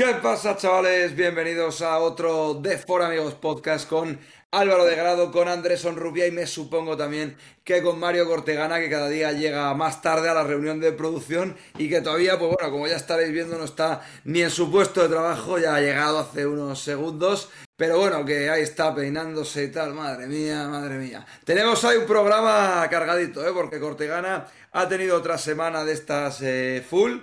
¿Qué 0.00 0.14
pasa, 0.22 0.56
chavales? 0.56 1.14
Bienvenidos 1.14 1.82
a 1.82 1.98
otro 1.98 2.54
de 2.54 2.78
For 2.78 3.02
Amigos 3.02 3.34
Podcast 3.34 3.86
con 3.86 4.18
Álvaro 4.50 4.86
de 4.86 4.96
Grado, 4.96 5.30
con 5.30 5.46
Andrés 5.46 5.84
Onrubia 5.84 6.26
y 6.26 6.30
me 6.30 6.46
supongo 6.46 6.96
también 6.96 7.36
que 7.64 7.82
con 7.82 8.00
Mario 8.00 8.26
Cortegana, 8.26 8.80
que 8.80 8.88
cada 8.88 9.10
día 9.10 9.32
llega 9.32 9.74
más 9.74 10.00
tarde 10.00 10.30
a 10.30 10.32
la 10.32 10.42
reunión 10.42 10.80
de 10.80 10.92
producción 10.92 11.54
y 11.76 11.90
que 11.90 12.00
todavía, 12.00 12.38
pues 12.38 12.50
bueno, 12.56 12.72
como 12.72 12.86
ya 12.86 12.96
estaréis 12.96 13.30
viendo, 13.30 13.58
no 13.58 13.64
está 13.64 14.00
ni 14.24 14.40
en 14.40 14.48
su 14.50 14.70
puesto 14.70 15.02
de 15.02 15.10
trabajo, 15.10 15.58
ya 15.58 15.74
ha 15.74 15.80
llegado 15.82 16.20
hace 16.20 16.46
unos 16.46 16.80
segundos. 16.80 17.50
Pero 17.76 17.98
bueno, 17.98 18.24
que 18.24 18.48
ahí 18.48 18.62
está 18.62 18.94
peinándose 18.94 19.64
y 19.64 19.68
tal, 19.70 19.92
madre 19.92 20.26
mía, 20.28 20.66
madre 20.66 20.96
mía. 20.96 21.26
Tenemos 21.44 21.84
ahí 21.84 21.98
un 21.98 22.06
programa 22.06 22.88
cargadito, 22.88 23.46
¿eh? 23.46 23.52
porque 23.52 23.78
Cortegana 23.78 24.46
ha 24.72 24.88
tenido 24.88 25.18
otra 25.18 25.36
semana 25.36 25.84
de 25.84 25.92
estas 25.92 26.40
eh, 26.40 26.82
full 26.88 27.18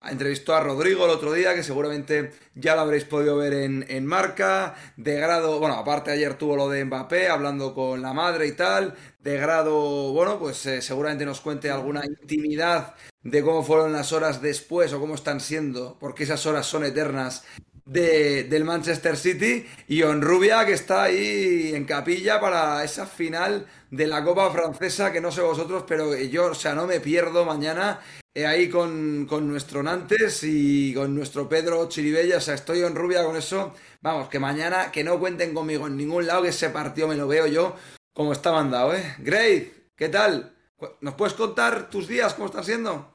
Entrevistó 0.00 0.54
a 0.54 0.60
Rodrigo 0.62 1.04
el 1.04 1.10
otro 1.10 1.32
día, 1.32 1.54
que 1.54 1.64
seguramente 1.64 2.30
ya 2.54 2.76
lo 2.76 2.82
habréis 2.82 3.04
podido 3.04 3.36
ver 3.36 3.52
en, 3.52 4.06
marca. 4.06 4.76
De 4.96 5.16
grado, 5.16 5.58
bueno, 5.58 5.74
aparte 5.74 6.12
ayer 6.12 6.34
tuvo 6.34 6.56
lo 6.56 6.68
de 6.68 6.84
Mbappé, 6.84 7.28
hablando 7.28 7.74
con 7.74 8.00
la 8.00 8.12
madre 8.12 8.46
y 8.46 8.52
tal. 8.52 8.94
De 9.18 9.36
grado, 9.36 10.12
bueno, 10.12 10.38
pues 10.38 10.64
eh, 10.66 10.82
seguramente 10.82 11.26
nos 11.26 11.40
cuente 11.40 11.70
alguna 11.70 12.04
intimidad 12.06 12.94
de 13.22 13.42
cómo 13.42 13.64
fueron 13.64 13.92
las 13.92 14.12
horas 14.12 14.40
después 14.40 14.92
o 14.92 15.00
cómo 15.00 15.16
están 15.16 15.40
siendo, 15.40 15.98
porque 15.98 16.22
esas 16.22 16.46
horas 16.46 16.64
son 16.66 16.84
eternas 16.84 17.44
de, 17.84 18.44
del 18.44 18.64
Manchester 18.64 19.16
City 19.16 19.66
y 19.88 20.02
Onrubia 20.02 20.64
que 20.64 20.74
está 20.74 21.04
ahí 21.04 21.72
en 21.74 21.84
capilla 21.84 22.40
para 22.40 22.84
esa 22.84 23.06
final 23.06 23.66
de 23.90 24.06
la 24.06 24.22
Copa 24.22 24.50
Francesa 24.50 25.12
que 25.12 25.20
no 25.20 25.32
sé 25.32 25.40
vosotros, 25.40 25.84
pero 25.88 26.14
yo, 26.14 26.46
o 26.46 26.54
sea, 26.54 26.74
no 26.74 26.86
me 26.86 27.00
pierdo 27.00 27.44
mañana 27.44 28.00
ahí 28.46 28.68
con, 28.68 29.26
nuestro 29.48 29.82
Nantes 29.82 30.42
y 30.44 30.92
con 30.94 31.14
nuestro 31.14 31.48
Pedro 31.48 31.88
Chiribella, 31.88 32.36
o 32.38 32.40
sea, 32.40 32.54
estoy 32.54 32.80
en 32.82 32.94
rubia 32.94 33.24
con 33.24 33.36
eso. 33.36 33.74
Vamos, 34.00 34.28
que 34.28 34.38
mañana 34.38 34.92
que 34.92 35.02
no 35.02 35.18
cuenten 35.18 35.54
conmigo 35.54 35.86
en 35.86 35.96
ningún 35.96 36.26
lado, 36.26 36.42
que 36.42 36.48
ese 36.48 36.70
partido 36.70 37.08
me 37.08 37.16
lo 37.16 37.26
veo 37.26 37.46
yo 37.46 37.74
como 38.12 38.32
está 38.32 38.52
mandado, 38.52 38.94
¿eh? 38.94 39.14
Grace, 39.18 39.90
¿qué 39.96 40.08
tal? 40.08 40.54
¿Nos 41.00 41.14
puedes 41.14 41.34
contar 41.34 41.88
tus 41.88 42.08
días, 42.08 42.34
cómo 42.34 42.46
están 42.46 42.64
siendo? 42.64 43.14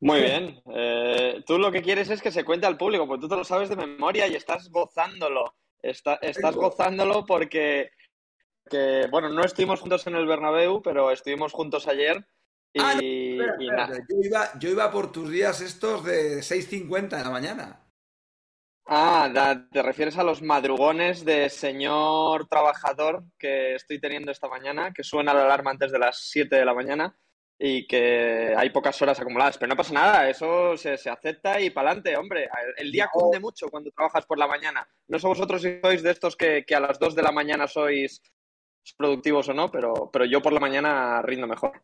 Muy 0.00 0.20
bien. 0.20 0.60
Eh, 0.74 1.42
tú 1.46 1.58
lo 1.58 1.70
que 1.70 1.80
quieres 1.80 2.10
es 2.10 2.20
que 2.20 2.32
se 2.32 2.44
cuente 2.44 2.66
al 2.66 2.76
público, 2.76 3.06
porque 3.06 3.20
tú 3.20 3.28
te 3.28 3.36
lo 3.36 3.44
sabes 3.44 3.68
de 3.68 3.76
memoria 3.76 4.26
y 4.26 4.34
estás 4.34 4.68
gozándolo. 4.68 5.54
estás 5.80 6.56
gozándolo 6.56 7.24
porque, 7.24 7.90
que, 8.68 9.06
bueno, 9.10 9.28
no 9.28 9.44
estuvimos 9.44 9.80
juntos 9.80 10.06
en 10.08 10.16
el 10.16 10.26
Bernabéu, 10.26 10.82
pero 10.82 11.12
estuvimos 11.12 11.52
juntos 11.52 11.86
ayer 11.86 12.26
Ah, 12.78 12.98
yo, 14.58 14.70
iba, 14.70 14.90
por 14.90 15.12
tus 15.12 15.30
días 15.30 15.60
estos 15.60 16.04
de 16.04 16.38
6.50 16.38 17.18
de 17.18 17.24
la 17.24 17.30
mañana. 17.30 17.80
Ah, 18.86 19.30
te 19.70 19.82
refieres 19.82 20.16
a 20.18 20.24
los 20.24 20.42
madrugones 20.42 21.24
de 21.24 21.50
señor 21.50 22.48
trabajador 22.48 23.24
que 23.38 23.74
estoy 23.74 24.00
teniendo 24.00 24.32
esta 24.32 24.48
mañana, 24.48 24.92
que 24.92 25.04
suena 25.04 25.34
la 25.34 25.44
alarma 25.44 25.70
antes 25.70 25.92
de 25.92 25.98
las 25.98 26.28
7 26.30 26.56
de 26.56 26.64
la 26.64 26.74
mañana 26.74 27.16
y 27.58 27.86
que 27.86 28.54
hay 28.56 28.70
pocas 28.70 29.00
horas 29.02 29.20
acumuladas. 29.20 29.58
Pero 29.58 29.68
no 29.68 29.76
pasa 29.76 29.92
nada, 29.92 30.28
eso 30.28 30.76
se, 30.76 30.94
acepta 31.10 31.60
y 31.60 31.70
para 31.70 31.90
adelante, 31.90 32.16
hombre. 32.16 32.48
El 32.76 32.90
día 32.90 33.08
cunde 33.12 33.38
mucho 33.38 33.68
cuando 33.68 33.90
trabajas 33.92 34.26
por 34.26 34.38
la 34.38 34.48
mañana. 34.48 34.88
No 35.08 35.18
sé 35.18 35.26
vosotros 35.26 35.62
si 35.62 35.78
sois 35.80 36.02
de 36.02 36.10
estos 36.10 36.36
que, 36.36 36.64
que 36.66 36.74
a 36.74 36.80
las 36.80 36.98
2 36.98 37.14
de 37.14 37.22
la 37.22 37.32
mañana 37.32 37.68
sois 37.68 38.20
productivos 38.96 39.48
o 39.48 39.54
no, 39.54 39.70
pero, 39.70 40.10
pero 40.12 40.24
yo 40.24 40.42
por 40.42 40.52
la 40.52 40.58
mañana 40.58 41.22
rindo 41.22 41.46
mejor 41.46 41.82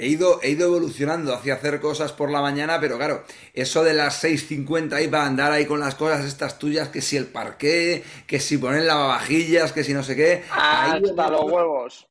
he 0.00 0.06
ido, 0.06 0.40
he 0.42 0.50
ido 0.50 0.66
evolucionando 0.66 1.34
hacia 1.34 1.54
hacer 1.54 1.78
cosas 1.78 2.12
por 2.12 2.30
la 2.30 2.40
mañana, 2.40 2.80
pero 2.80 2.96
claro, 2.96 3.22
eso 3.52 3.84
de 3.84 3.92
las 3.92 4.24
6.50 4.24 4.94
ahí 4.94 5.08
para 5.08 5.26
andar 5.26 5.52
ahí 5.52 5.66
con 5.66 5.78
las 5.78 5.94
cosas 5.94 6.24
estas 6.24 6.58
tuyas, 6.58 6.88
que 6.88 7.02
si 7.02 7.18
el 7.18 7.26
parqué, 7.26 8.02
que 8.26 8.40
si 8.40 8.56
poner 8.56 8.84
lavavajillas, 8.84 9.72
que 9.72 9.84
si 9.84 9.92
no 9.92 10.02
sé 10.02 10.16
qué. 10.16 10.42
Hasta 10.50 11.28
los 11.28 11.42
huevos. 11.42 12.08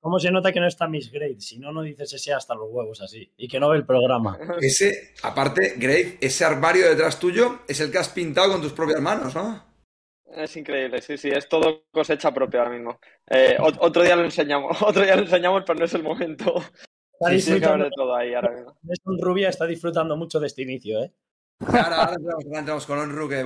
¿Cómo, 0.00 0.20
se 0.20 0.30
nota, 0.30 0.52
que 0.52 0.60
no 0.60 0.68
está 0.68 0.86
Miss 0.86 1.10
Grade? 1.10 1.40
Si 1.40 1.58
no, 1.58 1.72
no 1.72 1.82
dices 1.82 2.12
ese 2.12 2.32
hasta 2.32 2.54
los 2.54 2.68
huevos 2.70 3.00
así. 3.00 3.32
Y 3.36 3.48
que 3.48 3.58
no 3.58 3.68
ve 3.68 3.78
el 3.78 3.84
programa. 3.84 4.38
Ese, 4.60 5.14
aparte, 5.24 5.74
Grade, 5.76 6.18
ese 6.20 6.44
armario 6.44 6.88
detrás 6.88 7.18
tuyo 7.18 7.62
es 7.66 7.80
el 7.80 7.90
que 7.90 7.98
has 7.98 8.08
pintado 8.08 8.52
con 8.52 8.62
tus 8.62 8.72
propias 8.72 9.00
manos, 9.00 9.34
¿no? 9.34 9.65
Es 10.28 10.56
increíble, 10.56 11.00
sí, 11.00 11.16
sí, 11.16 11.28
es 11.28 11.48
todo 11.48 11.84
cosecha 11.90 12.32
propia 12.32 12.60
ahora 12.60 12.72
mismo. 12.72 12.98
Eh, 13.28 13.56
otro 13.60 14.02
día 14.02 14.16
lo 14.16 14.24
enseñamos, 14.24 14.76
otro 14.82 15.02
día 15.02 15.16
lo 15.16 15.22
enseñamos, 15.22 15.62
pero 15.66 15.78
no 15.78 15.84
es 15.84 15.94
el 15.94 16.02
momento. 16.02 16.56
Está 17.12 17.32
disfrutando 17.32 17.88
todo 17.90 18.14
ahí 18.14 18.34
ahora 18.34 18.50
mismo. 18.50 18.76
Rubia 19.20 19.48
está 19.48 19.66
disfrutando 19.66 20.16
mucho 20.16 20.38
de 20.40 20.48
este 20.48 20.62
inicio, 20.62 21.02
¿eh? 21.02 21.12
Ahora, 21.58 22.14
entramos, 22.52 22.84
con 22.84 22.98
Onru, 22.98 23.28
que 23.30 23.42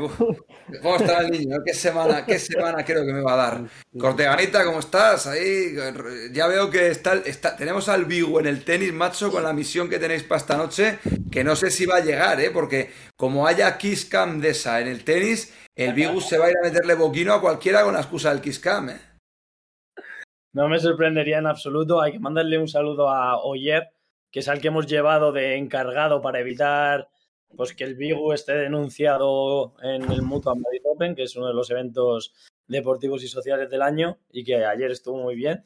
¿cómo 0.82 0.96
está 0.96 1.20
el 1.20 1.30
niño? 1.30 1.58
¿Qué 1.64 1.72
semana, 1.72 2.26
¿Qué 2.26 2.40
semana 2.40 2.84
creo 2.84 3.06
que 3.06 3.12
me 3.12 3.22
va 3.22 3.34
a 3.34 3.36
dar? 3.36 3.60
Corteganita, 3.96 4.64
¿cómo 4.64 4.80
estás? 4.80 5.28
Ahí 5.28 5.76
ya 6.32 6.48
veo 6.48 6.70
que 6.70 6.88
está, 6.88 7.22
tenemos 7.56 7.88
al 7.88 8.06
Vigo 8.06 8.40
en 8.40 8.46
el 8.46 8.64
tenis, 8.64 8.92
macho, 8.92 9.30
con 9.30 9.44
la 9.44 9.52
misión 9.52 9.88
que 9.88 10.00
tenéis 10.00 10.24
para 10.24 10.40
esta 10.40 10.56
noche, 10.56 10.98
que 11.30 11.44
no 11.44 11.54
sé 11.54 11.70
si 11.70 11.86
va 11.86 11.96
a 11.96 12.04
llegar, 12.04 12.40
¿eh? 12.40 12.50
Porque 12.50 12.90
como 13.16 13.46
haya 13.46 13.78
Kiss 13.78 14.06
Cam 14.06 14.40
de 14.40 14.50
esa 14.50 14.80
en 14.80 14.88
el 14.88 15.04
tenis, 15.04 15.54
el 15.76 15.94
Vigus 15.94 16.28
se 16.28 16.38
va 16.38 16.46
a 16.46 16.50
ir 16.50 16.56
a 16.58 16.66
meterle 16.66 16.94
boquino 16.94 17.32
a 17.32 17.40
cualquiera 17.40 17.84
con 17.84 17.94
la 17.94 18.00
excusa 18.00 18.30
del 18.30 18.40
Kiss 18.40 18.58
Cam, 18.58 18.90
¿eh? 18.90 19.00
No 20.52 20.68
me 20.68 20.80
sorprendería 20.80 21.38
en 21.38 21.46
absoluto. 21.46 22.00
Hay 22.00 22.12
que 22.12 22.18
mandarle 22.18 22.58
un 22.58 22.66
saludo 22.66 23.08
a 23.08 23.40
Oyer, 23.40 23.92
que 24.32 24.40
es 24.40 24.48
al 24.48 24.60
que 24.60 24.66
hemos 24.66 24.88
llevado 24.88 25.30
de 25.30 25.56
encargado 25.56 26.20
para 26.20 26.40
evitar 26.40 27.08
pues 27.56 27.74
que 27.74 27.84
el 27.84 27.94
Vigu 27.94 28.32
esté 28.32 28.54
denunciado 28.54 29.74
en 29.82 30.10
el 30.10 30.22
Mutua 30.22 30.54
Madrid 30.54 30.82
Open, 30.84 31.14
que 31.14 31.24
es 31.24 31.36
uno 31.36 31.48
de 31.48 31.54
los 31.54 31.70
eventos 31.70 32.32
deportivos 32.66 33.22
y 33.24 33.28
sociales 33.28 33.68
del 33.68 33.82
año 33.82 34.18
y 34.30 34.44
que 34.44 34.64
ayer 34.64 34.90
estuvo 34.90 35.18
muy 35.18 35.34
bien. 35.34 35.64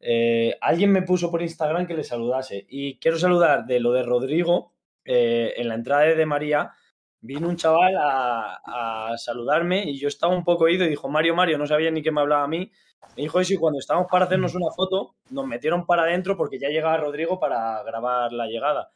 Eh, 0.00 0.58
alguien 0.60 0.90
me 0.90 1.02
puso 1.02 1.30
por 1.30 1.42
Instagram 1.42 1.86
que 1.86 1.94
le 1.94 2.02
saludase 2.02 2.66
y 2.68 2.98
quiero 2.98 3.18
saludar 3.18 3.66
de 3.66 3.80
lo 3.80 3.92
de 3.92 4.02
Rodrigo. 4.02 4.72
Eh, 5.04 5.54
en 5.56 5.68
la 5.68 5.74
entrada 5.74 6.02
de 6.02 6.26
María 6.26 6.72
vino 7.20 7.48
un 7.48 7.56
chaval 7.56 7.94
a, 7.98 9.14
saludarme 9.16 9.84
y 9.84 9.98
yo 9.98 10.08
estaba 10.08 10.34
un 10.34 10.44
poco 10.44 10.68
ido 10.68 10.84
y 10.84 10.88
dijo, 10.88 11.08
Mario, 11.08 11.34
Mario, 11.34 11.58
no 11.58 11.66
sabía 11.66 11.90
ni 11.90 12.02
que 12.02 12.10
me 12.10 12.20
hablaba 12.20 12.42
a 12.44 12.48
mí. 12.48 12.70
Me 13.16 13.22
dijo 13.22 13.40
eso 13.40 13.54
y 13.54 13.56
cuando 13.56 13.78
estábamos 13.78 14.10
para 14.10 14.24
hacernos 14.24 14.54
una 14.54 14.70
foto, 14.74 15.14
nos 15.30 15.46
metieron 15.46 15.86
para 15.86 16.02
adentro 16.02 16.36
porque 16.36 16.58
ya 16.58 16.68
llegaba 16.68 16.96
Rodrigo 16.96 17.38
para 17.38 17.82
grabar 17.84 18.32
la 18.32 18.46
llegada. 18.46 18.90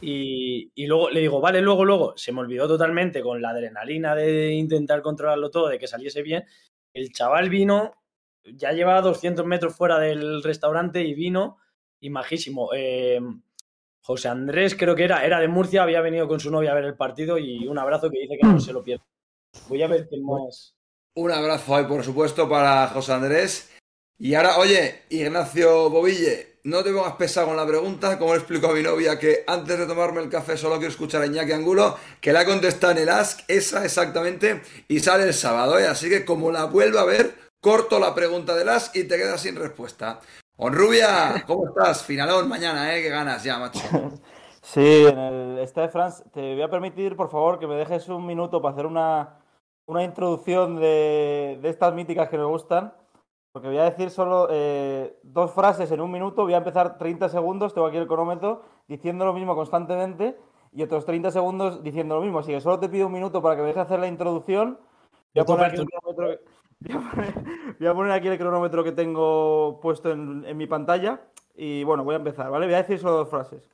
Y, 0.00 0.86
luego 0.86 1.10
le 1.10 1.20
digo, 1.20 1.40
vale, 1.40 1.60
luego, 1.60 1.84
luego, 1.84 2.16
se 2.16 2.32
me 2.32 2.40
olvidó 2.40 2.66
totalmente 2.66 3.20
con 3.22 3.42
la 3.42 3.50
adrenalina 3.50 4.14
de 4.14 4.52
intentar 4.52 5.02
controlarlo 5.02 5.50
todo, 5.50 5.68
de 5.68 5.78
que 5.78 5.86
saliese 5.86 6.22
bien. 6.22 6.44
El 6.94 7.12
chaval 7.12 7.50
vino, 7.50 7.94
ya 8.44 8.72
llevaba 8.72 9.02
200 9.02 9.44
metros 9.46 9.74
fuera 9.74 9.98
del 9.98 10.42
restaurante 10.42 11.02
y 11.02 11.14
vino, 11.14 11.58
y 12.00 12.10
majísimo. 12.10 12.70
Eh, 12.74 13.20
José 14.02 14.28
Andrés, 14.28 14.74
creo 14.74 14.96
que 14.96 15.04
era, 15.04 15.24
era 15.24 15.38
de 15.38 15.48
Murcia, 15.48 15.82
había 15.82 16.00
venido 16.00 16.26
con 16.26 16.40
su 16.40 16.50
novia 16.50 16.72
a 16.72 16.74
ver 16.74 16.84
el 16.84 16.96
partido 16.96 17.38
y 17.38 17.68
un 17.68 17.78
abrazo 17.78 18.10
que 18.10 18.20
dice 18.20 18.38
que 18.40 18.46
no 18.46 18.58
se 18.58 18.72
lo 18.72 18.82
pierde. 18.82 19.04
Voy 19.68 19.82
a 19.82 19.88
ver 19.88 20.08
qué 20.08 20.16
más. 20.18 20.74
Un 21.14 21.30
abrazo 21.30 21.76
ahí, 21.76 21.84
por 21.84 22.02
supuesto, 22.02 22.48
para 22.48 22.86
José 22.88 23.12
Andrés. 23.12 23.76
Y 24.18 24.34
ahora, 24.34 24.58
oye, 24.58 25.02
Ignacio 25.10 25.90
Bobille, 25.90 26.49
no 26.64 26.82
te 26.82 26.92
pongas 26.92 27.14
pesado 27.14 27.48
con 27.48 27.56
la 27.56 27.66
pregunta, 27.66 28.18
como 28.18 28.32
le 28.32 28.38
explico 28.38 28.68
a 28.68 28.74
mi 28.74 28.82
novia 28.82 29.18
que 29.18 29.44
antes 29.46 29.78
de 29.78 29.86
tomarme 29.86 30.20
el 30.20 30.28
café 30.28 30.56
solo 30.56 30.76
quiero 30.76 30.90
escuchar 30.90 31.22
a 31.22 31.26
Iñaki 31.26 31.52
Angulo, 31.52 31.96
que 32.20 32.32
la 32.32 32.40
ha 32.40 32.44
contestado 32.44 32.92
en 32.92 32.98
el 32.98 33.08
Ask, 33.08 33.40
esa 33.48 33.84
exactamente, 33.84 34.62
y 34.88 35.00
sale 35.00 35.24
el 35.24 35.34
sábado, 35.34 35.78
¿eh? 35.78 35.86
así 35.86 36.08
que 36.08 36.24
como 36.24 36.50
la 36.50 36.64
vuelva 36.64 37.02
a 37.02 37.06
ver, 37.06 37.34
corto 37.60 37.98
la 37.98 38.14
pregunta 38.14 38.54
del 38.54 38.68
Ask 38.68 38.96
y 38.96 39.04
te 39.04 39.16
quedas 39.16 39.40
sin 39.40 39.56
respuesta. 39.56 40.20
Onrubia, 40.56 41.42
¿cómo 41.46 41.68
estás? 41.68 42.04
Finalón 42.04 42.46
mañana, 42.46 42.94
¿eh? 42.94 43.02
Que 43.02 43.08
ganas 43.08 43.42
ya, 43.42 43.58
macho. 43.58 43.80
Sí, 44.62 45.06
en 45.06 45.18
el 45.18 45.68
France, 45.90 46.22
te 46.32 46.52
voy 46.52 46.62
a 46.62 46.68
permitir, 46.68 47.16
por 47.16 47.30
favor, 47.30 47.58
que 47.58 47.66
me 47.66 47.76
dejes 47.76 48.08
un 48.10 48.26
minuto 48.26 48.60
para 48.60 48.74
hacer 48.74 48.84
una, 48.84 49.40
una 49.86 50.04
introducción 50.04 50.76
de, 50.78 51.58
de 51.62 51.68
estas 51.70 51.94
míticas 51.94 52.28
que 52.28 52.36
me 52.36 52.44
gustan. 52.44 52.92
Porque 53.52 53.68
voy 53.68 53.78
a 53.78 53.84
decir 53.84 54.10
solo 54.10 54.48
eh, 54.50 55.16
dos 55.22 55.52
frases 55.52 55.90
en 55.90 56.00
un 56.00 56.10
minuto, 56.10 56.44
voy 56.44 56.54
a 56.54 56.58
empezar 56.58 56.98
30 56.98 57.28
segundos, 57.28 57.74
tengo 57.74 57.88
aquí 57.88 57.96
el 57.96 58.06
cronómetro, 58.06 58.62
diciendo 58.86 59.24
lo 59.24 59.32
mismo 59.32 59.56
constantemente 59.56 60.38
y 60.72 60.82
otros 60.82 61.04
30 61.04 61.32
segundos 61.32 61.82
diciendo 61.82 62.14
lo 62.14 62.22
mismo. 62.22 62.38
Así 62.38 62.52
que 62.52 62.60
solo 62.60 62.78
te 62.78 62.88
pido 62.88 63.08
un 63.08 63.12
minuto 63.12 63.42
para 63.42 63.56
que 63.56 63.62
me 63.62 63.68
dejes 63.68 63.82
hacer 63.82 63.98
la 63.98 64.06
introducción. 64.06 64.78
Voy 65.34 65.42
a, 65.42 65.44
poner 67.94 68.12
aquí, 68.12 68.28
el 68.28 68.38
cronómetro 68.38 68.84
que 68.84 68.92
tengo 68.92 69.80
puesto 69.80 70.12
en, 70.12 70.56
mi 70.56 70.68
pantalla 70.68 71.20
y 71.56 71.82
bueno, 71.82 72.04
voy 72.04 72.14
a 72.14 72.18
empezar, 72.18 72.50
¿vale? 72.50 72.66
Voy 72.66 72.74
a 72.74 72.82
decir 72.82 73.00
solo 73.00 73.16
dos 73.16 73.28
frases. 73.28 73.68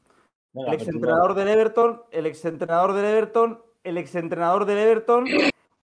el 0.55 0.73
exentrenador 0.73 1.34
del 1.34 1.49
Everton, 1.49 2.00
el 2.11 2.25
exentrenador 2.25 2.94
del 2.94 3.05
Everton, 3.05 3.61
el 3.84 3.99
exentrenador 3.99 4.64
del 4.64 4.78
Everton 4.78 5.26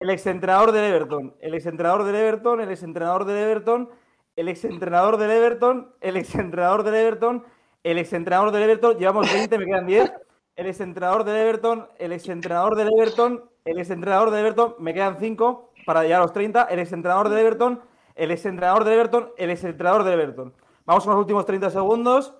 el 0.04 0.10
exentrenador 0.10 0.70
del 0.70 0.84
Everton, 0.84 1.34
el 1.40 1.54
exentrenador 1.54 2.04
del 2.04 2.14
Everton, 2.14 2.60
el 2.60 2.70
exentrenador 2.70 3.24
del 3.24 3.36
Everton, 3.38 3.88
el 4.36 4.48
exentrenador 4.48 5.16
del 5.16 5.30
Everton, 5.30 5.94
el 6.02 6.16
exentrenador 6.18 6.82
del 6.82 6.94
Everton, 6.94 7.44
el 7.82 7.96
exentrenador 7.96 8.50
del 8.50 8.62
Everton, 8.64 8.98
llevamos 8.98 9.32
20, 9.32 9.56
me 9.56 9.64
quedan 9.64 9.86
10. 9.86 10.12
el 10.56 10.66
exentrenador 10.66 11.24
del 11.24 11.36
Everton, 11.36 11.88
el 11.98 12.12
exentrenador 12.12 12.76
del 12.76 12.90
Everton, 12.98 13.44
el 13.64 13.78
exentrenador 13.78 14.30
del 14.30 14.40
Everton, 14.40 14.74
me 14.78 14.92
quedan 14.92 15.16
cinco 15.18 15.70
para 15.86 16.02
llegar 16.02 16.20
a 16.20 16.24
los 16.24 16.34
30, 16.34 16.64
el 16.64 16.80
exentrenador 16.80 17.30
del 17.30 17.38
Everton, 17.38 17.80
el 18.14 18.30
exentrenador 18.30 18.84
del 18.84 18.92
Everton, 18.92 19.32
el 19.38 19.48
exentrenador 19.48 20.04
del 20.04 20.20
Everton. 20.20 20.52
Vamos 20.84 21.04
con 21.04 21.14
los 21.14 21.20
últimos 21.20 21.46
30 21.46 21.70
segundos. 21.70 22.34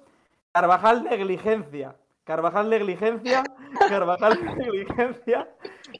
Carvajal 0.53 1.05
negligencia. 1.05 1.97
Carvajal 2.25 2.69
negligencia. 2.69 3.43
Carvajal 3.89 4.39
negligencia. 4.59 5.49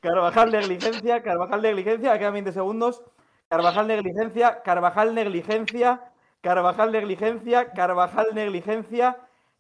Carvajal 0.01 0.51
negligencia. 0.51 1.23
Carvajal 1.23 1.63
negligencia. 1.63 2.19
Quedan 2.19 2.35
20 2.35 2.53
segundos. 2.53 3.03
Carvajal 3.49 3.87
negligencia. 3.87 4.63
Carvajal 4.63 5.15
negligencia. 5.15 6.01
Carvajal 6.41 6.93
negligencia. 6.93 7.73
Carvajal 7.73 8.27
negligencia. 8.35 9.17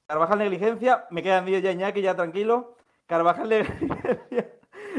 Carvajal 0.06 0.38
negligencia. 0.38 1.06
Me 1.10 1.22
quedan 1.22 1.44
10 1.44 1.62
ya 1.62 1.72
Iñaki, 1.72 2.02
ya 2.02 2.14
tranquilo. 2.14 2.76
Carvajal 3.06 3.48
negligencia. 3.48 4.50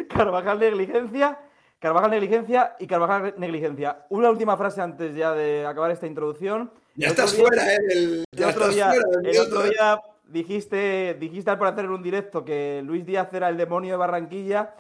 Carvajal 0.09 0.59
negligencia. 0.59 1.39
Carvajal 1.79 2.11
negligencia 2.11 2.75
y 2.79 2.87
Carvajal 2.87 3.35
negligencia. 3.37 4.05
Una 4.09 4.29
última 4.29 4.57
frase 4.57 4.81
antes 4.81 5.15
ya 5.15 5.33
de 5.33 5.65
acabar 5.65 5.91
esta 5.91 6.07
introducción. 6.07 6.71
Ya 6.95 7.09
estás 7.09 7.35
fuera, 7.35 7.73
¿eh? 7.73 7.77
El, 7.89 8.25
el 8.31 8.43
otro 8.45 8.69
día, 8.69 8.91
el 9.23 9.39
otro 9.39 9.63
día 9.63 10.01
dijiste, 10.27 11.15
dijiste 11.19 11.51
al 11.51 11.57
por 11.57 11.67
hacer 11.67 11.89
un 11.89 12.01
directo 12.01 12.45
que 12.45 12.81
Luis 12.83 13.05
Díaz 13.05 13.33
era 13.33 13.49
el 13.49 13.57
demonio 13.57 13.91
de 13.91 13.97
Barranquilla. 13.97 14.73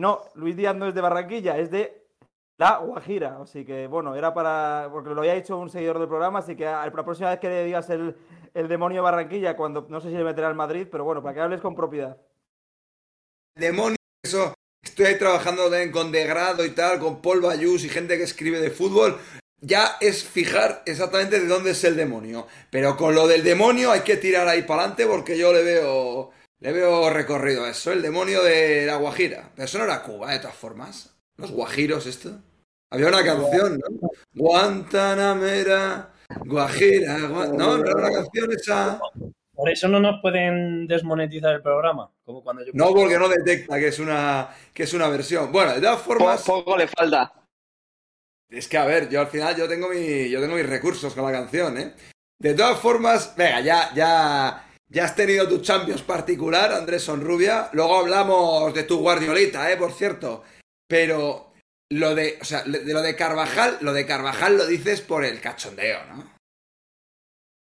No, 0.00 0.22
Luis 0.34 0.56
Díaz 0.56 0.74
no 0.74 0.88
es 0.88 0.94
de 0.94 1.02
Barranquilla, 1.02 1.58
es 1.58 1.70
de 1.70 2.06
La 2.56 2.78
Guajira. 2.78 3.38
Así 3.42 3.66
que, 3.66 3.86
bueno, 3.86 4.16
era 4.16 4.32
para. 4.32 4.88
Porque 4.90 5.10
lo 5.10 5.20
había 5.20 5.34
hecho 5.34 5.58
un 5.58 5.68
seguidor 5.68 5.98
del 5.98 6.08
programa, 6.08 6.38
así 6.38 6.56
que 6.56 6.64
la 6.64 6.90
próxima 6.90 7.28
vez 7.28 7.38
que 7.38 7.50
le 7.50 7.64
digas 7.66 7.90
el, 7.90 8.16
el 8.54 8.66
demonio 8.66 8.96
de 8.96 9.02
Barranquilla, 9.02 9.56
cuando 9.56 9.86
no 9.90 10.00
sé 10.00 10.08
si 10.08 10.16
le 10.16 10.24
meterá 10.24 10.48
al 10.48 10.54
Madrid, 10.54 10.88
pero 10.90 11.04
bueno, 11.04 11.22
para 11.22 11.34
que 11.34 11.40
hables 11.40 11.60
con 11.60 11.74
propiedad. 11.74 12.16
Demonio, 13.54 13.96
eso. 14.22 14.54
Estoy 14.82 15.04
ahí 15.04 15.18
trabajando 15.18 15.64
también 15.64 15.92
con 15.92 16.10
Degrado 16.10 16.64
y 16.64 16.70
tal, 16.70 16.98
con 16.98 17.20
Paul 17.20 17.42
Bayús 17.42 17.84
y 17.84 17.90
gente 17.90 18.16
que 18.16 18.24
escribe 18.24 18.58
de 18.58 18.70
fútbol 18.70 19.18
ya 19.60 19.98
es 20.00 20.24
fijar 20.24 20.82
exactamente 20.86 21.38
de 21.38 21.46
dónde 21.46 21.72
es 21.72 21.84
el 21.84 21.96
demonio. 21.96 22.46
Pero 22.70 22.96
con 22.96 23.14
lo 23.14 23.26
del 23.28 23.44
demonio 23.44 23.92
hay 23.92 24.00
que 24.00 24.16
tirar 24.16 24.48
ahí 24.48 24.62
para 24.62 24.82
adelante 24.82 25.06
porque 25.06 25.36
yo 25.36 25.52
le 25.52 25.62
veo, 25.62 26.30
le 26.60 26.72
veo 26.72 27.10
recorrido 27.10 27.64
a 27.64 27.70
eso. 27.70 27.92
El 27.92 28.02
demonio 28.02 28.42
de 28.42 28.86
la 28.86 28.96
Guajira. 28.96 29.50
Pero 29.54 29.64
eso 29.64 29.78
no 29.78 29.84
era 29.84 30.02
Cuba, 30.02 30.32
de 30.32 30.38
todas 30.38 30.56
formas. 30.56 31.16
Los 31.36 31.50
guajiros, 31.52 32.06
esto. 32.06 32.38
Había 32.90 33.08
una 33.08 33.24
canción, 33.24 33.78
¿no? 33.78 34.10
Guantanamera, 34.34 36.12
Guajira. 36.44 37.18
No, 37.18 37.78
no 37.78 37.84
era 37.84 37.94
una 37.94 38.12
canción 38.12 38.52
esa. 38.52 39.00
Por 39.54 39.70
eso 39.70 39.88
no 39.88 40.00
nos 40.00 40.20
pueden 40.20 40.86
desmonetizar 40.86 41.54
el 41.54 41.62
programa. 41.62 42.10
Como 42.24 42.42
cuando 42.42 42.64
yo... 42.64 42.72
No, 42.74 42.92
porque 42.94 43.18
no 43.18 43.28
detecta 43.28 43.78
que 43.78 43.88
es 43.88 43.98
una, 43.98 44.48
que 44.74 44.82
es 44.82 44.92
una 44.92 45.08
versión. 45.08 45.50
Bueno, 45.52 45.74
de 45.74 45.80
todas 45.80 46.02
formas. 46.02 46.42
Poco 46.42 46.76
le 46.76 46.88
falta. 46.88 47.32
Es 48.48 48.68
que, 48.68 48.76
a 48.76 48.84
ver, 48.84 49.08
yo 49.08 49.20
al 49.20 49.28
final 49.28 49.56
yo 49.56 49.68
tengo, 49.68 49.88
mi, 49.88 50.28
yo 50.28 50.40
tengo 50.40 50.56
mis 50.56 50.68
recursos 50.68 51.14
con 51.14 51.24
la 51.24 51.32
canción, 51.32 51.78
¿eh? 51.78 51.94
De 52.38 52.54
todas 52.54 52.78
formas, 52.80 53.34
venga, 53.36 53.60
ya, 53.60 53.94
ya, 53.94 54.69
ya 54.90 55.04
has 55.04 55.14
tenido 55.14 55.48
tu 55.48 55.58
Champions 55.58 56.02
particular, 56.02 56.72
Andrés 56.72 57.04
Sonrubia. 57.04 57.70
Luego 57.72 57.98
hablamos 57.98 58.74
de 58.74 58.82
tu 58.82 58.98
Guardiolita, 58.98 59.70
¿eh? 59.70 59.76
Por 59.76 59.92
cierto. 59.92 60.42
Pero 60.88 61.52
lo 61.90 62.14
de, 62.14 62.38
o 62.40 62.44
sea, 62.44 62.62
de 62.64 62.92
lo 62.92 63.00
de 63.00 63.14
Carvajal, 63.14 63.78
lo 63.80 63.92
de 63.92 64.04
Carvajal 64.04 64.56
lo 64.56 64.66
dices 64.66 65.00
por 65.00 65.24
el 65.24 65.40
cachondeo, 65.40 65.98
¿no? 66.06 66.24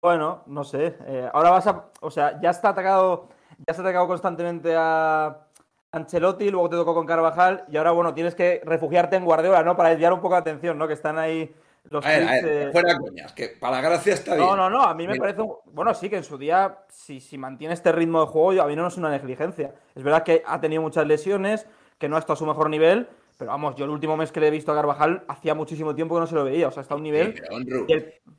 Bueno, 0.01 0.43
no 0.45 0.63
sé. 0.63 0.95
Eh, 1.07 1.29
ahora 1.33 1.49
vas 1.49 1.65
a, 1.65 1.91
o 2.01 2.11
sea, 2.11 2.39
ya 2.39 2.51
está 2.51 2.69
atacado, 2.69 3.29
ya 3.57 3.71
está 3.71 3.81
atacado 3.81 4.07
constantemente 4.07 4.75
a, 4.77 5.47
Ancelotti, 5.91 6.51
luego 6.51 6.69
te 6.69 6.75
tocó 6.75 6.93
con 6.93 7.05
Carvajal 7.05 7.65
y 7.69 7.77
ahora, 7.77 7.91
bueno, 7.91 8.13
tienes 8.13 8.35
que 8.35 8.61
refugiarte 8.63 9.15
en 9.15 9.25
Guardiola, 9.25 9.63
¿no? 9.63 9.75
Para 9.75 9.89
desviar 9.89 10.13
un 10.13 10.19
poco 10.19 10.35
la 10.35 10.41
atención, 10.41 10.77
¿no? 10.77 10.87
Que 10.87 10.93
están 10.93 11.17
ahí 11.17 11.55
los 11.89 12.05
a 12.05 12.09
ver, 12.09 12.23
a 12.27 12.31
ver, 12.31 12.71
fuera 12.71 12.97
coñas, 12.97 13.33
que 13.33 13.49
para 13.49 13.77
la 13.77 13.89
gracia 13.89 14.13
está 14.13 14.35
bien. 14.35 14.45
No, 14.45 14.55
no, 14.55 14.69
no, 14.69 14.81
a 14.81 14.93
mí 14.93 15.07
me 15.07 15.15
parece, 15.15 15.41
bueno, 15.65 15.93
sí, 15.93 16.09
que 16.09 16.17
en 16.17 16.23
su 16.23 16.37
día, 16.37 16.79
si, 16.89 17.19
si 17.19 17.37
mantiene 17.37 17.73
este 17.73 17.91
ritmo 17.91 18.21
de 18.21 18.27
juego, 18.27 18.61
a 18.61 18.67
mí 18.67 18.75
no 18.75 18.87
es 18.87 18.97
una 18.97 19.09
negligencia. 19.09 19.73
Es 19.95 20.03
verdad 20.03 20.23
que 20.23 20.43
ha 20.45 20.59
tenido 20.59 20.81
muchas 20.81 21.07
lesiones, 21.07 21.65
que 21.97 22.09
no 22.09 22.15
ha 22.15 22.19
estado 22.19 22.33
a 22.33 22.37
su 22.37 22.45
mejor 22.45 22.69
nivel, 22.69 23.07
pero 23.37 23.51
vamos, 23.51 23.75
yo 23.75 23.85
el 23.85 23.91
último 23.91 24.17
mes 24.17 24.31
que 24.31 24.39
le 24.39 24.47
he 24.47 24.51
visto 24.51 24.71
a 24.71 24.75
Carvajal 24.75 25.23
hacía 25.27 25.53
muchísimo 25.53 25.93
tiempo 25.93 26.15
que 26.15 26.21
no 26.21 26.27
se 26.27 26.35
lo 26.35 26.43
veía, 26.43 26.67
o 26.67 26.71
sea, 26.71 26.81
está 26.81 26.95
a 26.95 26.97
un 26.97 27.03
nivel... 27.03 27.35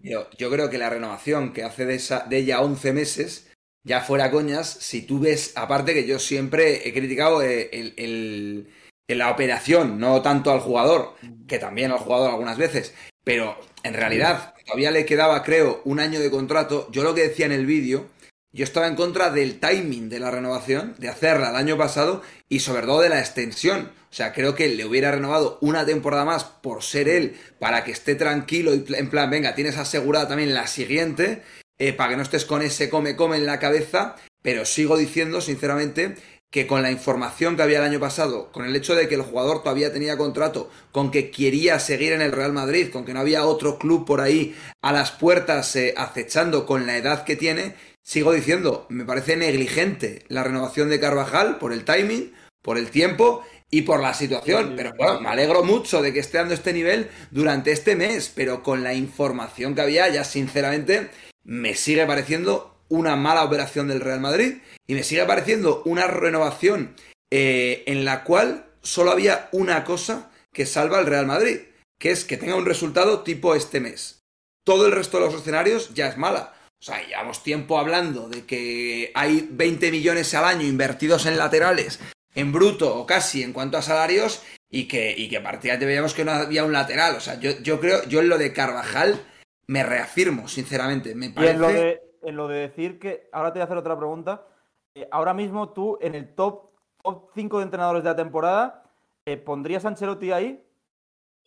yo, 0.00 0.28
yo, 0.36 0.50
creo 0.50 0.68
que 0.68 0.78
la 0.78 0.90
renovación 0.90 1.52
que 1.52 1.62
hace 1.62 1.86
de, 1.86 1.94
esa, 1.94 2.26
de 2.28 2.38
ella 2.38 2.60
11 2.60 2.92
meses 2.92 3.52
ya 3.84 4.00
fuera 4.00 4.30
coñas, 4.30 4.68
si 4.68 5.02
tú 5.02 5.20
ves, 5.20 5.52
aparte 5.56 5.94
que 5.94 6.06
yo 6.06 6.18
siempre 6.18 6.86
he 6.86 6.92
criticado 6.92 7.42
eh, 7.42 7.70
el, 7.72 8.68
la 9.06 9.30
operación, 9.30 10.00
no 10.00 10.20
tanto 10.20 10.50
al 10.50 10.60
jugador, 10.60 11.14
que 11.46 11.58
también 11.58 11.92
al 11.92 11.98
jugador 11.98 12.30
algunas 12.30 12.58
veces, 12.58 12.94
pero 13.28 13.60
en 13.82 13.92
realidad 13.92 14.54
todavía 14.64 14.90
le 14.90 15.04
quedaba, 15.04 15.42
creo, 15.42 15.82
un 15.84 16.00
año 16.00 16.18
de 16.18 16.30
contrato. 16.30 16.88
Yo 16.90 17.02
lo 17.02 17.14
que 17.14 17.28
decía 17.28 17.44
en 17.44 17.52
el 17.52 17.66
vídeo, 17.66 18.06
yo 18.54 18.64
estaba 18.64 18.86
en 18.86 18.96
contra 18.96 19.30
del 19.30 19.60
timing 19.60 20.08
de 20.08 20.18
la 20.18 20.30
renovación, 20.30 20.94
de 20.96 21.10
hacerla 21.10 21.50
el 21.50 21.56
año 21.56 21.76
pasado 21.76 22.22
y 22.48 22.60
sobre 22.60 22.86
todo 22.86 23.02
de 23.02 23.10
la 23.10 23.20
extensión. 23.20 23.92
O 24.10 24.14
sea, 24.14 24.32
creo 24.32 24.54
que 24.54 24.68
le 24.68 24.86
hubiera 24.86 25.10
renovado 25.10 25.58
una 25.60 25.84
temporada 25.84 26.24
más 26.24 26.44
por 26.44 26.82
ser 26.82 27.06
él, 27.06 27.38
para 27.58 27.84
que 27.84 27.90
esté 27.90 28.14
tranquilo 28.14 28.74
y 28.74 28.86
en 28.94 29.10
plan, 29.10 29.28
venga, 29.28 29.54
tienes 29.54 29.76
asegurada 29.76 30.26
también 30.26 30.54
la 30.54 30.66
siguiente 30.66 31.42
eh, 31.78 31.92
para 31.92 32.08
que 32.08 32.16
no 32.16 32.22
estés 32.22 32.46
con 32.46 32.62
ese 32.62 32.88
come-come 32.88 33.36
en 33.36 33.44
la 33.44 33.58
cabeza, 33.58 34.16
pero 34.40 34.64
sigo 34.64 34.96
diciendo, 34.96 35.42
sinceramente, 35.42 36.14
que 36.50 36.66
con 36.66 36.82
la 36.82 36.90
información 36.90 37.56
que 37.56 37.62
había 37.62 37.78
el 37.78 37.84
año 37.84 38.00
pasado, 38.00 38.50
con 38.52 38.64
el 38.64 38.74
hecho 38.74 38.94
de 38.94 39.08
que 39.08 39.16
el 39.16 39.22
jugador 39.22 39.62
todavía 39.62 39.92
tenía 39.92 40.16
contrato, 40.16 40.70
con 40.92 41.10
que 41.10 41.30
quería 41.30 41.78
seguir 41.78 42.12
en 42.12 42.22
el 42.22 42.32
Real 42.32 42.52
Madrid, 42.52 42.90
con 42.90 43.04
que 43.04 43.12
no 43.12 43.20
había 43.20 43.44
otro 43.44 43.78
club 43.78 44.06
por 44.06 44.20
ahí 44.20 44.56
a 44.80 44.92
las 44.92 45.10
puertas 45.10 45.76
eh, 45.76 45.94
acechando 45.96 46.64
con 46.64 46.86
la 46.86 46.96
edad 46.96 47.24
que 47.24 47.36
tiene, 47.36 47.74
sigo 48.02 48.32
diciendo, 48.32 48.86
me 48.88 49.04
parece 49.04 49.36
negligente 49.36 50.24
la 50.28 50.42
renovación 50.42 50.88
de 50.88 51.00
Carvajal 51.00 51.58
por 51.58 51.72
el 51.74 51.84
timing, 51.84 52.32
por 52.62 52.78
el 52.78 52.90
tiempo 52.90 53.44
y 53.70 53.82
por 53.82 54.00
la 54.00 54.14
situación. 54.14 54.72
Pero 54.74 54.94
bueno, 54.96 55.20
me 55.20 55.28
alegro 55.28 55.62
mucho 55.62 56.00
de 56.00 56.14
que 56.14 56.20
esté 56.20 56.38
dando 56.38 56.54
este 56.54 56.72
nivel 56.72 57.10
durante 57.30 57.72
este 57.72 57.96
mes, 57.96 58.32
pero 58.34 58.62
con 58.62 58.82
la 58.82 58.94
información 58.94 59.74
que 59.74 59.82
había, 59.82 60.08
ya 60.08 60.24
sinceramente 60.24 61.10
me 61.44 61.74
sigue 61.74 62.06
pareciendo 62.06 62.77
una 62.88 63.16
mala 63.16 63.44
operación 63.44 63.88
del 63.88 64.00
Real 64.00 64.20
Madrid 64.20 64.58
y 64.86 64.94
me 64.94 65.02
sigue 65.02 65.24
pareciendo 65.24 65.82
una 65.84 66.06
renovación 66.06 66.94
eh, 67.30 67.84
en 67.86 68.04
la 68.04 68.24
cual 68.24 68.66
solo 68.82 69.10
había 69.10 69.48
una 69.52 69.84
cosa 69.84 70.30
que 70.52 70.66
salva 70.66 70.98
al 70.98 71.06
Real 71.06 71.26
Madrid, 71.26 71.60
que 71.98 72.10
es 72.10 72.24
que 72.24 72.36
tenga 72.36 72.56
un 72.56 72.66
resultado 72.66 73.22
tipo 73.22 73.54
este 73.54 73.80
mes. 73.80 74.20
Todo 74.64 74.86
el 74.86 74.92
resto 74.92 75.18
de 75.18 75.26
los 75.26 75.34
escenarios 75.34 75.94
ya 75.94 76.08
es 76.08 76.16
mala. 76.16 76.54
O 76.80 76.84
sea, 76.84 77.04
llevamos 77.06 77.42
tiempo 77.42 77.78
hablando 77.78 78.28
de 78.28 78.44
que 78.44 79.10
hay 79.14 79.48
20 79.50 79.90
millones 79.90 80.32
al 80.34 80.44
año 80.44 80.66
invertidos 80.66 81.26
en 81.26 81.36
laterales, 81.36 81.98
en 82.34 82.52
bruto 82.52 82.94
o 82.96 83.04
casi 83.04 83.42
en 83.42 83.52
cuanto 83.52 83.78
a 83.78 83.82
salarios, 83.82 84.42
y 84.70 84.86
que, 84.86 85.14
y 85.16 85.28
que 85.28 85.40
partida 85.40 85.76
veíamos 85.76 86.14
que 86.14 86.24
no 86.24 86.32
había 86.32 86.64
un 86.64 86.72
lateral. 86.72 87.16
O 87.16 87.20
sea, 87.20 87.40
yo, 87.40 87.58
yo 87.62 87.80
creo, 87.80 88.04
yo 88.04 88.20
en 88.20 88.28
lo 88.28 88.38
de 88.38 88.52
Carvajal 88.52 89.20
me 89.66 89.82
reafirmo, 89.82 90.48
sinceramente. 90.48 91.14
Me 91.14 91.30
parece... 91.30 91.54
en, 91.54 91.60
lo 91.60 91.68
de, 91.68 92.00
en 92.22 92.36
lo 92.36 92.48
de 92.48 92.60
decir 92.60 92.98
que, 92.98 93.28
ahora 93.32 93.52
te 93.52 93.58
voy 93.58 93.62
a 93.62 93.64
hacer 93.64 93.76
otra 93.76 93.96
pregunta. 93.96 94.46
Eh, 94.94 95.08
ahora 95.10 95.34
mismo 95.34 95.70
tú, 95.70 95.98
en 96.00 96.14
el 96.14 96.34
top, 96.34 96.70
top 97.02 97.30
5 97.34 97.58
de 97.58 97.64
entrenadores 97.64 98.02
de 98.02 98.10
la 98.10 98.16
temporada, 98.16 98.84
eh, 99.24 99.36
¿pondrías 99.36 99.84
a 99.84 99.88
Ancelotti 99.88 100.32
ahí? 100.32 100.64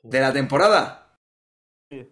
¿De 0.04 0.20
la 0.20 0.34
temporada? 0.34 1.18
Sí. 1.90 2.10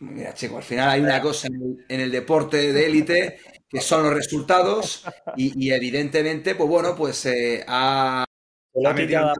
Mira, 0.00 0.34
chico, 0.34 0.58
al 0.58 0.62
final 0.62 0.90
hay 0.90 1.00
una 1.00 1.22
cosa 1.22 1.48
en 1.48 2.00
el, 2.00 2.10
deporte 2.10 2.72
de 2.72 2.86
élite 2.86 3.38
que 3.68 3.80
son 3.80 4.02
los 4.02 4.12
resultados 4.12 5.04
y, 5.36 5.70
evidentemente, 5.70 6.54
pues 6.54 6.68
bueno, 6.68 6.94
pues 6.94 7.24
eh, 7.26 7.64
ha, 7.66 8.22
ha 8.22 8.92
metido 8.92 9.32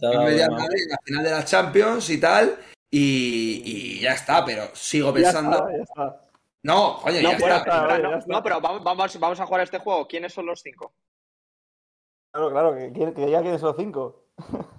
la 0.00 0.98
final 1.04 1.24
de 1.24 1.30
la 1.30 1.44
Champions 1.44 2.08
y 2.10 2.18
tal 2.18 2.56
y, 2.94 4.00
ya 4.00 4.12
está, 4.12 4.44
pero 4.44 4.68
sigo 4.74 5.12
pensando. 5.14 5.66
No, 6.64 7.00
coño, 7.02 7.20
ya, 7.20 7.32
está. 7.32 7.98
no, 8.26 8.42
pero 8.42 8.60
vamos, 8.60 8.84
vamos, 8.84 9.40
a 9.40 9.46
jugar 9.46 9.60
a 9.60 9.64
este 9.64 9.78
juego. 9.78 10.06
¿Quiénes 10.06 10.32
son 10.32 10.46
los 10.46 10.62
cinco? 10.62 10.94
Claro, 12.32 12.50
claro, 12.50 12.74
que, 12.74 13.30
ya 13.30 13.42
quiénes 13.42 13.60
son 13.60 13.68
los 13.68 13.76
cinco. 13.76 14.26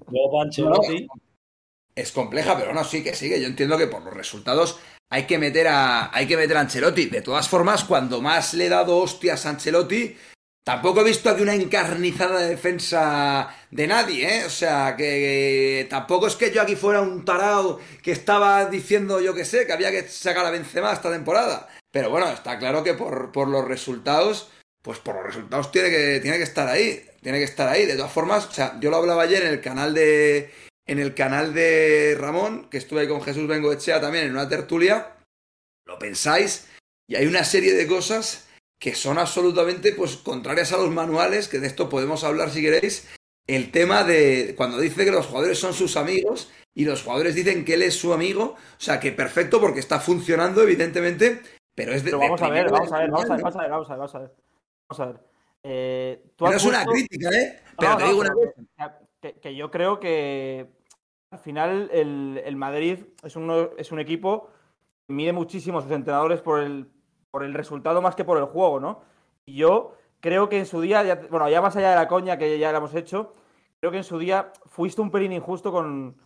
es 1.95 2.11
compleja, 2.11 2.57
pero 2.57 2.73
no, 2.73 2.83
sí 2.83 3.03
que 3.03 3.13
sigue. 3.13 3.41
Yo 3.41 3.47
entiendo 3.47 3.77
que 3.77 3.87
por 3.87 4.03
los 4.03 4.13
resultados 4.13 4.79
hay 5.09 5.27
que 5.27 5.37
meter 5.37 5.67
a, 5.67 6.15
hay 6.15 6.25
que 6.25 6.37
meter 6.37 6.55
a 6.55 6.61
Ancelotti. 6.61 7.07
De 7.07 7.21
todas 7.21 7.49
formas, 7.49 7.83
cuando 7.83 8.21
más 8.21 8.53
le 8.53 8.67
he 8.67 8.69
dado 8.69 8.97
hostias 8.97 9.45
a 9.45 9.49
Ancelotti, 9.49 10.15
Tampoco 10.63 11.01
he 11.01 11.03
visto 11.03 11.29
aquí 11.29 11.41
una 11.41 11.55
encarnizada 11.55 12.39
defensa 12.39 13.53
de 13.69 13.85
nadie, 13.85 14.39
¿eh? 14.39 14.45
O 14.45 14.49
sea, 14.49 14.95
que, 14.95 15.87
tampoco 15.89 16.27
es 16.27 16.37
que 16.37 16.53
yo 16.53 16.61
aquí 16.61 16.77
fuera 16.77 17.01
un 17.01 17.25
tarao 17.25 17.81
que 18.01 18.13
estaba 18.13 18.65
diciendo, 18.67 19.19
yo 19.19 19.33
que 19.33 19.43
sé, 19.43 19.67
que 19.67 19.73
había 19.73 19.91
que 19.91 20.07
sacar 20.07 20.45
a 20.45 20.51
Benzema 20.51 20.93
esta 20.93 21.11
temporada. 21.11 21.67
Pero 21.93 22.09
bueno, 22.09 22.27
está 22.27 22.59
claro 22.59 22.83
que 22.83 22.95
por, 22.95 23.31
por 23.31 23.47
los 23.47 23.65
resultados 23.65 24.49
pues 24.83 24.99
por 24.99 25.15
los 25.15 25.23
resultados 25.23 25.71
tiene 25.71 25.89
que, 25.89 26.19
tiene 26.21 26.37
que 26.37 26.43
estar 26.43 26.67
ahí. 26.67 27.03
Tiene 27.21 27.39
que 27.39 27.45
estar 27.45 27.69
ahí. 27.69 27.85
De 27.85 27.95
todas 27.95 28.11
formas, 28.11 28.45
o 28.45 28.51
sea, 28.51 28.77
yo 28.79 28.91
lo 28.91 28.97
hablaba 28.97 29.23
ayer 29.23 29.41
en 29.43 29.53
el 29.53 29.61
canal 29.61 29.93
de. 29.93 30.51
En 30.85 30.99
el 30.99 31.15
canal 31.15 31.53
de 31.53 32.17
Ramón, 32.19 32.67
que 32.69 32.77
estuve 32.77 33.01
ahí 33.01 33.07
con 33.07 33.21
Jesús 33.21 33.47
Bengoechea 33.47 34.01
también 34.01 34.25
en 34.25 34.31
una 34.31 34.49
tertulia. 34.49 35.15
Lo 35.85 35.97
pensáis, 35.97 36.67
y 37.07 37.15
hay 37.15 37.25
una 37.25 37.45
serie 37.45 37.73
de 37.73 37.87
cosas 37.87 38.47
que 38.77 38.93
son 38.93 39.17
absolutamente 39.17 39.93
pues 39.93 40.17
contrarias 40.17 40.73
a 40.73 40.77
los 40.77 40.91
manuales, 40.91 41.47
que 41.47 41.59
de 41.59 41.67
esto 41.67 41.87
podemos 41.87 42.25
hablar 42.25 42.49
si 42.49 42.61
queréis. 42.61 43.07
El 43.47 43.71
tema 43.71 44.03
de 44.03 44.55
cuando 44.57 44.77
dice 44.77 45.05
que 45.05 45.11
los 45.11 45.27
jugadores 45.27 45.57
son 45.57 45.73
sus 45.73 45.95
amigos 45.95 46.51
y 46.75 46.83
los 46.83 47.03
jugadores 47.03 47.35
dicen 47.35 47.63
que 47.63 47.75
él 47.75 47.83
es 47.83 47.95
su 47.95 48.11
amigo, 48.11 48.57
o 48.57 48.81
sea 48.81 48.99
que 48.99 49.13
perfecto 49.13 49.61
porque 49.61 49.79
está 49.79 50.01
funcionando 50.01 50.61
evidentemente, 50.63 51.41
pero 51.75 51.91
es 51.91 52.03
de... 52.03 52.11
Pero 52.11 52.19
vamos, 52.19 52.41
a 52.41 52.49
ver, 52.49 52.71
vamos 52.71 52.91
a 52.91 52.99
ver, 52.99 53.11
vamos 53.11 53.29
a 53.29 53.33
ver, 53.33 53.41
vamos 53.41 53.55
a 53.55 53.61
ver, 53.61 53.69
vamos 53.69 53.89
a 53.89 53.91
ver, 53.91 53.99
vamos 53.99 54.15
a 54.15 54.19
ver, 54.19 54.31
vamos 54.89 54.99
a 54.99 55.05
ver. 55.05 55.33
Eh, 55.63 56.33
tú 56.35 56.45
no 56.45 56.51
es 56.51 56.65
una 56.65 56.85
crítica, 56.85 57.29
¿eh? 57.29 57.61
Pero 57.77 57.91
no, 57.91 57.97
te 57.97 58.03
digo 58.05 58.19
una 58.19 58.33
cosa. 58.33 58.99
Que, 59.21 59.39
que, 59.39 59.55
yo 59.55 59.71
creo 59.71 59.99
que 59.99 60.69
al 61.31 61.39
final 61.39 61.89
el, 61.93 62.41
el 62.43 62.55
Madrid 62.57 62.99
es 63.23 63.35
un, 63.35 63.69
es 63.77 63.91
un 63.91 63.99
equipo 63.99 64.49
que 65.07 65.13
mide 65.13 65.31
muchísimo 65.31 65.79
a 65.79 65.81
sus 65.81 65.91
entrenadores 65.91 66.41
por 66.41 66.59
el, 66.59 66.91
por 67.31 67.43
el 67.43 67.53
resultado 67.53 68.01
más 68.01 68.15
que 68.15 68.25
por 68.25 68.37
el 68.37 68.45
juego, 68.45 68.79
¿no? 68.79 69.01
Y 69.45 69.55
yo 69.55 69.95
creo 70.19 70.49
que 70.49 70.59
en 70.59 70.65
su 70.65 70.81
día, 70.81 71.03
ya, 71.03 71.15
bueno, 71.29 71.49
ya 71.49 71.61
más 71.61 71.75
allá 71.75 71.91
de 71.91 71.95
la 71.95 72.07
coña 72.07 72.37
que 72.37 72.59
ya 72.59 72.71
la 72.71 72.77
hemos 72.79 72.93
hecho, 72.93 73.33
creo 73.79 73.91
que 73.91 73.97
en 73.97 74.03
su 74.03 74.19
día 74.19 74.51
fuiste 74.67 75.01
un 75.01 75.11
pelín 75.11 75.33
injusto 75.33 75.71
con 75.71 76.17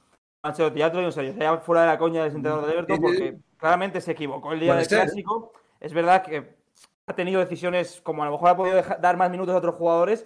Ancelotti. 0.43 0.79
Ya 0.79 0.89
te 0.89 0.95
lo 0.95 0.99
digo 0.99 1.09
en 1.09 1.13
serio, 1.13 1.33
ya 1.39 1.57
fuera 1.59 1.81
de 1.81 1.87
la 1.87 1.97
coña 1.97 2.23
del 2.23 2.35
entrenador 2.35 2.65
de 2.65 2.73
Everton, 2.73 3.01
porque 3.01 3.37
claramente 3.57 4.01
se 4.01 4.11
equivocó 4.11 4.53
el 4.53 4.59
día 4.59 4.75
del 4.75 4.87
clásico. 4.87 5.53
Es 5.79 5.93
verdad 5.93 6.23
que 6.23 6.55
ha 7.07 7.13
tenido 7.13 7.39
decisiones 7.39 8.01
como 8.01 8.23
a 8.23 8.25
lo 8.25 8.33
mejor 8.33 8.49
ha 8.49 8.57
podido 8.57 8.75
dejar, 8.75 8.99
dar 9.01 9.17
más 9.17 9.31
minutos 9.31 9.55
a 9.55 9.57
otros 9.57 9.75
jugadores, 9.75 10.25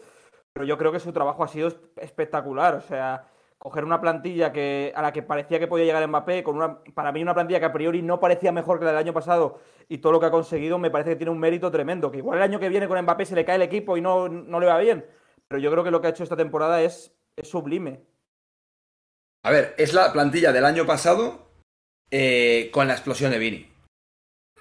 pero 0.54 0.66
yo 0.66 0.78
creo 0.78 0.92
que 0.92 1.00
su 1.00 1.14
trabajo 1.14 1.44
ha 1.44 1.48
sido 1.48 1.72
espectacular. 1.98 2.76
O 2.76 2.82
sea, 2.82 3.28
coger 3.58 3.86
una 3.86 4.02
plantilla 4.02 4.52
que, 4.52 4.92
a 4.96 5.02
la 5.02 5.14
que 5.14 5.22
parecía 5.22 5.60
que 5.60 5.68
podía 5.68 5.86
llegar 5.86 6.08
Mbappé, 6.08 6.44
con 6.44 6.58
una, 6.58 6.80
para 6.96 7.12
mí 7.12 7.22
una 7.22 7.36
plantilla 7.36 7.60
que 7.60 7.66
a 7.66 7.74
priori 7.74 8.02
no 8.02 8.20
parecía 8.20 8.52
mejor 8.52 8.80
que 8.80 8.86
la 8.86 8.92
del 8.92 9.00
año 9.00 9.14
pasado 9.14 9.60
y 9.88 10.00
todo 10.00 10.14
lo 10.14 10.20
que 10.20 10.26
ha 10.26 10.32
conseguido 10.32 10.80
me 10.80 10.90
parece 10.90 11.12
que 11.12 11.16
tiene 11.18 11.32
un 11.32 11.40
mérito 11.40 11.70
tremendo. 11.70 12.12
Que 12.12 12.18
igual 12.18 12.38
el 12.38 12.44
año 12.44 12.60
que 12.60 12.70
viene 12.70 12.88
con 12.88 13.00
Mbappé 13.00 13.26
se 13.26 13.36
le 13.36 13.46
cae 13.46 13.58
el 13.58 13.62
equipo 13.62 13.98
y 13.98 14.02
no, 14.02 14.28
no 14.28 14.60
le 14.60 14.66
va 14.66 14.80
bien, 14.80 15.06
pero 15.48 15.62
yo 15.62 15.70
creo 15.72 15.84
que 15.84 15.92
lo 15.92 16.02
que 16.02 16.08
ha 16.08 16.10
hecho 16.10 16.24
esta 16.24 16.36
temporada 16.36 16.82
es, 16.82 17.14
es 17.36 17.48
sublime. 17.48 18.04
A 19.44 19.52
ver, 19.52 19.76
es 19.78 19.94
la 19.94 20.12
plantilla 20.12 20.52
del 20.52 20.66
año 20.66 20.86
pasado 20.86 21.51
eh, 22.12 22.70
con 22.72 22.88
la 22.88 22.94
explosión 22.94 23.32
de 23.32 23.40
Vini. 23.40 23.72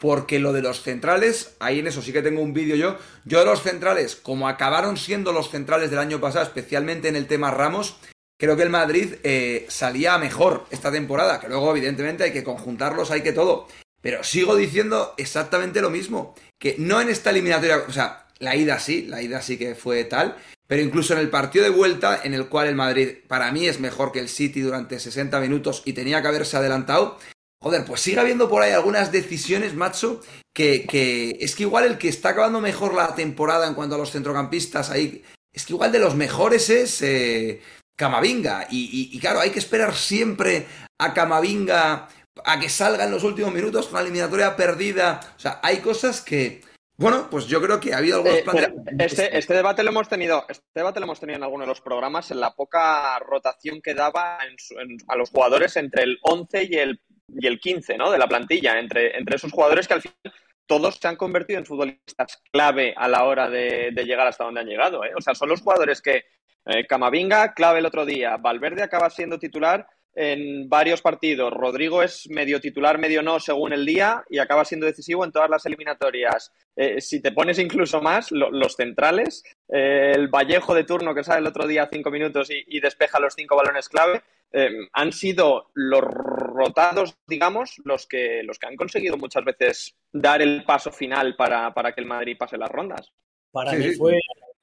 Porque 0.00 0.38
lo 0.38 0.52
de 0.52 0.62
los 0.62 0.82
centrales, 0.82 1.56
ahí 1.60 1.80
en 1.80 1.86
eso 1.86 2.00
sí 2.00 2.12
que 2.12 2.22
tengo 2.22 2.40
un 2.40 2.54
vídeo 2.54 2.76
yo. 2.76 2.96
Yo 3.24 3.40
de 3.40 3.44
los 3.44 3.62
centrales, 3.62 4.16
como 4.16 4.48
acabaron 4.48 4.96
siendo 4.96 5.32
los 5.32 5.50
centrales 5.50 5.90
del 5.90 5.98
año 5.98 6.20
pasado, 6.20 6.44
especialmente 6.44 7.08
en 7.08 7.16
el 7.16 7.26
tema 7.26 7.50
Ramos, 7.50 7.96
creo 8.38 8.56
que 8.56 8.62
el 8.62 8.70
Madrid 8.70 9.16
eh, 9.24 9.66
salía 9.68 10.16
mejor 10.16 10.64
esta 10.70 10.90
temporada. 10.90 11.38
Que 11.38 11.48
luego, 11.48 11.70
evidentemente, 11.76 12.24
hay 12.24 12.32
que 12.32 12.44
conjuntarlos, 12.44 13.10
hay 13.10 13.22
que 13.22 13.32
todo. 13.32 13.68
Pero 14.00 14.24
sigo 14.24 14.56
diciendo 14.56 15.14
exactamente 15.18 15.82
lo 15.82 15.90
mismo. 15.90 16.34
Que 16.58 16.76
no 16.78 17.00
en 17.00 17.10
esta 17.10 17.30
eliminatoria, 17.30 17.84
o 17.86 17.92
sea, 17.92 18.26
la 18.38 18.56
ida 18.56 18.78
sí, 18.78 19.02
la 19.06 19.20
ida 19.20 19.42
sí 19.42 19.58
que 19.58 19.74
fue 19.74 20.04
tal. 20.04 20.36
Pero 20.66 20.82
incluso 20.82 21.12
en 21.12 21.18
el 21.18 21.30
partido 21.30 21.64
de 21.64 21.70
vuelta, 21.70 22.20
en 22.22 22.32
el 22.32 22.46
cual 22.46 22.68
el 22.68 22.76
Madrid 22.76 23.18
para 23.26 23.50
mí 23.50 23.66
es 23.66 23.80
mejor 23.80 24.12
que 24.12 24.20
el 24.20 24.28
City 24.28 24.60
durante 24.60 25.00
60 25.00 25.40
minutos 25.40 25.82
y 25.84 25.92
tenía 25.94 26.22
que 26.22 26.28
haberse 26.28 26.56
adelantado, 26.56 27.18
joder, 27.62 27.84
pues 27.84 28.00
sigue 28.00 28.20
habiendo 28.20 28.48
por 28.48 28.62
ahí 28.62 28.72
algunas 28.72 29.12
decisiones, 29.12 29.74
macho, 29.74 30.20
que, 30.54 30.86
que, 30.86 31.36
es 31.40 31.54
que 31.54 31.64
igual 31.64 31.84
el 31.84 31.98
que 31.98 32.08
está 32.08 32.30
acabando 32.30 32.60
mejor 32.60 32.94
la 32.94 33.14
temporada 33.14 33.66
en 33.66 33.74
cuanto 33.74 33.94
a 33.94 33.98
los 33.98 34.10
centrocampistas 34.10 34.90
ahí, 34.90 35.22
es 35.52 35.66
que 35.66 35.74
igual 35.74 35.92
de 35.92 35.98
los 35.98 36.14
mejores 36.14 36.70
es 36.70 37.02
eh, 37.02 37.60
Camavinga. 37.96 38.66
Y, 38.70 38.84
y, 38.84 39.16
y, 39.16 39.20
claro, 39.20 39.40
hay 39.40 39.50
que 39.50 39.58
esperar 39.58 39.94
siempre 39.94 40.66
a 40.98 41.12
Camavinga 41.12 42.08
a 42.44 42.60
que 42.60 42.68
salga 42.68 43.04
en 43.04 43.10
los 43.10 43.24
últimos 43.24 43.52
minutos 43.52 43.86
con 43.86 43.96
la 43.96 44.02
eliminatoria 44.02 44.56
perdida. 44.56 45.20
O 45.36 45.40
sea, 45.40 45.60
hay 45.62 45.78
cosas 45.78 46.20
que... 46.20 46.62
Bueno, 46.96 47.28
pues 47.30 47.46
yo 47.46 47.62
creo 47.62 47.80
que 47.80 47.94
ha 47.94 47.98
habido 47.98 48.18
algunos 48.18 48.36
eh, 48.36 48.74
este, 48.98 49.38
este, 49.38 49.54
debate 49.54 49.82
lo 49.82 49.88
hemos 49.88 50.06
tenido, 50.06 50.44
este 50.50 50.66
debate 50.74 51.00
lo 51.00 51.04
hemos 51.04 51.18
tenido 51.18 51.38
en 51.38 51.42
alguno 51.42 51.64
de 51.64 51.68
los 51.68 51.80
programas, 51.80 52.30
en 52.30 52.40
la 52.40 52.54
poca 52.54 53.18
rotación 53.20 53.80
que 53.80 53.94
daba 53.94 54.38
en 54.46 54.58
su, 54.58 54.78
en, 54.78 54.98
a 55.08 55.16
los 55.16 55.30
jugadores 55.30 55.78
entre 55.78 56.02
el 56.02 56.18
11 56.20 56.64
y 56.64 56.74
el, 56.74 57.00
y 57.38 57.46
el 57.46 57.60
15, 57.60 57.96
¿no? 57.96 58.10
De 58.10 58.18
la 58.18 58.28
plantilla, 58.28 58.78
entre, 58.78 59.16
entre 59.16 59.36
esos 59.36 59.52
jugadores 59.52 59.86
que 59.86 59.94
al 59.94 60.02
final 60.02 60.34
todos 60.66 60.96
se 60.96 61.08
han 61.08 61.16
convertido 61.16 61.58
en 61.58 61.66
futbolistas 61.66 62.42
clave 62.52 62.94
a 62.96 63.08
la 63.08 63.24
hora 63.24 63.50
de, 63.50 63.90
de 63.92 64.04
llegar 64.04 64.26
hasta 64.26 64.44
donde 64.44 64.60
han 64.60 64.68
llegado. 64.68 65.04
¿eh? 65.04 65.10
O 65.16 65.20
sea, 65.20 65.34
son 65.34 65.48
los 65.48 65.60
jugadores 65.60 66.00
que 66.00 66.24
eh, 66.66 66.86
Camavinga, 66.86 67.54
clave 67.54 67.80
el 67.80 67.86
otro 67.86 68.04
día, 68.04 68.36
Valverde 68.36 68.82
acaba 68.82 69.10
siendo 69.10 69.38
titular 69.38 69.86
en 70.14 70.68
varios 70.68 71.02
partidos. 71.02 71.52
Rodrigo 71.52 72.02
es 72.02 72.28
medio 72.28 72.60
titular, 72.60 72.98
medio 72.98 73.22
no, 73.22 73.40
según 73.40 73.72
el 73.72 73.86
día, 73.86 74.24
y 74.28 74.38
acaba 74.38 74.64
siendo 74.64 74.86
decisivo 74.86 75.24
en 75.24 75.32
todas 75.32 75.50
las 75.50 75.64
eliminatorias. 75.66 76.52
Eh, 76.76 77.00
si 77.00 77.20
te 77.20 77.32
pones 77.32 77.58
incluso 77.58 78.00
más, 78.00 78.30
lo, 78.32 78.50
los 78.50 78.74
centrales, 78.74 79.42
eh, 79.68 80.12
el 80.14 80.28
Vallejo 80.28 80.74
de 80.74 80.84
turno 80.84 81.14
que 81.14 81.24
sale 81.24 81.40
el 81.40 81.46
otro 81.46 81.66
día 81.66 81.88
cinco 81.90 82.10
minutos 82.10 82.50
y, 82.50 82.64
y 82.66 82.80
despeja 82.80 83.20
los 83.20 83.34
cinco 83.34 83.56
balones 83.56 83.88
clave, 83.88 84.22
eh, 84.52 84.88
han 84.92 85.12
sido 85.12 85.70
los 85.74 86.00
rotados, 86.02 87.16
digamos, 87.26 87.80
los 87.84 88.06
que, 88.06 88.42
los 88.42 88.58
que 88.58 88.66
han 88.66 88.76
conseguido 88.76 89.16
muchas 89.16 89.44
veces 89.44 89.96
dar 90.12 90.42
el 90.42 90.64
paso 90.64 90.90
final 90.90 91.36
para, 91.36 91.72
para 91.72 91.92
que 91.92 92.00
el 92.00 92.08
Madrid 92.08 92.36
pase 92.36 92.58
las 92.58 92.70
rondas. 92.70 93.12
Para 93.52 93.72
sí, 93.72 93.76
mí 93.78 93.94
fue, 93.94 94.18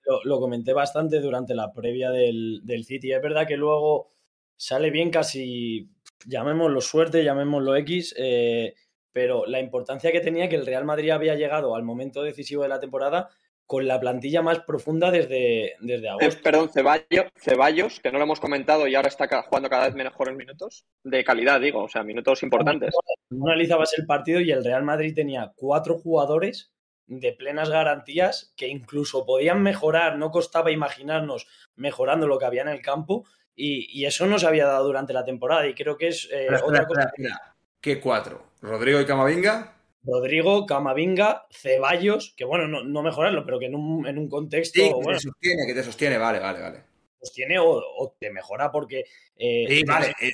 lo, 0.05 0.23
lo, 0.25 0.39
comenté 0.41 0.73
bastante 0.73 1.21
durante 1.21 1.55
la 1.55 1.71
previa 1.73 2.09
del, 2.11 2.61
del 2.63 2.83
City. 2.83 3.13
Es 3.13 3.21
verdad 3.21 3.47
que 3.47 3.55
luego 3.55 4.16
sale 4.57 4.89
bien 4.89 5.11
casi, 5.11 5.89
llamémoslo 6.25 6.81
suerte, 6.81 7.23
llamémoslo 7.23 7.75
X, 7.77 8.13
eh, 8.17 8.73
pero 9.13 9.45
la 9.45 9.59
importancia 9.59 10.11
que 10.11 10.19
tenía 10.19 10.49
que 10.49 10.55
el 10.55 10.65
Real 10.65 10.85
Madrid 10.85 11.11
había 11.11 11.35
llegado 11.35 11.75
al 11.75 11.83
momento 11.83 12.23
decisivo 12.23 12.63
de 12.63 12.69
la 12.69 12.79
temporada 12.79 13.29
con 13.67 13.85
la 13.85 13.99
plantilla 13.99 14.41
más 14.41 14.59
profunda 14.61 15.11
desde, 15.11 15.75
desde 15.81 16.07
agosto. 16.07 16.25
Eh, 16.25 16.41
perdón, 16.41 16.69
Ceballos, 16.69 17.25
Ceballos, 17.35 17.99
que 17.99 18.11
no 18.11 18.17
lo 18.17 18.23
hemos 18.23 18.39
comentado 18.39 18.87
y 18.87 18.95
ahora 18.95 19.09
está 19.09 19.27
jugando 19.43 19.69
cada 19.69 19.87
vez 19.87 19.95
mejores 19.95 20.35
minutos, 20.35 20.85
de 21.03 21.23
calidad, 21.23 21.59
digo, 21.59 21.83
o 21.83 21.89
sea, 21.89 22.03
minutos 22.03 22.43
importantes. 22.43 22.93
No 23.29 23.47
analizabas 23.47 23.93
el 23.97 24.05
partido 24.05 24.39
y 24.39 24.51
el 24.51 24.63
Real 24.63 24.83
Madrid 24.83 25.13
tenía 25.13 25.51
cuatro 25.57 25.97
jugadores 25.97 26.71
de 27.07 27.33
plenas 27.33 27.69
garantías 27.69 28.53
que 28.55 28.67
incluso 28.67 29.25
podían 29.25 29.61
mejorar, 29.61 30.17
no 30.17 30.31
costaba 30.31 30.71
imaginarnos 30.71 31.47
mejorando 31.75 32.27
lo 32.27 32.37
que 32.37 32.45
había 32.45 32.61
en 32.61 32.69
el 32.69 32.81
campo 32.81 33.25
y, 33.57 34.01
y, 34.01 34.05
eso 34.05 34.25
no 34.27 34.39
se 34.39 34.47
había 34.47 34.67
dado 34.67 34.85
durante 34.85 35.11
la 35.11 35.25
temporada 35.25 35.67
y 35.67 35.73
creo 35.73 35.97
que 35.97 36.07
es 36.09 36.29
eh, 36.31 36.43
espera, 36.43 36.63
otra 36.63 36.81
espera, 36.81 36.87
cosa. 36.87 37.03
Espera. 37.15 37.55
¿Qué 37.81 37.99
cuatro? 37.99 38.51
¿Rodrigo 38.61 39.01
y 39.01 39.05
Camavinga? 39.05 39.73
Rodrigo, 40.03 40.65
Camavinga, 40.65 41.47
Ceballos, 41.51 42.33
que 42.37 42.45
bueno, 42.45 42.67
no, 42.67 42.83
no 42.83 43.03
mejorarlo, 43.03 43.43
pero 43.43 43.59
que 43.59 43.65
en 43.65 43.75
un, 43.75 44.07
en 44.07 44.17
un 44.17 44.29
contexto. 44.29 44.79
Sí, 44.79 44.87
que 44.87 44.93
bueno, 44.93 45.19
te 45.19 45.19
sostiene, 45.19 45.67
que 45.67 45.73
te 45.73 45.83
sostiene, 45.83 46.17
vale, 46.17 46.39
vale, 46.39 46.61
vale. 46.61 46.83
Sostiene 47.19 47.59
o, 47.59 47.67
o 47.67 48.15
te 48.17 48.29
mejora 48.29 48.71
porque. 48.71 49.03
Eh, 49.35 49.65
sí, 49.67 49.83
vale. 49.83 50.13
Eh, 50.21 50.31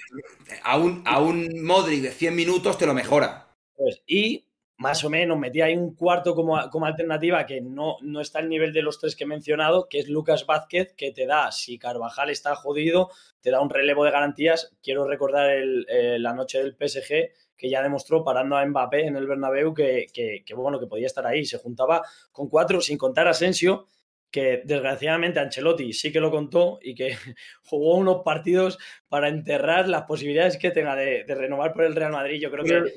a, 0.64 0.78
un, 0.78 1.02
a 1.06 1.20
un 1.20 1.50
Modric 1.64 2.02
de 2.02 2.12
100 2.12 2.36
minutos 2.36 2.78
te 2.78 2.86
lo 2.86 2.94
mejora. 2.94 3.48
Pues, 3.76 4.04
y 4.06 4.46
más 4.84 5.02
o 5.06 5.10
menos 5.10 5.40
metí 5.40 5.62
ahí 5.62 5.78
un 5.78 5.96
cuarto 5.96 6.36
como, 6.36 6.60
como 6.70 6.86
alternativa 6.86 7.46
que 7.46 7.62
no, 7.62 7.96
no, 8.02 8.20
está 8.20 8.40
al 8.40 8.50
nivel 8.50 8.74
de 8.74 8.82
los 8.82 9.00
tres 9.00 9.16
que 9.16 9.24
he 9.24 9.28
mencionado, 9.28 9.88
que 9.90 10.00
es 10.00 10.10
Lucas 10.10 10.46
Vázquez, 10.46 10.94
que 10.94 11.14
te 11.14 11.26
da, 11.26 11.54
si 11.54 11.80
Carvajal 11.80 12.30
está 12.30 12.54
jodido, 12.54 13.10
te 13.40 13.50
da 13.50 13.62
un 13.62 13.70
relevo 13.70 14.04
de 14.04 14.12
garantías. 14.12 14.76
Quiero 14.84 15.08
recordar 15.08 15.52
el, 15.52 15.86
eh, 15.88 16.20
la 16.20 16.34
noche 16.34 16.58
del 16.58 16.76
PSG, 16.76 17.32
que 17.56 17.70
ya 17.70 17.82
demostró 17.82 18.26
parando 18.26 18.58
a 18.58 18.66
Mbappé 18.66 19.08
en 19.08 19.16
el 19.16 19.26
Bernabéu 19.26 19.74
que, 19.74 20.08
que, 20.14 20.44
que, 20.46 20.54
bueno, 20.54 20.82
que 20.82 20.88
podía 20.88 21.08
estar 21.08 21.26
ahí. 21.26 21.46
Se 21.46 21.60
juntaba 21.60 22.02
con 22.34 22.50
cuatro, 22.50 22.82
sin 22.82 22.98
contar 22.98 23.28
a 23.28 23.32
Asensio, 23.32 23.88
que 24.30 24.64
desgraciadamente 24.66 25.40
Ancelotti 25.40 25.94
sí 25.94 26.12
que 26.12 26.20
lo 26.20 26.30
contó 26.30 26.80
y 26.82 26.94
que 26.94 27.16
jugó 27.64 27.96
unos 27.96 28.22
partidos 28.26 28.78
para 29.08 29.30
enterrar 29.30 29.88
las 29.88 30.02
posibilidades 30.02 30.58
que 30.58 30.72
tenga 30.72 30.98
de, 30.98 31.24
de 31.24 31.36
renovar 31.36 31.72
por 31.72 31.86
el 31.86 31.96
Real 31.96 32.12
Madrid. 32.12 32.42
Yo 32.42 32.52
creo 32.52 32.66
que... 32.66 32.94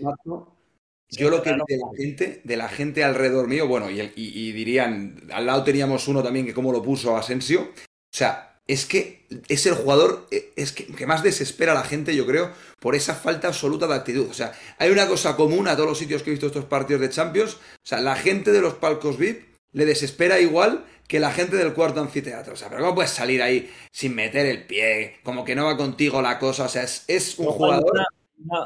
Yo 1.10 1.30
lo 1.30 1.42
que 1.42 1.50
de 1.50 1.56
la 1.56 1.88
gente, 1.96 2.40
de 2.42 2.56
la 2.56 2.68
gente 2.68 3.04
alrededor 3.04 3.46
mío, 3.46 3.68
bueno, 3.68 3.90
y, 3.90 4.00
y, 4.00 4.12
y, 4.16 4.52
dirían, 4.52 5.22
al 5.32 5.46
lado 5.46 5.62
teníamos 5.62 6.08
uno 6.08 6.22
también 6.22 6.46
que 6.46 6.54
como 6.54 6.72
lo 6.72 6.82
puso 6.82 7.16
Asensio, 7.16 7.62
o 7.62 8.16
sea, 8.16 8.60
es 8.66 8.86
que 8.86 9.26
es 9.48 9.66
el 9.66 9.74
jugador 9.74 10.26
es 10.56 10.72
que, 10.72 10.86
que, 10.86 11.06
más 11.06 11.22
desespera 11.22 11.72
a 11.72 11.76
la 11.76 11.84
gente, 11.84 12.16
yo 12.16 12.26
creo, 12.26 12.50
por 12.80 12.96
esa 12.96 13.14
falta 13.14 13.48
absoluta 13.48 13.86
de 13.86 13.94
actitud. 13.94 14.28
O 14.28 14.34
sea, 14.34 14.52
hay 14.78 14.90
una 14.90 15.06
cosa 15.06 15.36
común 15.36 15.68
a 15.68 15.76
todos 15.76 15.88
los 15.88 15.98
sitios 15.98 16.22
que 16.22 16.30
he 16.30 16.32
visto 16.32 16.46
estos 16.46 16.64
partidos 16.64 17.00
de 17.02 17.10
Champions, 17.10 17.54
o 17.54 17.86
sea, 17.86 18.00
la 18.00 18.16
gente 18.16 18.50
de 18.50 18.60
los 18.60 18.74
palcos 18.74 19.16
VIP 19.18 19.44
le 19.72 19.84
desespera 19.84 20.40
igual 20.40 20.84
que 21.06 21.20
la 21.20 21.32
gente 21.32 21.56
del 21.56 21.74
cuarto 21.74 22.00
anfiteatro. 22.00 22.54
O 22.54 22.56
sea, 22.56 22.68
pero 22.68 22.82
¿cómo 22.82 22.96
puedes 22.96 23.10
salir 23.10 23.42
ahí 23.42 23.70
sin 23.92 24.14
meter 24.14 24.46
el 24.46 24.66
pie? 24.66 25.18
Como 25.22 25.44
que 25.44 25.54
no 25.54 25.66
va 25.66 25.76
contigo 25.76 26.20
la 26.20 26.38
cosa. 26.38 26.64
O 26.64 26.68
sea, 26.68 26.82
es, 26.82 27.04
es 27.06 27.38
un 27.38 27.46
no 27.46 27.52
jugador. 27.52 28.06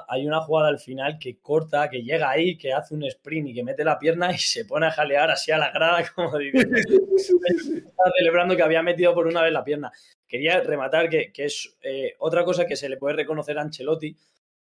Hay 0.08 0.26
una, 0.26 0.40
jugada 0.40 0.68
al 0.68 0.80
final 0.80 1.18
que 1.18 1.38
corta, 1.38 1.88
que 1.88 2.02
llega 2.02 2.28
ahí, 2.28 2.58
que 2.58 2.72
hace 2.72 2.94
un 2.94 3.04
sprint 3.04 3.48
y 3.48 3.54
que 3.54 3.62
mete 3.62 3.84
la 3.84 3.98
pierna 3.98 4.32
y 4.32 4.38
se 4.38 4.64
pone 4.64 4.86
a 4.86 4.90
jalear 4.90 5.30
así 5.30 5.52
a 5.52 5.58
la 5.58 5.70
grada, 5.70 6.04
como 6.14 6.36
diciendo, 6.36 6.76
está 6.76 8.12
celebrando 8.18 8.56
que 8.56 8.62
había 8.62 8.82
metido 8.82 9.14
por 9.14 9.26
una 9.26 9.42
vez 9.42 9.52
la 9.52 9.64
pierna. 9.64 9.92
Quería 10.26 10.60
rematar 10.60 11.08
que, 11.08 11.32
es 11.36 11.76
eh, 11.82 12.14
otra 12.18 12.44
cosa 12.44 12.66
que 12.66 12.76
se 12.76 12.88
le 12.88 12.96
puede 12.96 13.16
reconocer 13.16 13.58
a 13.58 13.62
Ancelotti, 13.62 14.16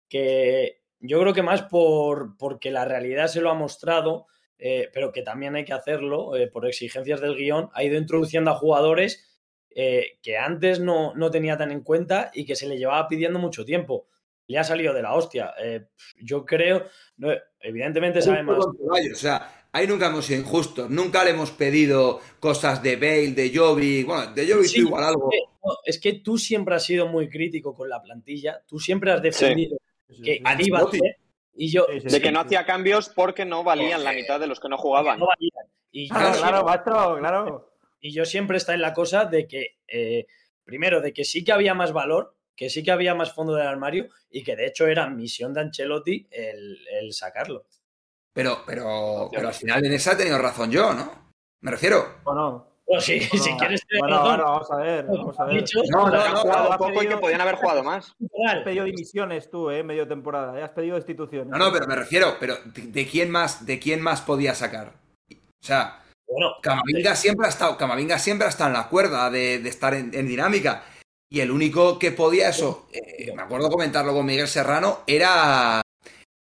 que 0.10 0.82
yo 1.00 1.22
creo 1.22 1.34
que 1.34 1.44
más 1.44 1.64
por, 1.64 2.38
porque 2.38 2.72
la 2.72 2.86
realidad 2.86 3.28
se 3.28 3.42
lo 3.42 3.52
ha 3.52 3.56
mostrado, 3.56 4.26
eh, 4.58 4.90
pero 4.94 5.12
que 5.12 5.22
también 5.22 5.56
hay 5.56 5.64
que 5.64 5.74
hacerlo 5.74 6.36
eh, 6.36 6.48
por 6.48 6.66
exigencias 6.66 7.22
del 7.22 7.36
guion, 7.36 7.70
ha 7.74 7.84
ido 7.84 7.98
introduciendo 7.98 8.52
a 8.52 8.56
jugadores 8.56 9.24
que 10.24 10.36
antes 10.36 10.80
no, 10.80 11.14
no 11.14 11.30
tenía 11.30 11.56
tan 11.56 11.72
en 11.72 11.82
cuenta 11.82 12.32
y 12.34 12.48
que 12.48 12.56
se 12.56 12.66
le 12.66 12.80
llevaba 12.80 13.08
pidiendo 13.08 13.38
mucho 13.38 13.64
tiempo 13.64 14.08
le 14.48 14.58
ha 14.58 14.64
salido 14.64 14.94
de 14.94 15.02
la 15.02 15.14
hostia. 15.14 15.54
Eh, 15.62 15.88
yo 16.22 16.46
creo, 16.46 16.86
evidentemente 17.60 18.22
sabe 18.22 18.44
más. 18.44 18.60
O 18.60 19.16
sea, 19.16 19.68
ahí 19.72 19.88
nunca 19.88 20.08
hemos 20.08 20.26
sido 20.26 20.42
injustos, 20.42 20.90
nunca 20.90 21.24
le 21.24 21.32
hemos 21.32 21.52
pedido 21.52 22.20
cosas 22.40 22.82
de 22.82 22.96
Bale, 22.96 23.32
de 23.32 23.52
Jovi, 23.54 24.04
bueno, 24.04 24.34
de 24.34 24.52
Jovi 24.52 24.68
igual 24.76 25.04
algo. 25.04 25.30
Es 25.84 26.00
que, 26.00 26.14
tú 26.14 26.38
siempre 26.38 26.76
has 26.76 26.86
sido 26.86 27.08
muy 27.08 27.30
crítico 27.30 27.76
con 27.76 27.90
la 27.90 28.02
plantilla, 28.02 28.62
tú 28.66 28.80
siempre 28.80 29.12
has 29.12 29.22
defendido 29.22 29.78
que 30.24 30.42
Aníbal 30.44 30.88
y 31.60 31.70
yo 31.70 31.88
de 31.88 32.22
que 32.22 32.32
no 32.32 32.40
hacía 32.40 32.66
cambios 32.66 33.10
porque 33.10 33.44
no 33.44 33.64
valían 33.64 34.04
la 34.04 34.14
mitad 34.14 34.40
de 34.40 34.48
los 34.48 34.60
que 34.60 34.70
no 34.70 34.78
jugaban. 34.78 35.20
Y 35.92 36.08
claro, 36.08 36.38
claro, 36.38 36.64
maestro, 36.64 37.18
claro. 37.20 37.72
Y 38.00 38.14
yo 38.14 38.26
siempre 38.26 38.58
está 38.58 38.76
en 38.76 38.82
la 38.82 38.94
cosa 38.94 39.26
de 39.26 39.48
que, 39.48 39.78
eh, 39.88 40.28
primero, 40.64 41.02
de 41.02 41.14
que 41.14 41.26
sí 41.26 41.44
que 41.44 41.52
había 41.52 41.74
más 41.74 41.94
valor, 41.94 42.37
que 42.58 42.72
sí 42.72 42.84
que 42.84 42.92
había 42.92 43.14
más 43.14 43.34
fondo 43.34 43.54
del 43.54 43.68
armario 43.68 44.10
y 44.32 44.44
que 44.44 44.56
de 44.56 44.66
hecho 44.66 44.88
era 44.88 45.08
misión 45.08 45.54
de 45.54 45.62
Ancelotti 45.62 46.28
el, 46.32 47.14
sacarlo. 47.14 47.68
Pero, 48.34 48.64
pero, 48.66 49.30
pero 49.32 49.48
al 49.48 49.54
final 49.54 49.86
en 49.86 49.94
esa 49.94 50.14
he 50.14 50.16
tenido 50.16 50.40
razón 50.40 50.72
yo, 50.72 50.94
¿no? 50.94 51.34
Me 51.62 51.72
refiero. 51.72 52.18
¿O 52.24 52.34
no? 52.34 52.68
Pues 52.86 53.04
sí, 53.04 53.20
si 53.20 53.52
quieres 53.58 53.86
tener 53.86 54.02
bueno, 54.02 54.18
razón. 54.18 54.40
vamos 54.40 54.72
a 54.72 54.76
ver, 54.78 55.06
vamos 55.06 55.40
a 55.40 55.46
ver. 55.46 55.66
no, 55.90 56.10
no, 56.10 56.16
no, 56.16 56.22
han 56.22 56.36
jugado 56.36 56.78
poco 56.78 57.04
y 57.04 57.08
que 57.08 57.18
podían 57.18 57.42
haber 57.42 57.56
jugado 57.56 57.84
más. 57.84 58.16
Has 58.48 58.64
pedido 58.64 58.86
dimisiones 58.86 59.52
tú, 59.52 59.70
¿eh? 59.70 59.84
Medio 59.84 60.08
temporada. 60.08 60.64
Has 60.64 60.72
pedido 60.72 60.96
destituciones. 60.96 61.50
No, 61.50 61.58
no, 61.58 61.72
pero 61.72 61.86
me 61.86 61.96
refiero, 61.96 62.38
pero 62.40 62.56
¿de, 62.66 63.08
quién 63.08 63.30
más, 63.30 63.66
de 63.66 63.78
quién 63.78 64.02
más 64.02 64.22
podía 64.22 64.56
sacar? 64.56 64.94
O 65.32 65.66
sea, 65.66 66.02
bueno, 66.28 66.56
Camavinga 66.62 67.16
siempre 67.16 67.46
ha 67.46 67.50
estado, 67.50 67.78
Camavinga 67.78 68.18
siempre 68.18 68.48
ha 68.48 68.50
estado 68.50 68.70
en 68.70 68.78
la 68.78 68.88
cuerda 68.88 69.30
de, 69.30 69.56
estar 69.68 69.94
en 69.94 70.28
dinámica. 70.28 70.84
Y 71.30 71.42
el 71.42 71.52
único 71.52 72.00
que 72.00 72.12
podía 72.12 72.50
eso, 72.50 72.88
eh, 72.94 73.32
me 73.36 73.42
acuerdo 73.42 73.70
comentarlo 73.70 74.14
con 74.14 74.26
Miguel 74.26 74.48
Serrano, 74.48 75.00
era, 75.08 75.82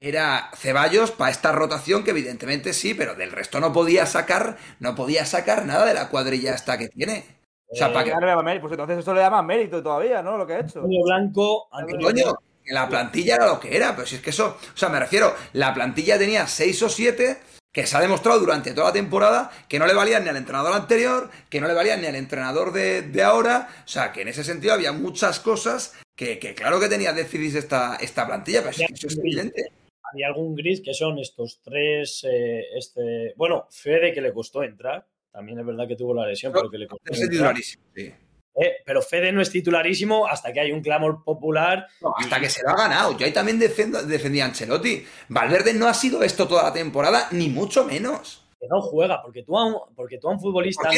era 0.00 0.50
Ceballos 0.54 1.12
para 1.12 1.30
esta 1.30 1.52
rotación, 1.52 2.04
que 2.04 2.10
evidentemente 2.10 2.74
sí, 2.74 2.92
pero 2.92 3.14
del 3.14 3.32
resto 3.32 3.58
no 3.58 3.72
podía 3.72 4.04
sacar, 4.04 4.58
no 4.80 4.94
podía 4.94 5.24
sacar 5.24 5.64
nada 5.64 5.86
de 5.86 5.94
la 5.94 6.10
cuadrilla 6.10 6.54
esta 6.54 6.76
que 6.76 6.88
tiene. 6.88 7.24
O 7.68 7.74
sea, 7.74 7.92
para 7.92 8.04
que... 8.04 8.12
Pues 8.60 8.72
entonces 8.72 8.98
eso 8.98 9.14
le 9.14 9.20
da 9.20 9.30
más 9.30 9.44
mérito 9.44 9.82
todavía, 9.82 10.22
¿no? 10.22 10.36
Lo 10.36 10.46
que 10.46 10.54
ha 10.54 10.60
hecho. 10.60 10.82
Blanco, 10.82 11.68
Coño, 12.00 12.34
que 12.62 12.72
la 12.72 12.88
plantilla 12.88 13.36
era 13.36 13.46
lo 13.46 13.58
que 13.58 13.76
era, 13.76 13.94
pero 13.94 14.06
si 14.06 14.16
es 14.16 14.20
que 14.20 14.30
eso, 14.30 14.58
o 14.74 14.76
sea, 14.76 14.88
me 14.88 15.00
refiero, 15.00 15.34
la 15.54 15.72
plantilla 15.72 16.18
tenía 16.18 16.46
seis 16.46 16.82
o 16.82 16.88
siete 16.88 17.38
que 17.76 17.86
se 17.86 17.94
ha 17.94 18.00
demostrado 18.00 18.40
durante 18.40 18.72
toda 18.72 18.86
la 18.86 18.92
temporada 18.94 19.50
que 19.68 19.78
no 19.78 19.86
le 19.86 19.92
valían 19.92 20.24
ni 20.24 20.30
al 20.30 20.36
entrenador 20.38 20.72
anterior, 20.72 21.28
que 21.50 21.60
no 21.60 21.68
le 21.68 21.74
valían 21.74 22.00
ni 22.00 22.06
al 22.06 22.14
entrenador 22.14 22.72
de, 22.72 23.22
ahora. 23.22 23.68
O 23.84 23.86
sea, 23.86 24.12
que 24.12 24.22
en 24.22 24.28
ese 24.28 24.44
sentido 24.44 24.72
había 24.72 24.92
muchas 24.92 25.40
cosas 25.40 25.94
que, 26.14 26.38
claro 26.56 26.80
que 26.80 26.88
tenía 26.88 27.12
déficit 27.12 27.56
esta, 27.56 27.96
esta 27.96 28.26
plantilla, 28.26 28.60
pero 28.60 28.70
eso 28.70 29.06
es 29.08 29.18
evidente. 29.18 29.72
Había 30.10 30.28
algún 30.28 30.54
gris 30.54 30.80
que 30.80 30.94
son 30.94 31.18
estos 31.18 31.60
tres, 31.62 32.24
eh, 32.24 32.64
este, 32.74 33.34
bueno, 33.36 33.66
Fede 33.70 34.14
que 34.14 34.22
le 34.22 34.32
costó 34.32 34.62
entrar, 34.62 35.06
también 35.30 35.58
es 35.58 35.66
verdad 35.66 35.86
que 35.86 35.96
tuvo 35.96 36.14
la 36.14 36.26
lesión, 36.26 36.54
pero 36.54 36.70
que 36.70 36.78
le 36.78 36.86
costó 36.86 37.12
entrar. 37.12 37.56
Sí. 37.58 38.10
Eh, 38.58 38.76
pero 38.86 39.02
Fede 39.02 39.32
no 39.32 39.42
es 39.42 39.50
titularísimo 39.50 40.26
hasta 40.26 40.52
que 40.52 40.60
hay 40.60 40.72
un 40.72 40.80
clamor 40.80 41.22
popular. 41.22 41.86
hasta 42.16 42.40
que 42.40 42.48
se 42.48 42.62
lo 42.62 42.70
ha 42.70 42.76
ganado. 42.76 43.16
Yo 43.16 43.26
ahí 43.26 43.32
también 43.32 43.58
defendía 43.58 44.44
a 44.44 44.48
Ancelotti. 44.48 45.04
Valverde 45.28 45.74
no 45.74 45.86
ha 45.86 45.94
sido 45.94 46.22
esto 46.22 46.48
toda 46.48 46.62
la 46.62 46.72
temporada, 46.72 47.28
ni 47.32 47.48
mucho 47.48 47.84
menos. 47.84 48.46
Que 48.58 48.66
no 48.68 48.80
juega, 48.80 49.22
porque 49.22 49.42
tú 49.42 49.58
a 49.58 49.66
un, 49.66 49.76
porque 49.94 50.18
tú 50.18 50.28
a 50.28 50.32
un 50.32 50.40
futbolista. 50.40 50.88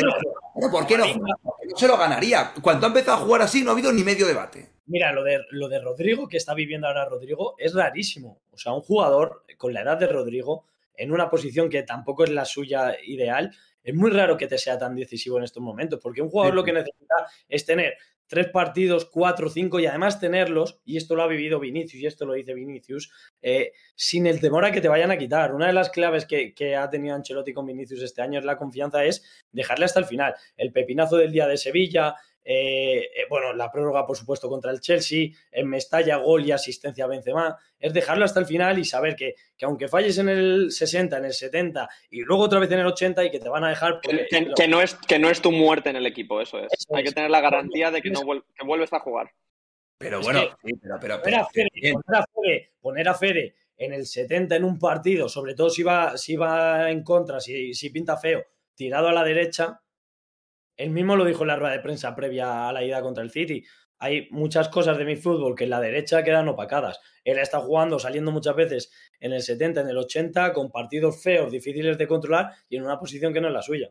¿Por 0.71 0.87
qué 0.87 0.97
no, 0.97 1.07
no, 1.07 1.37
se 1.75 1.89
lo 1.89 1.97
ganaría. 1.97 2.53
Cuando 2.63 2.87
ha 2.87 2.89
empezado 2.89 3.17
a 3.17 3.27
jugar 3.27 3.43
así, 3.43 3.65
no 3.65 3.71
ha 3.71 3.73
habido 3.73 3.93
ni 3.93 4.05
medio 4.05 4.27
debate. 4.29 4.69
Mira, 4.87 5.13
lo 5.13 5.25
de, 5.25 5.41
lo 5.51 5.69
de 5.69 5.81
Rodrigo, 5.81 6.29
que 6.29 6.37
está 6.37 6.55
viviendo 6.55 6.87
ahora 6.87 7.05
Rodrigo, 7.07 7.57
es 7.59 7.75
rarísimo. 7.75 8.41
O 8.53 8.57
sea, 8.57 8.73
un 8.73 8.81
jugador 8.81 9.45
con 9.57 9.75
la 9.75 9.83
edad 9.83 9.99
de 9.99 10.07
Rodrigo, 10.07 10.65
en 10.95 11.13
una 11.13 11.29
posición 11.29 11.69
que 11.69 11.83
tampoco 11.83 12.25
es 12.25 12.31
la 12.31 12.45
suya 12.45 12.97
ideal, 13.05 13.53
es 13.83 13.95
muy 13.95 14.11
raro 14.11 14.37
que 14.37 14.47
te 14.47 14.59
sea 14.59 14.79
tan 14.79 14.95
decisivo 14.95 15.39
en 15.39 15.45
estos 15.45 15.63
momentos, 15.63 16.01
porque 16.03 16.23
un 16.23 16.29
jugador 16.29 16.55
lo 16.55 16.65
que 16.65 16.73
necesita 16.73 17.15
es 17.49 17.65
tener 17.65 17.97
tres 18.29 18.49
partidos, 18.49 19.07
cuatro, 19.07 19.49
cinco 19.49 19.81
y 19.81 19.87
además 19.87 20.21
tenerlos, 20.21 20.81
y 20.85 20.99
esto 20.99 21.17
lo 21.17 21.23
ha 21.23 21.27
vivido 21.27 21.59
Vinicius 21.59 22.03
y 22.03 22.07
esto 22.07 22.27
lo 22.27 22.35
dice 22.35 22.55
Vinicius, 22.55 23.11
eh, 23.41 23.73
sin 23.95 24.27
el 24.27 24.41
temor 24.41 24.65
a 24.65 24.71
que 24.71 24.81
te 24.81 24.89
vayan 24.89 25.11
a 25.11 25.19
quitar. 25.19 25.55
Una 25.55 25.67
de 25.67 25.73
las 25.73 25.91
claves 25.91 26.27
que, 26.27 26.55
que, 26.55 26.77
ha 26.77 26.89
tenido 26.91 27.15
Ancelotti 27.15 27.53
con 27.53 27.67
Vinicius 27.67 28.03
este 28.03 28.23
año 28.23 28.39
es 28.39 28.45
la 28.45 28.57
confianza, 28.57 29.05
es 29.05 29.25
dejarle 29.51 29.87
hasta 29.87 30.01
el 30.01 30.07
final. 30.07 30.35
El 30.57 30.73
pepinazo 30.73 31.17
del 31.17 31.33
día 31.33 31.47
de 31.47 31.57
Sevilla, 31.57 32.15
eh, 32.51 33.11
eh, 33.15 33.27
bueno, 33.29 33.53
la 33.53 33.71
prórroga, 33.71 34.07
por 34.07 34.17
supuesto, 34.17 34.49
contra 34.49 34.71
el 34.71 34.81
Chelsea, 34.81 35.29
en 35.53 35.69
Mestalla, 35.69 36.17
gol 36.17 36.47
y 36.47 36.51
asistencia 36.51 37.05
a 37.05 37.07
Benzema, 37.07 37.59
es 37.79 37.93
dejarlo 37.93 38.25
hasta 38.25 38.41
el 38.41 38.47
final 38.47 38.79
y 38.79 38.87
saber 38.87 39.17
que, 39.17 39.35
aunque 39.61 39.87
falles 39.87 40.17
en 40.17 40.31
el 40.31 40.73
60, 40.73 41.19
en 41.19 41.27
el 41.27 41.35
70 41.35 41.87
y 42.09 42.23
luego 42.23 42.45
otra 42.45 42.59
vez 42.59 42.71
en 42.73 42.79
el 42.79 42.87
80 42.87 43.23
y 43.27 43.31
que 43.31 43.39
te 43.39 43.51
van 43.51 43.65
a 43.65 43.69
dejar... 43.69 44.01
Que, 44.01 44.67
no, 44.67 44.81
es, 44.81 44.95
que 44.95 45.19
no 45.19 45.29
es 45.29 45.43
tu 45.43 45.53
muerte 45.53 45.91
en 45.91 45.97
el 45.97 46.07
equipo, 46.07 46.41
eso 46.41 46.59
es. 46.61 46.87
Hay 46.91 47.05
que 47.05 47.13
tener 47.13 47.31
la 47.31 47.43
garantía 47.43 47.91
de 47.91 48.01
que, 48.01 48.09
no 48.09 48.23
vuelves 48.65 48.93
a 48.95 49.01
jugar. 49.01 49.31
Pero 49.99 50.23
bueno, 50.23 50.41
pero, 50.63 51.21
poner, 51.21 51.41
a 51.41 51.45
Fede, 51.45 52.71
poner, 52.81 53.09
a 53.09 53.15
Fede, 53.15 53.57
en 53.77 53.93
el 53.93 54.07
70 54.07 54.57
en 54.57 54.65
un 54.65 54.79
partido, 54.79 55.29
sobre 55.29 55.55
todo 55.55 55.69
si 55.69 55.83
va, 55.83 56.17
si 56.17 56.35
va 56.35 56.91
en 56.91 57.03
contra, 57.03 57.41
si, 57.41 57.75
si 57.75 57.91
pinta 57.91 58.17
feo, 58.17 58.43
tirado 58.75 59.09
a 59.09 59.13
la 59.13 59.23
derecha, 59.23 59.83
él 60.79 60.91
mismo 60.91 61.17
lo 61.17 61.25
dijo 61.25 61.43
en 61.43 61.49
la 61.49 61.57
rueda 61.57 61.75
de 61.75 61.81
prensa 61.81 62.15
previa 62.15 62.69
a 62.69 62.73
la 62.73 62.85
ida 62.85 63.03
contra 63.03 63.23
el 63.23 63.31
City. 63.31 63.65
Hay 63.99 64.29
muchas 64.31 64.69
cosas 64.69 64.97
de 64.97 65.05
mi 65.05 65.17
fútbol 65.17 65.57
que 65.57 65.65
en 65.65 65.71
la 65.71 65.81
derecha 65.81 66.23
quedan 66.23 66.49
opacadas. 66.49 67.01
Él 67.25 67.39
está 67.39 67.59
jugando, 67.59 67.99
saliendo 67.99 68.31
muchas 68.31 68.55
veces 68.55 68.93
en 69.19 69.33
el 69.33 69.43
70, 69.43 69.81
en 69.81 69.89
el 69.89 69.99
80, 69.99 70.53
con 70.53 70.71
partidos 70.71 71.21
feos, 71.21 71.51
difíciles 71.51 71.99
de 71.99 72.07
controlar 72.07 72.53
y 72.69 72.77
en 72.77 72.85
una 72.85 72.99
posición 72.99 73.33
que 73.33 73.41
no 73.41 73.49
es 73.49 73.55
la 73.55 73.63
suya. 73.63 73.91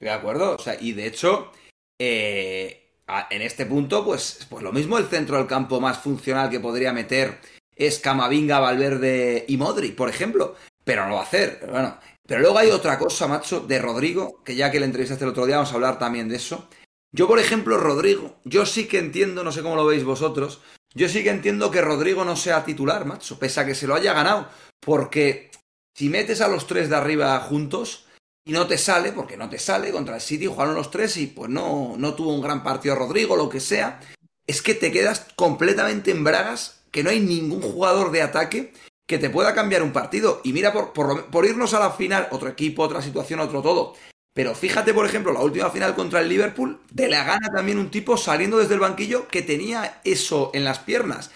De 0.00 0.10
acuerdo, 0.10 0.56
o 0.56 0.58
sea, 0.58 0.76
y 0.78 0.92
de 0.92 1.06
hecho, 1.06 1.52
eh, 2.00 2.96
en 3.30 3.42
este 3.42 3.64
punto, 3.64 4.04
pues, 4.04 4.44
pues 4.50 4.64
lo 4.64 4.72
mismo 4.72 4.98
el 4.98 5.06
centro 5.06 5.36
del 5.36 5.46
campo 5.46 5.80
más 5.80 5.98
funcional 5.98 6.50
que 6.50 6.58
podría 6.58 6.92
meter 6.92 7.38
es 7.76 8.00
Camavinga, 8.00 8.58
Valverde 8.58 9.44
y 9.46 9.56
Modri, 9.56 9.92
por 9.92 10.08
ejemplo, 10.08 10.56
pero 10.82 11.06
no 11.06 11.14
va 11.14 11.20
a 11.20 11.24
hacer. 11.24 11.60
Bueno, 11.70 11.96
pero 12.26 12.40
luego 12.40 12.58
hay 12.58 12.70
otra 12.70 12.98
cosa, 12.98 13.28
macho, 13.28 13.60
de 13.60 13.78
Rodrigo, 13.80 14.42
que 14.44 14.56
ya 14.56 14.70
que 14.70 14.80
le 14.80 14.86
entrevistaste 14.86 15.24
el 15.24 15.30
otro 15.30 15.46
día, 15.46 15.56
vamos 15.56 15.72
a 15.72 15.74
hablar 15.74 15.98
también 15.98 16.28
de 16.28 16.36
eso. 16.36 16.68
Yo, 17.12 17.28
por 17.28 17.38
ejemplo, 17.38 17.78
Rodrigo, 17.78 18.36
yo 18.44 18.66
sí 18.66 18.86
que 18.86 18.98
entiendo, 18.98 19.44
no 19.44 19.52
sé 19.52 19.62
cómo 19.62 19.76
lo 19.76 19.86
veis 19.86 20.04
vosotros, 20.04 20.60
yo 20.94 21.08
sí 21.08 21.22
que 21.22 21.30
entiendo 21.30 21.70
que 21.70 21.80
Rodrigo 21.80 22.24
no 22.24 22.36
sea 22.36 22.64
titular, 22.64 23.04
macho, 23.04 23.38
pese 23.38 23.60
a 23.60 23.66
que 23.66 23.74
se 23.74 23.86
lo 23.86 23.94
haya 23.94 24.12
ganado. 24.12 24.48
Porque 24.80 25.50
si 25.94 26.08
metes 26.08 26.40
a 26.40 26.48
los 26.48 26.66
tres 26.66 26.88
de 26.88 26.96
arriba 26.96 27.38
juntos 27.40 28.06
y 28.44 28.52
no 28.52 28.66
te 28.66 28.78
sale, 28.78 29.12
porque 29.12 29.36
no 29.36 29.48
te 29.48 29.58
sale, 29.58 29.92
contra 29.92 30.16
el 30.16 30.20
City 30.20 30.46
jugaron 30.46 30.74
los 30.74 30.90
tres 30.90 31.16
y 31.16 31.26
pues 31.26 31.50
no, 31.50 31.94
no 31.96 32.14
tuvo 32.14 32.34
un 32.34 32.42
gran 32.42 32.62
partido 32.62 32.94
Rodrigo, 32.94 33.36
lo 33.36 33.48
que 33.48 33.60
sea, 33.60 34.00
es 34.46 34.62
que 34.62 34.74
te 34.74 34.90
quedas 34.90 35.26
completamente 35.36 36.10
en 36.10 36.24
bragas, 36.24 36.82
que 36.90 37.02
no 37.02 37.10
hay 37.10 37.20
ningún 37.20 37.62
jugador 37.62 38.10
de 38.10 38.22
ataque 38.22 38.72
que 39.06 39.18
te 39.18 39.30
pueda 39.30 39.54
cambiar 39.54 39.82
un 39.82 39.92
partido. 39.92 40.40
Y 40.44 40.52
mira, 40.52 40.72
por, 40.72 40.92
por, 41.30 41.46
irnos 41.46 41.74
a 41.74 41.80
la 41.80 41.90
final, 41.90 42.28
otro 42.30 42.48
equipo, 42.48 42.82
otra 42.82 43.00
situación, 43.00 43.40
otro 43.40 43.62
todo. 43.62 43.94
Pero 44.34 44.54
fíjate, 44.54 44.92
por 44.92 45.06
ejemplo, 45.06 45.32
la 45.32 45.40
última 45.40 45.70
final 45.70 45.94
contra 45.94 46.20
el 46.20 46.28
Liverpool, 46.28 46.80
de 46.90 47.08
la 47.08 47.24
gana 47.24 47.48
también 47.54 47.78
un 47.78 47.90
tipo 47.90 48.16
saliendo 48.16 48.58
desde 48.58 48.74
el 48.74 48.80
banquillo 48.80 49.28
que 49.28 49.42
tenía 49.42 50.00
eso 50.04 50.50
en 50.52 50.64
las 50.64 50.80
piernas. 50.80 51.30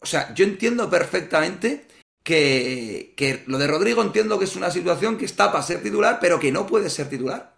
O 0.00 0.06
sea, 0.06 0.32
yo 0.34 0.44
entiendo 0.44 0.88
perfectamente 0.88 1.88
que, 2.22 3.14
que 3.16 3.42
lo 3.46 3.58
de 3.58 3.66
Rodrigo 3.66 4.02
entiendo 4.02 4.38
que 4.38 4.44
es 4.44 4.54
una 4.54 4.70
situación 4.70 5.18
que 5.18 5.24
está 5.24 5.50
para 5.50 5.64
ser 5.64 5.82
titular, 5.82 6.18
pero 6.20 6.38
que 6.38 6.52
no 6.52 6.66
puede 6.66 6.90
ser 6.90 7.08
titular. 7.08 7.56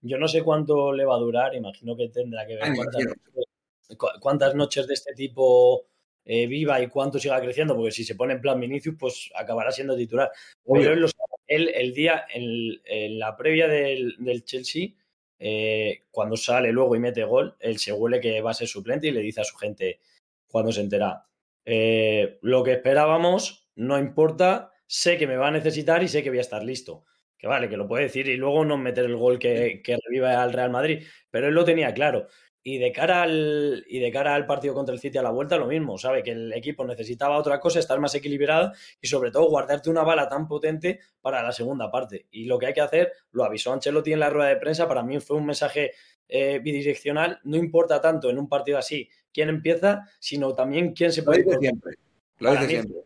Yo 0.00 0.18
no 0.18 0.28
sé 0.28 0.42
cuánto 0.42 0.92
le 0.92 1.04
va 1.04 1.16
a 1.16 1.20
durar, 1.20 1.54
imagino 1.54 1.96
que 1.96 2.08
tendrá 2.08 2.46
que 2.46 2.56
ver 2.56 2.72
cuántas 4.20 4.54
noches 4.54 4.86
de 4.86 4.94
este 4.94 5.14
tipo 5.14 5.87
eh, 6.30 6.46
viva 6.46 6.78
y 6.82 6.88
cuánto 6.88 7.18
siga 7.18 7.40
creciendo, 7.40 7.74
porque 7.74 7.90
si 7.90 8.04
se 8.04 8.14
pone 8.14 8.34
en 8.34 8.42
plan 8.42 8.60
Vinicius, 8.60 8.96
pues 8.98 9.30
acabará 9.34 9.72
siendo 9.72 9.96
titular. 9.96 10.30
él, 11.46 11.70
el 11.74 11.94
día, 11.94 12.26
en, 12.34 13.18
la 13.18 13.34
previa 13.34 13.66
del, 13.66 14.44
Chelsea, 14.44 14.90
eh, 15.38 16.02
cuando 16.10 16.36
sale 16.36 16.70
luego 16.70 16.94
y 16.94 16.98
mete 16.98 17.24
gol, 17.24 17.56
él 17.60 17.78
se 17.78 17.92
huele 17.92 18.20
que 18.20 18.42
va 18.42 18.50
a 18.50 18.54
ser 18.54 18.68
suplente 18.68 19.08
y 19.08 19.10
le 19.10 19.22
dice 19.22 19.40
a 19.40 19.44
su 19.44 19.56
gente 19.56 20.00
cuando 20.46 20.70
se 20.70 20.82
entera, 20.82 21.24
eh, 21.64 22.36
lo 22.42 22.62
que 22.62 22.72
esperábamos, 22.72 23.66
no 23.74 23.98
importa, 23.98 24.72
sé 24.86 25.16
que 25.16 25.26
me 25.26 25.38
va 25.38 25.48
a 25.48 25.52
necesitar 25.52 26.02
y 26.02 26.08
sé 26.08 26.22
que 26.22 26.28
voy 26.28 26.40
a 26.40 26.42
estar 26.42 26.62
listo. 26.62 27.06
Que 27.38 27.46
vale, 27.46 27.70
que 27.70 27.76
lo 27.78 27.88
puede 27.88 28.02
decir 28.02 28.28
y 28.28 28.36
luego 28.36 28.66
no 28.66 28.76
meter 28.76 29.06
el 29.06 29.16
gol 29.16 29.38
que, 29.38 29.80
que 29.82 29.96
reviva 30.04 30.42
al 30.42 30.52
Real 30.52 30.70
Madrid, 30.70 31.04
pero 31.30 31.48
él 31.48 31.54
lo 31.54 31.64
tenía 31.64 31.94
claro. 31.94 32.26
Y 32.70 32.76
de, 32.76 32.92
cara 32.92 33.22
al, 33.22 33.82
y 33.88 33.98
de 33.98 34.12
cara 34.12 34.34
al 34.34 34.44
partido 34.44 34.74
contra 34.74 34.94
el 34.94 35.00
City 35.00 35.16
a 35.16 35.22
la 35.22 35.30
vuelta, 35.30 35.56
lo 35.56 35.64
mismo. 35.64 35.96
Sabe 35.96 36.22
que 36.22 36.32
el 36.32 36.52
equipo 36.52 36.84
necesitaba 36.84 37.38
otra 37.38 37.58
cosa, 37.60 37.78
estar 37.78 37.98
más 37.98 38.14
equilibrado 38.14 38.72
y 39.00 39.06
sobre 39.06 39.30
todo 39.30 39.48
guardarte 39.48 39.88
una 39.88 40.02
bala 40.02 40.28
tan 40.28 40.46
potente 40.46 41.00
para 41.22 41.42
la 41.42 41.50
segunda 41.50 41.90
parte. 41.90 42.26
Y 42.30 42.44
lo 42.44 42.58
que 42.58 42.66
hay 42.66 42.74
que 42.74 42.82
hacer, 42.82 43.12
lo 43.32 43.44
avisó 43.44 43.72
Ancelotti 43.72 44.12
en 44.12 44.20
la 44.20 44.28
rueda 44.28 44.50
de 44.50 44.56
prensa, 44.56 44.86
para 44.86 45.02
mí 45.02 45.18
fue 45.18 45.38
un 45.38 45.46
mensaje 45.46 45.92
eh, 46.28 46.58
bidireccional. 46.62 47.40
No 47.44 47.56
importa 47.56 48.02
tanto 48.02 48.28
en 48.28 48.38
un 48.38 48.50
partido 48.50 48.76
así 48.76 49.08
quién 49.32 49.48
empieza, 49.48 50.02
sino 50.20 50.52
también 50.52 50.92
quién 50.92 51.10
se 51.10 51.22
puede... 51.22 51.44
Lo 51.44 51.58
siempre. 51.58 51.94
Lo 52.38 52.50
para, 52.50 52.60
mí, 52.60 52.68
siempre. 52.68 52.98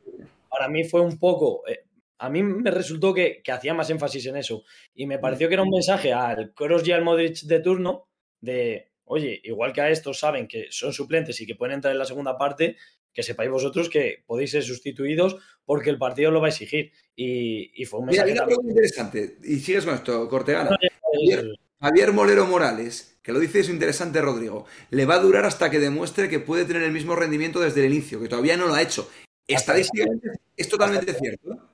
para 0.51 0.69
mí 0.69 0.83
fue 0.83 1.03
un 1.03 1.21
poco... 1.21 1.63
Eh, 1.69 1.85
a 2.19 2.29
mí 2.29 2.43
me 2.43 2.73
resultó 2.73 3.15
que, 3.15 3.41
que, 3.45 3.53
hacía 3.53 3.75
más 3.75 3.89
énfasis 3.91 4.27
en 4.27 4.39
eso. 4.39 4.65
Y 4.93 5.07
me 5.07 5.21
pareció 5.21 5.47
que 5.47 5.55
era 5.55 5.63
un 5.63 5.71
mensaje 5.71 6.13
al 6.13 6.53
Kroos 6.53 6.87
y 6.89 6.91
al 6.91 7.05
Modric 7.05 7.43
de 7.43 7.61
turno 7.61 8.09
de 8.41 8.92
oye, 9.05 9.41
igual 9.45 9.73
que 9.73 9.81
a 9.81 9.91
estos 9.91 10.19
saben 10.19 10.49
que 10.49 10.67
son 10.71 10.93
suplentes 10.93 11.41
y 11.41 11.47
que 11.47 11.55
pueden 11.55 11.75
entrar 11.75 11.93
en 11.93 11.99
la 11.99 12.05
segunda 12.05 12.37
parte, 12.37 12.77
que 13.13 13.23
sepáis 13.23 13.51
vosotros 13.51 13.89
que 13.89 14.23
podéis 14.27 14.53
ser 14.53 14.63
sustituidos 14.63 15.37
porque 15.65 15.91
el 15.91 15.99
partido 15.99 16.31
lo 16.31 16.41
va 16.41 16.47
a 16.47 16.51
exigir. 16.51 16.93
Y, 17.15 17.71
y 17.81 17.85
fue 17.85 18.01
un 18.01 18.07
mensaje. 18.07 18.33
Mira, 18.33 18.47
una 18.47 18.69
interesante, 18.69 19.37
y 19.45 19.59
sigues 19.59 19.85
con 19.85 19.95
esto, 19.95 20.29
Cortegana. 20.29 20.77
Javier, 21.13 21.59
Javier, 21.81 22.13
Molero 22.13 22.47
Morales, 22.47 23.19
que 23.23 23.33
lo 23.33 23.39
dice 23.39 23.61
eso 23.61 23.71
interesante, 23.71 24.21
Rodrigo, 24.21 24.67
le 24.91 25.05
va 25.05 25.17
a 25.17 25.21
durar 25.21 25.45
hasta 25.45 25.71
que 25.71 25.79
demuestre 25.79 26.29
que 26.29 26.41
puede 26.41 26.65
tener 26.65 26.83
el 26.83 26.93
mismo 26.93 27.15
rendimiento 27.15 27.61
desde 27.61 27.85
el 27.85 27.93
inicio, 27.93 28.21
que 28.21 28.29
todavía 28.29 28.57
no 28.57 28.67
lo 28.67 28.75
ha 28.75 28.83
hecho. 28.83 29.11
Estadísticamente 29.47 30.29
es 30.57 30.69
totalmente 30.69 31.13
cierto 31.13 31.73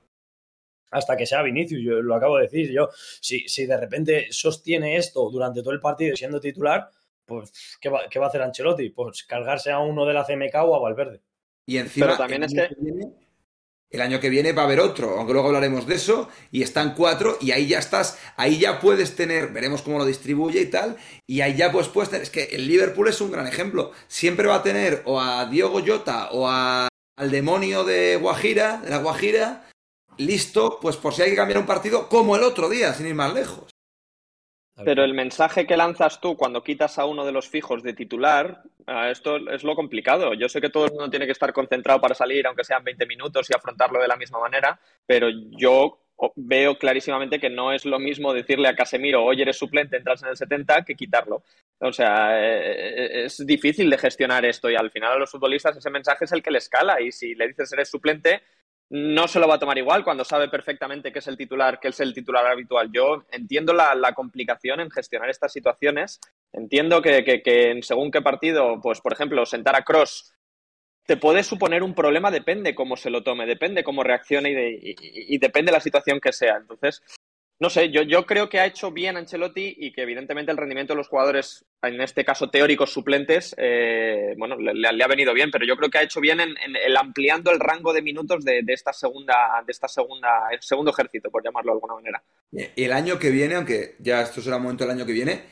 hasta 0.91 1.15
que 1.15 1.25
sea 1.25 1.43
Vinicius, 1.43 1.81
yo 1.83 2.01
lo 2.01 2.15
acabo 2.15 2.37
de 2.37 2.43
decir, 2.43 2.71
yo, 2.71 2.89
si, 3.21 3.47
si 3.47 3.65
de 3.65 3.77
repente 3.77 4.27
sostiene 4.31 4.97
esto 4.97 5.29
durante 5.29 5.61
todo 5.61 5.73
el 5.73 5.79
partido 5.79 6.15
siendo 6.15 6.39
titular, 6.39 6.89
pues 7.29 7.77
¿qué 7.79 7.87
va, 7.87 8.09
¿qué 8.09 8.19
va, 8.19 8.25
a 8.25 8.29
hacer 8.29 8.41
Ancelotti? 8.41 8.89
Pues 8.89 9.23
cargarse 9.23 9.71
a 9.71 9.79
uno 9.79 10.05
de 10.05 10.13
la 10.13 10.25
CMK 10.25 10.55
o 10.65 10.75
a 10.75 10.79
Valverde. 10.79 11.21
Y 11.65 11.77
encima, 11.77 12.07
Pero 12.07 12.17
también 12.17 12.43
es 12.43 12.53
que... 12.53 12.67
que 12.67 12.75
viene, 12.81 13.13
el 13.89 14.01
año 14.01 14.19
que 14.19 14.29
viene 14.29 14.53
va 14.53 14.63
a 14.63 14.65
haber 14.65 14.79
otro, 14.79 15.17
aunque 15.17 15.33
luego 15.33 15.47
hablaremos 15.47 15.87
de 15.87 15.95
eso, 15.95 16.29
y 16.51 16.61
están 16.61 16.93
cuatro, 16.93 17.37
y 17.41 17.51
ahí 17.51 17.67
ya 17.67 17.79
estás, 17.79 18.19
ahí 18.37 18.59
ya 18.59 18.79
puedes 18.79 19.15
tener, 19.15 19.47
veremos 19.47 19.81
cómo 19.81 19.97
lo 19.97 20.05
distribuye 20.05 20.61
y 20.61 20.67
tal, 20.67 20.97
y 21.25 21.41
ahí 21.41 21.55
ya 21.55 21.71
pues 21.71 21.87
puedes 21.87 22.09
tener, 22.09 22.23
es 22.23 22.29
que 22.29 22.43
el 22.45 22.67
Liverpool 22.67 23.07
es 23.07 23.19
un 23.19 23.31
gran 23.31 23.47
ejemplo, 23.47 23.91
siempre 24.07 24.47
va 24.47 24.55
a 24.55 24.63
tener 24.63 25.01
o 25.05 25.19
a 25.19 25.45
Diego 25.47 25.81
Jota 25.85 26.29
o 26.31 26.47
a, 26.47 26.87
al 27.17 27.31
demonio 27.31 27.83
de 27.83 28.17
Guajira, 28.17 28.77
de 28.77 28.91
la 28.91 28.97
Guajira, 28.97 29.67
listo, 30.17 30.77
pues 30.79 30.95
por 30.97 31.13
si 31.13 31.23
hay 31.23 31.31
que 31.31 31.35
cambiar 31.35 31.59
un 31.59 31.65
partido, 31.65 32.09
como 32.09 32.35
el 32.35 32.43
otro 32.43 32.69
día, 32.69 32.93
sin 32.93 33.07
ir 33.07 33.15
más 33.15 33.33
lejos. 33.33 33.71
Pero 34.83 35.03
el 35.03 35.13
mensaje 35.13 35.65
que 35.65 35.77
lanzas 35.77 36.21
tú 36.21 36.37
cuando 36.37 36.63
quitas 36.63 36.97
a 36.99 37.05
uno 37.05 37.25
de 37.25 37.31
los 37.31 37.49
fijos 37.49 37.83
de 37.83 37.93
titular, 37.93 38.63
esto 39.09 39.37
es 39.49 39.63
lo 39.63 39.75
complicado. 39.75 40.33
Yo 40.33 40.49
sé 40.49 40.61
que 40.61 40.69
todo 40.69 40.85
el 40.85 40.91
mundo 40.91 41.09
tiene 41.09 41.25
que 41.25 41.31
estar 41.31 41.53
concentrado 41.53 41.99
para 41.99 42.15
salir, 42.15 42.47
aunque 42.47 42.63
sean 42.63 42.83
20 42.83 43.05
minutos, 43.05 43.49
y 43.49 43.55
afrontarlo 43.55 44.01
de 44.01 44.07
la 44.07 44.15
misma 44.15 44.39
manera, 44.39 44.79
pero 45.05 45.27
yo 45.29 45.99
veo 46.35 46.77
clarísimamente 46.77 47.39
que 47.39 47.49
no 47.49 47.71
es 47.71 47.85
lo 47.85 47.99
mismo 47.99 48.33
decirle 48.33 48.67
a 48.67 48.75
Casemiro, 48.75 49.23
oye, 49.23 49.43
eres 49.43 49.57
suplente, 49.57 49.97
entras 49.97 50.21
en 50.23 50.29
el 50.29 50.37
70, 50.37 50.83
que 50.83 50.95
quitarlo. 50.95 51.43
O 51.79 51.93
sea, 51.93 52.37
eh, 52.41 53.25
es 53.25 53.45
difícil 53.45 53.89
de 53.89 53.97
gestionar 53.97 54.43
esto 54.45 54.69
y 54.69 54.75
al 54.75 54.91
final 54.91 55.13
a 55.13 55.17
los 55.17 55.31
futbolistas 55.31 55.77
ese 55.77 55.89
mensaje 55.89 56.25
es 56.25 56.31
el 56.33 56.43
que 56.43 56.51
les 56.51 56.67
cala 56.67 56.99
y 56.99 57.11
si 57.11 57.35
le 57.35 57.47
dices 57.47 57.71
eres 57.71 57.89
suplente, 57.89 58.41
no 58.89 59.27
se 59.27 59.39
lo 59.39 59.47
va 59.47 59.55
a 59.55 59.59
tomar 59.59 59.77
igual 59.77 60.03
cuando 60.03 60.25
sabe 60.25 60.49
perfectamente 60.49 61.11
que 61.11 61.19
es 61.19 61.27
el 61.27 61.37
titular, 61.37 61.79
que 61.79 61.89
es 61.89 61.99
el 61.99 62.13
titular 62.13 62.47
habitual. 62.47 62.89
Yo 62.91 63.25
entiendo 63.31 63.73
la, 63.73 64.13
complicación 64.13 64.79
en 64.79 64.89
gestionar 64.89 65.29
estas 65.29 65.53
situaciones. 65.53 66.19
Entiendo 66.51 67.01
que, 67.01 67.23
que, 67.23 67.41
que, 67.43 67.79
según 67.83 68.11
qué 68.11 68.21
partido, 68.21 68.79
pues 68.81 68.99
por 69.01 69.13
ejemplo, 69.13 69.45
sentar 69.45 69.75
a 69.75 69.83
Cross 69.83 70.33
te 71.05 71.17
puede 71.17 71.43
suponer 71.43 71.81
un 71.81 71.95
problema, 71.95 72.29
depende 72.29 72.75
cómo 72.75 72.95
se 72.95 73.09
lo 73.09 73.23
tome, 73.23 73.47
depende 73.47 73.83
cómo 73.83 74.03
reaccione 74.03 74.51
y, 74.51 74.53
de, 74.53 74.69
y, 74.71 74.95
y 75.35 75.37
depende 75.39 75.71
de 75.71 75.77
la 75.77 75.81
situación 75.81 76.19
que 76.19 76.31
sea. 76.31 76.57
Entonces, 76.57 77.01
no 77.61 77.69
sé, 77.69 77.91
yo, 77.91 78.03
yo 78.03 78.25
creo 78.25 78.47
que 78.47 78.59
ha 78.59 78.65
hecho 78.65 78.89
bien 78.91 79.17
Ancelotti 79.17 79.75
y 79.77 79.91
que 79.91 80.03
evidentemente 80.03 80.49
el 80.49 80.57
rendimiento 80.57 80.93
de 80.93 80.97
los 80.97 81.09
jugadores, 81.09 81.65
en 81.81 81.99
este 81.99 82.23
caso 82.23 82.49
teóricos 82.49 82.93
suplentes, 82.93 83.53
eh, 83.57 84.33
bueno, 84.37 84.55
le, 84.55 85.03
ha 85.03 85.07
venido 85.07 85.33
bien, 85.33 85.51
pero 85.51 85.65
yo 85.65 85.75
creo 85.75 85.89
que 85.89 85.97
ha 85.97 86.03
hecho 86.03 86.21
bien 86.21 86.39
en, 86.39 86.55
el 86.57 86.95
ampliando 86.95 87.51
el 87.51 87.59
rango 87.59 87.91
de 87.91 88.01
minutos 88.01 88.45
de, 88.45 88.63
esta 88.67 88.93
segunda, 88.93 89.61
de 89.65 89.71
esta 89.73 89.89
segunda, 89.89 90.29
el 90.51 90.61
segundo 90.61 90.91
ejército, 90.91 91.29
por 91.29 91.43
llamarlo 91.43 91.73
de 91.73 91.75
alguna 91.75 91.95
manera. 91.95 92.23
El 92.53 92.93
año 92.93 93.19
que 93.19 93.29
viene, 93.29 93.55
aunque 93.55 93.95
ya 93.99 94.21
esto 94.21 94.41
será 94.41 94.55
un 94.55 94.63
momento 94.63 94.85
del 94.85 94.95
año 94.95 95.05
que 95.05 95.11
viene, 95.11 95.43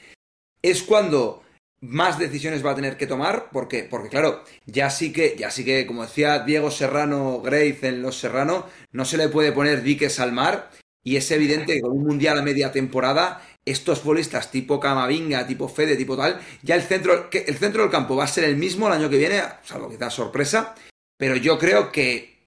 es 0.62 0.84
cuando 0.84 1.43
más 1.82 2.17
decisiones 2.17 2.65
va 2.65 2.72
a 2.72 2.76
tener 2.76 2.96
que 2.96 3.08
tomar, 3.08 3.50
porque, 3.52 3.84
porque 3.84 4.08
claro, 4.08 4.46
ya 4.65 4.89
sí 4.89 5.12
que, 5.12 5.36
ya 5.38 5.52
sí 5.52 5.65
que, 5.65 5.86
como 5.86 6.04
decía 6.04 6.39
Diego 6.39 6.72
Serrano 6.72 7.41
Grace 7.41 7.86
en 7.86 8.02
Los 8.02 8.17
Serrano, 8.17 8.65
no 8.93 9.04
se 9.04 9.17
le 9.17 9.28
puede 9.28 9.52
poner 9.52 9.82
diques 9.82 10.22
al 10.22 10.32
mar 10.32 10.70
y 11.08 11.15
es 11.15 11.32
evidente 11.32 11.76
que 11.76 11.82
con 11.82 11.93
un 11.93 12.04
mundial 12.04 12.38
a 12.38 12.41
media 12.41 12.70
temporada, 12.70 13.41
estos 13.63 14.02
futbolistas 14.02 14.52
tipo 14.52 14.78
Camavinga, 14.78 15.48
tipo 15.48 15.70
Fede, 15.70 15.96
tipo 15.96 16.17
tal, 16.17 16.41
ya 16.63 16.76
el 16.76 16.82
centro, 16.82 17.30
el 17.32 17.56
centro 17.56 17.84
del 17.84 17.91
campo 17.91 18.17
va 18.17 18.26
a 18.26 18.28
ser 18.28 18.43
el 18.43 18.58
mismo 18.58 18.88
el 18.88 18.93
año 18.93 19.10
que 19.10 19.17
viene, 19.17 19.41
salvo 19.63 19.89
que 19.89 19.98
da 19.98 20.10
sorpresa, 20.10 20.76
pero 21.17 21.38
yo 21.38 21.58
creo 21.58 21.93
que 21.93 22.43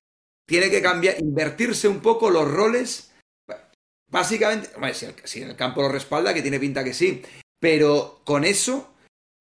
tiene 0.47 0.69
que 0.69 0.83
cambiar, 0.83 1.19
invertirse 1.19 1.89
un 1.89 2.01
poco 2.01 2.29
los 2.29 2.53
roles. 2.53 3.15
Básicamente, 4.11 4.69
bueno, 4.79 4.93
si, 4.93 5.07
el, 5.07 5.15
si 5.25 5.41
el 5.41 5.57
campo 5.57 5.81
lo 5.81 5.89
respalda, 5.89 6.35
que 6.35 6.43
tiene 6.43 6.61
pinta 6.61 6.85
que 6.85 6.93
sí, 6.93 7.23
pero 7.59 8.21
con 8.25 8.45
eso 8.45 8.93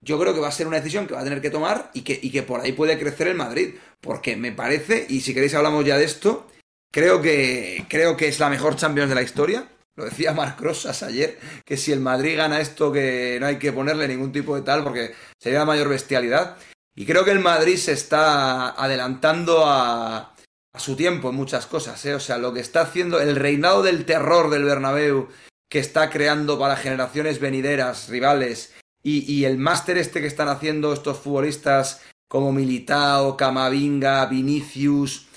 yo 0.02 0.18
creo 0.18 0.34
que 0.34 0.40
va 0.40 0.48
a 0.48 0.54
ser 0.54 0.66
una 0.66 0.78
decisión 0.78 1.08
que 1.08 1.16
va 1.16 1.20
a 1.20 1.26
tener 1.26 1.42
que 1.42 1.50
tomar 1.50 1.92
y 1.94 2.04
que, 2.04 2.18
y 2.22 2.32
que 2.32 2.44
por 2.44 2.62
ahí 2.62 2.72
puede 2.72 2.98
crecer 2.98 3.28
el 3.28 3.36
Madrid, 3.36 3.76
porque 4.00 4.38
me 4.38 4.54
parece, 4.54 5.06
y 5.10 5.20
si 5.20 5.34
queréis 5.34 5.56
hablamos 5.56 5.84
ya 5.84 5.98
de 5.98 6.06
esto, 6.06 6.48
Creo 6.92 7.22
que, 7.22 7.86
creo 7.88 8.18
que 8.18 8.28
es 8.28 8.40
la 8.40 8.50
mejor 8.50 8.76
Champions 8.76 9.10
de 9.10 9.16
la 9.16 9.22
historia. 9.22 9.68
Lo 9.96 10.06
decía 10.06 10.34
Marc 10.34 10.60
Rosas 10.62 11.04
ayer, 11.04 11.38
que 11.66 11.76
si 11.76 11.92
el 11.92 12.00
Madrid 12.00 12.38
gana 12.38 12.62
esto, 12.62 12.92
que 12.92 13.38
no 13.40 13.48
hay 13.48 13.58
que 13.58 13.74
ponerle 13.74 14.08
ningún 14.08 14.32
tipo 14.32 14.56
de 14.56 14.62
tal, 14.62 14.84
porque 14.84 15.14
sería 15.38 15.60
la 15.60 15.66
mayor 15.66 15.90
bestialidad. 15.90 16.56
Y 16.96 17.06
creo 17.06 17.26
que 17.26 17.32
el 17.32 17.40
Madrid 17.40 17.78
se 17.78 17.92
está 17.92 18.70
adelantando 18.70 19.66
a, 19.66 20.36
a 20.74 20.80
su 20.80 20.96
tiempo 20.96 21.30
en 21.30 21.36
muchas 21.36 21.66
cosas. 21.66 22.04
¿eh? 22.06 22.16
O 22.16 22.20
sea, 22.20 22.38
lo 22.38 22.54
que 22.54 22.62
está 22.62 22.82
haciendo, 22.82 23.20
el 23.20 23.36
reinado 23.36 23.84
del 23.84 24.06
terror 24.06 24.50
del 24.50 24.64
Bernabéu, 24.64 25.28
que 25.70 25.80
está 25.80 26.10
creando 26.10 26.58
para 26.58 26.78
generaciones 26.78 27.40
venideras, 27.40 28.10
rivales, 28.10 28.74
y, 29.04 29.32
y 29.32 29.46
el 29.46 29.58
máster 29.58 29.98
este 29.98 30.22
que 30.22 30.28
están 30.28 30.48
haciendo 30.48 30.94
estos 30.94 31.20
futbolistas 31.20 32.02
como 32.28 32.52
Militao, 32.52 33.38
Camavinga, 33.38 34.26
Vinicius, 34.26 35.29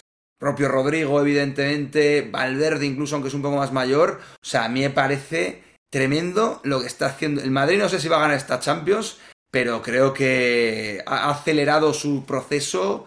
propio 0.43 0.67
Rodrigo, 0.67 1.21
evidentemente, 1.21 2.29
Valverde 2.29 2.85
incluso, 2.85 3.15
aunque 3.15 3.29
es 3.29 3.35
un 3.35 3.43
poco 3.43 3.59
más 3.59 3.73
mayor. 3.73 4.19
O 4.43 4.45
sea, 4.45 4.65
a 4.65 4.69
mí 4.69 4.81
me 4.81 4.91
parece 4.91 5.63
tremendo 5.89 6.61
lo 6.65 6.81
que 6.81 6.89
está 6.89 7.07
haciendo. 7.07 7.41
El 7.41 7.53
Madrid 7.53 7.79
no 7.79 7.89
sé 7.89 8.01
si 8.01 8.09
va 8.09 8.17
a 8.17 8.23
ganar 8.23 8.37
esta 8.37 8.59
Champions, 8.59 9.21
pero 9.53 9.83
creo 9.83 10.13
que 10.13 11.01
ha 11.07 11.31
acelerado 11.31 11.95
su 11.95 12.27
proceso 12.27 13.07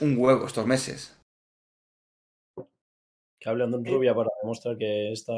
un 0.00 0.16
huevo 0.18 0.44
estos 0.44 0.66
meses. 0.66 1.16
Que 3.38 3.48
hable 3.48 3.62
en 3.62 3.84
rubia 3.84 4.12
para 4.12 4.30
demostrar 4.42 4.76
que 4.76 5.12
está... 5.12 5.34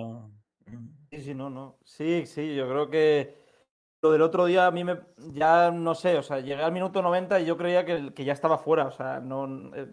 Sí, 1.10 1.20
sí, 1.20 1.34
no, 1.34 1.50
no. 1.50 1.76
Sí, 1.84 2.24
sí, 2.24 2.54
yo 2.54 2.66
creo 2.70 2.88
que 2.88 3.43
lo 4.04 4.12
del 4.12 4.20
otro 4.20 4.44
día 4.44 4.66
a 4.66 4.70
mí 4.70 4.84
me, 4.84 5.00
ya 5.32 5.70
no 5.70 5.94
sé, 5.94 6.18
o 6.18 6.22
sea, 6.22 6.40
llegué 6.40 6.62
al 6.62 6.72
minuto 6.72 7.00
90 7.00 7.40
y 7.40 7.46
yo 7.46 7.56
creía 7.56 7.86
que, 7.86 8.12
que 8.12 8.24
ya 8.26 8.34
estaba 8.34 8.58
fuera, 8.58 8.84
o 8.84 8.90
sea, 8.90 9.18
no, 9.18 9.46
eh, 9.74 9.88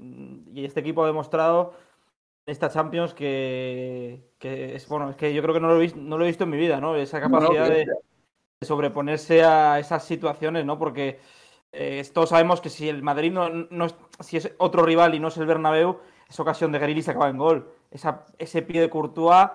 y 0.53 0.65
este 0.65 0.81
equipo 0.81 1.03
ha 1.03 1.07
demostrado 1.07 1.73
esta 2.45 2.69
Champions 2.69 3.13
que, 3.13 4.33
que, 4.37 4.75
es, 4.75 4.85
bueno, 4.89 5.09
es 5.09 5.15
que 5.15 5.33
yo 5.33 5.41
creo 5.41 5.53
que 5.53 5.61
no 5.61 5.69
lo, 5.69 5.77
he 5.77 5.79
visto, 5.79 5.97
no 5.97 6.17
lo 6.17 6.25
he 6.25 6.27
visto 6.27 6.43
en 6.43 6.49
mi 6.49 6.57
vida, 6.57 6.81
¿no? 6.81 6.97
Esa 6.97 7.21
capacidad 7.21 7.61
no, 7.61 7.69
no, 7.69 7.73
de, 7.73 7.85
de, 7.85 8.67
sobreponerse 8.67 9.45
a 9.45 9.79
esas 9.79 10.03
situaciones, 10.03 10.65
¿no? 10.65 10.77
Porque 10.77 11.21
eh, 11.71 12.05
todos 12.13 12.29
sabemos 12.31 12.59
que 12.59 12.69
si 12.69 12.89
el 12.89 13.03
Madrid 13.03 13.31
no, 13.31 13.47
no 13.49 13.85
es, 13.85 13.95
si 14.19 14.35
es 14.35 14.53
otro 14.57 14.83
rival 14.83 15.15
y 15.15 15.19
no 15.19 15.29
es 15.29 15.37
el 15.37 15.45
Bernabéu, 15.45 15.99
esa 16.27 16.43
ocasión 16.43 16.73
de 16.73 16.79
Guerrero 16.79 17.01
se 17.01 17.11
acaba 17.11 17.29
en 17.29 17.37
gol. 17.37 17.73
Esa, 17.89 18.25
ese 18.37 18.61
pie 18.61 18.81
de 18.81 18.89
Courtois 18.89 19.51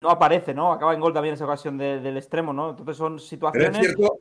no 0.00 0.10
aparece, 0.10 0.54
¿no? 0.54 0.72
Acaba 0.72 0.94
en 0.94 1.00
gol 1.00 1.12
también 1.12 1.34
esa 1.34 1.44
ocasión 1.44 1.76
de, 1.78 2.00
del 2.00 2.16
extremo, 2.16 2.52
¿no? 2.52 2.70
Entonces 2.70 2.96
son 2.96 3.18
situaciones. 3.18 3.70
Pero 3.70 3.80
es 3.80 3.96
cierto 3.96 4.18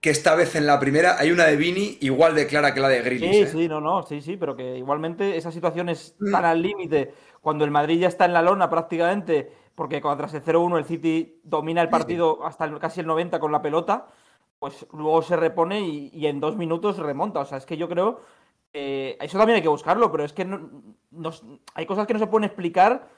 que 0.00 0.10
esta 0.10 0.34
vez 0.34 0.54
en 0.54 0.66
la 0.66 0.78
primera 0.78 1.18
hay 1.18 1.32
una 1.32 1.44
de 1.44 1.56
Vini 1.56 1.98
igual 2.00 2.34
de 2.34 2.46
clara 2.46 2.72
que 2.72 2.80
la 2.80 2.88
de 2.88 3.02
Grealish. 3.02 3.32
Sí, 3.32 3.40
¿eh? 3.40 3.46
sí, 3.46 3.68
no, 3.68 3.80
no, 3.80 4.02
sí, 4.02 4.20
sí, 4.20 4.36
pero 4.36 4.54
que 4.54 4.76
igualmente 4.76 5.36
esa 5.36 5.50
situación 5.50 5.88
es 5.88 6.16
tan 6.30 6.44
al 6.44 6.62
límite 6.62 7.14
cuando 7.40 7.64
el 7.64 7.70
Madrid 7.70 8.00
ya 8.00 8.08
está 8.08 8.24
en 8.24 8.32
la 8.32 8.42
lona 8.42 8.70
prácticamente, 8.70 9.50
porque 9.74 10.00
cuando 10.00 10.22
tras 10.22 10.34
el 10.34 10.44
0-1 10.44 10.78
el 10.78 10.84
City 10.84 11.40
domina 11.42 11.82
el 11.82 11.88
partido 11.88 12.44
hasta 12.44 12.64
el, 12.64 12.78
casi 12.78 13.00
el 13.00 13.06
90 13.06 13.40
con 13.40 13.50
la 13.50 13.62
pelota, 13.62 14.06
pues 14.58 14.86
luego 14.92 15.22
se 15.22 15.36
repone 15.36 15.80
y, 15.80 16.10
y, 16.12 16.26
en 16.26 16.40
dos 16.40 16.56
minutos 16.56 16.98
remonta. 16.98 17.40
O 17.40 17.44
sea, 17.44 17.58
es 17.58 17.66
que 17.66 17.76
yo 17.76 17.88
creo 17.88 18.20
eh, 18.72 19.16
eso 19.20 19.38
también 19.38 19.56
hay 19.56 19.62
que 19.62 19.68
buscarlo, 19.68 20.10
pero 20.12 20.24
es 20.24 20.32
que 20.32 20.44
no, 20.44 20.70
hay 21.74 21.86
cosas 21.86 22.06
que 22.06 22.12
no 22.12 22.18
se 22.18 22.26
pueden 22.26 22.44
explicar 22.44 23.08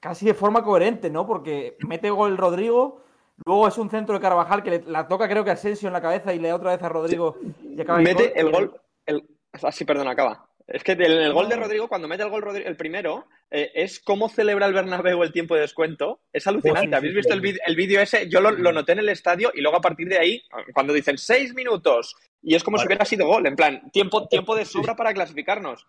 casi 0.00 0.26
de 0.26 0.34
forma 0.34 0.62
coherente, 0.62 1.10
¿no? 1.10 1.26
Porque 1.26 1.76
mete 1.86 2.10
gol 2.10 2.36
Rodrigo, 2.36 3.02
luego 3.44 3.68
es 3.68 3.78
un 3.78 3.90
centro 3.90 4.14
de 4.14 4.20
Carvajal 4.20 4.62
que 4.62 4.82
la 4.86 5.08
toca 5.08 5.28
creo 5.28 5.44
que 5.44 5.50
a 5.50 5.54
Asensio 5.54 5.88
en 5.88 5.92
la 5.92 6.02
cabeza 6.02 6.34
y 6.34 6.38
le 6.38 6.48
da 6.48 6.56
otra 6.56 6.72
vez 6.72 6.82
a 6.82 6.88
Rodrigo 6.88 7.36
y 7.62 7.80
acaba 7.80 8.00
Mete 8.00 8.38
el 8.38 8.50
gol, 8.50 8.80
el, 9.06 9.24
ah, 9.62 9.72
sí, 9.72 9.84
perdón, 9.84 10.08
acaba. 10.08 10.46
Es 10.66 10.82
que 10.82 10.92
el, 10.92 11.32
gol 11.34 11.48
de 11.48 11.56
Rodrigo, 11.56 11.88
cuando 11.88 12.08
mete 12.08 12.22
el 12.22 12.30
gol 12.30 12.40
Rodrigo, 12.40 12.66
el 12.66 12.76
primero, 12.76 13.26
eh, 13.50 13.70
es 13.74 14.00
cómo 14.00 14.30
celebra 14.30 14.64
el 14.66 14.72
Bernabéu 14.72 15.22
el 15.22 15.32
tiempo 15.32 15.54
de 15.54 15.60
descuento. 15.60 16.20
Es 16.32 16.46
alucinante. 16.46 16.96
¿Habéis 16.96 17.14
visto 17.14 17.34
el 17.34 17.76
vídeo 17.76 18.00
ese? 18.00 18.28
Yo 18.30 18.40
lo, 18.40 18.72
noté 18.72 18.92
en 18.92 19.00
el 19.00 19.10
estadio 19.10 19.52
y 19.54 19.60
luego 19.60 19.76
a 19.76 19.82
partir 19.82 20.08
de 20.08 20.18
ahí, 20.18 20.42
cuando 20.72 20.94
dicen 20.94 21.18
seis 21.18 21.54
minutos, 21.54 22.16
y 22.42 22.54
es 22.54 22.64
como 22.64 22.78
si 22.78 22.86
hubiera 22.86 23.04
sido 23.04 23.26
gol, 23.26 23.46
en 23.46 23.56
plan, 23.56 23.90
tiempo, 23.90 24.26
tiempo 24.26 24.56
de 24.56 24.64
sobra 24.64 24.96
para 24.96 25.12
clasificarnos. 25.12 25.86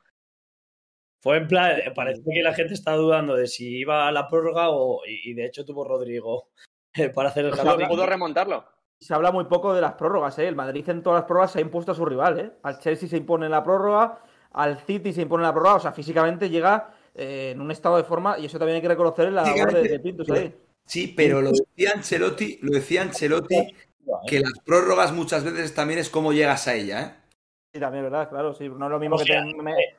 Fue 1.25 1.37
en 1.37 1.47
plan, 1.47 1.75
parece 1.95 2.21
que 2.21 2.43
la 2.43 2.53
gente 2.53 2.75
está 2.75 2.93
dudando 2.93 3.35
de 3.35 3.47
si 3.47 3.79
iba 3.79 4.07
a 4.07 4.11
la 4.11 4.27
prórroga 4.27 4.69
o, 4.69 5.01
y, 5.07 5.33
de 5.33 5.47
hecho 5.47 5.65
tuvo 5.65 5.83
Rodrigo 5.83 6.51
eh, 6.93 7.09
para 7.09 7.29
hacer 7.29 7.45
el 7.45 7.51
no 7.55 7.87
pudo 7.87 8.05
remontarlo. 8.05 8.63
Se 8.99 9.11
habla 9.11 9.31
muy 9.31 9.45
poco 9.45 9.73
de 9.73 9.81
las 9.81 9.93
prórrogas, 9.93 10.37
¿eh? 10.37 10.47
El 10.47 10.55
Madrid 10.55 10.87
en 10.87 11.01
todas 11.01 11.21
las 11.21 11.25
prórrogas 11.25 11.53
se 11.53 11.57
ha 11.57 11.61
impuesto 11.63 11.93
a 11.93 11.95
su 11.95 12.05
rival, 12.05 12.39
¿eh? 12.39 12.51
Al 12.61 12.77
Chelsea 12.77 13.09
se 13.09 13.17
impone 13.17 13.47
en 13.47 13.53
la 13.53 13.63
prórroga, 13.63 14.21
al 14.51 14.77
City 14.85 15.13
se 15.13 15.23
impone 15.23 15.41
en 15.41 15.47
la 15.47 15.53
prórroga, 15.53 15.75
o 15.77 15.79
sea, 15.79 15.93
físicamente 15.93 16.47
llega 16.47 16.93
eh, 17.15 17.53
en 17.55 17.59
un 17.59 17.71
estado 17.71 17.97
de 17.97 18.03
forma 18.03 18.37
y 18.37 18.45
eso 18.45 18.59
también 18.59 18.75
hay 18.75 18.83
que 18.83 18.89
reconocer 18.89 19.27
en 19.27 19.33
la 19.33 19.41
labor 19.41 19.73
de, 19.73 19.99
Pintus 19.99 20.29
ahí. 20.29 20.55
Sí, 20.85 21.07
pero 21.17 21.41
lo 21.41 21.49
decía 21.49 21.93
Ancelotti, 21.95 22.59
lo 22.61 22.71
decía 22.71 23.01
Ancelotti 23.01 23.73
que 24.27 24.41
las 24.41 24.53
prórrogas 24.63 25.11
muchas 25.11 25.43
veces 25.43 25.73
también 25.73 25.99
es 25.99 26.11
cómo 26.11 26.33
llegas 26.33 26.67
a 26.67 26.75
ella, 26.75 27.01
¿eh? 27.01 27.24
Sí, 27.75 27.81
también, 27.81 28.05
¿verdad? 28.05 28.29
Claro, 28.29 28.53
sí. 28.53 28.69
No 28.69 28.85
es 28.85 28.89
lo 28.89 28.99
mismo 28.99 29.17
que, 29.17 29.25
te, 29.25 29.33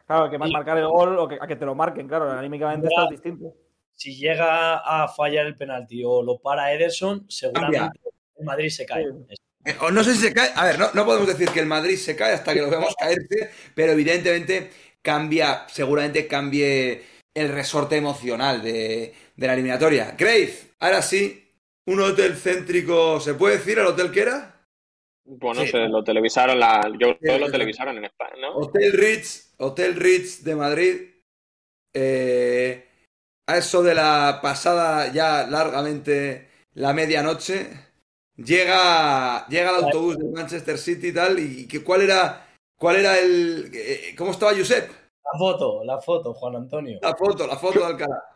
claro, 0.07 0.31
que 0.31 0.39
marcar 0.39 0.79
el 0.79 0.89
gol 0.89 1.19
o 1.19 1.29
que, 1.29 1.37
a 1.39 1.47
que 1.47 1.57
te 1.57 1.67
lo 1.67 1.75
marquen, 1.75 2.09
claro. 2.09 2.31
Anímicamente 2.31 2.89
está 2.89 3.07
distinto. 3.11 3.53
Si 3.93 4.17
llega 4.17 4.79
a 4.79 5.07
fallar 5.09 5.45
el 5.45 5.59
penalti 5.59 6.03
o 6.03 6.23
lo 6.23 6.39
para 6.39 6.73
Ederson, 6.73 7.27
seguramente 7.29 8.01
el 8.39 8.47
Madrid 8.47 8.71
se 8.71 8.87
cae. 8.87 9.05
Eh, 9.67 9.77
o 9.83 9.91
no 9.91 10.03
sé 10.03 10.15
si 10.15 10.21
se 10.21 10.33
cae. 10.33 10.53
A 10.55 10.65
ver, 10.65 10.79
no, 10.79 10.87
no 10.95 11.05
podemos 11.05 11.29
decir 11.29 11.51
que 11.51 11.61
el 11.61 11.67
Madrid 11.67 11.97
se 11.97 12.17
cae 12.17 12.33
hasta 12.33 12.55
que 12.55 12.63
lo 12.63 12.71
veamos 12.71 12.97
caerse, 12.99 13.51
pero 13.75 13.93
evidentemente 13.93 14.71
cambia, 15.03 15.67
seguramente 15.69 16.27
cambie 16.27 17.03
el 17.35 17.53
resorte 17.53 17.97
emocional 17.97 18.63
de, 18.63 19.13
de 19.37 19.47
la 19.47 19.53
eliminatoria. 19.53 20.15
Grace, 20.17 20.73
ahora 20.79 21.03
sí, 21.03 21.53
un 21.85 22.01
hotel 22.01 22.37
céntrico, 22.37 23.21
¿se 23.21 23.35
puede 23.35 23.59
decir 23.59 23.79
el 23.79 23.85
hotel 23.85 24.11
que 24.11 24.23
era? 24.23 24.56
Bueno, 25.29 25.67
se 25.67 25.89
lo 25.89 26.05
televisaron, 26.05 26.59
la, 26.59 26.93
yo 26.99 27.17
lo 27.39 27.51
televisaron 27.51 27.99
en 27.99 28.05
España, 28.05 28.35
¿no? 28.41 28.57
Hotel 28.57 28.93
Ritz, 28.93 29.55
Hotel 29.59 29.97
Ritz 29.97 30.45
de 30.45 30.55
Madrid. 30.55 31.01
Eh, 31.93 32.87
a 33.49 33.57
eso 33.57 33.83
de 33.83 33.95
la 33.95 34.41
pasada 34.43 35.13
ya 35.13 35.47
largamente 35.47 36.49
la 36.75 36.93
medianoche, 36.93 37.71
llega, 38.37 39.47
llega 39.49 39.71
el 39.71 39.85
autobús 39.85 40.19
de 40.19 40.31
Manchester 40.31 40.79
City 40.79 41.09
y 41.09 41.13
tal, 41.13 41.39
y 41.39 41.67
que 41.67 41.83
cuál 41.83 42.03
era, 42.03 42.47
cuál 42.77 42.97
era 42.97 43.19
el, 43.19 43.71
eh, 43.73 44.15
cómo 44.17 44.33
estaba 44.33 44.53
Josep. 44.53 44.91
La 44.91 45.39
foto, 45.39 45.85
la 45.85 46.01
foto, 46.01 46.35
Juan 46.35 46.57
Antonio. 46.57 46.99
La 47.03 47.17
foto, 47.17 47.47
la 47.47 47.57
foto 47.57 47.81
de 47.81 47.87
Alcalá. 47.87 48.36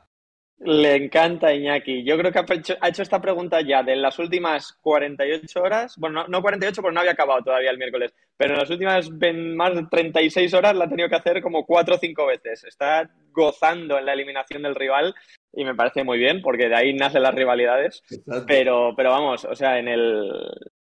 Le 0.62 0.94
encanta 0.94 1.54
Iñaki. 1.54 2.04
Yo 2.04 2.18
creo 2.18 2.30
que 2.30 2.38
ha 2.38 2.86
hecho, 2.88 3.02
esta 3.02 3.18
pregunta 3.18 3.62
ya 3.62 3.82
de 3.82 3.96
las 3.96 4.18
últimas 4.18 4.74
48 4.82 5.62
horas. 5.62 5.96
Bueno, 5.96 6.26
no, 6.28 6.42
48 6.42 6.82
porque 6.82 6.94
no 6.94 7.00
había 7.00 7.12
acabado 7.12 7.42
todavía 7.42 7.70
el 7.70 7.78
miércoles, 7.78 8.12
pero 8.36 8.52
en 8.52 8.60
las 8.60 8.68
últimas 8.68 9.08
más 9.10 9.74
de 9.74 9.86
36 9.90 10.52
horas 10.52 10.76
la 10.76 10.84
ha 10.84 10.88
tenido 10.88 11.08
que 11.08 11.16
hacer 11.16 11.40
como 11.40 11.64
cuatro 11.64 11.94
o 11.94 11.98
cinco 11.98 12.26
veces. 12.26 12.64
Está 12.64 13.08
gozando 13.32 13.98
en 13.98 14.04
la 14.04 14.12
eliminación 14.12 14.62
del 14.62 14.74
rival 14.74 15.14
y 15.54 15.64
me 15.64 15.74
parece 15.74 16.04
muy 16.04 16.18
bien 16.18 16.42
porque 16.42 16.68
de 16.68 16.76
ahí 16.76 16.92
nacen 16.92 17.22
las 17.22 17.34
rivalidades. 17.34 18.02
Pero, 18.46 18.92
pero 18.94 19.10
vamos, 19.10 19.46
o 19.46 19.54
sea, 19.54 19.78
en 19.78 19.88
el 19.88 20.30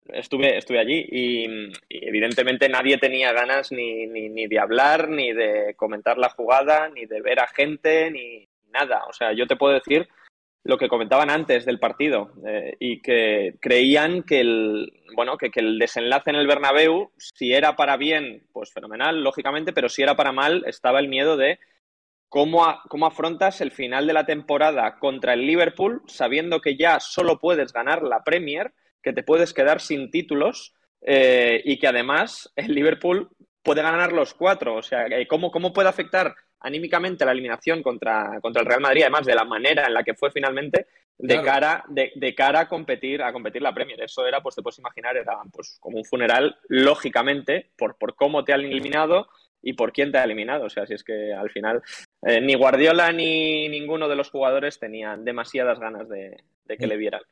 estuve, 0.09 0.57
estuve 0.57 0.81
allí 0.81 1.07
y, 1.09 1.71
evidentemente 1.89 2.69
nadie 2.69 2.99
tenía 2.99 3.33
ganas 3.33 3.71
ni, 3.71 4.09
ni, 4.09 4.29
ni 4.29 4.49
de 4.49 4.59
hablar, 4.59 5.09
ni 5.09 5.33
de 5.33 5.75
comentar 5.77 6.19
la 6.19 6.31
jugada, 6.31 6.89
ni 6.89 7.07
de 7.07 7.21
ver 7.21 7.39
a 7.39 7.47
gente, 7.47 8.11
ni 8.11 8.48
nada. 8.71 9.05
O 9.09 9.13
sea, 9.13 9.33
yo 9.33 9.47
te 9.47 9.57
puedo 9.57 9.75
decir 9.75 10.09
lo 10.65 10.77
que 10.77 10.89
comentaban 10.89 11.31
antes 11.31 11.65
del 11.65 11.79
partido 11.79 12.33
eh, 12.47 12.77
y 12.79 13.01
que 13.01 13.57
creían 13.61 14.23
que 14.23 14.41
el 14.41 14.93
bueno 15.15 15.39
que, 15.39 15.51
el 15.55 15.79
desenlace 15.79 16.31
en 16.31 16.37
el 16.37 16.47
Bernabéu 16.47 17.11
si 17.17 17.55
era 17.55 17.77
para 17.77 17.97
bien 17.97 18.47
pues 18.53 18.73
fenomenal 18.73 19.23
lógicamente 19.23 19.73
pero 19.73 19.89
si 19.89 20.03
era 20.03 20.15
para 20.15 20.33
mal 20.33 20.65
estaba 20.67 21.01
el 21.01 21.09
miedo 21.09 21.37
de 21.37 21.59
cómo, 22.29 22.67
cómo 22.89 23.07
afrontas 23.07 23.61
el 23.61 23.71
final 23.71 24.07
de 24.07 24.13
la 24.13 24.27
temporada 24.27 24.99
contra 24.99 25.33
el 25.33 25.47
Liverpool 25.47 26.03
sabiendo 26.07 26.61
que 26.61 26.77
ya 26.77 27.01
solo 27.01 27.39
puedes 27.39 27.73
ganar 27.73 28.03
la 28.03 28.23
Premier 28.23 28.75
que 29.03 29.13
te 29.13 29.23
puedes 29.23 29.55
quedar 29.55 29.81
sin 29.81 30.11
títulos 30.11 30.75
eh, 31.01 31.63
y 31.65 31.79
que 31.79 31.87
además 31.87 32.53
el 32.57 32.75
Liverpool 32.75 33.31
puede 33.63 33.83
ganar 33.83 34.13
los 34.13 34.35
cuatro 34.35 34.75
o 34.75 34.83
sea 34.83 35.07
cómo, 35.29 35.51
cómo 35.51 35.73
puede 35.73 35.89
afectar 35.89 36.35
anímicamente 36.61 37.25
la 37.25 37.33
eliminación 37.33 37.83
contra, 37.83 38.41
contra 38.41 38.63
el 38.63 38.69
Real 38.69 38.81
Madrid, 38.81 39.03
además 39.03 39.27
de 39.27 39.35
la 39.35 39.45
manera 39.45 39.87
en 39.87 39.95
la 39.95 40.03
que 40.03 40.15
fue 40.15 40.31
finalmente, 40.31 40.87
de 41.19 41.43
cara, 41.43 41.85
de, 41.89 42.35
cara 42.35 42.61
a 42.61 42.69
competir, 42.69 43.23
a 43.23 43.33
competir 43.33 43.61
la 43.61 43.75
Premier. 43.75 44.01
Eso 44.01 44.27
era, 44.27 44.41
pues 44.41 44.55
te 44.55 44.63
puedes 44.63 44.79
imaginar, 44.79 45.17
era 45.17 45.39
pues 45.53 45.77
como 45.81 45.99
un 45.99 46.05
funeral, 46.05 46.57
lógicamente, 46.69 47.71
por, 47.77 47.97
por 47.97 48.15
cómo 48.15 48.45
te 48.45 48.53
han 48.53 48.61
eliminado 48.61 49.29
y 49.61 49.73
por 49.73 49.93
quién 49.93 50.13
te 50.13 50.19
ha 50.19 50.25
eliminado. 50.25 50.67
O 50.67 50.71
sea, 50.71 50.87
si 50.87 50.95
es 50.95 51.03
que 51.03 51.33
al 51.33 51.51
final 51.51 51.83
eh, 52.23 52.41
ni 52.41 52.55
Guardiola 52.55 53.13
ni 53.13 53.69
ninguno 53.69 54.09
de 54.09 54.17
los 54.17 54.31
jugadores 54.31 54.79
tenían 54.79 55.25
demasiadas 55.25 55.79
ganas 55.79 56.09
de, 56.09 56.37
que 56.67 56.87
le 56.87 56.97
vieran. 56.97 57.23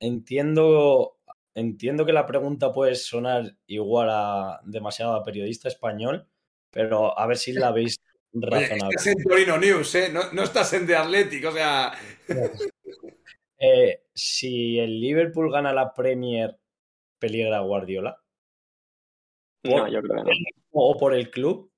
Entiendo, 0.00 1.18
entiendo 1.54 2.06
que 2.06 2.12
la 2.12 2.26
pregunta 2.26 2.72
puede 2.72 2.94
sonar 2.94 3.54
igual 3.66 4.08
a 4.10 4.60
demasiado 4.64 5.14
a 5.14 5.24
periodista 5.24 5.68
español, 5.68 6.26
pero 6.70 7.18
a 7.18 7.26
ver 7.26 7.36
si 7.36 7.52
la 7.52 7.70
veis 7.72 7.96
estás 8.32 9.06
en 9.06 9.22
Torino 9.22 9.58
News, 9.58 9.94
¿eh? 9.94 10.12
No, 10.12 10.42
estás 10.42 10.72
en 10.72 10.86
The 10.86 10.96
Athletic, 10.96 11.46
o 11.46 11.52
sea. 11.52 11.92
Eh, 13.62 14.04
si 14.14 14.78
el 14.78 14.98
Liverpool 14.98 15.52
gana 15.52 15.70
la 15.74 15.92
Premier, 15.92 16.58
¿peligra 17.18 17.60
Guardiola? 17.60 18.16
no, 19.64 19.86
yo 19.86 20.00
creo 20.00 20.24
que 20.24 20.30
no. 20.30 20.36
O 20.70 20.96
por 20.96 21.14
el 21.14 21.30
club, 21.30 21.70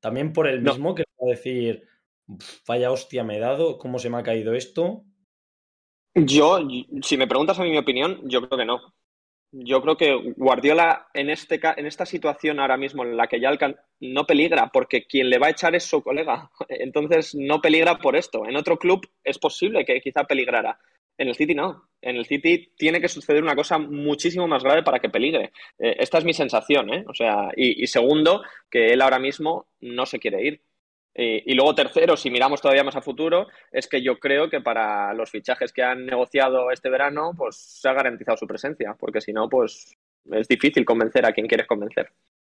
también 0.00 0.34
por 0.34 0.46
el 0.46 0.60
mismo, 0.60 0.94
que 0.94 1.04
va 1.18 1.28
a 1.28 1.30
decir, 1.30 1.88
vaya 2.68 2.90
hostia 2.90 3.24
me 3.24 3.38
he 3.38 3.40
dado, 3.40 3.78
¿cómo 3.78 3.98
se 3.98 4.10
me 4.10 4.18
ha 4.18 4.22
caído 4.22 4.52
esto? 4.52 5.06
Yo, 6.14 6.58
si 7.02 7.16
me 7.16 7.26
preguntas 7.26 7.58
a 7.58 7.62
mí 7.62 7.70
mi 7.70 7.78
opinión, 7.78 8.20
yo 8.28 8.46
creo 8.46 8.58
que 8.58 8.66
no. 8.66 8.92
Yo 9.52 9.82
creo 9.82 9.96
que 9.96 10.14
Guardiola 10.36 11.08
en, 11.12 11.28
este, 11.28 11.60
en 11.76 11.86
esta 11.86 12.06
situación 12.06 12.60
ahora 12.60 12.76
mismo 12.76 13.04
en 13.04 13.16
la 13.16 13.26
que 13.26 13.40
ya 13.40 13.50
no 14.00 14.24
peligra 14.24 14.70
porque 14.72 15.06
quien 15.06 15.28
le 15.28 15.38
va 15.38 15.48
a 15.48 15.50
echar 15.50 15.74
es 15.74 15.84
su 15.84 16.02
colega. 16.02 16.50
Entonces 16.68 17.34
no 17.34 17.60
peligra 17.60 17.98
por 17.98 18.16
esto. 18.16 18.46
En 18.46 18.56
otro 18.56 18.78
club 18.78 19.08
es 19.24 19.38
posible 19.38 19.84
que 19.84 20.00
quizá 20.00 20.24
peligrara. 20.24 20.78
En 21.18 21.28
el 21.28 21.34
City 21.34 21.54
no. 21.54 21.88
En 22.00 22.16
el 22.16 22.26
City 22.26 22.72
tiene 22.76 23.00
que 23.00 23.08
suceder 23.08 23.42
una 23.42 23.56
cosa 23.56 23.76
muchísimo 23.78 24.46
más 24.46 24.62
grave 24.62 24.82
para 24.82 25.00
que 25.00 25.10
peligre. 25.10 25.52
Eh, 25.78 25.96
esta 25.98 26.18
es 26.18 26.24
mi 26.24 26.32
sensación, 26.32 26.94
¿eh? 26.94 27.04
O 27.08 27.14
sea, 27.14 27.50
y 27.56 27.86
segundo, 27.88 28.42
que 28.70 28.92
él 28.92 29.02
ahora 29.02 29.18
mismo 29.18 29.66
no 29.80 30.06
se 30.06 30.18
quiere 30.18 30.42
ir. 30.46 30.62
Eh, 31.14 31.42
y 31.44 31.54
luego 31.54 31.74
tercero, 31.74 32.16
si 32.16 32.30
miramos 32.30 32.60
todavía 32.60 32.84
más 32.84 32.96
a 32.96 33.02
futuro, 33.02 33.48
es 33.72 33.88
que 33.88 34.02
yo 34.02 34.18
creo 34.18 34.48
que 34.48 34.60
para 34.60 35.12
los 35.14 35.30
fichajes 35.30 35.72
que 35.72 35.82
han 35.82 36.06
negociado 36.06 36.70
este 36.70 36.88
verano, 36.88 37.32
pues 37.36 37.56
se 37.56 37.88
ha 37.88 37.92
garantizado 37.92 38.36
su 38.36 38.46
presencia, 38.46 38.96
porque 38.98 39.20
si 39.20 39.32
no, 39.32 39.48
pues 39.48 39.96
es 40.30 40.48
difícil 40.48 40.84
convencer 40.84 41.26
a 41.26 41.32
quien 41.32 41.46
quieres 41.46 41.66
convencer. 41.66 42.12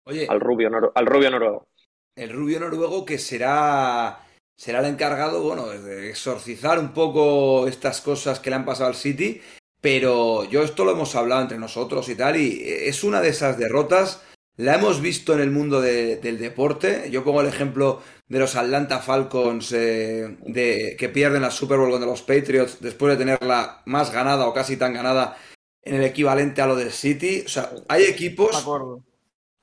Oye, 0.06 0.28
al 0.30 0.40
rubio, 0.40 0.70
al 0.94 1.06
rubio 1.06 1.32
noruego. 1.32 1.68
El 2.16 2.32
rubio 2.32 2.60
noruego 2.60 3.06
que 3.06 3.18
será 3.18 4.20
será 4.62 4.80
el 4.80 4.86
encargado, 4.86 5.42
bueno, 5.42 5.70
de 5.70 6.10
exorcizar 6.10 6.78
un 6.78 6.94
poco 6.94 7.68
estas 7.68 8.00
cosas 8.00 8.40
que 8.40 8.52
le 8.52 8.58
han 8.58 8.66
pasado 8.66 8.90
al 8.90 8.96
City, 8.96 9.42
pero 9.82 10.44
yo 10.44 10.62
esto 10.62 10.86
lo 10.86 10.92
hemos 10.92 11.16
hablado 11.16 11.42
entre 11.42 11.58
nosotros 11.58 12.08
y 12.10 12.16
tal, 12.16 12.38
y 12.38 12.62
es 12.64 13.04
una 13.04 13.22
de 13.22 13.30
esas 13.30 13.58
derrotas 13.58 14.24
la 14.58 14.76
hemos 14.76 15.02
visto 15.02 15.34
en 15.34 15.40
el 15.40 15.52
mundo 15.52 15.82
del 15.82 16.38
deporte. 16.38 17.10
Yo 17.10 17.24
pongo 17.24 17.42
el 17.42 17.48
ejemplo 17.48 18.02
de 18.28 18.40
los 18.40 18.56
Atlanta 18.56 19.00
Falcons 19.00 19.72
eh, 19.74 20.38
de, 20.46 20.96
que 20.98 21.10
pierden 21.10 21.42
la 21.42 21.52
Super 21.52 21.78
Bowl 21.78 21.92
contra 21.92 22.10
los 22.10 22.22
Patriots 22.22 22.80
después 22.80 23.18
de 23.18 23.26
tenerla 23.26 23.82
más 23.86 24.12
ganada 24.12 24.48
o 24.48 24.54
casi 24.54 24.78
tan 24.78 24.94
ganada 24.94 25.38
en 25.82 25.96
el 25.96 26.04
equivalente 26.04 26.62
a 26.62 26.68
lo 26.68 26.76
del 26.76 26.92
City. 26.92 27.44
O 27.46 27.50
sea, 27.50 27.72
hay 27.88 28.04
equipos. 28.04 28.52
Me 28.54 28.62
acuerdo. 28.62 29.04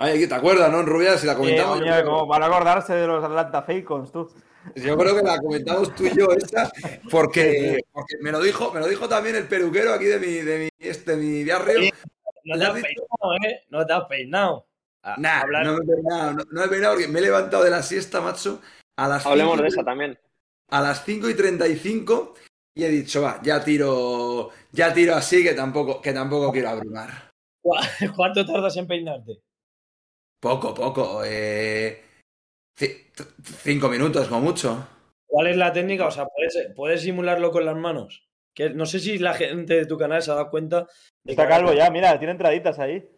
Hay, 0.01 0.27
¿Te 0.27 0.35
acuerdas, 0.35 0.71
no, 0.71 0.83
Rubia? 0.83 1.19
Si 1.19 1.27
la 1.27 1.35
comentamos. 1.35 1.81
como 2.05 2.29
para 2.29 2.47
acordarse 2.47 2.95
de 2.95 3.07
los 3.07 3.23
Atlanta 3.25 3.63
Falcons, 3.63 4.13
tú. 4.13 4.31
Yo 4.77 4.97
creo 4.97 5.17
que 5.17 5.23
la 5.23 5.39
comentamos 5.39 5.95
tú 5.95 6.05
y 6.05 6.17
yo 6.17 6.31
esta, 6.33 6.71
porque, 7.11 7.81
porque 7.91 8.17
me 8.21 8.31
lo 8.31 8.41
dijo, 8.41 8.73
me 8.73 8.81
lo 8.81 8.87
dijo 8.87 9.09
también 9.09 9.37
el 9.37 9.49
peluquero 9.49 9.95
aquí 9.95 10.05
de 10.05 10.19
mi, 10.19 10.33
de 10.35 10.59
mi, 10.59 10.69
este, 10.79 11.17
mi 11.17 11.45
barrio. 11.45 11.91
No 12.45 12.59
te 12.59 12.65
has 12.65 12.73
peinado, 12.73 13.35
¿eh? 13.47 13.67
No 13.71 13.87
te 13.87 13.93
has 13.93 14.05
peinado. 14.05 14.68
Nah, 15.19 15.41
hablar- 15.41 15.65
no 15.65 15.77
me 15.79 15.85
he 15.85 15.87
peinado, 15.97 16.33
no, 16.33 16.45
no 16.51 16.61
me 16.61 16.67
he 16.67 16.69
peinado 16.69 16.95
porque 16.95 17.09
me 17.09 17.19
he 17.19 17.23
levantado 17.23 17.65
de 17.65 17.71
la 17.71 17.83
siesta, 17.83 18.21
macho, 18.21 18.61
a 18.97 19.09
las 19.09 19.25
Hablemos 19.25 19.53
5 19.55 19.63
de 19.63 19.69
esa 19.69 19.85
también. 19.85 20.19
a 20.71 20.81
las 20.83 21.05
5 21.05 21.29
y 21.31 21.35
35 21.35 22.35
y 22.77 22.85
he 22.85 22.89
dicho, 22.89 23.23
va, 23.23 23.41
ya 23.43 23.65
tiro, 23.65 24.51
ya 24.73 24.93
tiro 24.93 25.15
así 25.15 25.43
que 25.43 25.55
tampoco, 25.55 26.01
que 26.03 26.13
tampoco 26.13 26.53
quiero 26.53 26.69
abrumar. 26.71 27.31
¿Cuánto 28.17 28.45
tardas 28.47 28.77
en 28.77 28.87
peinarte? 28.87 29.41
Poco, 30.41 30.73
poco, 30.75 31.23
eh, 31.25 32.03
cinco 32.77 33.89
minutos 33.89 34.29
como 34.29 34.41
mucho. 34.41 34.87
¿Cuál 35.27 35.49
es 35.49 35.57
la 35.57 35.73
técnica? 35.73 36.07
O 36.07 36.11
sea, 36.11 36.27
¿puedes, 36.27 36.73
puedes 36.75 37.03
simularlo 37.03 37.51
con 37.51 37.65
las 37.65 37.77
manos? 37.77 38.29
Que 38.55 38.71
no 38.71 38.87
sé 38.87 38.99
si 39.01 39.19
la 39.19 39.35
gente 39.35 39.75
de 39.75 39.87
tu 39.87 39.99
canal 39.99 40.23
se 40.23 40.31
ha 40.31 40.35
dado 40.35 40.51
cuenta. 40.51 40.87
de 41.25 41.33
Está 41.33 41.45
que- 41.45 41.49
calvo 41.51 41.73
ya, 41.75 41.91
mira, 41.91 42.17
tiene 42.19 42.33
entraditas 42.33 42.79
ahí. 42.79 43.09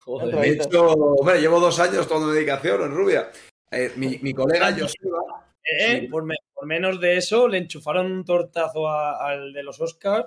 Joder. 0.00 0.34
De 0.34 0.48
hecho, 0.50 0.86
hombre, 0.92 1.40
llevo 1.40 1.60
dos 1.60 1.78
años 1.78 2.08
tomando 2.08 2.32
medicación 2.32 2.82
en 2.82 2.90
rubia. 2.94 3.30
Eh, 3.70 3.92
mi, 3.96 4.18
mi 4.22 4.32
colega 4.34 4.72
Joseba, 4.72 5.46
Eh, 5.62 6.00
Sí. 6.00 6.06
por, 6.08 6.24
me- 6.24 6.34
por 6.54 6.66
menos 6.66 7.00
de 7.00 7.16
eso, 7.18 7.46
le 7.46 7.58
enchufaron 7.58 8.06
un 8.10 8.24
tortazo 8.24 8.88
a- 8.88 9.28
al 9.28 9.52
de 9.52 9.62
los 9.62 9.80
Oscars. 9.80 10.26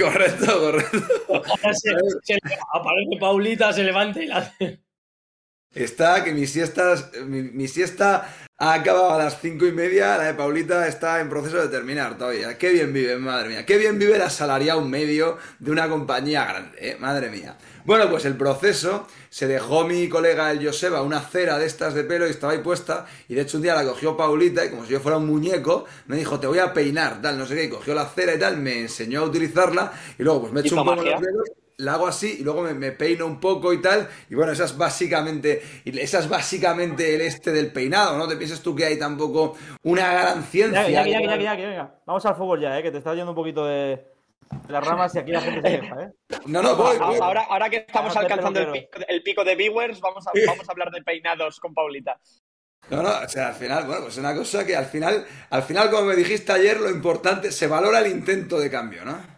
correcto, 0.00 0.60
correcto. 0.60 0.98
Ahora 1.28 1.74
se, 1.74 1.90
se 2.22 2.34
le- 2.34 2.58
aparece 2.72 3.16
Paulita, 3.20 3.72
se 3.72 3.84
levanta 3.84 4.22
y 4.22 4.26
la 4.26 4.38
hace. 4.38 4.80
Está 5.74 6.24
que 6.24 6.32
mi 6.32 6.46
siesta, 6.46 6.94
mi, 7.26 7.42
mi 7.42 7.68
siesta 7.68 8.26
ha 8.58 8.72
acabado 8.72 9.12
a 9.12 9.18
las 9.18 9.40
cinco 9.40 9.66
y 9.66 9.72
media, 9.72 10.16
la 10.16 10.24
de 10.24 10.34
Paulita 10.34 10.88
está 10.88 11.20
en 11.20 11.28
proceso 11.28 11.58
de 11.58 11.68
terminar 11.68 12.16
todavía. 12.16 12.56
Qué 12.56 12.70
bien 12.70 12.92
vive, 12.92 13.16
madre 13.16 13.50
mía. 13.50 13.66
Qué 13.66 13.76
bien 13.76 13.98
vive 13.98 14.16
el 14.16 14.22
asalariado 14.22 14.80
medio 14.80 15.36
de 15.58 15.70
una 15.70 15.88
compañía 15.90 16.46
grande, 16.46 16.78
¿eh? 16.80 16.96
madre 16.98 17.28
mía. 17.28 17.58
Bueno, 17.84 18.08
pues 18.08 18.24
el 18.24 18.34
proceso 18.36 19.06
se 19.28 19.46
dejó 19.46 19.84
mi 19.86 20.08
colega 20.08 20.50
el 20.50 20.64
Joseba 20.64 21.02
una 21.02 21.20
cera 21.20 21.58
de 21.58 21.66
estas 21.66 21.92
de 21.92 22.04
pelo 22.04 22.26
y 22.26 22.30
estaba 22.30 22.54
ahí 22.54 22.60
puesta. 22.60 23.06
Y 23.28 23.34
de 23.34 23.42
hecho 23.42 23.58
un 23.58 23.62
día 23.62 23.74
la 23.74 23.84
cogió 23.84 24.16
Paulita 24.16 24.64
y 24.64 24.70
como 24.70 24.86
si 24.86 24.92
yo 24.92 25.00
fuera 25.00 25.18
un 25.18 25.26
muñeco, 25.26 25.84
me 26.06 26.16
dijo, 26.16 26.40
te 26.40 26.46
voy 26.46 26.58
a 26.58 26.72
peinar, 26.72 27.20
tal, 27.20 27.38
no 27.38 27.44
sé 27.44 27.54
qué. 27.56 27.64
Y 27.64 27.68
cogió 27.68 27.94
la 27.94 28.06
cera 28.06 28.34
y 28.34 28.38
tal, 28.38 28.56
me 28.56 28.80
enseñó 28.80 29.20
a 29.20 29.24
utilizarla 29.24 29.92
y 30.18 30.22
luego 30.22 30.42
pues 30.42 30.52
me 30.54 30.60
Hizo 30.62 30.76
un 30.76 30.84
poco 30.84 31.02
los 31.02 31.20
dedos 31.20 31.50
la 31.78 31.94
hago 31.94 32.06
así 32.06 32.36
y 32.40 32.42
luego 32.42 32.62
me, 32.62 32.74
me 32.74 32.92
peino 32.92 33.26
un 33.26 33.38
poco 33.38 33.72
y 33.72 33.80
tal. 33.80 34.08
Y 34.30 34.34
bueno, 34.34 34.52
esa 34.52 34.64
es 34.64 34.76
básicamente, 34.76 35.62
esa 35.84 36.20
es 36.20 36.28
básicamente 36.28 37.14
el 37.14 37.20
este 37.20 37.52
del 37.52 37.72
peinado, 37.72 38.16
¿no? 38.16 38.26
Te 38.26 38.36
piensas 38.36 38.60
tú 38.60 38.74
que 38.74 38.84
hay 38.84 38.98
tampoco 38.98 39.56
una 39.82 40.12
gran 40.12 40.42
ciencia. 40.44 40.88
Ya, 40.88 41.06
ya, 41.06 41.20
ya, 41.20 41.36
ya, 41.36 41.56
ya. 41.56 41.94
Vamos 42.06 42.24
al 42.26 42.34
fútbol 42.34 42.60
ya, 42.60 42.78
eh, 42.78 42.82
que 42.82 42.90
te 42.90 42.98
está 42.98 43.14
yendo 43.14 43.32
un 43.32 43.36
poquito 43.36 43.66
de, 43.66 44.06
las 44.68 44.84
ramas 44.84 45.14
y 45.14 45.18
aquí 45.18 45.32
la 45.32 45.40
gente 45.40 45.70
se 45.70 45.80
queja, 45.80 46.02
eh. 46.02 46.12
No, 46.46 46.62
no, 46.62 46.76
voy. 46.76 46.96
Ahora, 47.00 47.42
ahora 47.42 47.68
que 47.68 47.78
estamos 47.78 48.16
alcanzando 48.16 48.60
el 48.60 48.66
peluquero. 48.66 48.90
pico, 48.90 49.06
el 49.08 49.22
pico 49.22 49.44
de 49.44 49.56
viewers, 49.56 50.00
vamos 50.00 50.26
a, 50.26 50.30
vamos 50.46 50.68
a 50.68 50.72
hablar 50.72 50.90
de 50.90 51.02
peinados 51.02 51.60
con 51.60 51.74
Paulita. 51.74 52.18
No, 52.88 53.02
no, 53.02 53.10
o 53.10 53.28
sea, 53.28 53.48
al 53.48 53.54
final, 53.54 53.84
bueno, 53.84 54.02
pues 54.02 54.14
es 54.14 54.20
una 54.20 54.34
cosa 54.34 54.64
que 54.64 54.76
al 54.76 54.86
final, 54.86 55.26
al 55.50 55.62
final, 55.64 55.90
como 55.90 56.04
me 56.04 56.14
dijiste 56.14 56.52
ayer, 56.52 56.80
lo 56.80 56.88
importante, 56.88 57.50
se 57.50 57.66
valora 57.66 57.98
el 57.98 58.06
intento 58.06 58.60
de 58.60 58.70
cambio, 58.70 59.04
¿no? 59.04 59.35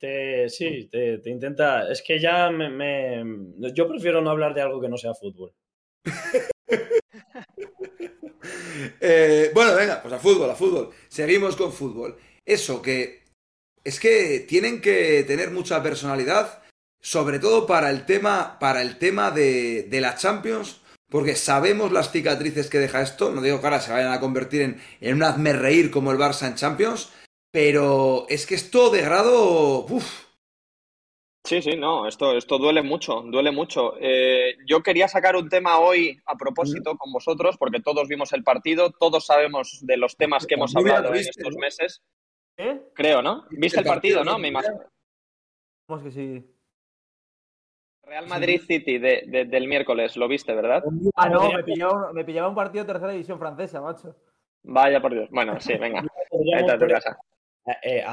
Te, 0.00 0.48
sí, 0.48 0.88
te, 0.90 1.18
te 1.18 1.30
intenta. 1.30 1.88
Es 1.90 2.02
que 2.02 2.18
ya 2.18 2.50
me, 2.50 2.68
me- 2.70 3.72
Yo 3.74 3.86
prefiero 3.88 4.20
no 4.20 4.30
hablar 4.30 4.54
de 4.54 4.62
algo 4.62 4.80
que 4.80 4.88
no 4.88 4.96
sea 4.96 5.14
fútbol. 5.14 5.52
Eh, 9.00 9.50
bueno, 9.54 9.74
venga, 9.74 10.00
pues 10.00 10.14
a 10.14 10.18
fútbol, 10.18 10.50
a 10.50 10.54
fútbol. 10.54 10.90
Seguimos 11.08 11.56
con 11.56 11.72
fútbol. 11.72 12.16
Eso, 12.44 12.80
que 12.80 13.24
es 13.84 14.00
que 14.00 14.40
tienen 14.48 14.80
que 14.80 15.24
tener 15.26 15.50
mucha 15.50 15.82
personalidad, 15.82 16.62
sobre 17.00 17.38
todo 17.38 17.66
para 17.66 17.90
el 17.90 18.06
tema, 18.06 18.58
para 18.58 18.82
el 18.82 18.98
tema 18.98 19.30
de, 19.30 19.84
de 19.84 20.00
la 20.00 20.14
Champions, 20.16 20.80
porque 21.10 21.34
sabemos 21.34 21.92
las 21.92 22.10
cicatrices 22.12 22.68
que 22.70 22.78
deja 22.78 23.02
esto. 23.02 23.30
No 23.30 23.42
digo 23.42 23.60
que 23.60 23.66
ahora 23.66 23.80
se 23.80 23.92
vayan 23.92 24.12
a 24.12 24.20
convertir 24.20 24.62
en, 24.62 24.80
en 25.00 25.16
un 25.16 25.22
hazme 25.22 25.52
reír 25.52 25.90
como 25.90 26.12
el 26.12 26.18
Barça 26.18 26.46
en 26.46 26.54
Champions, 26.54 27.10
pero 27.50 28.26
es 28.28 28.46
que 28.46 28.54
esto 28.54 28.90
de 28.90 29.02
grado. 29.02 29.86
Uf, 29.86 30.28
Sí, 31.42 31.62
sí, 31.62 31.74
no, 31.74 32.06
esto, 32.06 32.36
esto 32.36 32.58
duele 32.58 32.82
mucho, 32.82 33.22
duele 33.22 33.50
mucho. 33.50 33.94
Eh, 33.98 34.56
yo 34.66 34.82
quería 34.82 35.08
sacar 35.08 35.36
un 35.36 35.48
tema 35.48 35.78
hoy 35.78 36.20
a 36.26 36.36
propósito 36.36 36.96
con 36.98 37.10
vosotros, 37.12 37.56
porque 37.56 37.80
todos 37.80 38.06
vimos 38.08 38.32
el 38.34 38.44
partido, 38.44 38.90
todos 38.92 39.24
sabemos 39.24 39.78
de 39.80 39.96
los 39.96 40.16
temas 40.18 40.46
que 40.46 40.54
hemos 40.54 40.76
hablado 40.76 41.08
en 41.08 41.20
estos 41.20 41.56
meses. 41.56 42.02
¿Eh? 42.58 42.82
Creo, 42.94 43.22
¿no? 43.22 43.46
¿Viste 43.50 43.80
el 43.80 43.86
partido, 43.86 44.22
no? 44.22 44.38
Me 44.38 44.48
imagino. 44.48 44.80
¿Cómo 45.86 45.98
es 45.98 46.04
que 46.04 46.10
sí? 46.12 46.54
Real 48.04 48.26
Madrid 48.28 48.60
City 48.66 48.98
de- 48.98 49.24
de- 49.26 49.44
del 49.46 49.66
miércoles, 49.66 50.16
lo 50.18 50.28
viste, 50.28 50.54
¿verdad? 50.54 50.84
Ah, 51.16 51.30
no, 51.30 51.50
me 51.52 51.64
pillaba, 51.64 52.12
me 52.12 52.24
pillaba 52.24 52.48
un 52.48 52.54
partido 52.54 52.84
de 52.84 52.92
tercera 52.92 53.12
división 53.12 53.38
francesa, 53.38 53.80
macho. 53.80 54.14
Vaya 54.62 55.00
por 55.00 55.12
Dios. 55.14 55.28
Bueno, 55.30 55.58
sí, 55.58 55.72
venga, 55.78 56.02
vete 56.02 56.12
Podríamos 56.30 56.70
a 56.70 56.78
tu 56.78 56.86
casa. 56.86 57.18
Eh, 57.66 58.04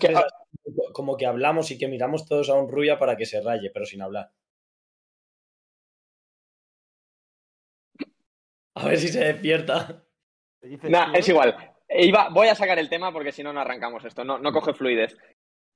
que- 0.00 0.08
tres 0.08 0.16
así, 0.16 0.92
como 0.92 1.16
que 1.16 1.26
hablamos 1.26 1.70
y 1.70 1.78
que 1.78 1.88
miramos 1.88 2.26
todos 2.26 2.50
a 2.50 2.54
un 2.54 2.70
rubia 2.70 2.98
para 2.98 3.16
que 3.16 3.26
se 3.26 3.40
raye, 3.40 3.70
pero 3.72 3.86
sin 3.86 4.02
hablar. 4.02 4.30
A 8.74 8.86
ver 8.86 8.98
si 8.98 9.08
se 9.08 9.24
despierta. 9.24 10.04
¿Qué 10.60 10.68
dices, 10.68 10.90
Nah, 10.90 11.12
es 11.12 11.28
igual. 11.28 11.56
Iba, 11.88 12.28
voy 12.28 12.48
a 12.48 12.54
sacar 12.54 12.78
el 12.78 12.88
tema 12.88 13.12
porque 13.12 13.32
si 13.32 13.42
no, 13.42 13.52
no 13.52 13.60
arrancamos 13.60 14.04
esto. 14.04 14.24
No, 14.24 14.38
no 14.38 14.52
coge 14.52 14.74
fluidez. 14.74 15.16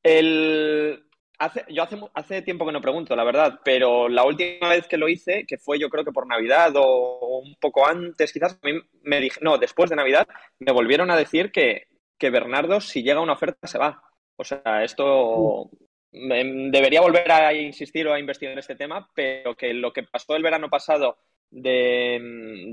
El... 0.02 1.04
Hace, 1.38 1.64
yo 1.68 1.82
hace, 1.82 1.98
hace 2.14 2.42
tiempo 2.42 2.64
que 2.64 2.70
no 2.70 2.80
pregunto, 2.80 3.16
la 3.16 3.24
verdad, 3.24 3.58
pero 3.64 4.08
la 4.08 4.24
última 4.24 4.68
vez 4.68 4.87
que 4.87 4.96
lo 4.96 5.08
hice, 5.08 5.44
que 5.44 5.58
fue 5.58 5.76
yo 5.80 5.90
creo 5.90 6.04
que 6.04 6.12
por 6.12 6.28
Navidad 6.28 6.72
o 6.76 7.40
un 7.40 7.56
poco 7.56 7.85
antes, 7.85 8.32
quizás, 8.32 8.61
a 8.62 8.66
mí 8.66 8.78
me 9.02 9.20
dije, 9.20 9.40
no, 9.42 9.58
después 9.58 9.90
de 9.90 9.96
Navidad, 9.96 10.28
me 10.61 10.70
volvieron 10.70 11.11
a 11.11 11.16
decir 11.16 11.50
que, 11.50 11.88
que 12.22 12.30
Bernardo, 12.30 12.80
si 12.80 13.02
llega 13.02 13.20
una 13.20 13.32
oferta, 13.32 13.66
se 13.66 13.78
va. 13.78 14.00
O 14.37 14.44
sea, 14.44 14.85
esto 14.85 15.68
em, 16.12 16.70
debería 16.70 17.00
volver 17.00 17.32
a 17.32 17.52
insistir 17.52 18.06
o 18.06 18.14
a 18.14 18.20
investigar 18.20 18.56
este 18.56 18.76
tema, 18.76 19.11
pero 19.12 19.56
que 19.56 19.74
lo 19.74 19.92
que 19.92 20.04
pasó 20.04 20.37
el 20.37 20.44
verano 20.44 20.70
pasado 20.70 21.18
de, 21.50 22.20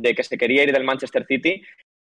de 0.02 0.14
que 0.14 0.24
se 0.24 0.38
quería 0.38 0.62
ir 0.62 0.72
del 0.72 0.84
Manchester 0.84 1.26
City 1.26 1.64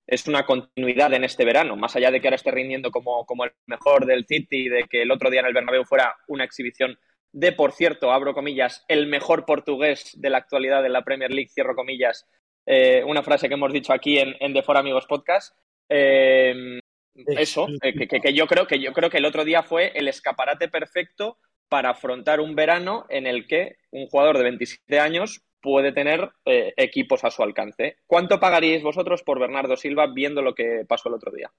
es 0.08 0.26
una 0.30 0.46
continuidad 0.46 1.14
en 1.14 1.26
este 1.26 1.44
verano, 1.44 1.76
más 1.76 1.98
allá 1.98 2.12
de 2.12 2.22
que 2.22 2.28
ahora 2.28 2.38
esté 2.38 2.52
rindiendo 2.52 2.92
como, 2.92 3.26
como 3.26 3.44
el 3.44 3.52
mejor 3.66 4.06
del 4.06 4.26
City, 4.26 4.70
de 4.70 4.86
que 4.86 5.02
el 5.02 5.12
otro 5.12 5.30
día 5.30 5.42
en 5.42 5.48
el 5.48 5.54
Bernabéu 5.54 5.84
fuera 5.84 6.16
una 6.28 6.46
exhibición 6.46 6.98
de, 7.34 7.52
por 7.52 7.74
cierto, 7.74 8.14
abro 8.14 8.34
comillas, 8.34 8.86
el 8.88 9.08
mejor 9.08 9.46
portugués 9.46 10.12
de 10.16 10.30
la 10.30 10.38
actualidad 10.38 10.82
de 10.82 10.90
la 10.90 11.04
Premier 11.04 11.34
League, 11.34 11.50
cierro 11.54 11.76
comillas, 11.76 12.26
eh, 12.66 13.04
una 13.06 13.22
frase 13.22 13.50
que 13.50 13.56
hemos 13.56 13.74
dicho 13.74 13.92
aquí 13.92 14.18
en, 14.18 14.34
en 14.40 14.54
The 14.54 14.64
For 14.64 14.78
Amigos 14.78 15.08
Podcast. 15.08 15.58
Eh, 15.90 16.80
eso, 17.16 17.68
eh, 17.82 17.94
que, 17.94 18.08
que- 18.08 18.20
que 18.22 18.34
yo 18.34 18.48
creo 18.48 18.66
que 18.68 18.80
yo 18.80 18.94
creo 18.94 19.10
que 19.10 19.18
el 19.18 19.26
otro 19.26 19.44
día 19.46 19.64
fue 19.64 19.92
el 19.96 20.08
escaparate 20.08 20.68
perfecto 20.70 21.38
para 21.70 21.92
afrontar 21.92 22.40
un 22.40 22.56
verano 22.56 23.06
en 23.10 23.26
el 23.28 23.48
que 23.48 23.78
un 23.92 24.08
jugador 24.08 24.38
de 24.38 24.44
27 24.44 25.00
años 25.00 25.44
puede 25.62 25.92
tener 25.92 26.30
eh, 26.46 26.74
equipos 26.78 27.24
a 27.24 27.32
su 27.32 27.42
alcance. 27.42 27.98
¿Cuánto 28.06 28.40
pagaríais 28.40 28.84
vosotros 28.84 29.24
por 29.24 29.40
Bernardo 29.40 29.78
Silva 29.78 30.08
viendo 30.08 30.42
lo 30.42 30.54
que 30.56 30.86
pasó 30.88 31.10
el 31.10 31.16
otro 31.16 31.32
día? 31.32 31.52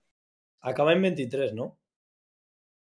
Acaba 0.61 0.93
en 0.93 1.03
23, 1.03 1.55
¿no? 1.55 1.79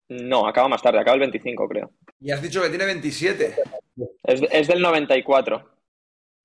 No, 0.09 0.47
acaba 0.47 0.67
más 0.67 0.81
tarde, 0.83 0.99
acaba 0.99 1.15
el 1.15 1.21
25, 1.21 1.67
creo. 1.67 1.91
y 2.19 2.31
has 2.31 2.41
dicho 2.41 2.61
que 2.61 2.69
tiene 2.69 2.85
27. 2.85 3.55
Es, 4.23 4.41
es 4.51 4.67
del 4.67 4.81
94. 4.81 5.71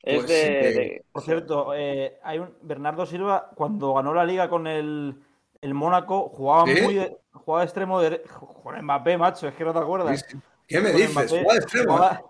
Es 0.02 0.14
Pues 0.16 0.28
de, 0.28 0.34
sí, 0.34 0.48
que- 0.48 0.80
de- 0.80 1.04
Por 1.12 1.22
cierto, 1.22 1.74
eh, 1.74 2.18
hay 2.22 2.38
un 2.38 2.54
Bernardo 2.62 3.04
Silva, 3.04 3.50
cuando 3.54 3.92
ganó 3.92 4.14
la 4.14 4.24
liga 4.24 4.48
con 4.48 4.66
el, 4.66 5.14
el 5.62 5.74
Mónaco, 5.74 6.28
jugaba 6.30 6.64
¿Sí? 6.66 6.82
muy 6.82 6.94
de, 6.94 7.16
jugaba 7.32 7.60
de 7.60 7.66
extremo 7.66 8.00
derecho. 8.00 8.28
Con 8.62 8.82
Mbappé, 8.82 9.18
macho, 9.18 9.48
es 9.48 9.54
que 9.54 9.64
no 9.64 9.72
te 9.72 9.78
acuerdas. 9.78 10.24
¿Qué 10.66 10.80
me 10.80 10.90
Con 10.92 11.00
dices? 11.00 11.12
Mbappé, 11.14 11.28
Juega 11.28 11.52
de 11.52 11.58
extremo, 11.58 11.92
jugaba- 11.96 12.22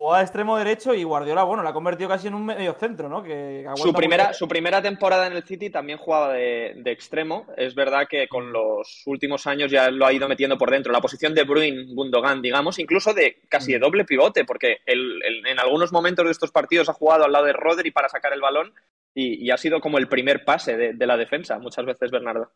jugaba 0.00 0.18
de 0.20 0.24
extremo 0.24 0.56
derecho 0.56 0.94
y 0.94 1.04
Guardiola, 1.04 1.42
bueno, 1.42 1.62
la 1.62 1.70
ha 1.70 1.72
convertido 1.74 2.08
casi 2.08 2.26
en 2.28 2.32
un 2.34 2.46
medio 2.46 2.72
centro, 2.72 3.10
¿no? 3.10 3.22
Que 3.22 3.66
Su 3.76 3.92
primera, 3.92 4.28
mucho. 4.28 4.38
su 4.38 4.48
primera 4.48 4.80
temporada 4.80 5.26
en 5.26 5.34
el 5.34 5.42
City 5.44 5.68
también 5.68 5.98
jugaba 5.98 6.32
de, 6.32 6.72
de 6.76 6.90
extremo. 6.90 7.46
Es 7.54 7.74
verdad 7.74 8.06
que 8.08 8.26
con 8.26 8.50
los 8.50 9.02
últimos 9.04 9.46
años 9.46 9.70
ya 9.70 9.90
lo 9.90 10.06
ha 10.06 10.12
ido 10.14 10.26
metiendo 10.26 10.56
por 10.56 10.70
dentro. 10.70 10.90
La 10.90 11.02
posición 11.02 11.34
de 11.34 11.44
Bruin, 11.44 11.94
Gundogan, 11.94 12.40
digamos, 12.40 12.78
incluso 12.78 13.12
de 13.12 13.42
casi 13.50 13.72
de 13.72 13.78
doble 13.78 14.06
pivote, 14.06 14.46
porque 14.46 14.78
él- 14.86 15.20
él 15.22 15.46
en 15.46 15.60
algunos 15.60 15.92
momentos 15.92 16.24
de 16.24 16.30
estos 16.32 16.50
partidos 16.50 16.88
ha 16.88 16.94
jugado 16.94 17.24
al 17.26 17.32
lado 17.32 17.44
de 17.44 17.52
Rodri 17.52 17.90
para 17.90 18.08
sacar 18.08 18.32
el 18.32 18.40
balón 18.40 18.72
y, 19.14 19.44
y 19.46 19.50
ha 19.50 19.58
sido 19.58 19.80
como 19.82 19.98
el 19.98 20.08
primer 20.08 20.46
pase 20.46 20.78
de, 20.78 20.94
de 20.94 21.06
la 21.06 21.18
defensa, 21.18 21.58
muchas 21.58 21.84
veces 21.84 22.10
Bernardo. 22.10 22.50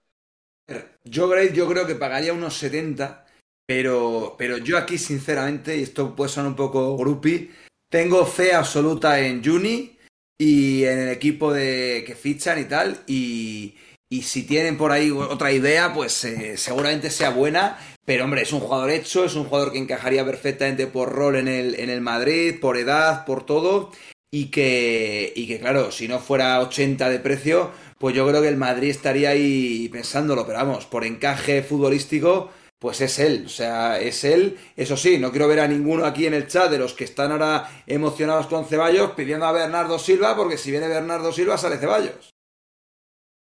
Yo, 1.05 1.29
Gray, 1.29 1.53
yo 1.53 1.69
creo 1.69 1.87
que 1.87 1.95
pagaría 1.95 2.33
unos 2.33 2.55
70, 2.55 3.27
pero, 3.67 4.35
pero 4.39 4.59
yo 4.59 4.79
aquí, 4.79 4.99
sinceramente, 4.99 5.77
y 5.77 5.83
esto 5.83 6.15
puede 6.15 6.31
sonar 6.31 6.51
un 6.51 6.57
poco 6.57 6.97
groupie, 6.97 7.51
tengo 7.91 8.27
fe 8.27 8.55
absoluta 8.55 9.21
en 9.21 9.45
Juni 9.45 9.99
y 10.39 10.85
en 10.85 10.99
el 10.99 11.09
equipo 11.11 11.53
de 11.53 12.05
que 12.07 12.15
fichan 12.15 12.61
y 12.61 12.65
tal, 12.65 13.03
y, 13.07 13.75
y 14.11 14.23
si 14.23 14.45
tienen 14.45 14.77
por 14.77 14.93
ahí 14.93 15.11
otra 15.11 15.53
idea, 15.53 15.93
pues 15.93 16.25
eh, 16.25 16.57
seguramente 16.57 17.11
sea 17.11 17.31
buena 17.31 17.79
Pero 18.05 18.25
hombre, 18.25 18.43
es 18.43 18.53
un 18.53 18.61
jugador 18.61 18.91
hecho, 18.91 19.25
es 19.25 19.35
un 19.35 19.45
jugador 19.45 19.73
que 19.73 19.79
encajaría 19.79 20.25
perfectamente 20.25 20.87
por 20.87 21.11
rol 21.13 21.37
en 21.37 21.49
el, 21.49 21.75
en 21.81 21.91
el 21.91 22.01
Madrid, 22.01 22.61
por 22.61 22.77
edad, 22.77 23.25
por 23.25 23.45
todo. 23.47 23.91
Y 24.31 24.47
que, 24.51 25.33
y 25.35 25.47
que, 25.47 25.59
claro, 25.61 25.91
si 25.91 26.07
no 26.09 26.19
fuera 26.19 26.61
80 26.61 27.09
de 27.09 27.19
precio, 27.21 27.71
pues 27.99 28.15
yo 28.15 28.27
creo 28.29 28.43
que 28.43 28.49
el 28.49 28.57
Madrid 28.57 28.91
estaría 28.91 29.31
ahí 29.31 29.89
pensándolo. 29.89 30.47
Pero 30.47 30.59
vamos, 30.59 30.87
por 30.87 31.05
encaje 31.05 31.63
futbolístico, 31.63 32.51
pues 32.85 33.01
es 33.01 33.19
él. 33.19 33.45
O 33.47 33.49
sea, 33.49 33.99
es 33.99 34.25
él. 34.25 34.59
Eso 34.77 34.95
sí, 34.95 35.17
no 35.17 35.31
quiero 35.31 35.49
ver 35.49 35.61
a 35.61 35.67
ninguno 35.67 36.05
aquí 36.05 36.27
en 36.27 36.35
el 36.35 36.47
chat 36.47 36.71
de 36.71 36.77
los 36.77 36.93
que 36.93 37.05
están 37.05 37.33
ahora 37.33 37.67
emocionados 37.87 38.47
con 38.47 38.67
Ceballos 38.67 39.13
pidiendo 39.13 39.47
a 39.47 39.53
Bernardo 39.53 39.99
Silva, 39.99 40.37
porque 40.37 40.59
si 40.59 40.71
viene 40.71 40.87
Bernardo 40.87 41.33
Silva 41.33 41.57
sale 41.57 41.79
Ceballos. 41.79 42.35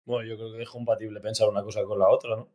Bueno, 0.04 0.28
yo 0.28 0.36
creo 0.36 0.52
que 0.52 0.62
es 0.62 0.68
compatible 0.68 1.18
pensar 1.20 1.48
una 1.48 1.62
cosa 1.62 1.82
con 1.84 1.98
la 1.98 2.10
otra, 2.10 2.36
¿no? 2.36 2.48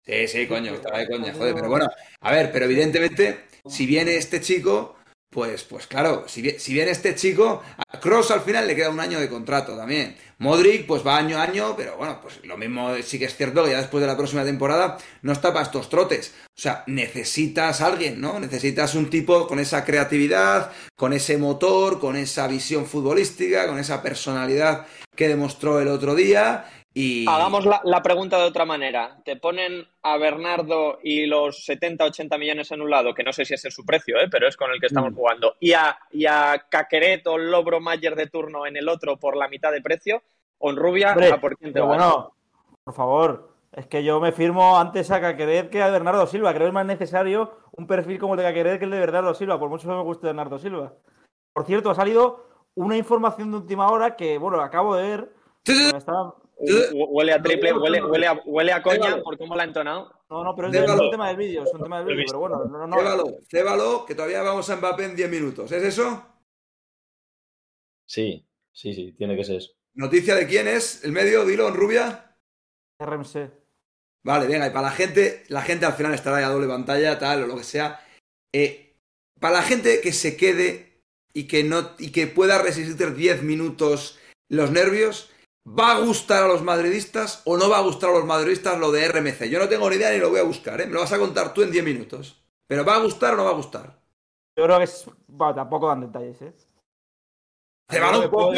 Sí, 0.00 0.26
sí, 0.28 0.48
coño, 0.48 0.72
estaba 0.72 0.96
de 0.96 1.08
coña, 1.08 1.34
joder, 1.34 1.54
pero 1.54 1.68
bueno, 1.68 1.86
a 2.20 2.32
ver, 2.32 2.52
pero 2.52 2.64
evidentemente, 2.64 3.44
si 3.66 3.84
viene 3.84 4.16
este 4.16 4.40
chico, 4.40 4.96
pues, 5.30 5.62
pues 5.64 5.86
claro, 5.86 6.24
si, 6.26 6.40
viene 6.40 6.90
este 6.90 7.14
chico, 7.14 7.62
a 7.76 8.00
Cross 8.00 8.30
al 8.30 8.40
final 8.40 8.66
le 8.66 8.74
queda 8.74 8.88
un 8.88 9.00
año 9.00 9.20
de 9.20 9.28
contrato 9.28 9.76
también. 9.76 10.16
Modric, 10.38 10.86
pues 10.86 11.06
va 11.06 11.18
año 11.18 11.38
a 11.38 11.42
año, 11.42 11.74
pero 11.76 11.96
bueno, 11.96 12.20
pues 12.22 12.40
lo 12.44 12.56
mismo 12.56 12.94
sí 13.02 13.18
que 13.18 13.26
es 13.26 13.36
cierto 13.36 13.64
que 13.64 13.72
ya 13.72 13.78
después 13.78 14.00
de 14.00 14.06
la 14.06 14.16
próxima 14.16 14.44
temporada 14.44 14.96
no 15.20 15.32
está 15.32 15.52
para 15.52 15.66
estos 15.66 15.90
trotes. 15.90 16.32
O 16.46 16.60
sea, 16.60 16.82
necesitas 16.86 17.80
a 17.80 17.86
alguien, 17.86 18.20
¿no? 18.20 18.40
Necesitas 18.40 18.94
un 18.94 19.10
tipo 19.10 19.46
con 19.46 19.58
esa 19.58 19.84
creatividad, 19.84 20.72
con 20.96 21.12
ese 21.12 21.36
motor, 21.36 22.00
con 22.00 22.16
esa 22.16 22.48
visión 22.48 22.86
futbolística, 22.86 23.66
con 23.66 23.78
esa 23.78 24.02
personalidad 24.02 24.86
que 25.14 25.28
demostró 25.28 25.80
el 25.80 25.88
otro 25.88 26.14
día. 26.14 26.64
Y... 27.00 27.28
Hagamos 27.28 27.64
la, 27.64 27.80
la 27.84 28.02
pregunta 28.02 28.38
de 28.38 28.44
otra 28.44 28.64
manera. 28.64 29.18
Te 29.24 29.36
ponen 29.36 29.86
a 30.02 30.16
Bernardo 30.16 30.98
y 31.02 31.26
los 31.26 31.64
70, 31.64 32.04
80 32.04 32.36
millones 32.38 32.72
en 32.72 32.80
un 32.82 32.90
lado, 32.90 33.14
que 33.14 33.22
no 33.22 33.32
sé 33.32 33.44
si 33.44 33.54
ese 33.54 33.68
es 33.68 33.74
su 33.74 33.84
precio, 33.86 34.18
¿eh? 34.18 34.28
pero 34.28 34.48
es 34.48 34.56
con 34.56 34.72
el 34.72 34.80
que 34.80 34.86
estamos 34.86 35.12
Mm. 35.12 35.14
jugando, 35.14 35.54
y 35.60 35.74
a, 35.74 35.96
y 36.10 36.26
a 36.26 36.66
Caqueret 36.68 37.24
o 37.28 37.38
Lobro 37.38 37.78
Mayer 37.80 38.16
de 38.16 38.26
turno 38.26 38.66
en 38.66 38.76
el 38.76 38.88
otro 38.88 39.16
por 39.16 39.36
la 39.36 39.46
mitad 39.46 39.70
de 39.70 39.80
precio, 39.80 40.22
o 40.58 40.70
en 40.70 40.76
Rubia, 40.76 41.12
Hombre, 41.12 41.30
¿a 41.30 41.40
por 41.40 41.56
quién 41.56 41.72
te 41.72 41.78
vas? 41.78 41.88
bueno, 41.88 42.32
por 42.82 42.94
favor, 42.94 43.52
es 43.70 43.86
que 43.86 44.02
yo 44.02 44.18
me 44.18 44.32
firmo 44.32 44.76
antes 44.76 45.10
a 45.12 45.20
Caqueret 45.20 45.70
que 45.70 45.80
a 45.82 45.90
Bernardo 45.90 46.26
Silva. 46.26 46.50
Creo 46.52 46.64
que 46.64 46.68
es 46.68 46.74
más 46.74 46.86
necesario 46.86 47.58
un 47.76 47.86
perfil 47.86 48.18
como 48.18 48.34
el 48.34 48.38
de 48.38 48.44
Caqueret 48.44 48.78
que 48.80 48.86
el 48.86 48.90
de 48.90 48.98
Bernardo 48.98 49.34
Silva, 49.34 49.56
por 49.58 49.68
mucho 49.68 49.86
que 49.88 49.94
me 49.94 50.02
guste 50.02 50.26
Bernardo 50.26 50.58
Silva. 50.58 50.94
Por 51.52 51.64
cierto, 51.64 51.90
ha 51.90 51.94
salido 51.94 52.44
una 52.74 52.96
información 52.96 53.52
de 53.52 53.58
última 53.58 53.88
hora 53.88 54.16
que, 54.16 54.36
bueno, 54.38 54.60
acabo 54.60 54.96
de 54.96 55.02
ver. 55.08 55.32
Sí, 55.64 55.74
sí, 55.74 55.84
sí. 55.84 55.92
me 55.92 55.98
estaba- 55.98 56.22
Hu- 56.22 56.47
Huele 56.60 57.32
a 57.32 57.42
triple, 57.42 57.72
huele, 57.72 58.02
huele, 58.02 58.26
a, 58.26 58.32
huele 58.44 58.72
a 58.72 58.82
coña 58.82 59.04
Cébalo. 59.04 59.22
por 59.22 59.38
cómo 59.38 59.54
la 59.54 59.62
ha 59.62 59.66
entonado. 59.66 60.12
No, 60.28 60.42
no, 60.42 60.54
pero 60.56 60.68
es, 60.68 61.00
un 61.00 61.10
tema 61.10 61.28
del 61.28 61.36
vídeo, 61.36 61.62
es 61.62 61.72
un 61.72 61.82
tema 61.82 62.02
del 62.02 62.16
vídeo, 62.16 62.24
pero 62.26 62.40
bueno, 62.40 62.64
no, 62.64 62.86
no. 62.86 62.96
Cébalo, 62.96 63.38
cébalo, 63.48 64.04
que 64.06 64.14
todavía 64.14 64.42
vamos 64.42 64.68
a 64.68 64.76
Mbappé 64.76 65.04
en 65.04 65.16
10 65.16 65.30
minutos. 65.30 65.70
¿Es 65.70 65.82
eso? 65.84 66.26
Sí, 68.06 68.44
sí, 68.72 68.92
sí, 68.92 69.12
tiene 69.12 69.36
que 69.36 69.44
ser 69.44 69.56
eso. 69.56 69.72
¿Noticia 69.94 70.34
de 70.34 70.46
quién 70.46 70.66
es? 70.66 71.04
¿El 71.04 71.12
medio? 71.12 71.44
Dilo, 71.44 71.68
en 71.68 71.74
rubia. 71.74 72.36
RMC. 72.98 73.50
Vale, 74.24 74.46
venga, 74.46 74.66
y 74.66 74.70
para 74.70 74.88
la 74.88 74.90
gente, 74.90 75.44
la 75.48 75.62
gente 75.62 75.86
al 75.86 75.92
final 75.92 76.14
estará 76.14 76.38
ahí 76.38 76.44
a 76.44 76.48
doble 76.48 76.66
pantalla, 76.66 77.18
tal, 77.18 77.44
o 77.44 77.46
lo 77.46 77.56
que 77.56 77.64
sea. 77.64 78.00
Eh, 78.52 78.96
para 79.38 79.54
la 79.54 79.62
gente 79.62 80.00
que 80.00 80.12
se 80.12 80.36
quede 80.36 81.02
y 81.32 81.46
que 81.46 81.62
no 81.62 81.92
y 81.98 82.10
que 82.10 82.26
pueda 82.26 82.60
resistir 82.60 83.14
10 83.14 83.42
minutos 83.42 84.18
los 84.48 84.70
nervios, 84.70 85.30
¿va 85.78 85.92
a 85.92 86.00
gustar 86.00 86.44
a 86.44 86.48
los 86.48 86.62
madridistas 86.62 87.42
o 87.44 87.56
no 87.56 87.68
va 87.68 87.78
a 87.78 87.82
gustar 87.82 88.10
a 88.10 88.14
los 88.14 88.24
madridistas 88.24 88.78
lo 88.78 88.90
de 88.92 89.08
RMC? 89.08 89.48
Yo 89.48 89.58
no 89.58 89.68
tengo 89.68 89.88
ni 89.90 89.96
idea 89.96 90.10
ni 90.10 90.18
lo 90.18 90.30
voy 90.30 90.40
a 90.40 90.44
buscar, 90.44 90.80
¿eh? 90.80 90.86
Me 90.86 90.92
lo 90.94 91.00
vas 91.00 91.12
a 91.12 91.18
contar 91.18 91.52
tú 91.54 91.62
en 91.62 91.70
10 91.70 91.84
minutos. 91.84 92.42
¿Pero 92.66 92.84
va 92.84 92.96
a 92.96 93.02
gustar 93.02 93.34
o 93.34 93.36
no 93.38 93.44
va 93.44 93.50
a 93.50 93.54
gustar? 93.54 93.98
Yo 94.56 94.64
creo 94.64 94.78
que 94.78 94.84
es. 94.84 95.06
Bueno, 95.26 95.54
tampoco 95.54 95.88
dan 95.88 96.00
detalles, 96.00 96.42
¿eh? 96.42 96.54
Te 97.88 97.98
van 98.00 98.16
un 98.16 98.30
poco. 98.30 98.52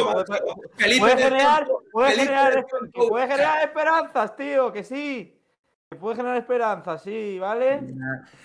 Puede- 0.99 1.17
generar, 1.17 1.69
puede 1.93 3.29
generar 3.29 3.63
esperanzas, 3.65 4.37
tío, 4.37 4.73
que 4.73 4.83
sí. 4.83 5.40
Puede 5.99 6.15
generar 6.15 6.37
esperanzas, 6.39 7.03
sí, 7.03 7.37
¿vale? 7.41 7.81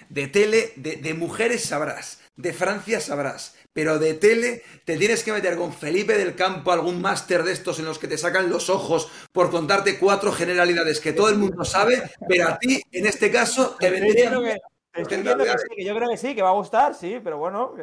De 0.09 0.27
tele, 0.27 0.73
de, 0.77 0.95
de 0.95 1.13
mujeres 1.13 1.63
sabrás, 1.63 2.19
de 2.35 2.53
Francia 2.53 2.99
sabrás, 2.99 3.55
pero 3.71 3.99
de 3.99 4.15
tele 4.15 4.63
te 4.83 4.97
tienes 4.97 5.23
que 5.23 5.31
meter 5.31 5.55
con 5.55 5.71
Felipe 5.71 6.17
del 6.17 6.33
Campo 6.35 6.71
algún 6.71 6.99
máster 6.99 7.43
de 7.43 7.51
estos 7.51 7.77
en 7.77 7.85
los 7.85 7.99
que 7.99 8.07
te 8.07 8.17
sacan 8.17 8.49
los 8.49 8.71
ojos 8.71 9.11
por 9.31 9.51
contarte 9.51 9.99
cuatro 9.99 10.31
generalidades 10.31 10.99
que 10.99 11.13
todo 11.13 11.29
el 11.29 11.37
mundo 11.37 11.63
sabe, 11.63 12.01
pero 12.27 12.47
a 12.47 12.57
ti, 12.57 12.81
en 12.91 13.05
este 13.05 13.31
caso, 13.31 13.75
te 13.79 13.91
vendría 13.91 14.31
que, 14.31 14.59
te 14.91 15.01
estoy 15.03 15.17
diciendo 15.17 15.43
que 15.43 15.51
sí, 15.51 15.67
que 15.75 15.85
yo 15.85 15.95
creo 15.95 16.09
que 16.09 16.17
sí, 16.17 16.33
que 16.33 16.41
va 16.41 16.49
a 16.49 16.53
gustar, 16.53 16.95
sí, 16.95 17.21
pero 17.23 17.37
bueno, 17.37 17.75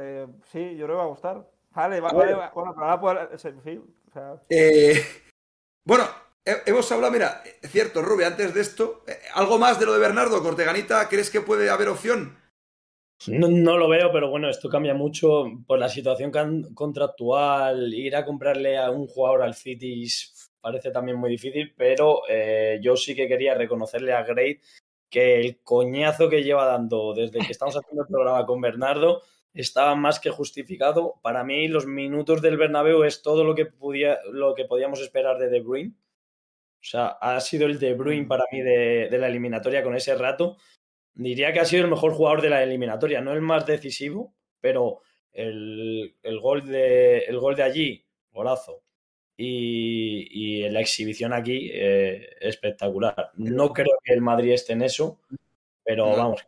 sí, 0.50 0.74
yo 0.76 0.86
creo 0.86 0.96
que 0.96 1.02
va 1.02 1.04
a 1.04 1.06
gustar. 1.06 1.48
Vale, 1.70 2.00
va- 2.00 2.12
vale, 2.12 2.34
va- 2.34 2.50
bueno, 2.52 2.74
pero 2.74 2.86
ahora 2.86 3.00
puedo, 3.00 3.38
sí, 3.62 3.80
o 4.08 4.12
sea, 4.12 4.34
Eh, 4.48 5.00
bueno, 5.84 6.04
hemos 6.44 6.90
hablado, 6.92 7.12
mira, 7.12 7.42
es 7.60 7.70
cierto, 7.70 8.02
Rubio, 8.02 8.26
antes 8.26 8.54
de 8.54 8.60
esto, 8.60 9.04
eh, 9.06 9.18
algo 9.34 9.58
más 9.58 9.78
de 9.78 9.86
lo 9.86 9.92
de 9.92 10.00
Bernardo, 10.00 10.42
Corteganita, 10.42 11.08
¿crees 11.08 11.30
que 11.30 11.40
puede 11.40 11.70
haber 11.70 11.88
opción? 11.88 12.38
No, 13.28 13.78
lo 13.78 13.88
veo, 13.88 14.10
pero 14.10 14.30
bueno, 14.30 14.48
esto 14.48 14.68
cambia 14.68 14.94
mucho 14.94 15.44
por 15.66 15.78
la 15.78 15.88
situación 15.88 16.32
contractual. 16.74 17.94
Ir 17.94 18.16
a 18.16 18.24
comprarle 18.24 18.78
a 18.78 18.90
un 18.90 19.06
jugador 19.06 19.42
al 19.42 19.54
City 19.54 20.08
parece 20.60 20.90
también 20.90 21.18
muy 21.18 21.30
difícil, 21.30 21.72
pero 21.76 22.22
eh, 22.28 22.80
yo 22.82 22.96
sí 22.96 23.14
que 23.14 23.28
quería 23.28 23.54
reconocerle 23.54 24.12
a 24.12 24.24
Gray 24.24 24.60
que 25.08 25.40
el 25.40 25.60
coñazo 25.62 26.28
que 26.28 26.42
lleva 26.42 26.64
dando 26.64 27.14
desde 27.14 27.38
que 27.40 27.52
estamos 27.52 27.76
haciendo 27.76 28.02
el 28.02 28.08
programa 28.08 28.46
con 28.46 28.60
Bernardo 28.60 29.22
estaba 29.54 29.94
más 29.94 30.18
que 30.18 30.30
justificado. 30.30 31.14
Para 31.22 31.44
mí, 31.44 31.68
los 31.68 31.86
minutos 31.86 32.40
del 32.42 32.56
Bernabéu 32.56 33.04
es 33.04 33.22
todo 33.22 33.44
lo 33.44 33.54
que, 33.54 33.66
podía, 33.66 34.18
lo 34.32 34.54
que 34.54 34.64
podíamos 34.64 35.00
esperar 35.00 35.38
de 35.38 35.48
De 35.48 35.60
Bruyne. 35.60 35.92
O 36.82 36.84
sea, 36.84 37.06
ha 37.20 37.40
sido 37.40 37.66
el 37.66 37.78
De 37.78 37.94
Bruyne 37.94 38.26
para 38.26 38.44
mí 38.50 38.60
de, 38.60 39.08
de 39.08 39.18
la 39.18 39.28
eliminatoria 39.28 39.82
con 39.84 39.94
ese 39.94 40.14
rato. 40.16 40.56
Diría 41.14 41.52
que 41.52 41.60
ha 41.60 41.64
sido 41.64 41.84
el 41.84 41.90
mejor 41.90 42.12
jugador 42.12 42.42
de 42.42 42.50
la 42.50 42.62
eliminatoria, 42.62 43.20
no 43.20 43.32
el 43.32 43.40
más 43.40 43.64
decisivo, 43.66 44.34
pero 44.60 45.00
el, 45.32 46.16
el 46.22 46.40
gol, 46.40 46.66
de, 46.66 47.18
el 47.20 47.38
gol 47.38 47.54
de 47.54 47.62
allí, 47.62 48.04
golazo, 48.32 48.82
y, 49.36 50.26
y 50.64 50.68
la 50.70 50.80
exhibición 50.80 51.32
aquí, 51.32 51.70
eh, 51.72 52.30
espectacular. 52.40 53.30
No 53.34 53.72
creo 53.72 53.96
que 54.02 54.12
el 54.14 54.20
Madrid 54.20 54.52
esté 54.52 54.72
en 54.72 54.82
eso, 54.82 55.20
pero 55.84 56.06
No. 56.06 56.16
vamos. 56.16 56.44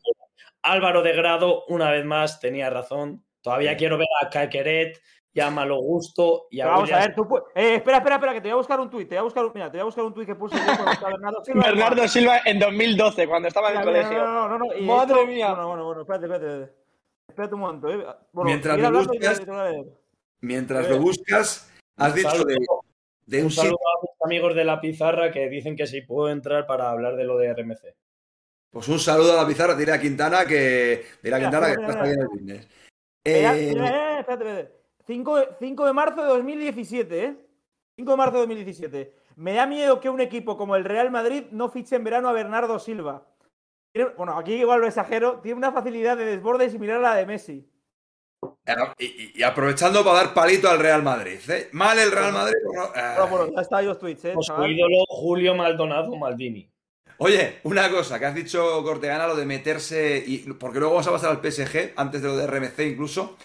Álvaro 0.63 1.03
de 1.03 1.13
Grado, 1.13 1.65
una 1.69 1.91
vez 1.91 2.05
más, 2.05 2.41
tenía 2.41 2.71
razón. 2.71 3.23
Todavía 3.43 3.77
quiero 3.77 3.99
ver 3.99 4.09
a 4.23 4.31
Caqueret 4.31 5.01
y 5.37 5.41
a 5.41 5.51
Malo 5.51 5.79
Gusto 5.81 6.47
y 6.51 6.61
a 6.61 6.67
vamos 6.69 6.93
a 6.93 7.01
ver, 7.01 7.15
tú 7.15 7.27
eh, 7.57 7.75
espera, 7.75 7.99
espera, 7.99 8.15
espera, 8.17 8.33
que 8.35 8.41
te 8.41 8.49
voy 8.49 8.53
a 8.53 8.57
buscar 8.57 8.79
un 8.81 8.89
tuit, 8.89 9.09
te 9.09 9.17
voy 9.17 9.21
a 9.21 9.23
buscar 9.25 9.45
un, 9.45 9.53
mira, 9.53 9.67
te 9.71 9.79
voy 9.79 9.83
a 9.83 9.85
buscar 9.85 10.05
un 10.05 10.15
tuit 10.15 10.27
que 10.27 10.33
estaba 10.33 11.11
Bernardo 11.11 11.45
Silva. 11.45 11.63
Bernardo 11.67 12.09
Silva 12.09 12.39
en 12.45 12.59
2012, 12.61 13.27
cuando 13.27 13.49
estaba 13.49 13.73
en 13.73 13.79
el 13.79 13.85
colegio. 13.85 14.19
No, 14.25 14.49
no, 14.49 14.49
no, 14.49 14.59
no, 14.59 14.75
y 14.79 14.83
Madre 14.83 15.15
esto- 15.15 15.27
mía. 15.27 15.49
Bueno, 15.51 15.69
bueno, 15.69 15.85
bueno, 15.87 16.01
espérate, 16.03 16.25
espérate, 16.27 16.47
espérate. 16.47 16.85
Espérate 17.29 17.55
un 17.55 17.61
momento, 17.61 17.89
eh. 17.91 18.07
Bueno, 18.33 18.49
Mientras 18.49 18.79
lo 18.79 18.89
y 18.89 18.93
buscas-. 18.93 19.43
Mientras 20.41 20.89
lo 20.89 20.99
buscas, 20.99 21.73
has 21.97 22.11
Un 22.11 22.17
dicho 22.17 22.31
saludo. 22.31 22.47
de, 22.47 22.57
de 23.27 23.39
un 23.39 23.45
Un 23.47 23.51
sitio 23.51 23.63
saludo 23.65 23.79
a 23.89 24.03
mis 24.03 24.23
amigos 24.25 24.55
de 24.55 24.65
la 24.65 24.81
pizarra 24.81 25.33
que 25.33 25.49
dicen 25.49 25.75
que 25.75 25.87
sí 25.87 26.03
puedo 26.03 26.31
entrar 26.31 26.67
para 26.67 26.91
hablar 26.91 27.17
de 27.17 27.25
lo 27.25 27.39
de 27.39 27.53
RMC. 27.53 27.95
Pues 28.71 28.89
un 28.89 28.99
saludo 29.01 29.33
a 29.33 29.43
la 29.43 29.49
pizarra, 29.49 29.75
diré 29.75 29.93
a 29.93 30.01
Quintana 30.01 30.45
que. 30.45 31.05
Diré 31.23 31.35
a 31.37 31.39
Mira, 31.39 31.51
Quintana 31.51 31.67
que 31.73 31.77
mira, 31.79 31.89
está 31.91 32.03
mira. 32.03 32.15
bien 32.15 32.21
el 32.21 32.29
business. 32.29 32.69
Eh, 33.25 33.41
mira, 33.41 33.53
mira, 33.85 34.19
espérate, 34.21 34.45
espérate. 34.45 34.84
5 35.07 35.37
de, 35.37 35.49
5 35.59 35.87
de 35.87 35.93
marzo 35.93 36.23
de 36.23 36.29
2017, 36.29 37.25
¿eh? 37.25 37.37
5 37.97 38.11
de 38.11 38.17
marzo 38.17 38.33
de 38.35 38.39
2017. 38.41 39.15
Me 39.37 39.55
da 39.55 39.67
miedo 39.67 40.01
que 40.01 40.09
un 40.11 40.21
equipo 40.21 40.57
como 40.57 40.77
el 40.77 40.85
Real 40.85 41.11
Madrid 41.11 41.45
no 41.51 41.69
fiche 41.69 41.97
en 41.97 42.05
verano 42.05 42.29
a 42.29 42.33
Bernardo 42.33 42.79
Silva. 42.79 43.27
Tiene- 43.93 44.11
bueno, 44.17 44.37
aquí 44.39 44.55
igual 44.55 44.81
lo 44.81 44.87
exagero. 44.87 45.41
Tiene 45.41 45.59
una 45.59 45.73
facilidad 45.73 46.17
de 46.17 46.25
desborde 46.25 46.71
similar 46.71 46.99
a 46.99 47.01
la 47.01 47.15
de 47.17 47.27
Messi. 47.27 47.69
y, 48.99 49.05
y- 49.05 49.33
y 49.37 49.43
aprovechando 49.43 50.05
para 50.05 50.17
dar 50.25 50.35
palito 50.35 50.69
al 50.69 50.79
Real 50.79 51.03
Madrid. 51.03 51.39
¿eh? 51.49 51.69
Mal 51.73 51.99
el 51.99 52.11
Real 52.13 52.33
Madrid. 52.33 52.55
pero 52.61 52.83
no- 52.83 52.93
ah. 52.95 53.15
Bueno, 53.19 53.37
bueno, 53.37 53.53
ya 53.57 53.63
está 53.63 53.77
ahí 53.79 53.87
los 53.87 53.99
tweets, 53.99 54.25
¿eh? 54.27 54.35
Su 54.41 54.65
ídolo 54.67 55.05
Julio 55.09 55.55
Maldonado 55.55 56.15
Maldini. 56.17 56.71
Oye, 57.19 57.61
una 57.63 57.89
cosa 57.91 58.19
que 58.19 58.27
has 58.27 58.35
dicho 58.35 58.83
Cortegana, 58.83 59.27
lo 59.29 59.37
de 59.37 59.47
meterse, 59.47 60.23
y, 60.27 60.39
porque 60.55 60.79
luego 60.81 60.95
vamos 60.95 61.07
a 61.07 61.13
pasar 61.13 61.31
al 61.31 61.41
PSG, 61.41 61.93
antes 61.97 62.21
de 62.23 62.29
lo 62.29 62.37
de 62.37 62.47
RMC 62.47 62.81
incluso, 62.81 63.37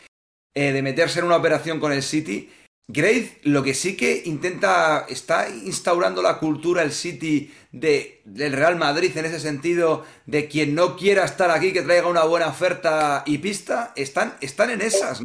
eh, 0.54 0.72
de 0.72 0.82
meterse 0.82 1.20
en 1.20 1.26
una 1.26 1.38
operación 1.38 1.80
con 1.80 1.92
el 1.92 2.04
City. 2.04 2.50
Grace, 2.92 3.40
lo 3.44 3.62
que 3.62 3.76
sí 3.76 3.96
que 3.96 4.24
intenta, 4.26 5.06
está 5.08 5.48
instaurando 5.48 6.24
la 6.24 6.40
cultura 6.40 6.82
el 6.82 6.92
City 6.92 7.54
de, 7.72 8.22
del 8.26 8.54
Real 8.54 8.78
Madrid 8.78 9.16
en 9.16 9.26
ese 9.26 9.40
sentido, 9.40 10.06
de 10.26 10.48
quien 10.48 10.74
no 10.74 10.98
quiera 10.98 11.24
estar 11.24 11.52
aquí, 11.52 11.72
que 11.72 11.84
traiga 11.84 12.08
una 12.08 12.24
buena 12.24 12.48
oferta 12.48 13.24
y 13.28 13.38
pista, 13.38 13.94
están, 13.96 14.34
están 14.42 14.72
en 14.72 14.82
esas. 14.82 15.22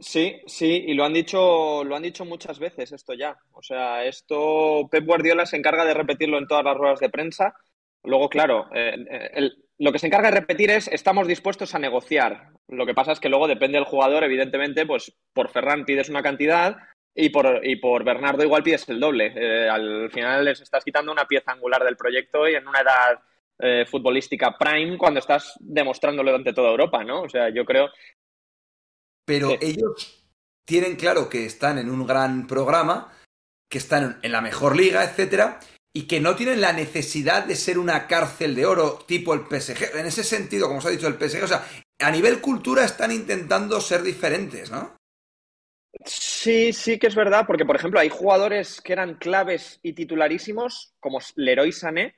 Sí, 0.00 0.40
sí, 0.46 0.84
y 0.86 0.94
lo 0.94 1.04
han 1.04 1.12
dicho, 1.12 1.82
lo 1.84 1.96
han 1.96 2.02
dicho 2.02 2.24
muchas 2.24 2.58
veces 2.58 2.92
esto 2.92 3.14
ya. 3.14 3.36
O 3.52 3.62
sea, 3.62 4.04
esto 4.04 4.88
Pep 4.90 5.04
Guardiola 5.04 5.44
se 5.44 5.56
encarga 5.56 5.84
de 5.84 5.94
repetirlo 5.94 6.38
en 6.38 6.46
todas 6.46 6.64
las 6.64 6.76
ruedas 6.76 7.00
de 7.00 7.10
prensa. 7.10 7.54
Luego, 8.04 8.28
claro, 8.28 8.66
eh, 8.74 8.94
eh, 9.10 9.30
el, 9.34 9.67
lo 9.78 9.92
que 9.92 9.98
se 9.98 10.06
encarga 10.06 10.30
de 10.30 10.40
repetir 10.40 10.70
es 10.70 10.88
estamos 10.88 11.28
dispuestos 11.28 11.74
a 11.74 11.78
negociar. 11.78 12.50
Lo 12.68 12.84
que 12.84 12.94
pasa 12.94 13.12
es 13.12 13.20
que 13.20 13.28
luego 13.28 13.46
depende 13.46 13.78
del 13.78 13.86
jugador, 13.86 14.24
evidentemente, 14.24 14.84
pues 14.84 15.12
por 15.32 15.50
Ferran 15.50 15.84
pides 15.84 16.08
una 16.08 16.22
cantidad 16.22 16.76
y 17.14 17.30
por, 17.30 17.64
y 17.64 17.76
por 17.76 18.04
Bernardo 18.04 18.42
igual 18.44 18.62
pides 18.62 18.88
el 18.88 19.00
doble. 19.00 19.32
Eh, 19.34 19.68
al 19.68 20.10
final 20.10 20.44
les 20.44 20.60
estás 20.60 20.84
quitando 20.84 21.12
una 21.12 21.26
pieza 21.26 21.52
angular 21.52 21.84
del 21.84 21.96
proyecto 21.96 22.48
y 22.48 22.54
en 22.54 22.66
una 22.66 22.80
edad 22.80 23.20
eh, 23.60 23.86
futbolística 23.86 24.56
prime 24.58 24.98
cuando 24.98 25.20
estás 25.20 25.54
demostrándolo 25.60 26.34
ante 26.34 26.52
toda 26.52 26.70
Europa, 26.70 27.04
¿no? 27.04 27.22
O 27.22 27.28
sea, 27.28 27.48
yo 27.48 27.64
creo... 27.64 27.90
Pero 29.24 29.50
ellos 29.60 30.24
tienen 30.64 30.96
claro 30.96 31.28
que 31.28 31.44
están 31.44 31.78
en 31.78 31.90
un 31.90 32.06
gran 32.06 32.46
programa, 32.46 33.12
que 33.70 33.78
están 33.78 34.18
en 34.22 34.32
la 34.32 34.40
mejor 34.40 34.76
liga, 34.76 35.04
etcétera, 35.04 35.60
y 35.94 36.06
que 36.06 36.20
no 36.20 36.36
tienen 36.36 36.60
la 36.60 36.72
necesidad 36.72 37.44
de 37.44 37.56
ser 37.56 37.78
una 37.78 38.06
cárcel 38.06 38.54
de 38.54 38.66
oro 38.66 38.98
tipo 39.06 39.34
el 39.34 39.40
PSG. 39.40 39.96
En 39.96 40.06
ese 40.06 40.22
sentido, 40.22 40.66
como 40.66 40.78
os 40.78 40.86
ha 40.86 40.90
dicho 40.90 41.08
el 41.08 41.14
PSG, 41.14 41.44
o 41.44 41.48
sea, 41.48 41.66
a 42.00 42.10
nivel 42.10 42.40
cultura 42.40 42.84
están 42.84 43.10
intentando 43.10 43.80
ser 43.80 44.02
diferentes, 44.02 44.70
¿no? 44.70 44.96
Sí, 46.04 46.72
sí 46.72 46.98
que 46.98 47.06
es 47.06 47.14
verdad, 47.14 47.44
porque 47.46 47.64
por 47.64 47.76
ejemplo 47.76 47.98
hay 47.98 48.08
jugadores 48.10 48.80
que 48.80 48.92
eran 48.92 49.14
claves 49.14 49.80
y 49.82 49.94
titularísimos, 49.94 50.92
como 51.00 51.18
Leroy 51.34 51.72
Sané, 51.72 52.14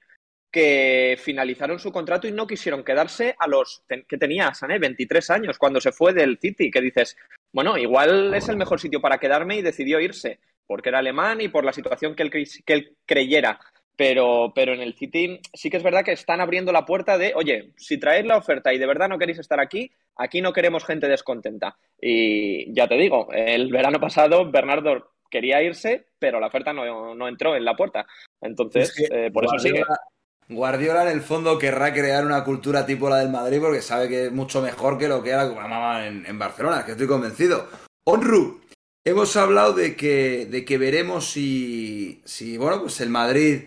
que 0.53 1.17
finalizaron 1.23 1.79
su 1.79 1.93
contrato 1.93 2.27
y 2.27 2.33
no 2.33 2.47
quisieron 2.47 2.85
quedarse 2.85 3.37
a 3.39 3.47
los 3.47 3.85
que 3.89 4.19
tenía 4.19 4.53
Sané, 4.53 4.79
23 4.79 5.31
años, 5.31 5.59
cuando 5.59 5.81
se 5.81 5.93
fue 5.93 6.13
del 6.13 6.39
City, 6.39 6.71
que 6.71 6.81
dices, 6.81 7.17
bueno, 7.53 7.79
igual 7.79 8.35
es 8.35 8.49
el 8.49 8.57
mejor 8.57 8.81
sitio 8.81 9.01
para 9.01 9.19
quedarme 9.19 9.57
y 9.57 9.63
decidió 9.63 10.01
irse 10.01 10.41
porque 10.71 10.89
era 10.89 11.01
alemán 11.01 11.41
y 11.41 11.49
por 11.49 11.65
la 11.65 11.73
situación 11.73 12.15
que 12.15 12.23
él, 12.23 12.31
que 12.31 12.73
él 12.73 12.97
creyera. 13.05 13.59
Pero, 13.97 14.53
pero 14.55 14.73
en 14.73 14.81
el 14.81 14.95
City 14.95 15.41
sí 15.53 15.69
que 15.69 15.79
es 15.79 15.83
verdad 15.83 16.05
que 16.05 16.13
están 16.13 16.41
abriendo 16.41 16.71
la 16.71 16.87
puerta 16.87 17.19
de, 17.19 17.33
oye, 17.35 17.73
si 17.77 17.99
traéis 17.99 18.25
la 18.25 18.37
oferta 18.37 18.73
y 18.73 18.79
de 18.79 18.87
verdad 18.87 19.09
no 19.09 19.19
queréis 19.19 19.41
estar 19.41 19.59
aquí, 19.59 19.91
aquí 20.15 20.41
no 20.41 20.53
queremos 20.53 20.85
gente 20.85 21.09
descontenta. 21.09 21.77
Y 22.01 22.73
ya 22.73 22.87
te 22.87 22.95
digo, 22.95 23.27
el 23.33 23.73
verano 23.73 23.99
pasado 23.99 24.49
Bernardo 24.49 25.11
quería 25.29 25.61
irse, 25.61 26.07
pero 26.21 26.39
la 26.39 26.47
oferta 26.47 26.73
no, 26.73 27.17
no 27.17 27.27
entró 27.27 27.57
en 27.57 27.65
la 27.65 27.75
puerta. 27.75 28.07
Entonces, 28.41 28.95
eh, 29.11 29.29
por 29.33 29.47
eso 29.47 29.59
sigue. 29.59 29.83
Guardiola 30.49 31.03
en 31.03 31.19
el 31.19 31.21
fondo 31.21 31.59
querrá 31.59 31.93
crear 31.93 32.25
una 32.25 32.45
cultura 32.45 32.87
tipo 32.87 33.11
la 33.11 33.17
del 33.17 33.31
Madrid 33.31 33.59
porque 33.61 33.83
sabe 33.83 34.09
que 34.09 34.27
es 34.27 34.33
mucho 34.33 34.63
mejor 34.63 34.99
que 34.99 35.09
lo 35.09 35.21
que 35.21 35.31
era 35.31 36.07
en, 36.07 36.25
en 36.27 36.39
Barcelona, 36.39 36.85
que 36.85 36.93
estoy 36.93 37.09
convencido. 37.09 37.67
Onru, 38.05 38.61
Hemos 39.05 39.35
hablado 39.37 39.73
de 39.73 39.97
que, 39.97 40.47
de 40.47 40.65
que 40.67 40.77
veremos 40.77 41.31
si, 41.31 42.21
si, 42.27 42.59
bueno, 42.59 42.83
pues 42.83 43.01
el 43.01 43.09
Madrid, 43.09 43.63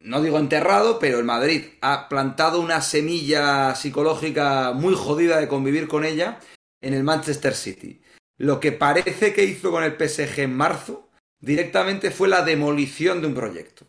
no 0.00 0.22
digo 0.22 0.38
enterrado, 0.38 0.98
pero 0.98 1.18
el 1.18 1.24
Madrid 1.24 1.64
ha 1.82 2.08
plantado 2.08 2.60
una 2.60 2.80
semilla 2.80 3.74
psicológica 3.74 4.72
muy 4.72 4.94
jodida 4.94 5.38
de 5.38 5.48
convivir 5.48 5.88
con 5.88 6.06
ella 6.06 6.40
en 6.80 6.94
el 6.94 7.04
Manchester 7.04 7.54
City. 7.54 8.00
Lo 8.38 8.58
que 8.58 8.72
parece 8.72 9.34
que 9.34 9.44
hizo 9.44 9.70
con 9.70 9.84
el 9.84 9.92
PSG 9.92 10.40
en 10.40 10.56
marzo 10.56 11.10
directamente 11.38 12.10
fue 12.10 12.28
la 12.28 12.42
demolición 12.42 13.20
de 13.20 13.26
un 13.26 13.34
proyecto. 13.34 13.86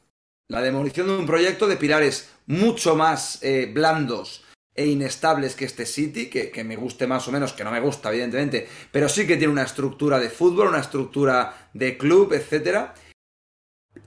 La 0.49 0.61
demolición 0.61 1.07
de 1.07 1.17
un 1.17 1.25
proyecto 1.25 1.67
de 1.67 1.77
pilares 1.77 2.29
mucho 2.45 2.95
más 2.95 3.41
eh, 3.41 3.71
blandos 3.73 4.43
e 4.77 4.85
inestables 4.85 5.55
que 5.55 5.65
este 5.65 5.87
City, 5.87 6.29
que, 6.29 6.51
que, 6.51 6.63
me 6.63 6.75
guste 6.75 7.07
más 7.07 7.27
o 7.27 7.31
menos, 7.31 7.51
que 7.53 7.63
no 7.63 7.71
me 7.71 7.79
gusta, 7.79 8.09
evidentemente, 8.09 8.67
pero 8.91 9.09
sí 9.09 9.25
que 9.25 9.35
tiene 9.35 9.51
una 9.51 9.63
estructura 9.63 10.19
de 10.19 10.29
fútbol, 10.29 10.67
una 10.67 10.79
estructura 10.79 11.69
de 11.73 11.97
club, 11.97 12.31
etc. 12.33 12.91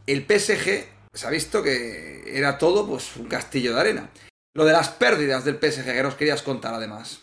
El 0.06 0.22
PSG 0.22 0.84
se 1.12 1.26
ha 1.26 1.30
visto 1.30 1.60
que 1.60 2.22
era 2.38 2.56
todo 2.56 2.86
pues 2.86 3.16
un 3.16 3.26
castillo 3.26 3.74
de 3.74 3.80
arena. 3.80 4.10
Lo 4.54 4.64
de 4.64 4.72
las 4.72 4.90
pérdidas 4.90 5.44
del 5.44 5.56
PSG 5.56 5.84
que 5.84 6.02
nos 6.04 6.14
querías 6.14 6.42
contar 6.42 6.74
además. 6.74 7.20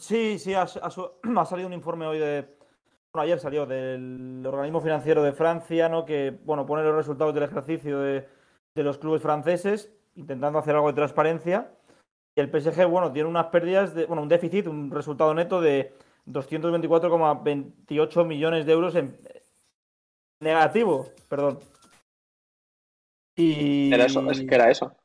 Sí, 0.00 0.40
sí, 0.40 0.52
ha, 0.54 0.66
salido 0.66 1.68
un 1.68 1.72
informe 1.72 2.08
hoy 2.08 2.18
de, 2.18 2.56
bueno, 3.14 3.22
ayer 3.22 3.38
salió 3.38 3.66
del 3.66 4.42
organismo 4.44 4.80
financiero 4.80 5.22
de 5.22 5.32
Francia, 5.32 5.88
¿no? 5.88 6.04
Que, 6.04 6.36
bueno, 6.44 6.66
pone 6.66 6.82
los 6.82 6.96
resultados 6.96 7.32
del 7.34 7.44
ejercicio 7.44 8.00
de, 8.00 8.28
de 8.74 8.82
los 8.82 8.98
clubes 8.98 9.22
franceses 9.22 9.95
intentando 10.16 10.58
hacer 10.58 10.74
algo 10.74 10.88
de 10.88 10.94
transparencia. 10.94 11.70
Y 12.34 12.40
el 12.40 12.50
PSG, 12.50 12.86
bueno, 12.86 13.12
tiene 13.12 13.28
unas 13.28 13.46
pérdidas, 13.46 13.94
de, 13.94 14.06
bueno, 14.06 14.22
un 14.22 14.28
déficit, 14.28 14.66
un 14.66 14.90
resultado 14.90 15.32
neto 15.32 15.60
de 15.60 15.94
224,28 16.26 18.26
millones 18.26 18.66
de 18.66 18.72
euros 18.72 18.96
en 18.96 19.16
negativo, 20.40 21.08
perdón. 21.28 21.60
Y... 23.36 23.92
Era 23.92 24.06
eso, 24.06 24.28
es 24.30 24.40
que 24.40 24.54
era 24.54 24.70
eso. 24.70 24.96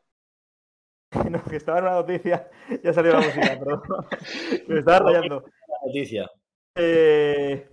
no, 1.29 1.43
que 1.43 1.57
estaba 1.57 1.79
en 1.79 1.85
una 1.85 1.95
noticia, 1.95 2.49
ya 2.83 2.93
salió 2.93 3.13
la 3.13 3.19
música, 3.19 3.59
perdón. 3.59 3.81
Me 4.67 4.79
estaba 4.79 4.99
rayando. 4.99 5.43
noticia. 5.85 6.31
Eh, 6.75 7.67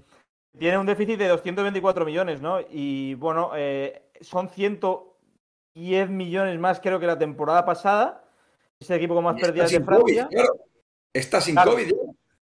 tiene 0.59 0.79
un 0.79 0.87
déficit 0.87 1.19
de 1.19 1.29
224 1.29 2.05
millones, 2.05 2.41
¿no? 2.41 2.59
Y 2.71 3.15
bueno, 3.15 3.53
eh, 3.55 4.11
son 4.21 4.49
100, 4.49 4.81
10 5.79 6.11
millones 6.11 6.59
más 6.59 6.81
creo 6.81 6.99
que 6.99 7.07
la 7.07 7.19
temporada 7.19 7.65
pasada. 7.65 8.25
Es 8.81 8.91
el 8.91 8.97
equipo 8.97 9.15
con 9.15 9.25
más 9.25 9.41
pérdidas 9.41 9.71
de 9.71 9.81
Francia. 9.81 10.25
COVID, 10.25 10.37
claro. 10.37 10.59
¿Está 11.13 11.41
sin 11.41 11.55
claro. 11.55 11.73
COVID? 11.73 11.93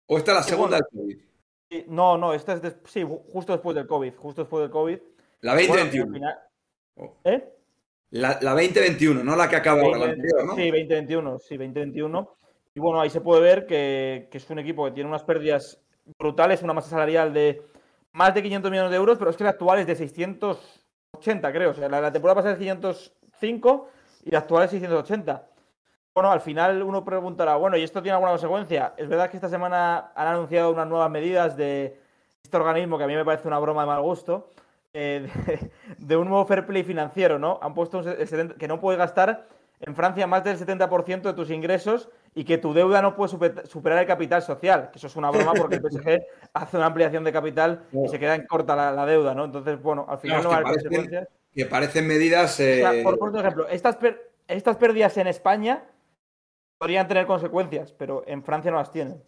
¿O 0.07 0.19
está 0.19 0.35
la 0.35 0.43
segunda 0.43 0.77
del 0.77 0.87
COVID? 0.91 1.87
No, 1.87 2.19
no, 2.19 2.35
esta 2.35 2.55
es 2.55 2.63
de, 2.63 2.75
sí, 2.87 3.07
justo 3.33 3.53
después 3.53 3.77
del 3.77 3.87
COVID. 3.87 4.15
Justo 4.17 4.43
después 4.43 4.63
del 4.63 4.71
COVID. 4.71 4.99
La 5.41 5.55
2021. 5.55 6.11
Bueno, 6.11 6.35
final... 6.97 7.13
¿Eh? 7.25 7.55
La, 8.11 8.39
la, 8.43 8.51
2021, 8.51 9.23
no 9.23 9.37
la 9.37 9.49
que 9.49 9.55
acaba 9.55 9.83
ahora, 9.83 9.99
la 9.99 10.05
anterior, 10.07 10.45
¿no? 10.45 10.57
Sí, 10.57 10.69
2021, 10.69 11.39
sí, 11.39 11.57
2021. 11.57 12.37
Y 12.75 12.81
bueno, 12.81 13.01
ahí 13.01 13.09
se 13.09 13.21
puede 13.21 13.41
ver 13.41 13.67
que, 13.67 14.29
que, 14.31 14.39
es 14.39 14.51
un 14.51 14.59
equipo 14.59 14.85
que 14.85 14.91
tiene 14.91 15.09
unas 15.09 15.23
pérdidas 15.23 15.81
brutales, 16.19 16.63
una 16.63 16.73
masa 16.73 16.91
salarial 16.91 17.33
de 17.33 17.63
más 18.13 18.35
de 18.35 18.43
500 18.43 18.71
millones 18.71 18.91
de 18.91 18.97
euros, 18.97 19.17
pero 19.17 19.31
es 19.31 19.37
que 19.37 19.45
la 19.45 19.51
actual 19.51 19.79
es 19.79 19.87
de 19.87 19.95
600 19.95 20.80
680, 21.23 21.53
creo. 21.53 21.71
O 21.71 21.75
sea, 21.75 21.89
la, 21.89 22.01
la 22.01 22.13
temporada 22.13 22.37
pasada 22.37 22.55
es 22.55 22.59
505 22.59 23.89
y 24.25 24.31
la 24.31 24.39
actual 24.39 24.65
es 24.65 24.71
680. 24.71 25.47
Bueno, 26.13 26.33
al 26.33 26.41
final 26.41 26.83
uno 26.83 27.05
preguntará, 27.05 27.57
bueno, 27.57 27.77
¿y 27.77 27.83
esto 27.83 28.03
tiene 28.03 28.15
alguna 28.15 28.33
consecuencia? 28.33 28.95
Es 28.97 29.09
verdad 29.09 29.31
que 29.31 29.37
esta 29.37 29.49
semana 29.49 30.13
han 30.15 30.27
anunciado 30.27 30.73
unas 30.73 30.89
nuevas 30.89 31.11
medidas 31.11 31.57
de 31.57 31.99
este 32.43 32.57
organismo 32.57 32.99
que 32.99 33.05
a 33.05 33.07
mí 33.07 33.15
me 33.15 33.25
parece 33.25 33.47
una 33.47 33.59
broma 33.59 33.83
de 33.83 33.87
mal 33.87 34.03
gusto, 34.03 34.51
eh, 34.93 35.29
de, 35.47 35.71
de, 35.99 36.17
un 36.17 36.29
nuevo 36.29 36.45
fair 36.47 36.67
play 36.67 36.83
financiero, 36.83 37.39
¿no? 37.39 37.61
Han 37.63 37.75
puesto 37.75 37.99
un, 37.99 38.09
el 38.09 38.27
70, 38.27 38.57
que 38.57 38.67
no 38.67 38.81
puedes 38.81 38.99
gastar 38.99 39.47
en 39.81 39.95
Francia 39.95 40.27
más 40.27 40.43
del 40.43 40.59
70% 40.59 41.23
de 41.23 41.33
tus 41.33 41.51
ingresos 41.51 42.09
y 42.35 42.45
que 42.45 42.59
tu 42.59 42.73
deuda 42.73 43.03
no 43.03 43.17
puede 43.17 43.67
superar 43.67 43.99
el 43.99 44.07
capital 44.07 44.43
social, 44.43 44.91
que 44.91 44.99
eso 44.99 45.09
es 45.09 45.17
una 45.17 45.31
broma 45.31 45.53
porque 45.55 45.77
el 45.77 45.83
PSG 45.83 46.23
hace 46.55 46.77
una 46.77 46.87
ampliación 46.87 47.25
de 47.25 47.33
capital 47.33 47.85
y 47.93 48.09
se 48.09 48.19
queda 48.19 48.35
en 48.35 48.47
corta 48.47 48.77
la, 48.77 48.93
la 48.93 49.07
deuda, 49.07 49.35
¿no? 49.35 49.45
Entonces, 49.45 49.81
bueno, 49.83 50.07
al 50.09 50.19
final 50.19 50.41
claro, 50.41 50.51
no 50.51 50.69
hay 50.69 50.75
consecuencias. 50.75 51.29
Que 51.53 51.67
parecen 51.67 52.07
medidas. 52.07 52.61
Eh... 52.61 52.85
O 52.85 52.93
sea, 52.93 53.03
por, 53.03 53.19
por, 53.19 53.37
ejemplo, 53.37 53.69
estas, 53.69 53.97
per 53.97 54.31
estas 54.47 54.77
pérdidas 54.77 55.17
en 55.17 55.27
España 55.27 55.85
podrían 56.79 57.09
tener 57.09 57.27
consecuencias, 57.27 57.93
pero 57.93 58.25
en 58.27 58.43
Francia 58.43 58.71
no 58.71 58.79
las 58.79 58.91
tienen. 58.91 59.23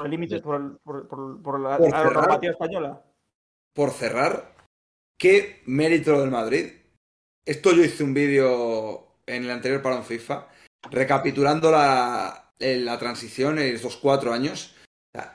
Hay 0.00 0.10
límites 0.10 0.40
por, 0.40 0.78
por, 0.80 1.06
por, 1.42 1.60
la, 1.60 1.78
la 1.78 2.04
normativa 2.04 2.52
española. 2.52 3.00
Por 3.72 3.90
cerrar, 3.90 4.54
¿qué 5.16 5.62
mérito 5.66 6.20
del 6.20 6.30
Madrid? 6.30 6.72
Esto 7.46 7.72
yo 7.72 7.84
hice 7.84 8.02
un 8.02 8.12
vídeo 8.12 9.20
en 9.26 9.44
el 9.44 9.50
anterior 9.50 9.80
parón 9.80 10.02
FIFA, 10.02 10.48
recapitulando 10.90 11.70
la, 11.70 12.52
la 12.58 12.98
transición 12.98 13.58
en 13.58 13.74
estos 13.74 13.96
cuatro 13.96 14.32
años, 14.32 14.74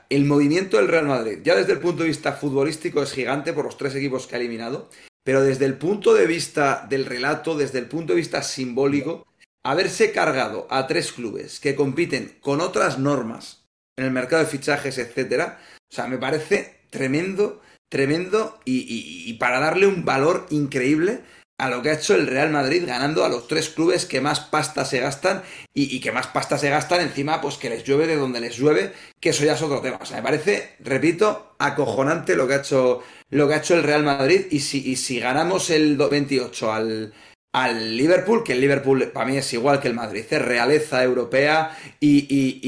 el 0.08 0.24
movimiento 0.24 0.76
del 0.76 0.88
Real 0.88 1.06
Madrid, 1.06 1.40
ya 1.42 1.54
desde 1.54 1.72
el 1.72 1.80
punto 1.80 2.02
de 2.02 2.08
vista 2.08 2.32
futbolístico, 2.32 3.02
es 3.02 3.12
gigante 3.12 3.52
por 3.52 3.64
los 3.64 3.76
tres 3.76 3.94
equipos 3.94 4.26
que 4.26 4.36
ha 4.36 4.38
eliminado, 4.38 4.88
pero 5.24 5.42
desde 5.42 5.64
el 5.66 5.76
punto 5.76 6.14
de 6.14 6.26
vista 6.26 6.86
del 6.88 7.06
relato, 7.06 7.56
desde 7.56 7.78
el 7.78 7.86
punto 7.86 8.12
de 8.12 8.18
vista 8.18 8.42
simbólico, 8.42 9.26
haberse 9.64 10.12
cargado 10.12 10.66
a 10.70 10.86
tres 10.86 11.12
clubes 11.12 11.60
que 11.60 11.74
compiten 11.74 12.36
con 12.40 12.60
otras 12.60 12.98
normas 12.98 13.64
en 13.96 14.04
el 14.04 14.10
mercado 14.10 14.44
de 14.44 14.50
fichajes, 14.50 14.98
etcétera, 14.98 15.58
o 15.90 15.94
sea, 15.94 16.06
me 16.06 16.18
parece 16.18 16.80
tremendo, 16.90 17.60
tremendo 17.90 18.60
y 18.64 19.32
para 19.34 19.60
darle 19.60 19.86
un 19.86 20.04
valor 20.04 20.46
increíble 20.50 21.22
a 21.58 21.70
lo 21.70 21.82
que 21.82 21.90
ha 21.90 21.94
hecho 21.94 22.14
el 22.14 22.26
Real 22.26 22.50
Madrid 22.50 22.84
ganando 22.86 23.24
a 23.24 23.28
los 23.28 23.46
tres 23.46 23.68
clubes 23.68 24.06
que 24.06 24.20
más 24.20 24.40
pasta 24.40 24.84
se 24.84 25.00
gastan 25.00 25.42
y, 25.72 26.00
que 26.00 26.12
más 26.12 26.26
pasta 26.26 26.58
se 26.58 26.70
gastan 26.70 27.00
encima 27.00 27.40
pues 27.40 27.56
que 27.56 27.70
les 27.70 27.84
llueve 27.84 28.06
de 28.06 28.16
donde 28.16 28.40
les 28.40 28.56
llueve 28.56 28.92
que 29.20 29.30
eso 29.30 29.44
ya 29.44 29.54
es 29.54 29.62
otro 29.62 29.80
tema. 29.80 29.98
O 30.00 30.06
sea 30.06 30.16
me 30.16 30.22
parece 30.22 30.76
repito 30.80 31.54
acojonante 31.58 32.34
lo 32.34 32.48
que 32.48 32.54
ha 32.54 32.58
hecho 32.58 33.02
lo 33.30 33.48
que 33.48 33.54
ha 33.54 33.58
hecho 33.58 33.74
el 33.74 33.84
Real 33.84 34.02
Madrid 34.02 34.46
y 34.50 34.60
si, 34.60 34.90
y 34.90 34.96
si 34.96 35.20
ganamos 35.20 35.70
el 35.70 35.96
28 35.96 36.72
al 36.72 37.14
al 37.54 37.96
Liverpool, 37.96 38.42
que 38.42 38.52
el 38.52 38.60
Liverpool 38.60 39.12
para 39.12 39.26
mí 39.26 39.36
es 39.36 39.52
igual 39.52 39.78
que 39.78 39.86
el 39.86 39.94
Madrid, 39.94 40.24
es 40.28 40.42
realeza 40.42 41.04
europea 41.04 41.78
y, 42.00 42.26
y, 42.28 42.58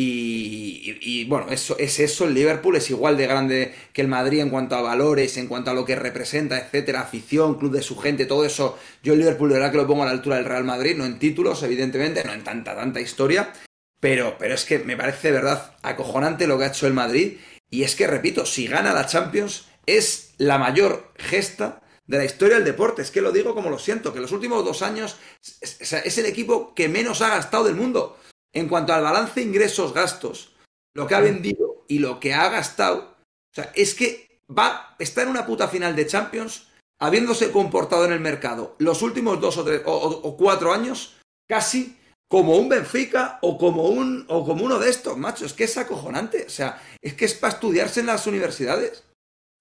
y, 1.02 1.24
bueno, 1.24 1.48
eso, 1.50 1.76
es 1.76 1.98
eso, 1.98 2.24
el 2.24 2.34
Liverpool 2.34 2.76
es 2.76 2.88
igual 2.90 3.16
de 3.16 3.26
grande 3.26 3.74
que 3.92 4.02
el 4.02 4.06
Madrid 4.06 4.38
en 4.38 4.48
cuanto 4.48 4.76
a 4.76 4.82
valores, 4.82 5.38
en 5.38 5.48
cuanto 5.48 5.72
a 5.72 5.74
lo 5.74 5.84
que 5.84 5.96
representa, 5.96 6.56
etcétera, 6.56 7.00
afición, 7.00 7.58
club 7.58 7.72
de 7.72 7.82
su 7.82 7.96
gente, 7.98 8.26
todo 8.26 8.44
eso, 8.44 8.78
yo 9.02 9.14
el 9.14 9.18
Liverpool 9.18 9.48
de 9.48 9.56
verdad 9.56 9.72
que 9.72 9.78
lo 9.78 9.88
pongo 9.88 10.04
a 10.04 10.06
la 10.06 10.12
altura 10.12 10.36
del 10.36 10.44
Real 10.44 10.62
Madrid, 10.62 10.94
no 10.96 11.04
en 11.04 11.18
títulos, 11.18 11.64
evidentemente, 11.64 12.22
no 12.22 12.32
en 12.32 12.44
tanta, 12.44 12.76
tanta 12.76 13.00
historia, 13.00 13.52
pero, 13.98 14.36
pero 14.38 14.54
es 14.54 14.64
que 14.64 14.78
me 14.78 14.96
parece 14.96 15.32
de 15.32 15.38
verdad 15.38 15.74
acojonante 15.82 16.46
lo 16.46 16.58
que 16.58 16.64
ha 16.64 16.68
hecho 16.68 16.86
el 16.86 16.94
Madrid. 16.94 17.38
Y 17.70 17.82
es 17.82 17.96
que, 17.96 18.06
repito, 18.06 18.46
si 18.46 18.68
gana 18.68 18.92
la 18.92 19.06
Champions 19.06 19.66
es 19.86 20.34
la 20.38 20.58
mayor 20.58 21.12
gesta 21.16 21.82
de 22.06 22.18
la 22.18 22.24
historia 22.24 22.56
del 22.56 22.64
deporte. 22.64 23.02
Es 23.02 23.10
que 23.10 23.20
lo 23.20 23.32
digo 23.32 23.54
como 23.54 23.70
lo 23.70 23.78
siento, 23.78 24.12
que 24.12 24.20
los 24.20 24.32
últimos 24.32 24.64
dos 24.64 24.82
años 24.82 25.16
es, 25.60 26.18
el 26.18 26.26
equipo 26.26 26.74
que 26.74 26.88
menos 26.88 27.22
ha 27.22 27.30
gastado 27.30 27.64
del 27.64 27.76
mundo. 27.76 28.18
En 28.52 28.68
cuanto 28.68 28.92
al 28.92 29.02
balance 29.02 29.42
ingresos-gastos, 29.42 30.54
lo 30.94 31.06
que 31.06 31.14
ha 31.14 31.20
vendido 31.20 31.84
y 31.88 31.98
lo 31.98 32.20
que 32.20 32.32
ha 32.32 32.48
gastado, 32.48 33.16
o 33.20 33.54
sea, 33.54 33.70
es 33.74 33.94
que 33.94 34.40
va, 34.48 34.96
está 34.98 35.22
en 35.22 35.28
una 35.28 35.44
puta 35.44 35.68
final 35.68 35.94
de 35.94 36.06
Champions, 36.06 36.68
habiéndose 36.98 37.50
comportado 37.50 38.06
en 38.06 38.12
el 38.12 38.20
mercado 38.20 38.74
los 38.78 39.02
últimos 39.02 39.40
dos 39.40 39.58
o, 39.58 39.64
tres, 39.64 39.82
o, 39.84 40.36
cuatro 40.36 40.72
años, 40.72 41.16
casi 41.46 41.98
como 42.28 42.56
un 42.56 42.68
Benfica 42.68 43.38
o 43.42 43.58
como 43.58 43.84
un 43.88 44.24
o 44.28 44.44
como 44.44 44.64
uno 44.64 44.78
de 44.78 44.90
estos, 44.90 45.16
macho. 45.16 45.44
Es 45.44 45.52
que 45.52 45.64
es 45.64 45.76
acojonante. 45.76 46.44
O 46.46 46.50
sea, 46.50 46.82
es 47.02 47.14
que 47.14 47.24
es 47.24 47.34
para 47.34 47.54
estudiarse 47.54 48.00
en 48.00 48.06
las 48.06 48.26
universidades. 48.26 49.04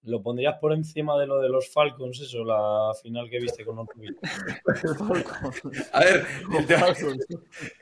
¿Lo 0.06 0.22
pondrías 0.22 0.58
por 0.60 0.72
encima 0.72 1.20
de 1.20 1.26
lo 1.26 1.40
de 1.40 1.50
los 1.50 1.68
Falcons, 1.70 2.22
eso, 2.22 2.44
la 2.44 2.92
final 3.02 3.28
que 3.30 3.40
viste 3.40 3.66
con 3.66 3.78
los 3.78 3.88
A 5.92 6.00
ver, 6.00 6.28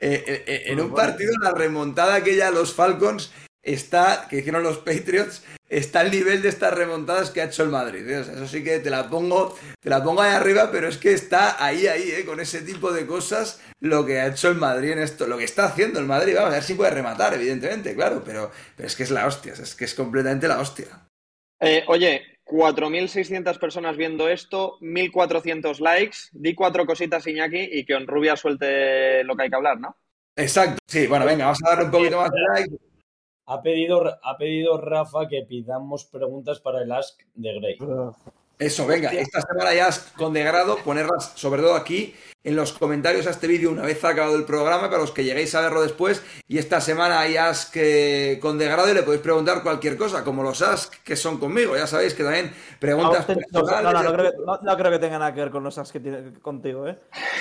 eh, 0.00 0.44
eh, 0.46 0.62
en 0.66 0.80
un 0.80 0.94
partido, 0.94 1.34
la 1.40 1.52
remontada 1.52 2.14
aquella 2.14 2.50
los 2.50 2.72
Falcons 2.72 3.30
está, 3.62 4.26
que 4.28 4.38
hicieron 4.38 4.62
los 4.62 4.78
Patriots, 4.78 5.44
está 5.68 6.00
al 6.00 6.10
nivel 6.10 6.40
de 6.40 6.48
estas 6.48 6.72
remontadas 6.72 7.30
que 7.30 7.42
ha 7.42 7.44
hecho 7.44 7.62
el 7.62 7.68
Madrid. 7.68 8.08
eso 8.08 8.46
sí 8.46 8.64
que 8.64 8.78
te 8.78 8.88
la 8.88 9.10
pongo, 9.10 9.54
te 9.80 9.90
la 9.90 10.02
pongo 10.02 10.22
ahí 10.22 10.32
arriba, 10.32 10.70
pero 10.70 10.88
es 10.88 10.96
que 10.96 11.12
está 11.12 11.62
ahí, 11.62 11.86
ahí, 11.86 12.24
con 12.24 12.40
ese 12.40 12.62
tipo 12.62 12.90
de 12.90 13.06
cosas, 13.06 13.60
lo 13.80 14.06
que 14.06 14.20
ha 14.20 14.28
hecho 14.28 14.48
el 14.48 14.56
Madrid 14.56 14.92
en 14.92 15.00
esto, 15.00 15.26
lo 15.26 15.36
que 15.36 15.44
está 15.44 15.66
haciendo 15.66 16.00
el 16.00 16.06
Madrid. 16.06 16.36
Vamos 16.36 16.50
a 16.50 16.54
ver 16.54 16.62
si 16.62 16.72
puede 16.72 16.90
rematar, 16.90 17.34
evidentemente, 17.34 17.94
claro, 17.94 18.22
pero, 18.24 18.50
pero 18.76 18.86
es 18.86 18.96
que 18.96 19.02
es 19.02 19.10
la 19.10 19.26
hostia, 19.26 19.52
es 19.52 19.74
que 19.74 19.84
es 19.84 19.94
completamente 19.94 20.48
la 20.48 20.60
hostia. 20.60 20.86
Eh, 21.60 21.84
oye, 21.88 22.22
4.600 22.44 23.58
personas 23.58 23.96
viendo 23.96 24.28
esto, 24.28 24.78
1.400 24.80 25.80
likes. 25.80 26.16
Di 26.32 26.54
cuatro 26.54 26.86
cositas, 26.86 27.26
Iñaki, 27.26 27.68
y 27.72 27.84
que 27.84 27.98
Rubia 28.00 28.36
suelte 28.36 29.24
lo 29.24 29.34
que 29.34 29.44
hay 29.44 29.50
que 29.50 29.56
hablar, 29.56 29.80
¿no? 29.80 29.96
Exacto. 30.36 30.78
Sí, 30.86 31.06
bueno, 31.06 31.24
venga, 31.24 31.46
vamos 31.46 31.62
a 31.64 31.70
darle 31.70 31.84
un 31.84 31.90
poquito 31.90 32.16
más 32.18 32.30
de 32.30 32.40
like. 32.40 32.76
Ha 33.46 33.62
pedido, 33.62 34.02
ha 34.22 34.38
pedido 34.38 34.80
Rafa 34.80 35.28
que 35.28 35.42
pidamos 35.42 36.06
preguntas 36.06 36.60
para 36.60 36.82
el 36.82 36.90
Ask 36.92 37.22
de 37.34 37.54
Grey. 37.54 37.78
Eso, 38.58 38.86
venga, 38.86 39.10
esta 39.10 39.40
semana 39.40 39.74
ya 39.74 39.90
con 40.16 40.32
degrado, 40.32 40.78
ponerlas 40.84 41.32
sobre 41.34 41.60
todo 41.60 41.74
aquí 41.74 42.14
en 42.44 42.56
los 42.56 42.74
comentarios 42.74 43.26
a 43.26 43.30
este 43.30 43.46
vídeo 43.46 43.70
una 43.70 43.82
vez 43.82 44.04
acabado 44.04 44.36
el 44.36 44.44
programa, 44.44 44.90
para 44.90 44.98
los 44.98 45.10
que 45.10 45.24
lleguéis 45.24 45.54
a 45.54 45.62
verlo 45.62 45.82
después. 45.82 46.22
Y 46.46 46.58
esta 46.58 46.80
semana 46.80 47.20
hay 47.20 47.36
Ask 47.38 47.72
eh, 47.76 48.38
con 48.40 48.58
degrado 48.58 48.90
y 48.90 48.94
le 48.94 49.02
podéis 49.02 49.22
preguntar 49.22 49.62
cualquier 49.62 49.96
cosa, 49.96 50.22
como 50.22 50.42
los 50.42 50.60
Ask 50.60 50.92
que 51.02 51.16
son 51.16 51.38
conmigo. 51.38 51.74
Ya 51.74 51.86
sabéis 51.86 52.12
que 52.12 52.22
también 52.22 52.52
preguntas. 52.78 53.26
No, 53.50 53.62
no, 53.62 54.76
creo 54.76 54.90
que, 54.90 54.98
tenga 54.98 55.18
nada 55.18 55.32
que 55.32 55.40
ver 55.40 55.50
con 55.50 55.64
los 55.64 55.78
Ask 55.78 55.92
que 55.92 56.00
tiene 56.00 56.34
contigo, 56.40 56.86
¿eh? 56.86 56.98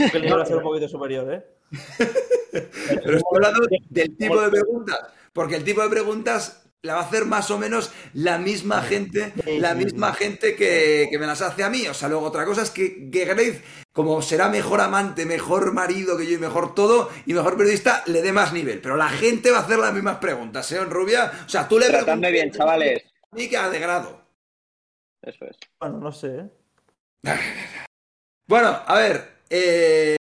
Que 0.09 0.17
el 0.17 0.33
a 0.33 0.45
ser 0.45 0.57
un 0.57 0.63
poquito 0.63 0.87
superior, 0.87 1.31
¿eh? 1.33 1.45
Pero 2.51 3.17
estoy 3.17 3.35
hablando 3.35 3.67
del 3.89 4.17
tipo 4.17 4.41
de 4.41 4.49
preguntas, 4.49 4.99
porque 5.33 5.55
el 5.55 5.63
tipo 5.65 5.81
de 5.81 5.89
preguntas 5.89 6.62
la 6.83 6.95
va 6.95 6.99
a 6.99 7.03
hacer 7.03 7.23
más 7.23 7.49
o 7.49 7.57
menos 7.57 7.93
la 8.13 8.37
misma 8.37 8.81
gente, 8.81 9.31
la 9.45 9.73
misma 9.73 10.13
gente 10.13 10.53
que, 10.53 11.09
me 11.17 11.25
las 11.25 11.41
hace 11.41 11.63
a 11.63 11.69
mí. 11.69 11.87
O 11.87 11.93
sea, 11.93 12.09
luego 12.09 12.25
otra 12.25 12.43
cosa 12.43 12.61
es 12.61 12.71
que, 12.71 13.09
que 13.09 13.61
como 13.93 14.21
será 14.21 14.49
mejor 14.49 14.81
amante, 14.81 15.25
mejor 15.25 15.71
marido 15.71 16.17
que 16.17 16.25
yo 16.25 16.33
y 16.33 16.39
mejor 16.39 16.75
todo, 16.75 17.09
y 17.25 17.33
mejor 17.33 17.55
periodista, 17.55 18.03
le 18.07 18.21
dé 18.21 18.33
más 18.33 18.51
nivel. 18.51 18.81
Pero 18.81 18.97
la 18.97 19.07
gente 19.07 19.49
va 19.49 19.59
a 19.59 19.61
hacer 19.61 19.79
las 19.79 19.93
mismas 19.93 20.17
preguntas, 20.17 20.69
¿eh, 20.73 20.83
Rubia? 20.83 21.31
O 21.45 21.49
sea, 21.49 21.69
tú 21.69 21.79
le 21.79 21.87
preguntas... 21.87 22.31
bien, 22.31 22.51
chavales. 22.51 23.03
Y 23.33 23.49
que 23.49 23.55
ha 23.55 23.69
de 23.69 23.79
grado. 23.79 24.21
Eso 25.21 25.45
es. 25.45 25.57
Bueno, 25.79 25.99
no 25.99 26.11
sé, 26.11 26.35
¿eh? 26.37 26.49
Bueno, 28.45 28.77
a 28.85 28.95
ver, 28.95 29.37
eh, 29.49 30.17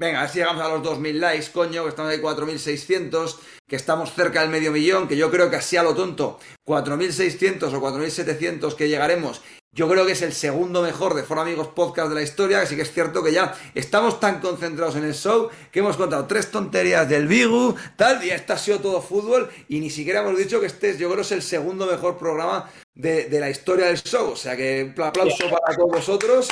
Venga, 0.00 0.20
a 0.20 0.22
ver 0.22 0.30
si 0.30 0.38
llegamos 0.38 0.64
a 0.64 0.68
los 0.70 0.80
2.000 0.80 1.12
likes, 1.18 1.50
coño, 1.52 1.82
que 1.82 1.90
estamos 1.90 2.10
ahí 2.10 2.18
4.600, 2.20 3.36
que 3.68 3.76
estamos 3.76 4.14
cerca 4.14 4.40
del 4.40 4.48
medio 4.48 4.72
millón, 4.72 5.06
que 5.06 5.14
yo 5.14 5.30
creo 5.30 5.50
que 5.50 5.56
así 5.56 5.76
a 5.76 5.82
lo 5.82 5.94
tonto, 5.94 6.40
4.600 6.66 7.64
o 7.64 7.82
4.700 7.82 8.76
que 8.76 8.88
llegaremos, 8.88 9.42
yo 9.76 9.90
creo 9.90 10.06
que 10.06 10.12
es 10.12 10.22
el 10.22 10.32
segundo 10.32 10.80
mejor 10.80 11.12
de 11.12 11.22
For 11.22 11.38
Amigos 11.38 11.68
Podcast 11.68 12.08
de 12.08 12.14
la 12.14 12.22
historia, 12.22 12.62
así 12.62 12.76
que 12.76 12.82
es 12.82 12.92
cierto 12.94 13.22
que 13.22 13.32
ya 13.32 13.54
estamos 13.74 14.20
tan 14.20 14.40
concentrados 14.40 14.96
en 14.96 15.04
el 15.04 15.12
show 15.12 15.50
que 15.70 15.80
hemos 15.80 15.98
contado 15.98 16.26
tres 16.26 16.50
tonterías 16.50 17.06
del 17.06 17.28
Bigu, 17.28 17.76
tal, 17.96 18.24
y 18.24 18.30
esto 18.30 18.54
ha 18.54 18.58
sido 18.58 18.80
todo 18.80 19.02
fútbol, 19.02 19.50
y 19.68 19.80
ni 19.80 19.90
siquiera 19.90 20.20
hemos 20.20 20.38
dicho 20.38 20.60
que 20.60 20.66
este, 20.66 20.96
yo 20.96 21.10
creo, 21.10 21.20
es 21.20 21.32
el 21.32 21.42
segundo 21.42 21.84
mejor 21.84 22.16
programa 22.16 22.70
de, 22.94 23.28
la 23.38 23.50
historia 23.50 23.84
del 23.88 24.02
show, 24.02 24.30
o 24.30 24.36
sea 24.36 24.56
que 24.56 24.94
aplauso 24.96 25.50
para 25.50 25.76
todos 25.76 25.90
vosotros. 25.92 26.48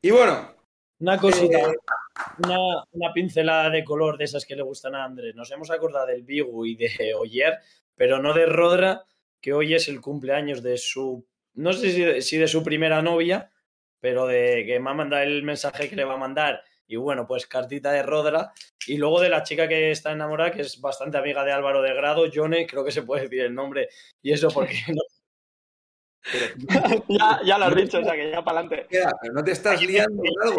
Y 0.00 0.12
bueno. 0.12 0.55
Una 0.98 1.18
cosita. 1.18 1.58
Eh, 1.58 1.76
una, 2.38 3.12
pincelada 3.12 3.68
de 3.68 3.84
color 3.84 4.16
de 4.16 4.24
esas 4.24 4.46
que 4.46 4.56
le 4.56 4.62
gustan 4.62 4.94
a 4.94 5.04
Andrés. 5.04 5.34
Nos 5.34 5.50
hemos 5.50 5.70
acordado 5.70 6.06
del 6.06 6.22
Bigu 6.22 6.64
y 6.64 6.76
de 6.76 7.14
Oyer, 7.18 7.58
pero 7.94 8.20
no 8.22 8.32
de 8.32 8.46
Rodra, 8.46 9.04
que 9.40 9.52
hoy 9.52 9.74
es 9.74 9.88
el 9.88 10.00
cumpleaños 10.00 10.62
de 10.62 10.78
su, 10.78 11.26
no 11.54 11.72
sé 11.72 12.22
si 12.22 12.38
de, 12.38 12.48
su 12.48 12.62
primera 12.62 13.02
novia, 13.02 13.50
pero 14.00 14.26
de 14.26 14.64
que 14.66 14.80
me 14.80 14.90
ha 14.90 14.94
mandado 14.94 15.22
el 15.22 15.42
mensaje 15.42 15.88
que 15.90 15.96
le 15.96 16.04
va 16.04 16.14
a 16.14 16.18
mandar. 16.18 16.62
Y 16.86 16.96
bueno, 16.96 17.26
pues 17.26 17.46
cartita 17.46 17.92
de 17.92 18.02
Rodra. 18.02 18.52
Y 18.86 18.96
luego 18.96 19.20
de 19.20 19.28
la 19.28 19.42
chica 19.42 19.68
que 19.68 19.90
está 19.90 20.12
enamorada, 20.12 20.52
que 20.52 20.62
es 20.62 20.80
bastante 20.80 21.18
amiga 21.18 21.44
de 21.44 21.52
Álvaro 21.52 21.82
de 21.82 21.92
Grado, 21.94 22.26
Jone, 22.32 22.66
creo 22.66 22.84
que 22.84 22.92
se 22.92 23.02
puede 23.02 23.22
decir 23.22 23.40
el 23.40 23.54
nombre. 23.54 23.88
Y 24.22 24.32
eso 24.32 24.48
porque 24.48 24.78
no, 26.68 27.04
ya, 27.08 27.40
ya, 27.44 27.58
lo 27.58 27.66
has 27.66 27.74
dicho, 27.74 27.98
o 27.98 28.02
sea 28.04 28.14
que 28.14 28.30
ya 28.30 28.42
para 28.42 28.60
adelante. 28.60 28.86
no 29.32 29.44
te 29.44 29.52
estás 29.52 29.80
liando 29.82 30.22
algo. 30.42 30.56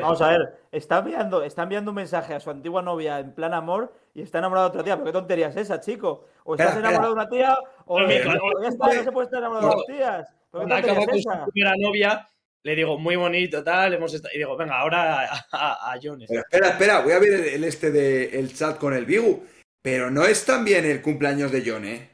Vamos 0.00 0.20
a 0.22 0.30
ver, 0.30 0.58
está 0.72 0.98
enviando, 0.98 1.42
está 1.42 1.62
enviando 1.62 1.90
un 1.90 1.96
mensaje 1.96 2.34
a 2.34 2.40
su 2.40 2.50
antigua 2.50 2.82
novia 2.82 3.20
en 3.20 3.32
plan 3.32 3.54
amor 3.54 3.92
y 4.14 4.22
está 4.22 4.38
enamorado 4.38 4.68
de 4.68 4.70
otra 4.70 4.84
tía. 4.84 4.96
¿Pero 4.96 5.06
qué 5.06 5.12
tontería 5.12 5.48
es 5.48 5.56
esa, 5.56 5.80
chico? 5.80 6.26
O 6.44 6.54
estás 6.54 6.76
enamorado 6.76 7.08
de 7.08 7.12
una 7.12 7.28
tía 7.28 7.56
o, 7.86 8.00
ya 8.00 8.68
está, 8.68 8.94
no 8.94 9.04
se 9.04 9.12
puede 9.12 9.26
estar 9.26 9.38
enamorado 9.38 9.68
de 9.68 9.74
dos 9.76 9.86
tías. 9.86 10.28
¿Pero 10.50 10.64
qué 10.66 10.70
tontería 10.70 11.00
es 11.00 11.26
esa? 11.26 11.44
Su 11.44 11.50
primera 11.52 11.74
novia 11.78 12.28
le 12.64 12.74
digo, 12.74 12.98
muy 12.98 13.16
bonito, 13.16 13.62
tal, 13.62 13.94
hemos 13.94 14.12
estado... 14.12 14.34
y 14.34 14.38
digo, 14.38 14.56
venga, 14.56 14.78
ahora 14.78 15.24
a, 15.52 15.92
a, 15.92 15.98
Jones. 16.02 16.30
espera, 16.30 16.70
espera, 16.70 17.00
voy 17.00 17.12
a 17.12 17.18
ver 17.18 17.32
el, 17.54 17.64
este 17.64 17.90
de 17.90 18.38
el 18.38 18.52
chat 18.52 18.78
con 18.78 18.92
el 18.94 19.06
Bigu, 19.06 19.44
pero 19.80 20.10
no 20.10 20.24
es 20.24 20.44
también 20.44 20.84
el 20.84 21.00
cumpleaños 21.00 21.52
de 21.52 21.62
John, 21.64 21.84
¿eh? 21.84 22.10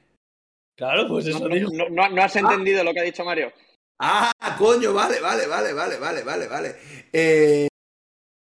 Claro, 0.76 1.06
pues 1.08 1.26
eso 1.26 1.48
no, 1.48 1.54
digo. 1.54 1.70
No, 1.90 2.22
has 2.22 2.36
entendido 2.36 2.82
lo 2.82 2.92
que 2.92 3.00
ha 3.00 3.04
dicho 3.04 3.24
Mario. 3.24 3.52
Ah, 3.98 4.32
coño, 4.58 4.92
vale, 4.92 5.20
vale, 5.20 5.46
vale, 5.46 5.72
vale, 5.72 5.98
vale, 5.98 6.22
vale, 6.22 6.48
vale. 6.48 6.76
Eh... 7.12 7.68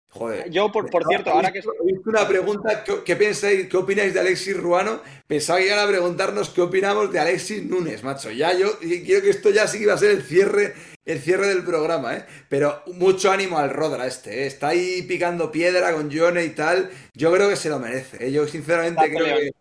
Joder. 0.09 0.49
Yo, 0.49 0.71
por, 0.71 0.89
por 0.89 1.05
cierto, 1.05 1.29
ahora 1.29 1.51
que. 1.51 1.59
He 1.59 1.85
visto 1.85 2.09
una 2.09 2.27
pregunta: 2.27 2.83
¿qué, 2.83 3.15
pensáis, 3.15 3.67
qué 3.67 3.77
opináis 3.77 4.13
de 4.13 4.19
Alexis 4.19 4.57
Ruano? 4.57 5.01
Pensaba 5.27 5.59
que 5.59 5.67
iban 5.67 5.79
a 5.79 5.87
preguntarnos 5.87 6.49
qué 6.49 6.61
opinamos 6.61 7.11
de 7.11 7.19
Alexis 7.19 7.63
Núñez, 7.63 8.03
macho. 8.03 8.31
Ya 8.31 8.53
yo 8.53 8.79
quiero 8.79 9.21
que 9.21 9.29
esto 9.29 9.49
ya 9.51 9.67
sí 9.67 9.77
que 9.77 9.83
iba 9.83 9.93
a 9.93 9.97
ser 9.97 10.11
el 10.11 10.23
cierre, 10.23 10.73
el 11.05 11.19
cierre 11.19 11.47
del 11.47 11.63
programa, 11.63 12.15
¿eh? 12.15 12.25
Pero 12.49 12.81
mucho 12.87 13.31
ánimo 13.31 13.59
al 13.59 13.69
Rodra 13.69 14.07
este, 14.07 14.43
¿eh? 14.43 14.47
Está 14.47 14.69
ahí 14.69 15.03
picando 15.03 15.51
piedra 15.51 15.93
con 15.93 16.11
Johnny 16.11 16.41
y 16.41 16.49
tal. 16.49 16.89
Yo 17.13 17.31
creo 17.31 17.49
que 17.49 17.55
se 17.55 17.69
lo 17.69 17.77
merece. 17.77 18.25
¿eh? 18.25 18.31
Yo, 18.31 18.47
sinceramente, 18.47 19.11
creo 19.11 19.37
que 19.37 19.51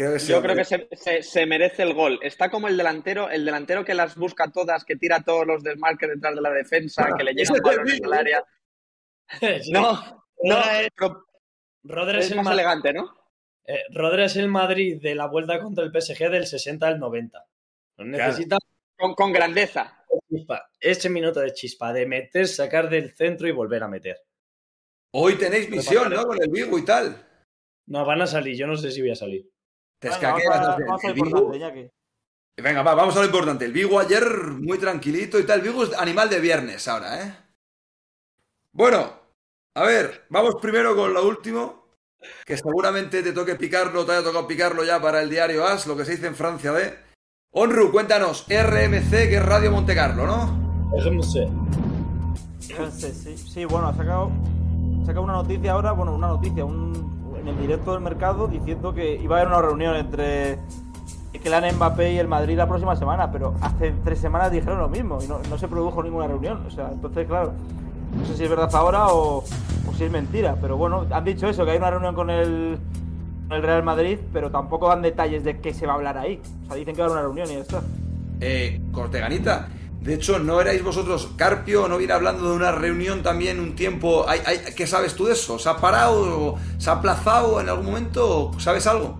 yo 0.00 0.42
creo 0.42 0.56
que 0.56 1.22
se, 1.22 1.46
merece 1.46 1.82
el 1.82 1.94
gol. 1.94 2.18
Está 2.22 2.50
como 2.50 2.68
el 2.68 2.76
delantero, 2.76 3.30
el 3.30 3.44
delantero 3.44 3.84
que 3.84 3.94
las 3.94 4.16
busca 4.16 4.50
todas, 4.50 4.84
que 4.84 4.96
tira 4.96 5.22
todos 5.22 5.46
los 5.46 5.62
desmarques 5.62 6.08
detrás 6.08 6.34
de 6.34 6.40
la 6.40 6.50
defensa, 6.50 7.08
que 7.16 7.24
le 7.24 7.34
llega 7.34 7.54
el 8.02 8.12
área. 8.12 8.44
No, 9.70 10.24
no, 10.42 10.56
Rodri 11.84 12.18
es, 12.18 12.32
el 12.32 12.42
más 12.42 12.52
elegante, 12.52 12.92
¿no? 12.92 13.16
Eh, 13.64 13.84
Rodri 13.94 14.24
es 14.24 14.34
el 14.34 14.48
Madrid 14.48 15.00
de 15.00 15.14
la 15.14 15.26
vuelta 15.26 15.60
contra 15.60 15.84
el 15.84 15.92
PSG 15.92 16.30
del 16.30 16.46
60 16.48 16.86
al 16.86 16.98
90. 16.98 17.46
Necesita 17.98 18.56
con, 18.96 19.32
grandeza. 19.32 20.04
Ese 20.80 21.08
minuto 21.08 21.38
de 21.38 21.52
chispa, 21.52 21.92
de 21.92 22.06
meter, 22.06 22.48
sacar 22.48 22.90
del 22.90 23.14
centro 23.14 23.46
y 23.46 23.52
volver 23.52 23.84
a 23.84 23.88
meter. 23.88 24.18
Hoy 25.12 25.36
tenéis 25.36 25.70
visión, 25.70 26.12
¿no? 26.12 26.24
Con 26.24 26.42
el 26.42 26.50
Vigo 26.50 26.76
y 26.76 26.84
tal. 26.84 27.26
No, 27.86 28.04
van 28.04 28.22
a 28.22 28.26
salir. 28.26 28.56
Yo 28.56 28.66
no 28.66 28.76
sé 28.76 28.90
si 28.90 29.00
voy 29.00 29.10
a 29.10 29.16
salir. 29.16 29.48
Te 30.00 30.08
Venga, 32.62 32.82
vamos 32.82 33.16
a 33.16 33.20
lo 33.20 33.26
importante. 33.26 33.64
El 33.66 33.72
Vigo 33.72 34.00
ayer 34.00 34.24
muy 34.24 34.78
tranquilito 34.78 35.38
y 35.38 35.44
tal. 35.44 35.60
El 35.60 35.66
Vigo 35.66 35.84
es 35.84 35.96
animal 35.96 36.28
de 36.28 36.40
viernes 36.40 36.88
ahora, 36.88 37.22
¿eh? 37.22 37.34
Bueno, 38.72 39.20
A 39.74 39.84
ver, 39.84 40.26
vamos 40.30 40.56
primero 40.60 40.96
con 40.96 41.14
lo 41.14 41.26
último, 41.28 41.84
que 42.44 42.56
seguramente 42.56 43.22
te 43.22 43.32
toque 43.32 43.54
picarlo, 43.54 44.04
te 44.04 44.12
haya 44.12 44.24
tocado 44.24 44.46
picarlo 44.46 44.82
ya 44.84 45.00
para 45.00 45.22
el 45.22 45.30
diario 45.30 45.64
AS, 45.64 45.86
lo 45.86 45.96
que 45.96 46.04
se 46.04 46.12
dice 46.12 46.26
en 46.26 46.34
Francia 46.34 46.72
de... 46.72 46.98
Onru, 47.52 47.92
cuéntanos, 47.92 48.46
RMC, 48.48 49.10
que 49.10 49.36
es 49.36 49.44
Radio 49.44 49.70
Monte 49.70 49.94
Carlo, 49.94 50.26
¿no? 50.26 50.90
RMC. 50.98 51.48
Sí, 52.58 53.36
sí, 53.36 53.64
bueno, 53.64 53.88
ha 53.88 53.94
sacado, 53.94 54.32
ha 55.02 55.06
sacado 55.06 55.22
una 55.22 55.34
noticia 55.34 55.72
ahora, 55.72 55.92
bueno, 55.92 56.14
una 56.14 56.28
noticia, 56.28 56.64
un, 56.64 57.19
en 57.40 57.48
el 57.48 57.58
directo 57.58 57.92
del 57.92 58.00
mercado 58.00 58.48
diciendo 58.48 58.94
que 58.94 59.16
iba 59.16 59.36
a 59.36 59.40
haber 59.40 59.52
una 59.52 59.62
reunión 59.62 59.96
entre 59.96 60.58
el 61.32 61.74
Mbappé 61.76 62.12
y 62.12 62.18
el 62.18 62.28
Madrid 62.28 62.56
la 62.56 62.68
próxima 62.68 62.96
semana, 62.96 63.30
pero 63.32 63.54
hace 63.60 63.92
tres 64.04 64.18
semanas 64.18 64.52
dijeron 64.52 64.78
lo 64.78 64.88
mismo 64.88 65.18
y 65.22 65.28
no, 65.28 65.58
se 65.58 65.68
produjo 65.68 66.02
ninguna 66.02 66.26
reunión. 66.26 66.64
O 66.66 66.70
sea, 66.70 66.90
entonces, 66.92 67.26
claro, 67.26 67.52
no 68.16 68.24
sé 68.26 68.36
si 68.36 68.44
es 68.44 68.50
verdad 68.50 68.74
ahora 68.74 69.06
o, 69.08 69.44
si 69.96 70.04
es 70.04 70.10
mentira, 70.10 70.56
pero 70.60 70.76
bueno, 70.76 71.06
han 71.10 71.24
dicho 71.24 71.48
eso, 71.48 71.64
que 71.64 71.72
hay 71.72 71.78
una 71.78 71.90
reunión 71.90 72.14
con 72.14 72.30
el, 72.30 72.78
el 73.50 73.62
Real 73.62 73.82
Madrid, 73.82 74.18
pero 74.32 74.50
tampoco 74.50 74.88
dan 74.88 75.02
detalles 75.02 75.44
de 75.44 75.60
qué 75.60 75.72
se 75.72 75.86
va 75.86 75.92
a 75.92 75.96
hablar 75.96 76.18
ahí. 76.18 76.40
O 76.64 76.66
sea, 76.66 76.76
dicen 76.76 76.94
que 76.94 77.02
va 77.02 77.08
a 77.08 77.10
haber 77.10 77.18
una 77.18 77.26
reunión 77.26 77.50
y 77.50 77.54
ya 77.54 77.62
está. 77.62 77.82
Eh, 78.40 78.80
Corteganita, 78.92 79.68
de 80.00 80.14
hecho, 80.14 80.38
¿no 80.38 80.60
erais 80.60 80.82
vosotros, 80.82 81.28
Carpio, 81.36 81.86
no 81.86 81.98
viene 81.98 82.14
hablando 82.14 82.50
de 82.50 82.56
una 82.56 82.72
reunión 82.72 83.22
también 83.22 83.60
un 83.60 83.74
tiempo? 83.74 84.24
¿Hay, 84.26 84.40
qué 84.74 84.86
sabes 84.86 85.14
tú 85.14 85.26
de 85.26 85.34
eso? 85.34 85.58
¿Se 85.58 85.68
ha 85.68 85.76
parado? 85.76 86.56
¿Se 86.78 86.88
ha 86.88 86.94
aplazado 86.94 87.60
en 87.60 87.68
algún 87.68 87.86
momento? 87.86 88.52
¿Sabes 88.58 88.86
algo? 88.86 89.18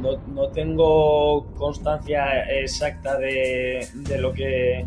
no, 0.00 0.48
tengo 0.50 1.46
constancia 1.56 2.42
exacta 2.60 3.18
de, 3.18 3.86
lo 4.18 4.32
que. 4.32 4.86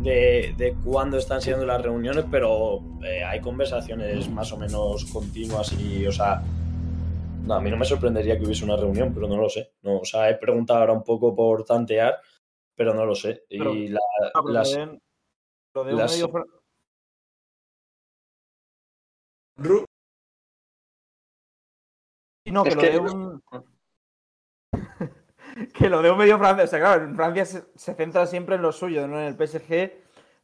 De, 0.00 0.54
de 0.56 0.74
cuándo 0.82 1.18
están 1.18 1.42
siendo 1.42 1.66
las 1.66 1.82
reuniones, 1.82 2.24
pero 2.30 2.80
eh, 3.04 3.22
hay 3.22 3.40
conversaciones 3.40 4.30
más 4.30 4.50
o 4.52 4.56
menos 4.56 5.04
continuas 5.06 5.74
y, 5.74 6.06
o 6.06 6.12
sea, 6.12 6.42
no, 7.44 7.54
a 7.54 7.60
mí 7.60 7.70
no 7.70 7.76
me 7.76 7.84
sorprendería 7.84 8.38
que 8.38 8.44
hubiese 8.44 8.64
una 8.64 8.76
reunión, 8.76 9.12
pero 9.12 9.28
no 9.28 9.36
lo 9.36 9.48
sé. 9.50 9.72
No, 9.82 9.98
o 9.98 10.04
sea, 10.04 10.30
he 10.30 10.36
preguntado 10.36 10.80
ahora 10.80 10.92
un 10.94 11.02
poco 11.02 11.34
por 11.34 11.64
tantear, 11.64 12.16
pero 12.80 12.94
no 12.94 13.04
lo 13.04 13.14
sé. 13.14 13.44
y 13.50 13.88
la, 13.88 14.00
las, 14.46 14.74
lo 15.74 15.84
de 15.84 15.94
un 15.94 16.00
medio... 16.00 16.46
No, 22.46 22.64
que, 22.64 22.74
lo 22.74 22.80
de 22.80 22.98
un. 22.98 23.42
que 25.74 25.90
lo 25.90 26.00
de 26.00 26.10
un 26.10 26.16
medio 26.16 26.38
francés. 26.38 26.64
O 26.64 26.68
sea, 26.68 26.78
claro, 26.78 27.04
en 27.04 27.16
Francia 27.16 27.44
se, 27.44 27.94
centra 27.94 28.24
siempre 28.24 28.54
en 28.54 28.62
lo 28.62 28.72
suyo, 28.72 29.06
no 29.06 29.20
en 29.20 29.26
el 29.26 29.34
PSG, 29.34 29.92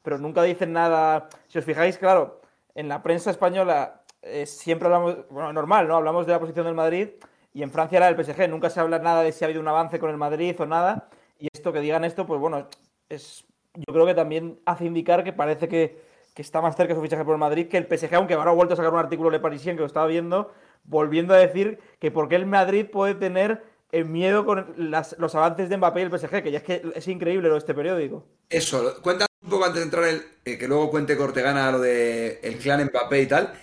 pero 0.03 0.19
nunca 0.19 0.43
dicen 0.43 0.75
nada. 0.75 1.31
Si 1.47 1.57
os 1.57 1.65
fijáis, 1.65 1.97
claro, 1.97 2.43
en 2.75 2.91
la 2.91 3.03
prensa 3.03 3.31
española 3.31 4.05
eh, 4.21 4.45
siempre 4.45 4.89
hablamos. 4.89 5.27
Bueno, 5.31 5.55
normal, 5.55 5.89
¿no? 5.89 5.97
Hablamos 5.97 6.27
de 6.27 6.33
la 6.33 6.41
posición 6.41 6.67
del 6.67 6.75
Madrid 6.75 7.09
y 7.55 7.63
en 7.63 7.71
Francia 7.71 7.97
era 7.97 8.13
del 8.13 8.23
PSG. 8.23 8.47
Nunca 8.51 8.69
se 8.69 8.81
habla 8.81 8.99
nada 8.99 9.23
de 9.23 9.33
si 9.33 9.43
ha 9.43 9.47
habido 9.47 9.63
un 9.63 9.69
avance 9.69 9.99
con 9.99 10.11
el 10.11 10.19
Madrid 10.19 10.55
o 10.61 10.67
nada. 10.67 11.09
Y 11.39 11.49
esto 11.53 11.73
que 11.73 11.81
digan 11.81 12.05
esto, 12.05 12.27
pues 12.27 12.41
bueno, 12.41 12.69
es. 13.09 13.45
Yo 13.75 13.93
creo 13.93 14.07
que 14.07 14.15
también 14.15 14.59
hace 14.65 14.87
indicar 14.87 15.23
que 15.23 15.35
parece 15.35 15.69
que, 15.69 16.01
que 16.35 16.43
está 16.43 16.63
más 16.63 16.77
cerca 16.77 16.95
su 16.95 17.03
fichaje 17.03 17.25
por 17.25 17.35
el 17.35 17.41
Madrid 17.41 17.69
que 17.69 17.77
el 17.77 17.87
PSG, 17.87 18.15
aunque 18.15 18.33
ahora 18.33 18.51
ha 18.51 18.55
vuelto 18.55 18.73
a 18.73 18.77
sacar 18.77 18.93
un 18.93 18.99
artículo 18.99 19.31
de 19.31 19.39
Parisien 19.39 19.77
que 19.77 19.81
lo 19.81 19.87
estaba 19.87 20.07
viendo, 20.07 20.51
volviendo 20.85 21.35
a 21.35 21.37
decir 21.37 21.79
que 21.99 22.11
por 22.11 22.29
qué 22.29 22.37
el 22.37 22.47
Madrid 22.47 22.87
puede 22.91 23.15
tener 23.15 23.63
miedo 24.05 24.45
con 24.45 24.75
los 24.77 25.35
avances 25.35 25.69
de 25.69 25.77
Mbappé 25.77 26.01
y 26.01 26.03
el 26.05 26.19
PSG, 26.19 26.43
que 26.43 26.51
ya 26.51 26.59
es 26.59 26.65
que 26.65 26.83
es 26.95 27.09
increíble 27.09 27.49
lo 27.49 27.55
de 27.55 27.61
este 27.61 27.75
periódico. 27.75 28.27
Eso, 28.49 29.01
cuéntanos 29.03 29.29
un 29.43 29.51
poco 29.51 29.65
antes 29.65 29.81
de 29.81 29.85
entrar, 29.85 30.05
el, 30.05 30.23
eh, 30.45 30.59
que 30.59 30.69
luego 30.69 30.91
cuente 30.91 31.17
Cortegana 31.17 31.73
lo 31.73 31.81
de 31.81 32.41
el 32.43 32.59
clan 32.59 32.85
Mbappé 32.85 33.23
y 33.23 33.27
tal. 33.27 33.55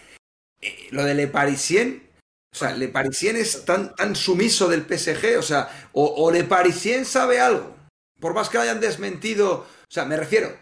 Eh, 0.61 0.87
lo 0.91 1.03
de 1.03 1.13
Le 1.13 1.27
Parisien, 1.27 2.03
o 2.53 2.55
sea, 2.55 2.71
Le 2.75 2.87
Parisien 2.87 3.35
es 3.35 3.65
tan, 3.65 3.95
tan 3.95 4.15
sumiso 4.15 4.67
del 4.69 4.85
PSG, 4.85 5.37
o 5.39 5.41
sea, 5.41 5.89
o, 5.93 6.31
Le 6.31 6.43
Parisien 6.43 7.03
sabe 7.03 7.39
algo, 7.39 7.75
por 8.19 8.33
más 8.33 8.49
que 8.49 8.57
lo 8.57 8.63
hayan 8.63 8.79
desmentido, 8.79 9.53
o 9.53 9.91
sea, 9.91 10.05
me 10.05 10.15
refiero, 10.15 10.55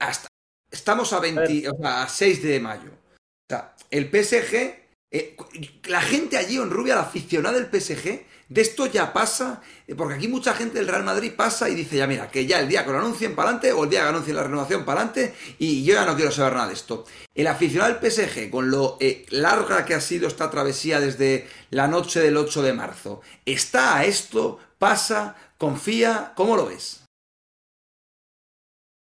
hasta, 0.00 0.28
estamos 0.70 1.12
a, 1.12 1.20
20, 1.20 1.68
o 1.68 1.76
sea, 1.78 2.02
a 2.02 2.08
6 2.08 2.42
de 2.42 2.60
mayo. 2.60 2.90
O 2.90 3.48
sea, 3.48 3.76
el 3.90 4.10
PSG 4.10 4.86
eh, 5.10 5.36
la 5.84 6.00
gente 6.00 6.36
allí 6.36 6.56
en 6.56 6.70
Rubia, 6.70 6.96
la 6.96 7.02
aficionada 7.02 7.58
del 7.58 7.70
PSG, 7.70 8.26
de 8.48 8.60
esto 8.60 8.86
ya 8.86 9.12
pasa, 9.12 9.60
porque 9.96 10.14
aquí 10.14 10.28
mucha 10.28 10.54
gente 10.54 10.78
del 10.78 10.86
Real 10.86 11.02
Madrid 11.02 11.32
pasa 11.36 11.68
y 11.68 11.74
dice, 11.74 11.96
ya 11.96 12.06
mira, 12.06 12.28
que 12.30 12.46
ya 12.46 12.60
el 12.60 12.68
día 12.68 12.84
que 12.84 12.92
lo 12.92 12.98
anuncien 12.98 13.34
para 13.34 13.48
adelante 13.50 13.72
o 13.72 13.84
el 13.84 13.90
día 13.90 14.02
que 14.02 14.08
anuncien 14.08 14.36
la 14.36 14.44
renovación 14.44 14.84
para 14.84 15.00
adelante 15.00 15.34
y 15.58 15.84
yo 15.84 15.94
ya 15.94 16.06
no 16.06 16.14
quiero 16.14 16.30
saber 16.30 16.54
nada 16.54 16.68
de 16.68 16.74
esto. 16.74 17.04
El 17.34 17.48
aficionado 17.48 17.92
del 17.92 18.10
PSG, 18.10 18.50
con 18.50 18.70
lo 18.70 18.98
eh, 19.00 19.26
larga 19.30 19.84
que 19.84 19.94
ha 19.94 20.00
sido 20.00 20.28
esta 20.28 20.48
travesía 20.50 21.00
desde 21.00 21.48
la 21.70 21.88
noche 21.88 22.20
del 22.20 22.36
8 22.36 22.62
de 22.62 22.72
marzo, 22.72 23.20
está 23.44 23.96
a 23.96 24.04
esto, 24.04 24.58
pasa, 24.78 25.36
confía, 25.58 26.32
¿cómo 26.36 26.56
lo 26.56 26.66
ves? 26.66 27.02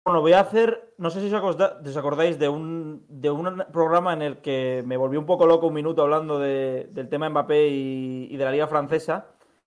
Bueno, 0.05 0.21
voy 0.21 0.33
a 0.33 0.41
hacer, 0.41 0.90
no 1.01 1.09
sé 1.09 1.19
si 1.19 1.33
os 1.33 1.97
acordáis 1.97 2.37
de 2.37 2.47
un, 2.47 3.03
de 3.09 3.31
un 3.31 3.63
programa 3.73 4.13
en 4.13 4.21
el 4.21 4.37
que 4.37 4.83
me 4.85 4.97
volví 4.97 5.17
un 5.17 5.25
poco 5.25 5.47
loco 5.47 5.65
un 5.65 5.73
minuto 5.73 6.03
hablando 6.03 6.37
del 6.37 7.09
tema 7.09 7.27
Mbappé 7.27 7.69
y, 7.69 8.37
de 8.37 8.45
la 8.45 8.51
liga 8.51 8.67
francesa. 8.67 9.25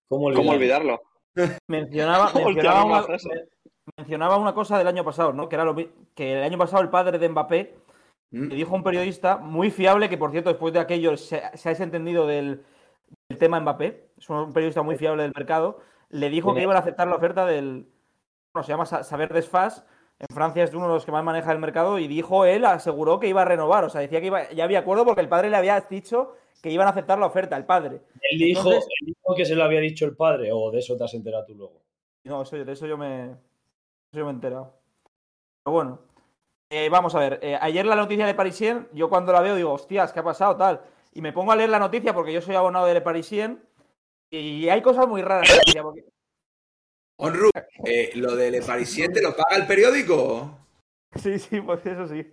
¿Cómo 0.08 0.26
olvidarlo? 0.26 1.02
Mencionaba, 1.66 2.30
mencionaba, 3.96 4.36
una, 4.36 4.54
cosa 4.54 4.78
del 4.78 4.86
año 4.86 5.02
pasado, 5.04 5.32
¿no? 5.32 5.48
Que 5.48 5.56
era 5.56 5.64
lo, 5.64 5.74
que 5.74 6.34
el 6.34 6.44
año 6.44 6.56
pasado 6.56 6.84
el 6.84 6.88
padre 6.88 7.18
de 7.18 7.28
Mbappé 7.28 7.78
mm. 8.30 8.46
le 8.50 8.54
dijo 8.54 8.72
a 8.72 8.76
un 8.76 8.84
periodista 8.84 9.36
muy 9.36 9.72
fiable, 9.72 10.08
que 10.08 10.16
por 10.16 10.30
cierto 10.30 10.50
después 10.50 10.72
de 10.72 10.78
aquello 10.78 11.16
se, 11.16 11.38
ha 11.38 11.50
desentendido 11.50 12.28
del, 12.28 12.62
tema 13.40 13.58
Mbappé, 13.58 14.06
es 14.16 14.30
un 14.30 14.52
periodista 14.52 14.82
muy 14.82 14.96
fiable 14.96 15.24
del 15.24 15.32
mercado, 15.34 15.80
le 16.10 16.30
dijo 16.30 16.54
que 16.54 16.62
iban 16.62 16.76
a 16.76 16.78
aceptar 16.78 17.08
la 17.08 17.16
oferta 17.16 17.44
del, 17.44 17.88
bueno, 18.52 18.64
se 18.64 18.70
llama 18.70 18.86
Saber 18.86 19.32
Desfaz, 19.32 19.84
en 20.28 20.34
Francia 20.34 20.64
es 20.64 20.74
uno 20.74 20.88
de 20.88 20.94
los 20.94 21.04
que 21.04 21.12
más 21.12 21.24
maneja 21.24 21.52
el 21.52 21.58
mercado 21.58 21.98
y 21.98 22.08
dijo 22.08 22.44
él, 22.44 22.64
aseguró 22.64 23.20
que 23.20 23.28
iba 23.28 23.42
a 23.42 23.44
renovar. 23.44 23.84
O 23.84 23.90
sea, 23.90 24.00
decía 24.00 24.20
que 24.20 24.26
iba, 24.26 24.50
ya 24.50 24.64
había 24.64 24.80
acuerdo 24.80 25.04
porque 25.04 25.20
el 25.20 25.28
padre 25.28 25.50
le 25.50 25.56
había 25.56 25.80
dicho 25.80 26.34
que 26.62 26.70
iban 26.70 26.86
a 26.86 26.90
aceptar 26.90 27.18
la 27.18 27.26
oferta, 27.26 27.56
el 27.56 27.66
padre. 27.66 28.00
Él 28.30 28.38
dijo, 28.38 28.70
que 29.36 29.44
se 29.44 29.54
lo 29.54 29.64
había 29.64 29.80
dicho 29.80 30.06
el 30.06 30.16
padre, 30.16 30.50
o 30.52 30.70
de 30.70 30.78
eso 30.78 30.96
te 30.96 31.04
has 31.04 31.14
enterado 31.14 31.44
tú 31.44 31.54
luego. 31.54 31.82
No, 32.24 32.42
de 32.42 32.72
eso 32.72 32.86
yo 32.86 32.96
me, 32.96 33.24
eso 33.32 34.18
yo 34.18 34.24
me 34.24 34.30
he 34.30 34.34
enterado. 34.34 34.72
Pero 35.62 35.74
bueno, 35.74 35.98
eh, 36.70 36.88
vamos 36.88 37.14
a 37.14 37.18
ver. 37.18 37.38
Eh, 37.42 37.58
ayer 37.60 37.84
la 37.84 37.96
noticia 37.96 38.26
de 38.26 38.34
Parisien, 38.34 38.88
yo 38.92 39.10
cuando 39.10 39.32
la 39.32 39.42
veo 39.42 39.56
digo, 39.56 39.72
hostias, 39.72 40.12
¿qué 40.12 40.20
ha 40.20 40.24
pasado? 40.24 40.56
Tal. 40.56 40.80
Y 41.12 41.20
me 41.20 41.32
pongo 41.32 41.52
a 41.52 41.56
leer 41.56 41.68
la 41.68 41.78
noticia 41.78 42.14
porque 42.14 42.32
yo 42.32 42.40
soy 42.40 42.54
abonado 42.54 42.86
de 42.86 42.94
Le 42.94 43.00
Parisien 43.02 43.62
y 44.30 44.68
hay 44.68 44.80
cosas 44.80 45.06
muy 45.06 45.22
raras. 45.22 45.48
Porque 45.82 46.04
Onru, 47.16 47.50
eh, 47.84 48.10
¿lo 48.16 48.34
del 48.34 48.62
Parisien 48.64 49.12
te 49.12 49.22
lo 49.22 49.36
paga 49.36 49.56
el 49.56 49.66
periódico? 49.66 50.58
Sí, 51.14 51.38
sí, 51.38 51.60
pues 51.60 51.84
eso 51.86 52.08
sí. 52.08 52.26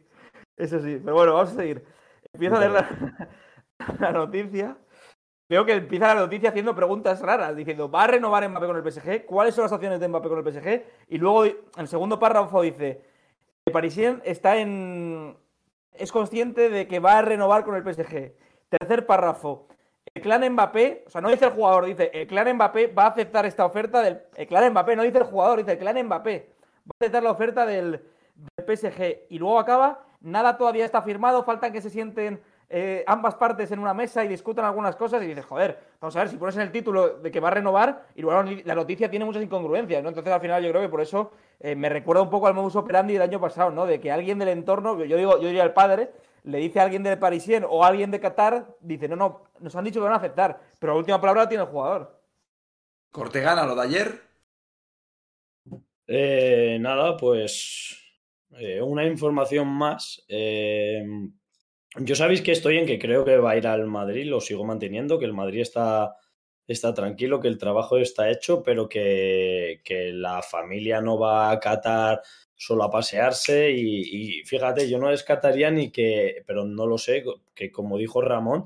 Eso 0.57 0.79
sí. 0.79 0.99
Pero 1.03 1.15
bueno, 1.15 1.33
vamos 1.33 1.51
a 1.51 1.55
seguir. 1.55 1.85
Empiezo 2.33 2.55
a 2.55 2.59
leer 2.59 2.71
la, 3.99 4.11
noticia. 4.11 4.77
Veo 5.49 5.65
que 5.65 5.73
empieza 5.73 6.13
la 6.13 6.21
noticia 6.21 6.49
haciendo 6.49 6.75
preguntas 6.75 7.21
raras, 7.21 7.55
diciendo, 7.55 7.91
¿va 7.91 8.03
a 8.03 8.07
renovar 8.07 8.47
Mbappé 8.47 8.65
con 8.67 8.77
el 8.77 8.91
PSG? 8.91 9.25
¿Cuáles 9.25 9.53
son 9.53 9.63
las 9.63 9.71
opciones 9.71 9.99
de 9.99 10.07
Mbappé 10.07 10.29
con 10.29 10.39
el 10.39 10.51
PSG? 10.51 10.83
Y 11.09 11.17
luego, 11.17 11.45
en 11.45 11.57
el 11.77 11.87
segundo 11.87 12.17
párrafo 12.17 12.61
dice, 12.61 13.01
el 13.65 13.73
Parisien 13.73 14.21
está 14.23 14.57
en... 14.57 15.37
es 15.93 16.11
consciente 16.11 16.69
de 16.69 16.87
que 16.87 16.99
va 16.99 17.19
a 17.19 17.21
renovar 17.21 17.65
con 17.65 17.75
el 17.75 17.83
PSG. 17.83 18.33
Tercer 18.69 19.05
párrafo, 19.05 19.67
el 20.13 20.21
clan 20.21 20.51
Mbappé, 20.51 21.05
o 21.07 21.09
sea, 21.09 21.21
no 21.21 21.29
dice 21.29 21.45
el 21.45 21.51
jugador, 21.51 21.85
dice 21.85 22.11
el 22.13 22.27
clan 22.27 22.53
Mbappé 22.55 22.87
va 22.87 23.03
a 23.03 23.07
aceptar 23.07 23.45
esta 23.45 23.65
oferta 23.65 24.01
del. 24.01 24.21
El 24.35 24.47
clan 24.47 24.71
Mbappé, 24.71 24.95
no 24.95 25.03
dice 25.03 25.19
el 25.19 25.23
jugador, 25.23 25.59
dice 25.59 25.71
el 25.71 25.77
clan 25.77 26.05
Mbappé. 26.05 26.49
Va 26.85 26.91
a 26.91 26.95
aceptar 26.99 27.23
la 27.23 27.31
oferta 27.31 27.65
del, 27.65 28.01
PSG. 28.57 29.27
Y 29.29 29.39
luego 29.39 29.59
acaba, 29.59 30.03
nada 30.19 30.57
todavía 30.57 30.83
está 30.83 31.01
firmado, 31.01 31.43
faltan 31.43 31.71
que 31.71 31.79
se 31.79 31.89
sienten 31.89 32.41
eh, 32.69 33.03
ambas 33.05 33.35
partes 33.35 33.71
en 33.71 33.79
una 33.79 33.93
mesa 33.93 34.25
y 34.25 34.27
discutan 34.27 34.65
algunas 34.65 34.95
cosas. 34.95 35.23
Y 35.23 35.27
dices, 35.27 35.45
joder, 35.45 35.79
vamos 36.01 36.15
a 36.15 36.19
ver, 36.19 36.29
si 36.29 36.37
pones 36.37 36.55
en 36.55 36.63
el 36.63 36.71
título 36.71 37.19
de 37.19 37.31
que 37.31 37.39
va 37.39 37.47
a 37.49 37.51
renovar, 37.51 38.07
y 38.15 38.21
luego 38.21 38.43
la 38.65 38.75
noticia 38.75 39.09
tiene 39.09 39.23
muchas 39.23 39.43
incongruencias, 39.43 40.03
¿no? 40.03 40.09
Entonces 40.09 40.33
al 40.33 40.41
final 40.41 40.61
yo 40.63 40.71
creo 40.71 40.81
que 40.81 40.89
por 40.89 41.01
eso 41.01 41.31
eh, 41.59 41.75
me 41.75 41.87
recuerda 41.87 42.23
un 42.23 42.29
poco 42.29 42.47
al 42.47 42.53
modus 42.53 42.75
operandi 42.75 43.13
del 43.13 43.21
año 43.21 43.39
pasado, 43.39 43.71
¿no? 43.71 43.85
De 43.85 44.01
que 44.01 44.11
alguien 44.11 44.39
del 44.39 44.49
entorno, 44.49 45.01
yo 45.05 45.15
digo, 45.15 45.39
yo 45.39 45.47
diría 45.47 45.63
el 45.63 45.73
padre, 45.73 46.11
le 46.43 46.57
dice 46.57 46.79
a 46.79 46.83
alguien 46.83 47.03
del 47.03 47.19
Parisien 47.19 47.65
o 47.67 47.83
a 47.83 47.87
alguien 47.87 48.11
de 48.11 48.19
Qatar, 48.19 48.75
dice, 48.79 49.07
no, 49.07 49.15
no, 49.15 49.43
nos 49.59 49.75
han 49.75 49.83
dicho 49.83 49.99
que 49.99 50.05
van 50.05 50.13
a 50.13 50.17
aceptar, 50.17 50.59
pero 50.79 50.93
la 50.93 50.99
última 50.99 51.21
palabra 51.21 51.43
la 51.43 51.49
tiene 51.49 51.63
el 51.63 51.69
jugador. 51.69 52.21
Cortegana, 53.11 53.65
lo 53.65 53.75
de 53.75 53.81
ayer. 53.81 54.21
Eh, 56.07 56.77
nada, 56.79 57.17
pues 57.17 57.97
eh, 58.57 58.81
una 58.81 59.05
información 59.05 59.67
más. 59.67 60.23
Eh, 60.27 61.05
yo 61.97 62.15
sabéis 62.15 62.41
que 62.41 62.51
estoy 62.51 62.77
en 62.77 62.85
que 62.85 62.99
creo 62.99 63.25
que 63.25 63.37
va 63.37 63.51
a 63.51 63.57
ir 63.57 63.67
al 63.67 63.87
Madrid, 63.87 64.25
lo 64.25 64.39
sigo 64.39 64.63
manteniendo, 64.63 65.19
que 65.19 65.25
el 65.25 65.33
Madrid 65.33 65.61
está 65.61 66.15
está 66.67 66.93
tranquilo, 66.93 67.39
que 67.39 67.47
el 67.47 67.57
trabajo 67.57 67.97
está 67.97 68.29
hecho, 68.29 68.63
pero 68.63 68.87
que, 68.87 69.81
que 69.83 70.11
la 70.13 70.41
familia 70.41 71.01
no 71.01 71.19
va 71.19 71.51
a 71.51 71.59
Qatar 71.59 72.21
solo 72.55 72.83
a 72.83 72.91
pasearse 72.91 73.71
y, 73.71 74.43
fíjate, 74.45 74.87
yo 74.87 74.99
no 74.99 75.09
descartaría 75.09 75.71
ni 75.71 75.91
que, 75.91 76.43
pero 76.45 76.63
no 76.63 76.85
lo 76.85 76.99
sé, 76.99 77.23
que 77.55 77.71
como 77.71 77.97
dijo 77.97 78.21
Ramón, 78.21 78.65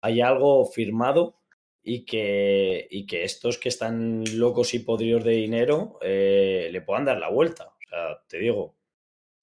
hay 0.00 0.20
algo 0.20 0.64
firmado 0.66 1.34
y 1.82 2.04
que, 2.04 2.86
y 2.88 3.04
que 3.04 3.24
estos 3.24 3.58
que 3.58 3.68
están 3.68 4.22
locos 4.38 4.74
y 4.74 4.78
podridos 4.78 5.24
de 5.24 5.32
dinero 5.32 5.98
eh, 6.02 6.68
le 6.70 6.82
puedan 6.82 7.04
dar 7.04 7.18
la 7.18 7.30
vuelta. 7.30 7.66
O 7.68 7.88
sea, 7.90 8.22
te 8.28 8.38
digo, 8.38 8.76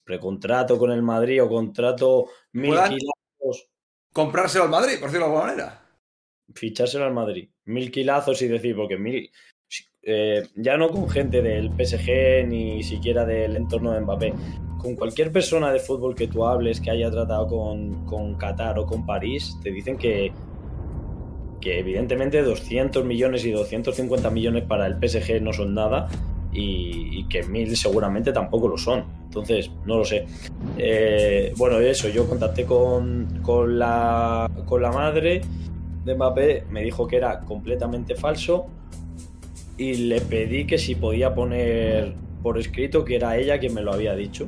precontrato 0.05 0.77
con 0.77 0.91
el 0.91 1.01
Madrid 1.01 1.43
o 1.43 1.49
contrato 1.49 2.27
mil 2.53 2.75
kilazos. 2.75 3.69
Comprárselo 4.13 4.63
al 4.63 4.69
Madrid, 4.69 4.93
por 4.97 5.09
decirlo 5.09 5.25
de 5.25 5.31
alguna 5.33 5.45
manera. 5.51 5.85
Fichárselo 6.55 7.03
al 7.03 7.13
Madrid. 7.13 7.49
Mil 7.69 7.91
kilazos 7.91 8.41
y 8.41 8.47
decir, 8.47 8.75
porque 8.75 8.97
mil. 8.97 9.29
Eh, 10.01 10.43
ya 10.55 10.77
no 10.77 10.89
con 10.89 11.09
gente 11.09 11.41
del 11.41 11.69
PSG 11.69 12.47
ni 12.47 12.83
siquiera 12.83 13.25
del 13.25 13.55
entorno 13.55 13.91
de 13.91 14.01
Mbappé. 14.01 14.33
Con 14.77 14.95
cualquier 14.95 15.31
persona 15.31 15.71
de 15.71 15.79
fútbol 15.79 16.15
que 16.15 16.27
tú 16.27 16.45
hables 16.45 16.79
que 16.79 16.89
haya 16.91 17.11
tratado 17.11 17.47
con, 17.47 18.05
con 18.05 18.35
Qatar 18.35 18.79
o 18.79 18.85
con 18.85 19.05
París, 19.05 19.57
te 19.61 19.71
dicen 19.71 19.97
que 19.97 20.31
que 21.59 21.79
evidentemente 21.79 22.41
200 22.41 23.03
millones 23.05 23.45
y 23.45 23.51
250 23.51 24.29
millones 24.29 24.63
para 24.63 24.87
el 24.87 24.95
PSG 24.95 25.41
no 25.41 25.53
son 25.53 25.73
nada 25.73 26.07
y, 26.51 27.25
que 27.25 27.43
mil 27.43 27.75
seguramente 27.77 28.31
tampoco 28.31 28.67
lo 28.67 28.77
son. 28.77 29.05
Entonces, 29.25 29.69
no 29.85 29.97
lo 29.97 30.05
sé. 30.05 30.25
Eh, 30.77 31.53
bueno, 31.57 31.79
eso, 31.79 32.09
yo 32.09 32.27
contacté 32.27 32.65
con, 32.65 33.41
con, 33.43 33.77
la, 33.77 34.49
con 34.65 34.81
la 34.81 34.91
madre 34.91 35.41
Mbappé, 36.15 36.65
me 36.69 36.83
dijo 36.83 37.07
que 37.07 37.17
era 37.17 37.41
completamente 37.41 38.15
falso 38.15 38.67
y 39.77 39.93
le 39.93 40.21
pedí 40.21 40.65
que 40.65 40.77
si 40.77 40.95
podía 40.95 41.33
poner 41.33 42.13
por 42.43 42.57
escrito 42.57 43.05
que 43.05 43.15
era 43.15 43.37
ella 43.37 43.59
quien 43.59 43.73
me 43.73 43.81
lo 43.81 43.93
había 43.93 44.15
dicho. 44.15 44.47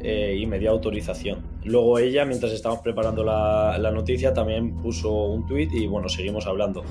Eh, 0.00 0.36
y 0.38 0.46
me 0.46 0.58
dio 0.58 0.70
autorización. 0.70 1.42
Luego 1.64 1.98
ella, 1.98 2.24
mientras 2.24 2.52
estábamos 2.52 2.82
preparando 2.82 3.24
la, 3.24 3.90
noticia, 3.92 4.32
también 4.32 4.76
puso 4.76 5.10
un 5.10 5.46
tuit 5.46 5.72
y 5.72 5.86
bueno, 5.86 6.08
seguimos 6.08 6.46
hablando. 6.46 6.84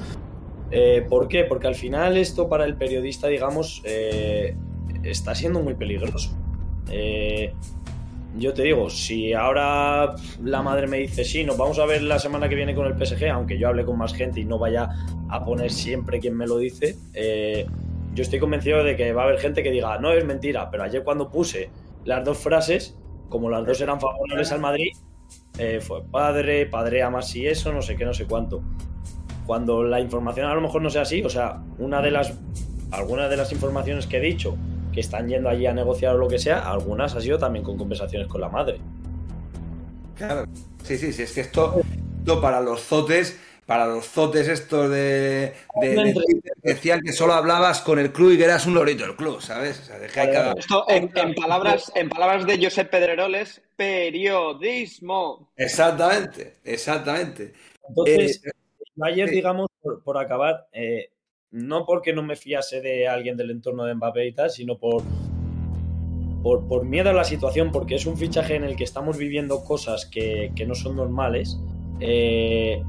Eh, 0.71 1.05
¿Por 1.07 1.27
qué? 1.27 1.43
Porque 1.43 1.67
al 1.67 1.75
final 1.75 2.17
esto 2.17 2.49
para 2.49 2.65
el 2.65 2.75
periodista, 2.75 3.27
digamos, 3.27 3.81
eh, 3.85 4.57
está 5.03 5.35
siendo 5.35 5.61
muy 5.61 5.75
peligroso. 5.75 6.35
Yo 8.37 8.53
te 8.53 8.63
digo, 8.63 8.89
si 8.89 9.33
ahora 9.33 10.15
la 10.43 10.61
madre 10.61 10.87
me 10.87 10.97
dice, 10.97 11.23
sí, 11.23 11.43
nos 11.43 11.57
vamos 11.57 11.79
a 11.79 11.85
ver 11.85 12.01
la 12.01 12.19
semana 12.19 12.49
que 12.49 12.55
viene 12.55 12.75
con 12.75 12.85
el 12.87 12.93
PSG, 12.93 13.29
aunque 13.29 13.57
yo 13.57 13.67
hable 13.67 13.85
con 13.85 13.97
más 13.97 14.13
gente 14.13 14.39
y 14.41 14.45
no 14.45 14.57
vaya 14.59 14.89
a 15.29 15.43
poner 15.43 15.71
siempre 15.71 16.19
quien 16.19 16.35
me 16.35 16.45
lo 16.45 16.57
dice, 16.57 16.95
yo 18.13 18.21
estoy 18.21 18.39
convencido 18.39 18.83
de 18.83 18.95
que 18.95 19.13
va 19.13 19.23
a 19.23 19.25
haber 19.25 19.39
gente 19.39 19.61
que 19.61 19.71
diga, 19.71 19.97
no 19.99 20.11
es 20.11 20.25
mentira, 20.25 20.69
pero 20.71 20.83
ayer 20.83 21.03
cuando 21.03 21.29
puse 21.29 21.69
las 22.05 22.23
dos 22.23 22.37
frases, 22.37 22.97
como 23.29 23.49
las 23.49 23.65
dos 23.65 23.81
eran 23.81 23.99
favorables 23.99 24.51
al 24.51 24.61
Madrid, 24.61 24.91
eh, 25.57 25.79
fue 25.81 26.03
padre, 26.03 26.65
padre 26.65 27.03
a 27.03 27.09
más 27.09 27.35
y 27.35 27.47
eso, 27.47 27.71
no 27.71 27.81
sé 27.81 27.95
qué, 27.95 28.05
no 28.05 28.13
sé 28.13 28.25
cuánto. 28.25 28.61
Cuando 29.45 29.83
la 29.83 29.99
información 29.99 30.47
a 30.47 30.55
lo 30.55 30.61
mejor 30.61 30.81
no 30.81 30.89
sea 30.89 31.03
así, 31.03 31.23
o 31.23 31.29
sea, 31.29 31.61
una 31.77 32.01
de 32.01 32.11
las, 32.11 32.37
algunas 32.91 33.29
de 33.29 33.37
las 33.37 33.51
informaciones 33.51 34.07
que 34.07 34.17
he 34.17 34.21
dicho 34.21 34.57
que 34.95 35.01
están 35.01 35.27
yendo 35.27 35.49
allí 35.49 35.67
a 35.67 35.73
negociar 35.73 36.15
o 36.15 36.17
lo 36.17 36.27
que 36.27 36.39
sea, 36.39 36.71
algunas 36.71 37.13
ha 37.15 37.21
sido 37.21 37.37
también 37.37 37.63
con 37.63 37.77
conversaciones 37.77 38.27
con 38.27 38.41
la 38.41 38.49
madre. 38.49 38.79
Claro, 40.15 40.45
sí, 40.83 40.97
sí, 40.97 41.13
sí, 41.13 41.23
es 41.23 41.33
que 41.33 41.41
esto, 41.41 41.81
esto 42.17 42.41
para 42.41 42.61
los 42.61 42.81
zotes 42.81 43.37
para 43.65 43.87
los 43.87 44.05
zotes 44.05 44.47
estos 44.47 44.91
de, 44.91 45.53
decían 46.61 47.01
que 47.01 47.11
solo 47.11 47.33
hablabas 47.33 47.81
con 47.81 47.97
el 47.97 48.11
club 48.11 48.33
y 48.33 48.37
que 48.37 48.43
eras 48.43 48.67
un 48.67 48.75
lorito 48.75 49.05
del 49.05 49.15
club, 49.15 49.41
¿sabes? 49.41 49.91
Esto 50.57 50.85
en, 50.87 51.33
palabras, 51.33 51.91
en 51.95 52.07
palabras 52.07 52.45
de 52.45 52.63
Josep 52.63 52.91
Pedreroles, 52.91 53.61
periodismo. 53.75 55.51
Exactamente, 55.55 56.57
exactamente. 56.63 57.53
Entonces, 57.89 58.41
eh, 58.45 58.51
ayer, 59.01 59.31
digamos, 59.31 59.67
por, 60.03 60.17
acabar, 60.19 60.67
eh, 60.71 61.09
no 61.55 61.85
porque 61.85 62.11
no 62.11 62.21
me 62.21 62.35
fiase 62.35 62.81
de 62.81 63.07
alguien 63.07 63.37
del 63.37 63.49
entorno 63.49 63.85
de 63.85 63.95
Mbappé 63.95 64.27
y 64.27 64.33
tal, 64.33 64.49
sino 64.49 64.77
por, 64.77 65.03
por, 66.43 66.67
por, 66.67 66.83
miedo 66.83 67.09
a 67.09 67.13
la 67.13 67.23
situación, 67.23 67.71
porque 67.71 67.95
es 67.95 68.05
un 68.05 68.17
fichaje 68.17 68.55
en 68.55 68.65
el 68.65 68.75
que 68.75 68.83
estamos 68.83 69.17
viviendo 69.17 69.63
cosas 69.63 70.05
que, 70.05 70.51
que 70.53 70.65
no 70.65 70.75
son 70.75 70.97
normales. 70.97 71.57
Eh, 72.01 72.83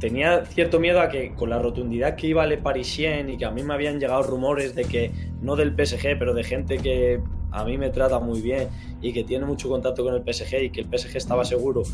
tenía 0.00 0.44
cierto 0.46 0.80
miedo 0.80 1.00
a 1.00 1.08
que 1.08 1.32
con 1.34 1.48
la 1.48 1.60
rotundidad 1.60 2.16
que 2.16 2.26
iba 2.26 2.44
Le 2.44 2.58
Parisien 2.58 3.30
y 3.30 3.36
que 3.36 3.44
a 3.44 3.52
mí 3.52 3.62
me 3.62 3.74
habían 3.74 4.00
llegado 4.00 4.24
rumores 4.24 4.74
de 4.74 4.84
que, 4.84 5.12
no 5.40 5.54
del 5.54 5.70
PSG, 5.70 6.18
pero 6.18 6.34
de 6.34 6.42
gente 6.42 6.78
que 6.78 7.20
a 7.52 7.64
mí 7.64 7.78
me 7.78 7.90
trata 7.90 8.18
muy 8.18 8.40
bien 8.40 8.66
y 9.00 9.12
que 9.12 9.22
tiene 9.22 9.46
mucho 9.46 9.68
contacto 9.68 10.02
con 10.02 10.14
el 10.14 10.22
PSG 10.22 10.64
y 10.64 10.70
que 10.70 10.80
el 10.80 10.86
PSG 10.86 11.16
estaba 11.16 11.44
seguro 11.44 11.84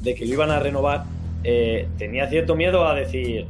de 0.00 0.14
que 0.14 0.24
lo 0.24 0.32
iban 0.32 0.50
a 0.50 0.60
renovar, 0.60 1.04
eh, 1.44 1.88
tenía 1.98 2.26
cierto 2.26 2.56
miedo 2.56 2.86
a 2.88 2.94
decir... 2.94 3.46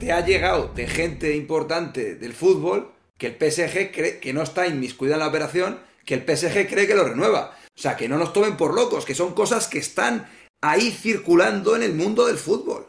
Te 0.00 0.12
ha 0.12 0.24
llegado 0.24 0.68
de 0.68 0.86
gente 0.86 1.36
importante 1.36 2.14
del 2.14 2.32
fútbol 2.32 2.90
que 3.18 3.26
el 3.26 3.34
PSG 3.34 3.92
cree 3.92 4.18
que 4.18 4.32
no 4.32 4.42
está 4.42 4.66
inmiscuida 4.66 5.12
en 5.12 5.20
la 5.20 5.28
operación, 5.28 5.78
que 6.06 6.14
el 6.14 6.22
PSG 6.22 6.70
cree 6.70 6.86
que 6.86 6.94
lo 6.94 7.04
renueva. 7.04 7.54
O 7.76 7.78
sea, 7.78 7.98
que 7.98 8.08
no 8.08 8.16
nos 8.16 8.32
tomen 8.32 8.56
por 8.56 8.74
locos, 8.74 9.04
que 9.04 9.14
son 9.14 9.34
cosas 9.34 9.68
que 9.68 9.78
están 9.78 10.26
ahí 10.62 10.90
circulando 10.90 11.76
en 11.76 11.82
el 11.82 11.92
mundo 11.92 12.26
del 12.26 12.38
fútbol. 12.38 12.86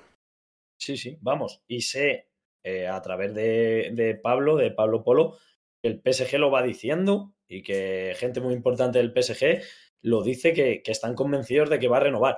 Sí, 0.79 0.95
sí, 0.95 1.17
vamos. 1.19 1.61
Y 1.67 1.81
sé 1.81 2.29
eh, 2.63 2.87
a 2.87 3.01
través 3.01 3.33
de, 3.33 4.17
Pablo, 4.23 4.55
de 4.55 4.71
Pablo 4.71 5.03
Polo, 5.03 5.37
que 5.83 5.89
el 5.89 6.01
PSG 6.01 6.37
lo 6.39 6.49
va 6.49 6.63
diciendo 6.63 7.35
y 7.45 7.61
que 7.61 8.15
gente 8.17 8.39
muy 8.39 8.53
importante 8.53 8.99
del 8.99 9.11
PSG 9.11 9.61
lo 10.01 10.23
dice 10.23 10.53
que, 10.53 10.81
están 10.85 11.15
convencidos 11.15 11.69
de 11.69 11.77
que 11.77 11.89
va 11.89 11.97
a 11.97 12.01
renovar. 12.01 12.37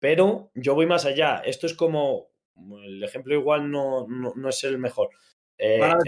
Pero 0.00 0.50
yo 0.54 0.74
voy 0.74 0.86
más 0.86 1.04
allá. 1.04 1.42
Esto 1.44 1.66
es 1.66 1.74
como. 1.74 2.32
El 2.56 3.02
ejemplo 3.02 3.34
igual 3.34 3.70
no, 3.70 4.06
no, 4.08 4.48
es 4.48 4.64
el 4.64 4.78
mejor. 4.78 5.10
Eh, 5.58 5.80
¿Van 5.80 5.98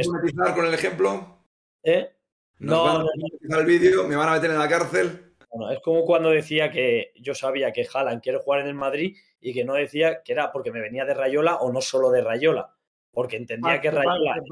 a 0.48 0.54
con 0.54 0.66
el 0.66 0.74
ejemplo? 0.74 1.44
¿Eh? 1.82 2.12
no, 2.58 2.84
van 2.84 3.02
a 3.02 3.04
no, 3.42 3.58
el 3.58 3.66
vídeo, 3.66 4.08
me 4.08 4.16
van 4.16 4.28
a 4.28 4.32
meter 4.32 4.50
en 4.50 4.58
la 4.58 4.68
cárcel 4.68 5.26
es 5.70 5.80
como 5.80 6.04
cuando 6.04 6.30
decía 6.30 6.70
que 6.70 7.12
yo 7.16 7.34
sabía 7.34 7.72
que 7.72 7.86
Haaland 7.92 8.22
quiere 8.22 8.38
jugar 8.38 8.60
en 8.60 8.68
el 8.68 8.74
Madrid 8.74 9.16
y 9.40 9.52
que 9.52 9.64
no 9.64 9.74
decía 9.74 10.22
que 10.22 10.32
era 10.32 10.52
porque 10.52 10.70
me 10.70 10.80
venía 10.80 11.04
de 11.04 11.14
Rayola 11.14 11.56
o 11.56 11.72
no 11.72 11.80
solo 11.80 12.10
de 12.10 12.22
Rayola. 12.22 12.74
Porque 13.10 13.36
entendía 13.36 13.74
ah, 13.74 13.80
que, 13.80 13.90
Rayola. 13.90 14.42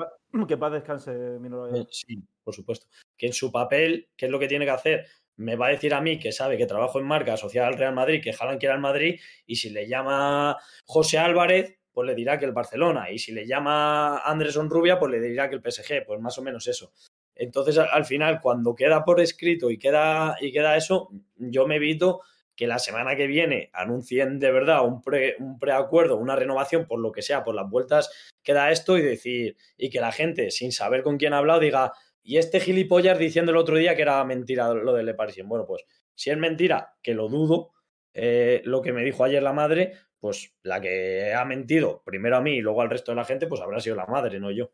Que 0.49 0.57
paz, 0.57 0.73
descanse, 0.73 1.13
eh, 1.13 1.87
Sí, 1.91 2.23
por 2.43 2.55
supuesto. 2.55 2.87
Que 3.17 3.27
en 3.27 3.33
su 3.33 3.53
papel, 3.53 4.09
¿qué 4.17 4.27
es 4.27 4.33
lo 4.33 4.39
que 4.39 4.49
tiene 4.49 4.65
que 4.65 4.71
hacer? 4.71 5.07
Me 5.37 5.57
va 5.57 5.67
a 5.67 5.71
decir 5.71 5.93
a 5.93 6.01
mí 6.01 6.19
que 6.19 6.33
sabe 6.33 6.57
que 6.57 6.67
trabajo 6.67 6.99
en 6.99 7.07
marca 7.07 7.35
asociada 7.35 7.69
al 7.69 7.77
Real 7.77 7.95
Madrid, 7.95 8.23
que 8.23 8.33
Haaland 8.39 8.59
quiere 8.59 8.75
al 8.75 8.81
Madrid, 8.81 9.21
y 9.47 9.57
si 9.57 9.71
le 9.71 9.87
llama 9.87 10.57
José 10.87 11.19
Álvarez, 11.19 11.79
pues 11.95 12.07
le 12.07 12.15
dirá 12.15 12.39
que 12.39 12.45
el 12.45 12.53
Barcelona. 12.53 13.11
Y 13.11 13.19
si 13.19 13.33
le 13.33 13.47
llama 13.47 14.19
Anderson 14.19 14.69
Rubia, 14.69 14.99
pues 14.99 15.13
le 15.13 15.21
dirá 15.21 15.49
que 15.49 15.55
el 15.55 15.63
PSG. 15.63 16.05
Pues 16.05 16.21
más 16.21 16.37
o 16.39 16.43
menos 16.43 16.67
eso. 16.67 16.93
Entonces, 17.37 17.79
al 17.79 18.05
final, 18.05 18.41
cuando 18.41 18.75
queda 18.75 19.05
por 19.05 19.21
escrito 19.21 19.71
y 19.71 19.79
queda, 19.79 20.37
y 20.41 20.53
queda 20.53 20.77
eso, 20.77 21.11
yo 21.37 21.67
me 21.67 21.77
evito 21.77 22.23
que 22.57 22.67
la 22.67 22.79
semana 22.79 23.17
que 23.17 23.27
viene 23.27 23.71
anuncien 23.73 24.39
de 24.39 24.51
verdad 24.53 24.85
un, 24.85 25.03
pre, 25.03 25.37
un 25.39 25.59
preacuerdo, 25.59 26.17
una 26.17 26.37
renovación, 26.37 26.87
por 26.87 27.01
lo 27.01 27.11
que 27.13 27.23
sea, 27.23 27.43
por 27.43 27.55
las 27.55 27.69
vueltas 27.69 28.11
que 28.43 28.53
da 28.53 28.71
esto 28.71 28.97
y 28.99 29.03
decir, 29.03 29.57
y 29.77 29.91
que 29.91 30.01
la 30.01 30.13
gente, 30.13 30.51
sin 30.51 30.71
saber 30.71 31.03
con 31.03 31.17
quién 31.17 31.33
ha 31.33 31.39
hablado, 31.39 31.61
diga, 31.61 31.93
y 32.23 32.39
este 32.39 32.61
gilipollas 32.61 33.19
diciendo 33.19 33.53
el 33.53 33.59
otro 33.59 33.77
día 33.77 33.97
que 33.97 34.03
era 34.03 34.25
mentira 34.25 34.73
lo 34.73 34.93
de 34.95 35.03
Le 35.03 35.15
Parisien. 35.15 35.49
Bueno, 35.49 35.67
pues 35.67 35.85
si 36.15 36.31
es 36.31 36.39
mentira, 36.39 36.95
que 37.03 37.15
lo 37.15 37.29
dudo, 37.29 37.73
eh, 38.15 38.63
lo 38.65 38.81
que 38.81 38.93
me 38.93 39.05
dijo 39.05 39.25
ayer 39.25 39.43
la 39.43 39.53
madre, 39.53 39.95
pues 40.25 40.55
la 40.63 40.81
que 40.81 41.35
ha 41.35 41.45
mentido 41.45 42.01
primero 42.03 42.39
a 42.39 42.41
mí 42.41 42.53
y 42.53 42.61
luego 42.63 42.81
al 42.81 42.89
resto 42.89 43.13
de 43.13 43.17
la 43.17 43.27
gente, 43.27 43.47
pues 43.47 43.61
habrá 43.61 43.79
sido 43.79 43.95
la 43.95 44.07
madre, 44.07 44.41
no 44.41 44.51
yo. 44.51 44.71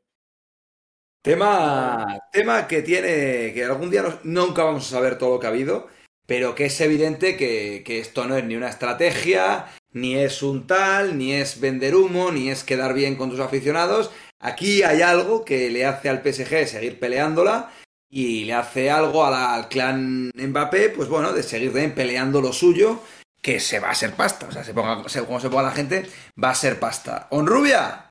Tema, 1.23 2.21
tema 2.31 2.69
que 2.69 2.83
tiene, 2.83 3.53
que 3.53 3.65
algún 3.65 3.91
día 3.91 4.05
nunca 4.23 4.63
vamos 4.63 4.87
a 4.87 4.91
saber 4.91 5.19
todo 5.19 5.35
lo 5.35 5.41
que 5.41 5.49
ha 5.49 5.51
habido, 5.51 5.89
pero 6.25 6.55
que 6.55 6.67
es 6.67 6.81
evidente 6.81 7.37
que, 7.37 7.83
esto 7.99 8.27
no 8.27 8.37
es 8.37 8.45
ni 8.45 8.55
una 8.55 8.69
estrategia, 8.69 9.67
ni 9.91 10.15
es 10.15 10.41
un 10.45 10.69
tal, 10.69 11.19
ni 11.19 11.33
es 11.33 11.59
vender 11.59 11.97
humo, 11.97 12.31
ni 12.31 12.49
es 12.49 12.63
quedar 12.63 12.95
bien 12.95 13.17
con 13.17 13.31
tus 13.31 13.41
aficionados. 13.41 14.13
Aquí 14.39 14.85
hay 14.85 15.03
algo 15.03 15.45
que 15.45 15.69
le 15.69 15.85
hace 15.85 16.11
al 16.11 16.23
PSG 16.23 16.69
seguir 16.69 17.01
peleándola 17.01 17.73
y 18.09 18.45
le 18.45 18.53
hace 18.53 18.89
algo 18.89 19.25
al 19.25 19.69
clan 19.69 20.31
Mbappé, 20.33 20.91
pues 20.91 21.09
bueno, 21.09 21.33
de 21.33 21.43
seguir 21.43 21.73
peleando 21.93 22.41
lo 22.41 22.53
suyo, 22.53 23.01
que 23.41 23.61
se 23.61 23.81
va 23.81 23.91
a 23.91 23.95
ser 23.95 24.15
pasta. 24.15 24.47
O 24.47 24.53
sea, 24.53 24.65
se 24.65 24.75
ponga, 24.75 25.03
como 25.27 25.41
se 25.41 25.51
ponga 25.51 25.63
la 25.63 25.71
gente, 25.73 26.09
va 26.43 26.51
a 26.51 26.55
ser 26.55 26.79
pasta. 26.79 27.29
Rubia 27.31 28.11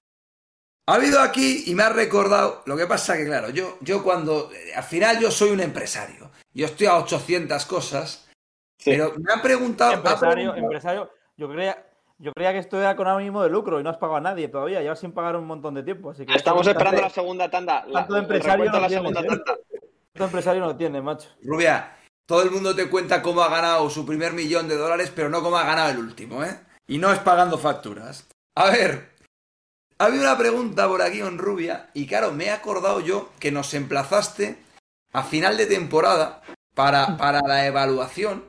ha 0.87 0.95
habido 0.95 1.21
aquí 1.21 1.65
y 1.67 1.75
me 1.75 1.83
ha 1.83 1.89
recordado. 1.89 2.63
Lo 2.65 2.75
que 2.75 2.87
pasa 2.87 3.15
que, 3.15 3.25
claro, 3.25 3.49
yo, 3.49 3.77
yo 3.81 4.03
cuando. 4.03 4.49
Al 4.75 4.83
final 4.83 5.19
yo 5.19 5.31
soy 5.31 5.51
un 5.51 5.59
empresario. 5.59 6.31
Yo 6.53 6.65
estoy 6.65 6.87
a 6.87 6.97
800 6.97 7.65
cosas. 7.65 8.27
Pero 8.83 9.13
me 9.17 9.31
han 9.31 9.41
preguntado. 9.41 9.93
Empresario, 9.93 10.55
empresario. 10.55 11.11
Yo 11.37 11.49
creo 11.49 11.75
Yo 12.17 12.31
creía 12.33 12.53
que 12.53 12.59
esto 12.59 12.79
era 12.79 12.95
con 12.95 13.07
ánimo 13.07 13.43
de 13.43 13.49
lucro 13.49 13.79
y 13.79 13.83
no 13.83 13.89
has 13.89 13.97
pagado 13.97 14.17
a 14.17 14.21
nadie 14.21 14.47
todavía. 14.47 14.81
Llevas 14.81 14.99
sin 14.99 15.11
pagar 15.11 15.35
un 15.35 15.45
montón 15.45 15.75
de 15.75 15.83
tiempo. 15.83 16.11
Así 16.11 16.25
que 16.25 16.33
Estamos 16.33 16.65
esperando 16.65 17.01
la 17.01 17.09
segunda 17.09 17.49
tanda. 17.49 17.85
La, 17.87 18.01
Tanto 18.01 18.17
empresario 18.17 18.65
no 18.65 18.79
la 18.79 18.87
tiene, 18.87 19.01
segunda 19.01 19.21
¿eh? 19.21 19.27
tanda. 19.27 19.43
Tanto 20.13 20.25
empresario 20.25 20.61
no 20.61 20.67
lo 20.67 20.75
tiene, 20.75 21.01
macho. 21.01 21.29
Rubia, 21.43 21.98
todo 22.29 22.43
el 22.43 22.51
mundo 22.51 22.75
te 22.75 22.87
cuenta 22.89 23.23
cómo 23.23 23.41
ha 23.41 23.49
ganado 23.49 23.89
su 23.89 24.05
primer 24.05 24.33
millón 24.33 24.67
de 24.67 24.77
dólares, 24.77 25.11
pero 25.15 25.29
no 25.29 25.41
cómo 25.41 25.57
ha 25.57 25.63
ganado 25.63 25.89
el 25.89 25.97
último, 25.97 26.43
¿eh? 26.43 26.59
Y 26.87 26.99
no 26.99 27.11
es 27.11 27.17
pagando 27.17 27.57
facturas. 27.57 28.27
A 28.55 28.69
ver, 28.69 29.09
había 29.97 30.21
una 30.21 30.37
pregunta 30.37 30.87
por 30.87 31.01
aquí 31.01 31.21
en 31.21 31.39
Rubia, 31.39 31.89
y 31.95 32.05
claro, 32.05 32.31
me 32.31 32.45
he 32.45 32.51
acordado 32.51 32.99
yo 32.99 33.31
que 33.39 33.51
nos 33.51 33.73
emplazaste 33.73 34.59
a 35.11 35.23
final 35.23 35.57
de 35.57 35.65
temporada 35.65 36.43
para, 36.75 37.17
para 37.17 37.41
la 37.41 37.65
evaluación. 37.65 38.45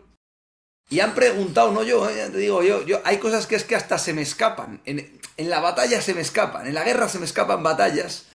Y 0.91 1.01
han 1.01 1.15
preguntado, 1.15 1.73
no 1.73 1.83
yo, 1.83 2.07
¿eh? 2.07 2.29
Te 2.31 2.37
digo 2.37 2.63
yo, 2.63 2.85
yo, 2.85 3.01
hay 3.05 3.17
cosas 3.17 3.47
que 3.47 3.57
es 3.57 3.65
que 3.65 3.77
hasta 3.77 3.97
se 3.97 4.13
me 4.13 4.21
escapan. 4.21 4.83
En, 4.85 5.19
en 5.39 5.49
la 5.49 5.61
batalla 5.61 6.03
se 6.03 6.13
me 6.13 6.21
escapan, 6.21 6.67
en 6.67 6.75
la 6.75 6.85
guerra 6.85 7.09
se 7.09 7.19
me 7.19 7.25
escapan 7.25 7.63
batallas. 7.63 8.30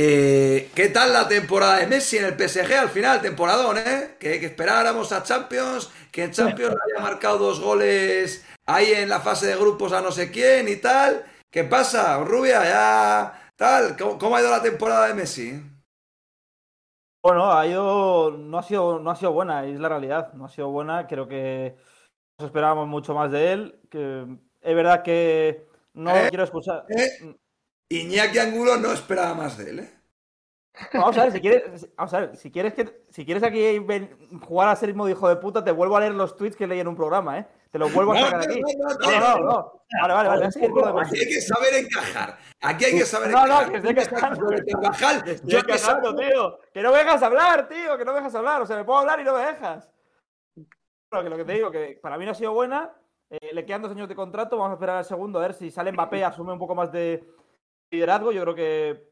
Eh, 0.00 0.70
¿Qué 0.76 0.90
tal 0.90 1.12
la 1.12 1.26
temporada 1.26 1.78
de 1.78 1.88
Messi 1.88 2.18
en 2.18 2.26
el 2.26 2.36
PSG 2.38 2.72
al 2.72 2.88
final? 2.88 3.20
Temporadón, 3.20 3.78
¿eh? 3.78 4.14
Que, 4.20 4.38
que 4.38 4.46
esperáramos 4.46 5.10
a 5.10 5.24
Champions, 5.24 5.90
que 6.12 6.22
en 6.22 6.30
Champions 6.30 6.76
haya 6.76 7.02
marcado 7.02 7.38
dos 7.38 7.60
goles 7.60 8.46
ahí 8.64 8.92
en 8.92 9.08
la 9.08 9.18
fase 9.18 9.48
de 9.48 9.56
grupos 9.56 9.92
a 9.92 10.00
no 10.00 10.12
sé 10.12 10.30
quién 10.30 10.68
y 10.68 10.76
tal. 10.76 11.24
¿Qué 11.50 11.64
pasa, 11.64 12.22
Rubia? 12.22 12.62
Ya, 12.62 13.52
tal. 13.56 13.96
¿Cómo, 13.96 14.18
cómo 14.20 14.36
ha 14.36 14.40
ido 14.40 14.50
la 14.50 14.62
temporada 14.62 15.08
de 15.08 15.14
Messi? 15.14 15.60
Bueno, 17.20 17.52
ha 17.52 17.66
ido, 17.66 18.30
no 18.30 18.58
ha 18.58 18.62
sido, 18.62 19.00
no 19.00 19.10
ha 19.10 19.16
sido 19.16 19.32
buena, 19.32 19.64
es 19.64 19.80
la 19.80 19.88
realidad. 19.88 20.32
No 20.34 20.44
ha 20.44 20.48
sido 20.48 20.70
buena. 20.70 21.08
Creo 21.08 21.26
que 21.26 21.74
nos 22.38 22.46
esperábamos 22.46 22.86
mucho 22.86 23.14
más 23.14 23.32
de 23.32 23.52
él. 23.52 23.80
Que 23.90 24.28
es 24.60 24.76
verdad 24.76 25.02
que 25.02 25.66
no 25.94 26.14
¿Eh? 26.14 26.28
quiero 26.28 26.44
escuchar. 26.44 26.84
¿Eh? 26.88 27.34
Iñaki 27.90 28.38
Angulo 28.38 28.76
no 28.76 28.92
esperaba 28.92 29.34
más 29.34 29.56
de 29.58 29.70
él, 29.70 29.78
¿eh? 29.80 29.94
Vamos 30.94 31.18
a 31.18 31.24
ver, 31.24 31.32
si 31.32 31.40
quieres, 31.40 31.88
vamos 31.96 32.14
a 32.14 32.20
ver, 32.20 32.36
si 32.36 32.52
quieres 32.52 32.72
que, 32.74 33.02
si 33.10 33.24
quieres 33.24 33.42
aquí 33.42 33.80
ven- 33.80 34.16
jugar 34.46 34.68
a 34.68 34.76
ser 34.76 34.94
modo 34.94 35.08
hijo 35.08 35.28
de 35.28 35.34
puta, 35.36 35.64
te 35.64 35.72
vuelvo 35.72 35.96
a 35.96 36.00
leer 36.00 36.14
los 36.14 36.36
tweets 36.36 36.54
que 36.56 36.68
leí 36.68 36.78
en 36.78 36.86
un 36.86 36.94
programa, 36.94 37.38
¿eh? 37.38 37.48
Te 37.72 37.78
los 37.80 37.92
vuelvo 37.92 38.12
a 38.12 38.20
No, 38.20 38.20
sacar 38.26 38.46
no, 38.46 38.52
aquí. 38.52 38.60
no, 38.60 38.88
no, 38.88 39.10
No, 39.10 39.20
no, 39.20 39.38
no. 39.44 39.82
Vale, 40.00 40.14
vale, 40.14 40.28
vale. 40.28 40.40
de 40.42 41.00
Aquí 41.00 41.18
hay 41.18 41.26
que 41.28 41.40
saber 41.40 41.74
encajar. 41.74 42.38
Aquí 42.60 42.84
hay 42.84 42.92
que 42.98 43.04
saber 43.06 43.30
No, 43.30 43.38
no, 43.46 43.60
encajar. 43.60 43.70
que 43.70 43.76
estoy 43.78 43.90
Estoy 45.34 45.62
yo 45.72 45.78
sabe- 45.78 46.14
tío. 46.14 46.58
Que 46.72 46.82
no 46.82 46.92
me 46.92 46.98
dejas 46.98 47.22
hablar, 47.22 47.68
tío. 47.68 47.98
Que 47.98 48.04
no 48.04 48.12
me 48.12 48.18
dejas 48.18 48.34
hablar. 48.36 48.62
O 48.62 48.66
sea, 48.66 48.76
me 48.76 48.84
puedo 48.84 48.98
hablar 49.00 49.20
y 49.20 49.24
no 49.24 49.34
me 49.34 49.40
dejas. 49.46 49.88
Bueno, 51.10 51.24
que 51.24 51.30
lo 51.30 51.36
que 51.38 51.44
te 51.44 51.52
digo, 51.54 51.70
que 51.70 51.98
para 52.02 52.16
mí 52.18 52.24
no 52.24 52.30
ha 52.30 52.34
sido 52.34 52.52
buena. 52.52 52.92
Eh, 53.30 53.50
le 53.52 53.66
quedan 53.66 53.82
dos 53.82 53.90
años 53.92 54.08
de 54.08 54.14
contrato. 54.14 54.56
Vamos 54.56 54.70
a 54.70 54.74
esperar 54.74 54.96
al 54.98 55.04
segundo 55.04 55.38
a 55.38 55.42
ver 55.42 55.54
si 55.54 55.70
sale 55.70 55.90
Mbappé, 55.92 56.24
asume 56.24 56.52
un 56.52 56.58
poco 56.58 56.74
más 56.74 56.92
de 56.92 57.24
liderazgo. 57.90 58.32
Yo 58.32 58.42
creo 58.42 58.54
que 58.54 59.08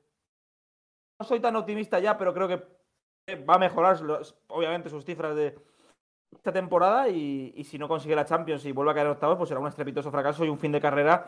no 1.18 1.26
soy 1.26 1.40
tan 1.40 1.56
optimista 1.56 1.98
ya, 1.98 2.16
pero 2.18 2.34
creo 2.34 2.48
que 2.48 3.36
va 3.44 3.54
a 3.54 3.58
mejorar, 3.58 4.00
los- 4.00 4.36
obviamente, 4.48 4.90
sus 4.90 5.04
cifras 5.04 5.34
de 5.34 5.58
esta 6.34 6.52
temporada. 6.52 7.08
Y, 7.08 7.52
y 7.56 7.64
si 7.64 7.78
no 7.78 7.88
consigue 7.88 8.14
la 8.16 8.24
Champions 8.24 8.64
y 8.64 8.72
vuelve 8.72 8.92
a 8.92 8.94
caer 8.94 9.06
en 9.06 9.12
octavos, 9.12 9.36
pues 9.38 9.48
será 9.48 9.60
un 9.60 9.68
estrepitoso 9.68 10.10
fracaso 10.10 10.44
y 10.44 10.48
un 10.48 10.58
fin 10.58 10.72
de 10.72 10.80
carrera 10.80 11.26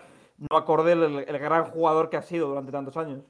no 0.51 0.57
acorde 0.57 0.93
el, 0.93 1.25
el 1.27 1.39
gran 1.39 1.65
jugador 1.65 2.11
que 2.11 2.17
ha 2.17 2.23
sido 2.23 2.49
durante 2.49 2.71
tantos 2.73 2.97
años. 2.97 3.23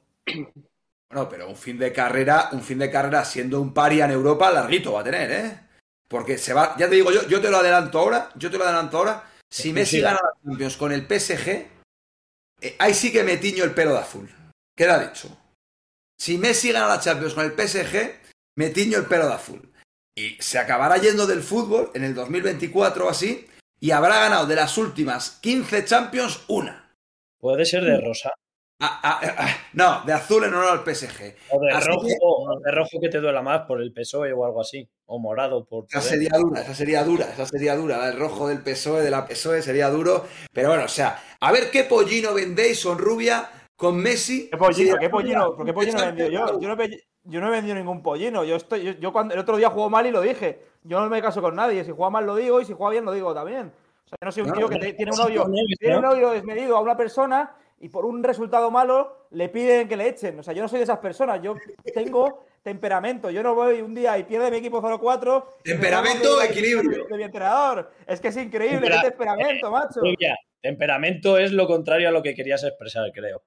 Bueno, 1.10 1.28
pero 1.30 1.48
un 1.48 1.56
fin 1.56 1.78
de 1.78 1.92
carrera, 1.92 2.50
un 2.52 2.60
fin 2.60 2.78
de 2.78 2.90
carrera 2.90 3.24
siendo 3.24 3.60
un 3.62 3.72
paria 3.72 4.04
en 4.04 4.10
Europa, 4.10 4.50
larguito 4.50 4.92
va 4.92 5.00
a 5.00 5.04
tener, 5.04 5.30
¿eh? 5.30 5.60
Porque 6.06 6.36
se 6.36 6.52
va, 6.52 6.74
ya 6.76 6.88
te 6.88 6.96
digo 6.96 7.10
yo, 7.10 7.26
yo 7.28 7.40
te 7.40 7.50
lo 7.50 7.58
adelanto 7.58 7.98
ahora, 7.98 8.28
yo 8.34 8.50
te 8.50 8.58
lo 8.58 8.64
adelanto 8.64 8.98
ahora. 8.98 9.24
Si 9.50 9.72
Messi 9.72 10.00
gana 10.00 10.18
la 10.22 10.32
Champions 10.44 10.76
con 10.76 10.92
el 10.92 11.06
PSG, 11.06 11.66
eh, 12.60 12.76
ahí 12.78 12.94
sí 12.94 13.12
que 13.12 13.24
me 13.24 13.36
tiño 13.36 13.64
el 13.64 13.74
pelo 13.74 13.92
de 13.92 13.98
azul. 13.98 14.30
Queda 14.76 14.98
dicho. 14.98 15.36
Si 16.18 16.38
Messi 16.38 16.72
gana 16.72 16.88
la 16.88 17.00
Champions 17.00 17.34
con 17.34 17.44
el 17.44 17.52
PSG, 17.52 18.12
me 18.56 18.70
tiño 18.70 18.98
el 18.98 19.06
pelo 19.06 19.28
de 19.28 19.34
azul. 19.34 19.72
Y 20.16 20.36
se 20.40 20.58
acabará 20.58 20.96
yendo 20.98 21.26
del 21.26 21.42
fútbol 21.42 21.90
en 21.94 22.04
el 22.04 22.14
2024 22.14 23.06
o 23.06 23.10
así, 23.10 23.46
y 23.80 23.92
habrá 23.92 24.20
ganado 24.20 24.46
de 24.46 24.56
las 24.56 24.76
últimas 24.78 25.38
15 25.40 25.84
Champions 25.84 26.40
una. 26.48 26.92
Puede 27.38 27.64
ser 27.64 27.84
de 27.84 28.00
rosa. 28.00 28.32
Ah, 28.80 29.00
ah, 29.02 29.20
ah, 29.38 29.48
no, 29.72 30.02
de 30.06 30.12
azul 30.12 30.44
en 30.44 30.54
honor 30.54 30.70
al 30.70 30.84
PSG. 30.84 31.34
O 31.50 31.60
de 31.60 31.80
rojo, 31.80 32.06
que- 32.06 32.14
o 32.20 32.60
de 32.64 32.70
rojo 32.70 33.00
que 33.00 33.08
te 33.08 33.18
duela 33.18 33.42
más 33.42 33.62
por 33.62 33.82
el 33.82 33.92
PSOE 33.92 34.32
o 34.32 34.44
algo 34.44 34.60
así. 34.60 34.88
O 35.06 35.18
morado 35.18 35.64
por. 35.64 35.86
Esa 35.90 36.00
sería 36.00 36.30
dura, 36.38 36.60
esa 36.60 36.74
sería 36.74 37.02
dura, 37.02 37.24
esa 37.32 37.44
sería 37.46 37.74
dura. 37.74 38.08
El 38.08 38.16
rojo 38.18 38.46
del 38.48 38.62
PSOE, 38.62 39.02
de 39.02 39.10
la 39.10 39.26
PSOE 39.26 39.62
sería 39.62 39.90
duro. 39.90 40.24
Pero 40.52 40.68
bueno, 40.68 40.84
o 40.84 40.88
sea, 40.88 41.20
a 41.40 41.50
ver 41.50 41.70
qué 41.72 41.84
pollino 41.84 42.32
vendéis, 42.34 42.78
son 42.78 42.98
rubia, 42.98 43.48
con 43.74 43.96
Messi. 43.96 44.48
¿Qué 44.48 44.56
pollino? 44.56 44.96
¿Qué 44.98 45.08
pollino? 45.10 45.56
¿Por 45.56 45.66
qué 45.66 45.72
pollino 45.72 46.00
he 46.00 46.06
vendido 46.06 46.28
yo? 46.28 46.60
Yo 46.60 46.68
no, 46.74 46.80
he, 46.82 46.90
yo 47.24 47.40
no 47.40 47.48
he 47.48 47.50
vendido 47.50 47.74
ningún 47.74 48.00
pollino. 48.00 48.44
Yo 48.44 48.54
estoy, 48.54 48.84
yo, 48.84 48.92
yo 48.92 49.12
cuando 49.12 49.34
el 49.34 49.40
otro 49.40 49.56
día 49.56 49.70
jugó 49.70 49.90
mal 49.90 50.06
y 50.06 50.12
lo 50.12 50.20
dije. 50.20 50.62
Yo 50.84 51.00
no 51.00 51.08
me 51.08 51.20
caso 51.20 51.42
con 51.42 51.56
nadie. 51.56 51.82
Si 51.84 51.90
juega 51.90 52.10
mal 52.10 52.26
lo 52.26 52.36
digo 52.36 52.60
y 52.60 52.64
si 52.64 52.74
juega 52.74 52.92
bien 52.92 53.04
lo 53.04 53.12
digo 53.12 53.34
también. 53.34 53.72
O 54.04 54.08
sea, 54.08 54.16
yo 54.20 54.24
no 54.26 54.30
soy 54.32 54.42
un 54.44 54.48
No, 54.50 54.54
tío 54.54 54.68
que 54.68 54.78
te- 54.78 54.92
tiene 54.94 55.10
un 55.12 55.20
odio, 55.20 55.46
tiene 55.80 55.98
un 55.98 56.04
odio 56.04 56.30
desmedido 56.30 56.76
a 56.76 56.80
una 56.80 56.96
persona 56.96 57.54
y 57.80 57.88
por 57.88 58.04
un 58.04 58.22
resultado 58.24 58.70
malo 58.70 59.26
le 59.30 59.48
piden 59.48 59.88
que 59.88 59.96
le 59.96 60.08
echen. 60.08 60.38
O 60.38 60.42
sea, 60.42 60.52
yo 60.54 60.62
no 60.62 60.68
soy 60.68 60.78
de 60.78 60.84
esas 60.84 60.98
personas. 60.98 61.40
Yo 61.42 61.54
tengo 61.94 62.44
temperamento. 62.62 63.30
Yo 63.30 63.42
no 63.42 63.54
voy 63.54 63.80
un 63.80 63.94
día 63.94 64.18
y 64.18 64.24
pierde 64.24 64.50
mi 64.50 64.56
equipo 64.58 64.80
0-4. 64.82 65.44
y 65.64 65.68
me 65.68 65.72
Temperamento, 65.74 66.38
de- 66.38 66.46
equilibrio. 66.46 67.06
De 67.08 67.16
mi 67.16 67.22
entrenador. 67.22 67.90
Es 68.06 68.20
que 68.20 68.28
es 68.28 68.36
increíble. 68.36 68.80
Tempera- 68.88 69.02
¿Qué 69.02 69.08
temperamento, 69.10 69.70
macho? 69.70 70.00
Rubia, 70.00 70.36
temperamento 70.60 71.38
es 71.38 71.52
lo 71.52 71.66
contrario 71.66 72.08
a 72.08 72.10
lo 72.12 72.22
que 72.22 72.34
querías 72.34 72.62
expresar, 72.64 73.10
creo. 73.14 73.42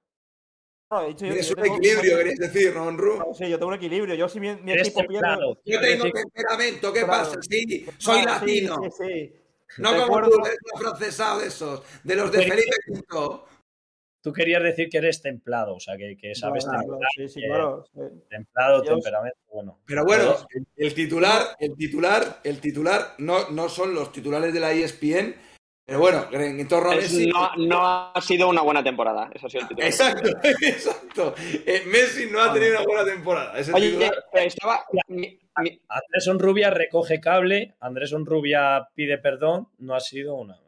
No, 0.90 1.06
dicho 1.06 1.24
yo 1.26 1.34
yo 1.34 1.54
un 1.56 1.62
tengo- 1.62 1.76
equilibrio, 1.76 2.18
queréis 2.18 2.38
decir, 2.38 2.74
¿no, 2.74 2.90
Ru? 2.90 3.16
No, 3.18 3.34
sí, 3.34 3.48
yo 3.48 3.58
tengo 3.58 3.68
un 3.68 3.74
equilibrio. 3.76 4.14
Yo 4.14 4.28
si 4.28 4.40
mi, 4.40 4.48
equipo 4.50 5.00
pierde... 5.06 5.38
Yo 5.64 5.80
tengo 5.80 6.04
decir- 6.04 6.12
temperamento, 6.12 6.92
¿qué 6.92 7.00
Claro. 7.04 7.12
pasa? 7.24 7.38
Sí, 7.42 7.86
soy 7.98 8.22
latino. 8.24 8.76
Sí, 8.98 9.04
sí. 9.06 9.32
No 9.78 9.90
como 9.96 10.20
tú, 10.28 10.38
eres 10.44 10.58
un 10.70 10.78
afrancesado 10.86 11.40
de 11.40 11.46
esos, 11.46 11.82
de 12.04 12.14
los 12.16 12.30
de 12.30 12.38
Pero- 12.40 12.50
Felipe 12.50 12.76
V. 13.10 13.40
Tú 14.22 14.32
querías 14.32 14.62
decir 14.62 14.88
que 14.88 14.98
eres 14.98 15.20
templado, 15.20 15.74
o 15.74 15.80
sea, 15.80 15.96
que, 15.96 16.16
que 16.16 16.34
sabes 16.34 16.64
templar, 16.64 16.98
sí, 17.16 17.28
sí, 17.28 17.42
claro. 17.44 17.84
sí. 17.92 18.00
templado, 18.30 18.82
temperamento, 18.82 19.38
bueno. 19.52 19.80
Pero 19.84 20.04
bueno, 20.04 20.36
el, 20.54 20.64
el 20.76 20.94
titular, 20.94 21.42
el 21.58 21.74
titular, 21.76 22.38
el 22.44 22.60
titular, 22.60 23.14
no, 23.18 23.50
no 23.50 23.68
son 23.68 23.92
los 23.94 24.12
titulares 24.12 24.54
de 24.54 24.60
la 24.60 24.70
ESPN, 24.72 25.34
pero 25.84 25.98
bueno, 25.98 26.28
en, 26.30 26.68
torno 26.68 26.90
a 26.90 26.94
Es- 26.94 27.12
Messi. 27.12 27.26
no, 27.26 27.50
no 27.56 27.84
ha 28.14 28.20
sido 28.20 28.48
una 28.48 28.62
buena 28.62 28.84
temporada. 28.84 29.28
Eso 29.34 29.48
ha 29.48 29.50
sido 29.50 29.62
el 29.62 29.68
titular. 29.68 29.88
Exacto, 29.90 30.30
exacto. 30.62 31.34
Eh, 31.66 31.82
Messi 31.86 32.30
no 32.30 32.40
ha 32.40 32.52
tenido 32.52 32.76
una 32.78 32.84
buena 32.84 33.04
temporada. 33.04 33.58
Ese 33.58 33.72
Oye, 33.72 33.90
titular- 33.90 34.24
estaba. 34.34 34.84
Andrés 35.54 36.26
Rubia 36.38 36.70
recoge 36.70 37.20
cable, 37.20 37.74
Andrés 37.80 38.12
Rubia 38.12 38.88
pide 38.94 39.18
perdón, 39.18 39.68
no 39.78 39.94
ha 39.96 40.00
sido 40.00 40.36
una. 40.36 40.58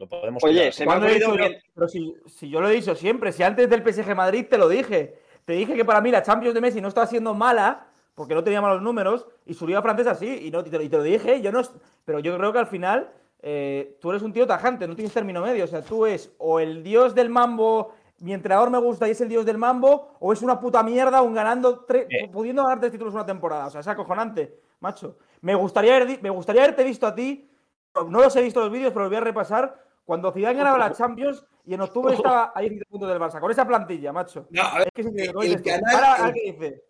Lo 0.00 0.08
podemos 0.08 0.42
Oye, 0.42 0.72
se 0.72 0.86
me 0.86 0.92
ha 0.92 0.94
¿Cuándo 0.98 1.06
he 1.06 1.10
ocurrido 1.10 1.32
dicho 1.32 1.42
yo? 1.44 1.48
bien- 1.50 1.62
Pero 1.74 1.88
si, 1.88 2.16
si 2.26 2.48
yo 2.48 2.60
lo 2.62 2.68
he 2.70 2.72
dicho 2.72 2.94
siempre, 2.94 3.32
si 3.32 3.42
antes 3.42 3.68
del 3.68 3.82
PSG 3.82 4.14
Madrid 4.16 4.46
te 4.48 4.56
lo 4.56 4.66
dije. 4.68 5.18
Te 5.44 5.52
dije 5.52 5.74
que 5.76 5.84
para 5.84 6.00
mí 6.00 6.10
la 6.10 6.22
Champions 6.22 6.54
de 6.54 6.60
Messi 6.62 6.80
no 6.80 6.88
estaba 6.88 7.06
siendo 7.06 7.34
mala, 7.34 7.86
porque 8.14 8.34
no 8.34 8.42
tenía 8.42 8.62
malos 8.62 8.80
números, 8.82 9.26
y 9.44 9.52
su 9.54 9.66
liga 9.66 9.82
francesa 9.82 10.14
sí, 10.14 10.46
y, 10.46 10.50
no, 10.50 10.60
y, 10.60 10.64
te, 10.64 10.78
lo- 10.78 10.82
y 10.84 10.88
te 10.88 10.96
lo 10.96 11.02
dije, 11.02 11.40
yo 11.42 11.52
no, 11.52 11.60
es- 11.60 11.70
pero 12.06 12.18
yo 12.20 12.34
creo 12.36 12.50
que 12.52 12.58
al 12.58 12.66
final 12.66 13.10
eh, 13.42 13.96
tú 14.00 14.10
eres 14.10 14.22
un 14.22 14.32
tío 14.32 14.46
tajante, 14.46 14.86
no 14.88 14.94
tienes 14.94 15.12
término 15.12 15.40
medio, 15.42 15.64
o 15.64 15.66
sea, 15.66 15.82
tú 15.82 16.06
es 16.06 16.30
o 16.38 16.60
el 16.60 16.82
dios 16.82 17.14
del 17.14 17.28
mambo, 17.30 17.94
mi 18.20 18.32
entrenador 18.34 18.70
me 18.70 18.78
gusta 18.78 19.08
y 19.08 19.12
es 19.12 19.20
el 19.22 19.28
dios 19.30 19.44
del 19.46 19.56
mambo, 19.58 20.16
o 20.20 20.32
es 20.32 20.40
una 20.42 20.60
puta 20.60 20.82
mierda 20.82 21.20
un 21.22 21.34
ganando, 21.34 21.86
tre- 21.86 22.06
Eh. 22.10 22.28
pudiendo 22.32 22.62
ganar 22.62 22.80
tres 22.80 22.92
títulos 22.92 23.12
una 23.14 23.24
temporada, 23.26 23.66
o 23.66 23.70
sea, 23.70 23.80
es 23.80 23.88
acojonante, 23.88 24.60
macho. 24.80 25.16
Me 25.42 25.54
gustaría, 25.54 25.96
haber, 25.96 26.22
me 26.22 26.30
gustaría 26.30 26.62
haberte 26.62 26.84
visto 26.84 27.06
a 27.06 27.14
ti, 27.14 27.48
no 27.94 28.20
los 28.20 28.36
he 28.36 28.42
visto 28.42 28.60
los 28.60 28.70
vídeos, 28.70 28.92
pero 28.92 29.04
los 29.04 29.10
voy 29.10 29.16
a 29.16 29.20
repasar, 29.20 29.74
cuando 30.04 30.32
Zidane 30.32 30.58
ganaba 30.58 30.78
la 30.78 30.92
Champions 30.92 31.44
y 31.64 31.74
en 31.74 31.80
octubre 31.82 32.14
estaba 32.14 32.52
ahí 32.54 32.68
10 32.68 32.84
puntos 32.88 33.08
del 33.08 33.18
Barça, 33.18 33.38
con 33.40 33.50
esa 33.50 33.66
plantilla, 33.66 34.12
macho. 34.12 34.46
No, 34.50 34.62
a 34.62 34.78
ver, 34.78 34.88
Es 34.88 34.92
que 34.94 35.00
es 35.02 35.06
increíble, 35.08 35.46
el 35.46 35.62
canal- 35.62 35.94
Ahora, 36.04 36.28
el- 36.28 36.34
qué 36.34 36.52
dice. 36.52 36.84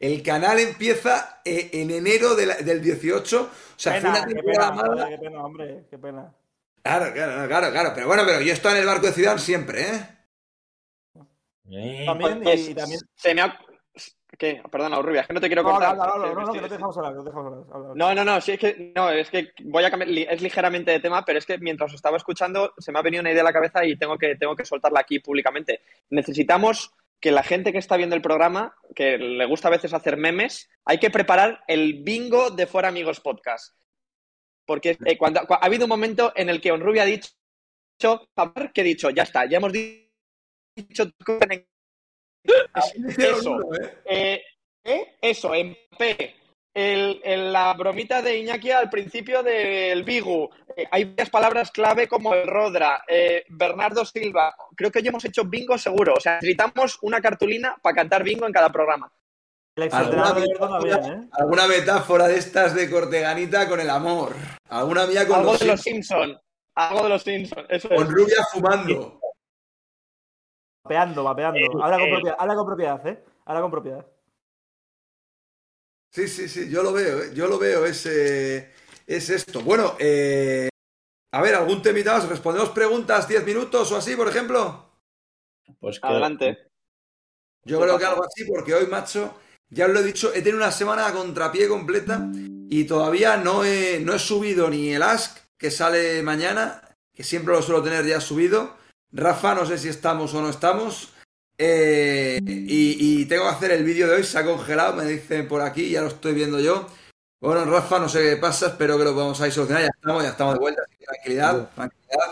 el 0.00 0.22
canal 0.22 0.58
empieza 0.60 1.40
eh, 1.44 1.70
en 1.72 1.90
enero 1.90 2.34
de 2.34 2.46
la- 2.46 2.56
del 2.56 2.82
18. 2.82 3.42
O 3.42 3.48
sea, 3.76 3.92
fue 3.92 4.00
Pena, 4.02 4.10
una 4.18 4.26
qué 4.26 4.34
temporada 4.34 4.70
pena, 4.70 4.82
mala. 4.82 5.02
joder, 5.04 5.08
qué 5.18 5.24
pena, 5.24 5.44
hombre, 5.44 5.84
qué 5.90 5.98
pena. 5.98 6.34
Claro, 6.82 7.12
claro, 7.12 7.48
claro, 7.48 7.70
claro. 7.70 7.90
Pero 7.94 8.06
bueno, 8.06 8.22
pero 8.26 8.40
yo 8.40 8.52
estoy 8.52 8.72
en 8.72 8.78
el 8.78 8.86
barco 8.86 9.06
de 9.06 9.12
Zidane 9.12 9.38
siempre, 9.38 9.82
¿eh? 9.82 10.08
También, 12.06 12.42
pues, 12.42 12.68
y 12.68 12.74
también. 12.74 13.00
Se 13.14 13.34
me 13.34 13.42
ha. 13.42 13.58
¿Qué? 14.38 14.62
Perdona, 14.70 15.02
Rubia, 15.02 15.22
es 15.22 15.26
que 15.26 15.32
no 15.34 15.40
te 15.40 15.48
quiero 15.48 15.64
No, 15.64 15.70
cortar. 15.72 15.96
no, 15.96 16.04
no, 16.06 16.28
que 16.28 16.34
no 16.34 16.40
estoy- 16.42 16.60
te 16.60 16.68
dejamos 16.68 16.96
hablar, 16.96 17.14
no 17.14 17.24
te 17.24 17.28
dejamos 17.30 17.52
hablar. 17.52 17.64
habla, 17.74 17.88
habla. 17.90 17.94
No, 17.96 18.14
no, 18.14 18.24
no, 18.24 18.40
sí, 18.40 18.52
es 18.52 18.58
que, 18.60 18.92
no, 18.94 19.10
es 19.10 19.30
que 19.30 19.52
voy 19.64 19.82
a 19.84 19.90
cambiar, 19.90 20.10
es 20.32 20.40
ligeramente 20.40 20.92
de 20.92 21.00
tema, 21.00 21.24
pero 21.24 21.38
es 21.40 21.44
que 21.46 21.58
mientras 21.58 21.90
os 21.90 21.96
estaba 21.96 22.16
escuchando 22.16 22.72
se 22.78 22.92
me 22.92 23.00
ha 23.00 23.02
venido 23.02 23.20
una 23.20 23.32
idea 23.32 23.40
a 23.42 23.44
la 23.44 23.52
cabeza 23.52 23.84
y 23.84 23.96
tengo 23.96 24.16
que, 24.16 24.36
tengo 24.36 24.54
que 24.54 24.64
soltarla 24.64 25.00
aquí 25.00 25.18
públicamente. 25.18 25.80
Necesitamos 26.10 26.92
que 27.20 27.32
la 27.32 27.42
gente 27.42 27.72
que 27.72 27.78
está 27.78 27.96
viendo 27.96 28.14
el 28.14 28.22
programa, 28.22 28.76
que 28.94 29.18
le 29.18 29.44
gusta 29.44 29.66
a 29.66 29.72
veces 29.72 29.92
hacer 29.92 30.16
memes, 30.16 30.70
hay 30.84 30.98
que 30.98 31.10
preparar 31.10 31.64
el 31.66 32.04
bingo 32.04 32.50
de 32.50 32.68
Fuera 32.68 32.86
Amigos 32.88 33.18
Podcast. 33.18 33.76
Porque 34.64 34.96
eh, 35.04 35.18
cuando, 35.18 35.40
cu- 35.48 35.54
ha 35.54 35.66
habido 35.66 35.86
un 35.86 35.88
momento 35.88 36.32
en 36.36 36.48
el 36.48 36.60
que 36.60 36.70
Onrubia 36.70 37.02
ha 37.02 37.06
dicho 37.06 37.30
dicho, 38.00 38.28
que 38.72 38.82
he 38.82 38.84
dicho, 38.84 39.10
ya 39.10 39.24
está, 39.24 39.46
ya 39.46 39.56
hemos 39.56 39.72
dicho 39.72 41.10
eso, 42.44 43.60
eh, 44.04 44.42
¿eh? 44.84 45.18
eso, 45.20 45.50
Mbappé, 45.50 46.34
el, 46.74 47.52
la 47.52 47.74
bromita 47.74 48.22
de 48.22 48.38
Iñaki 48.38 48.70
al 48.70 48.88
principio 48.88 49.42
del 49.42 50.04
Bigu. 50.04 50.48
Eh, 50.76 50.86
hay 50.90 51.04
varias 51.04 51.30
palabras 51.30 51.70
clave 51.70 52.06
como 52.06 52.34
el 52.34 52.46
Rodra, 52.46 53.02
eh, 53.08 53.44
Bernardo 53.48 54.04
Silva. 54.04 54.54
Creo 54.76 54.90
que 54.90 55.00
hoy 55.00 55.08
hemos 55.08 55.24
hecho 55.24 55.44
bingo 55.44 55.76
seguro. 55.76 56.14
O 56.16 56.20
sea, 56.20 56.34
necesitamos 56.36 56.98
una 57.02 57.20
cartulina 57.20 57.76
para 57.82 57.96
cantar 57.96 58.22
bingo 58.22 58.46
en 58.46 58.52
cada 58.52 58.70
programa. 58.70 59.10
¿Alguna 59.92 60.34
metáfora, 60.34 60.96
¿eh? 60.96 61.28
¿Alguna 61.32 61.66
metáfora, 61.68 62.28
de 62.28 62.38
estas 62.38 62.74
de 62.74 62.90
Corteganita 62.90 63.68
con 63.68 63.80
el 63.80 63.90
amor? 63.90 64.34
¿Alguna 64.68 65.06
mía 65.06 65.26
con 65.26 65.38
Algo 65.38 65.56
de 65.56 65.66
los 65.66 65.80
Simpson. 65.80 66.36
Algo 66.74 67.02
de 67.04 67.08
los 67.08 67.22
Simpsons. 67.22 67.66
con 67.88 68.10
Rubia 68.10 68.44
fumando. 68.52 69.17
Vapeando, 70.88 71.22
vapeando. 71.22 71.84
Habla 71.84 71.98
con 71.98 72.08
propiedad, 72.08 72.36
habla 72.38 72.54
con 72.54 72.66
propiedad, 72.66 73.06
¿eh? 73.06 73.24
Habla 73.44 73.60
con 73.60 73.70
propiedad. 73.70 74.06
Sí, 76.10 76.26
sí, 76.26 76.48
sí, 76.48 76.70
yo 76.70 76.82
lo 76.82 76.94
veo, 76.94 77.24
¿eh? 77.24 77.30
yo 77.34 77.46
lo 77.46 77.58
veo, 77.58 77.84
es, 77.84 78.06
es 78.06 79.30
esto. 79.30 79.60
Bueno, 79.60 79.94
eh, 79.98 80.70
a 81.30 81.42
ver, 81.42 81.54
¿algún 81.56 81.82
temita 81.82 82.14
más? 82.14 82.26
¿Respondemos 82.26 82.70
preguntas 82.70 83.28
10 83.28 83.44
minutos 83.44 83.92
o 83.92 83.96
así, 83.96 84.16
por 84.16 84.28
ejemplo? 84.28 84.90
Pues 85.78 86.00
adelante. 86.02 86.70
Yo 87.64 87.78
creo 87.78 87.98
que 87.98 88.06
algo 88.06 88.24
así, 88.24 88.46
porque 88.46 88.74
hoy, 88.74 88.86
macho, 88.86 89.34
ya 89.68 89.84
os 89.84 89.92
lo 89.92 90.00
he 90.00 90.04
dicho, 90.04 90.30
he 90.30 90.40
tenido 90.40 90.56
una 90.56 90.72
semana 90.72 91.06
a 91.06 91.12
contrapié 91.12 91.68
completa 91.68 92.30
y 92.70 92.84
todavía 92.84 93.36
no 93.36 93.62
he, 93.62 94.00
no 94.00 94.14
he 94.14 94.18
subido 94.18 94.70
ni 94.70 94.94
el 94.94 95.02
Ask, 95.02 95.36
que 95.58 95.70
sale 95.70 96.22
mañana, 96.22 96.80
que 97.12 97.24
siempre 97.24 97.52
lo 97.52 97.60
suelo 97.60 97.82
tener 97.82 98.06
ya 98.06 98.22
subido. 98.22 98.78
Rafa, 99.12 99.54
no 99.54 99.66
sé 99.66 99.78
si 99.78 99.88
estamos 99.88 100.34
o 100.34 100.42
no 100.42 100.50
estamos. 100.50 101.12
Eh, 101.60 102.38
y, 102.44 103.24
tengo 103.26 103.44
que 103.44 103.50
hacer 103.50 103.70
el 103.72 103.82
vídeo 103.82 104.06
de 104.06 104.16
hoy, 104.16 104.24
se 104.24 104.38
ha 104.38 104.44
congelado, 104.44 104.94
me 104.94 105.04
dicen 105.04 105.48
por 105.48 105.60
aquí, 105.60 105.90
ya 105.90 106.02
lo 106.02 106.08
estoy 106.08 106.32
viendo 106.32 106.60
yo. 106.60 106.86
Bueno, 107.40 107.64
Rafa, 107.64 107.98
no 107.98 108.08
sé 108.08 108.22
qué 108.22 108.36
pasa, 108.36 108.68
espero 108.68 108.96
que 108.98 109.04
lo 109.04 109.14
vamos 109.14 109.40
a 109.40 109.46
ir 109.46 109.52
solucionar. 109.52 109.82
Ya 109.82 109.90
estamos, 109.94 110.22
ya 110.22 110.28
estamos 110.30 110.54
de 110.54 110.60
vuelta. 110.60 110.82
Tranquilidad, 110.98 111.70
tranquilidad. 111.74 112.30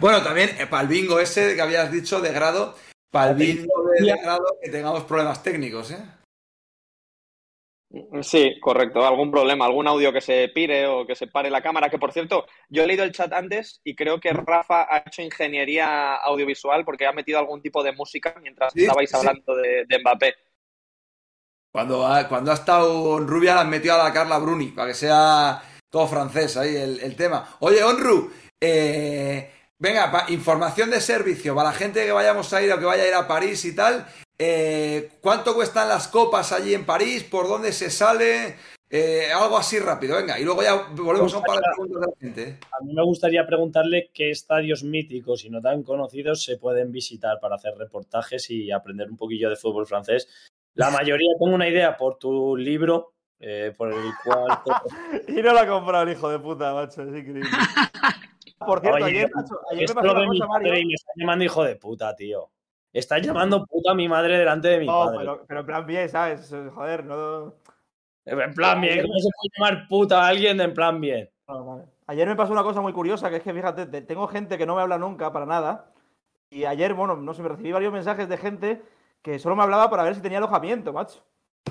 Bueno, 0.00 0.22
también 0.22 0.50
eh, 0.58 0.66
para 0.66 0.82
el 0.82 0.88
bingo 0.88 1.20
ese 1.20 1.54
que 1.54 1.62
habías 1.62 1.90
dicho 1.92 2.20
de 2.20 2.32
grado, 2.32 2.74
para 3.10 3.30
el 3.30 3.36
bingo 3.36 3.84
de, 3.90 4.06
de 4.06 4.20
grado 4.22 4.58
que 4.62 4.70
tengamos 4.70 5.04
problemas 5.04 5.42
técnicos, 5.42 5.90
¿eh? 5.90 6.02
Sí, 8.22 8.58
correcto. 8.60 9.04
Algún 9.04 9.30
problema, 9.30 9.66
algún 9.66 9.86
audio 9.86 10.12
que 10.12 10.22
se 10.22 10.48
pire 10.48 10.86
o 10.86 11.06
que 11.06 11.14
se 11.14 11.26
pare 11.26 11.50
la 11.50 11.60
cámara. 11.60 11.90
Que 11.90 11.98
por 11.98 12.12
cierto, 12.12 12.46
yo 12.70 12.82
he 12.82 12.86
leído 12.86 13.04
el 13.04 13.12
chat 13.12 13.32
antes 13.32 13.80
y 13.84 13.94
creo 13.94 14.18
que 14.18 14.32
Rafa 14.32 14.86
ha 14.88 15.04
hecho 15.06 15.20
ingeniería 15.20 16.14
audiovisual 16.14 16.84
porque 16.86 17.06
ha 17.06 17.12
metido 17.12 17.38
algún 17.38 17.60
tipo 17.60 17.82
de 17.82 17.92
música 17.92 18.34
mientras 18.40 18.74
estabais 18.74 19.12
hablando 19.12 19.54
de, 19.56 19.98
Mbappé. 20.00 20.34
Cuando 21.70 22.06
ha, 22.06 22.28
cuando 22.28 22.50
ha 22.50 22.54
estado 22.54 23.18
Rubia, 23.18 23.54
la 23.54 23.60
han 23.62 23.70
metido 23.70 23.94
a 23.94 24.04
la 24.04 24.12
Carla 24.12 24.38
Bruni 24.38 24.68
para 24.68 24.88
que 24.88 24.94
sea 24.94 25.62
todo 25.90 26.06
francés 26.06 26.56
ahí 26.56 26.74
el, 26.74 27.14
tema. 27.16 27.56
Oye, 27.60 27.82
Onru, 27.82 28.32
eh, 28.58 29.50
venga, 29.78 30.24
información 30.28 30.90
de 30.90 31.00
servicio 31.00 31.54
para 31.54 31.70
la 31.70 31.74
gente 31.74 32.04
que 32.06 32.12
vayamos 32.12 32.50
a 32.54 32.62
ir 32.62 32.72
o 32.72 32.78
que 32.78 32.86
vaya 32.86 33.02
a 33.02 33.08
ir 33.08 33.14
a 33.14 33.28
París 33.28 33.62
y 33.66 33.74
tal. 33.74 34.06
Eh, 34.44 35.08
¿Cuánto 35.20 35.54
cuestan 35.54 35.88
las 35.88 36.08
copas 36.08 36.50
allí 36.50 36.74
en 36.74 36.84
París? 36.84 37.22
¿Por 37.22 37.46
dónde 37.46 37.70
se 37.70 37.90
sale? 37.90 38.56
Eh, 38.90 39.28
algo 39.32 39.56
así 39.56 39.78
rápido, 39.78 40.16
venga, 40.16 40.36
y 40.36 40.42
luego 40.42 40.64
ya 40.64 40.88
volvemos 40.96 41.32
a 41.32 41.38
un 41.38 41.44
par 41.44 41.58
de 41.58 41.62
preguntas 41.76 42.00
de 42.00 42.06
la 42.08 42.12
gente. 42.18 42.58
A 42.72 42.84
mí 42.84 42.92
me 42.92 43.04
gustaría 43.04 43.46
preguntarle 43.46 44.10
qué 44.12 44.32
estadios 44.32 44.82
míticos 44.82 45.44
y 45.44 45.50
no 45.50 45.60
tan 45.60 45.84
conocidos 45.84 46.42
se 46.42 46.56
pueden 46.56 46.90
visitar 46.90 47.38
para 47.40 47.54
hacer 47.54 47.74
reportajes 47.76 48.50
y 48.50 48.72
aprender 48.72 49.08
un 49.08 49.16
poquillo 49.16 49.48
de 49.48 49.54
fútbol 49.54 49.86
francés. 49.86 50.28
La 50.74 50.90
mayoría, 50.90 51.30
tengo 51.38 51.54
una 51.54 51.68
idea 51.68 51.96
por 51.96 52.18
tu 52.18 52.56
libro, 52.56 53.12
eh, 53.38 53.72
por 53.78 53.92
el 53.92 54.10
cual. 54.24 54.58
y 55.28 55.40
no 55.40 55.52
lo 55.52 55.60
ha 55.60 55.66
comprado 55.68 56.02
el 56.02 56.16
hijo 56.16 56.28
de 56.28 56.40
puta, 56.40 56.74
macho, 56.74 57.02
es 57.02 57.08
increíble. 57.10 57.48
Por 58.58 58.80
cierto, 58.80 59.04
ayer, 59.04 59.28
ayer 59.72 59.88
me 59.88 59.94
pasó 59.94 60.12
una 60.12 60.26
cosa, 60.26 60.46
Mario. 60.46 60.78
Y 60.78 60.86
me 60.86 60.94
está 60.94 61.12
llamando 61.16 61.44
hijo 61.44 61.64
de 61.64 61.74
puta, 61.74 62.14
tío. 62.14 62.51
Estás 62.92 63.22
llamando 63.22 63.64
puta 63.64 63.92
a 63.92 63.94
mi 63.94 64.08
madre 64.08 64.38
delante 64.38 64.68
de 64.68 64.78
mi 64.78 64.86
no, 64.86 65.06
padre. 65.06 65.18
Pero, 65.18 65.44
pero 65.46 65.60
en 65.60 65.66
plan 65.66 65.86
bien, 65.86 66.08
¿sabes? 66.08 66.54
Joder, 66.74 67.04
no. 67.04 67.54
En 68.24 68.54
plan 68.54 68.80
bien, 68.80 69.02
¿cómo 69.02 69.18
se 69.18 69.28
puede 69.34 69.50
llamar 69.56 69.88
puta 69.88 70.24
a 70.24 70.28
alguien 70.28 70.60
en 70.60 70.74
plan 70.74 71.00
bien? 71.00 71.28
Ayer 72.06 72.28
me 72.28 72.36
pasó 72.36 72.52
una 72.52 72.62
cosa 72.62 72.80
muy 72.80 72.92
curiosa, 72.92 73.30
que 73.30 73.36
es 73.36 73.42
que 73.42 73.52
fíjate, 73.52 73.86
tengo 74.02 74.28
gente 74.28 74.58
que 74.58 74.66
no 74.66 74.76
me 74.76 74.82
habla 74.82 74.98
nunca 74.98 75.32
para 75.32 75.46
nada. 75.46 75.92
Y 76.50 76.64
ayer, 76.64 76.94
bueno, 76.94 77.16
no 77.16 77.34
sé, 77.34 77.42
me 77.42 77.48
recibí 77.48 77.72
varios 77.72 77.92
mensajes 77.92 78.28
de 78.28 78.36
gente 78.36 78.82
que 79.22 79.38
solo 79.38 79.56
me 79.56 79.62
hablaba 79.62 79.88
para 79.88 80.02
ver 80.02 80.14
si 80.14 80.20
tenía 80.20 80.38
alojamiento, 80.38 80.92
macho. 80.92 81.24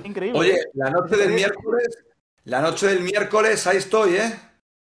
Increíble. 0.03 0.39
Oye, 0.39 0.59
la 0.73 0.89
noche 0.89 1.15
del 1.17 1.31
miércoles, 1.31 2.05
la 2.45 2.61
noche 2.61 2.87
del 2.87 3.01
miércoles, 3.01 3.67
ahí 3.67 3.77
estoy, 3.77 4.15
¿eh? 4.15 4.33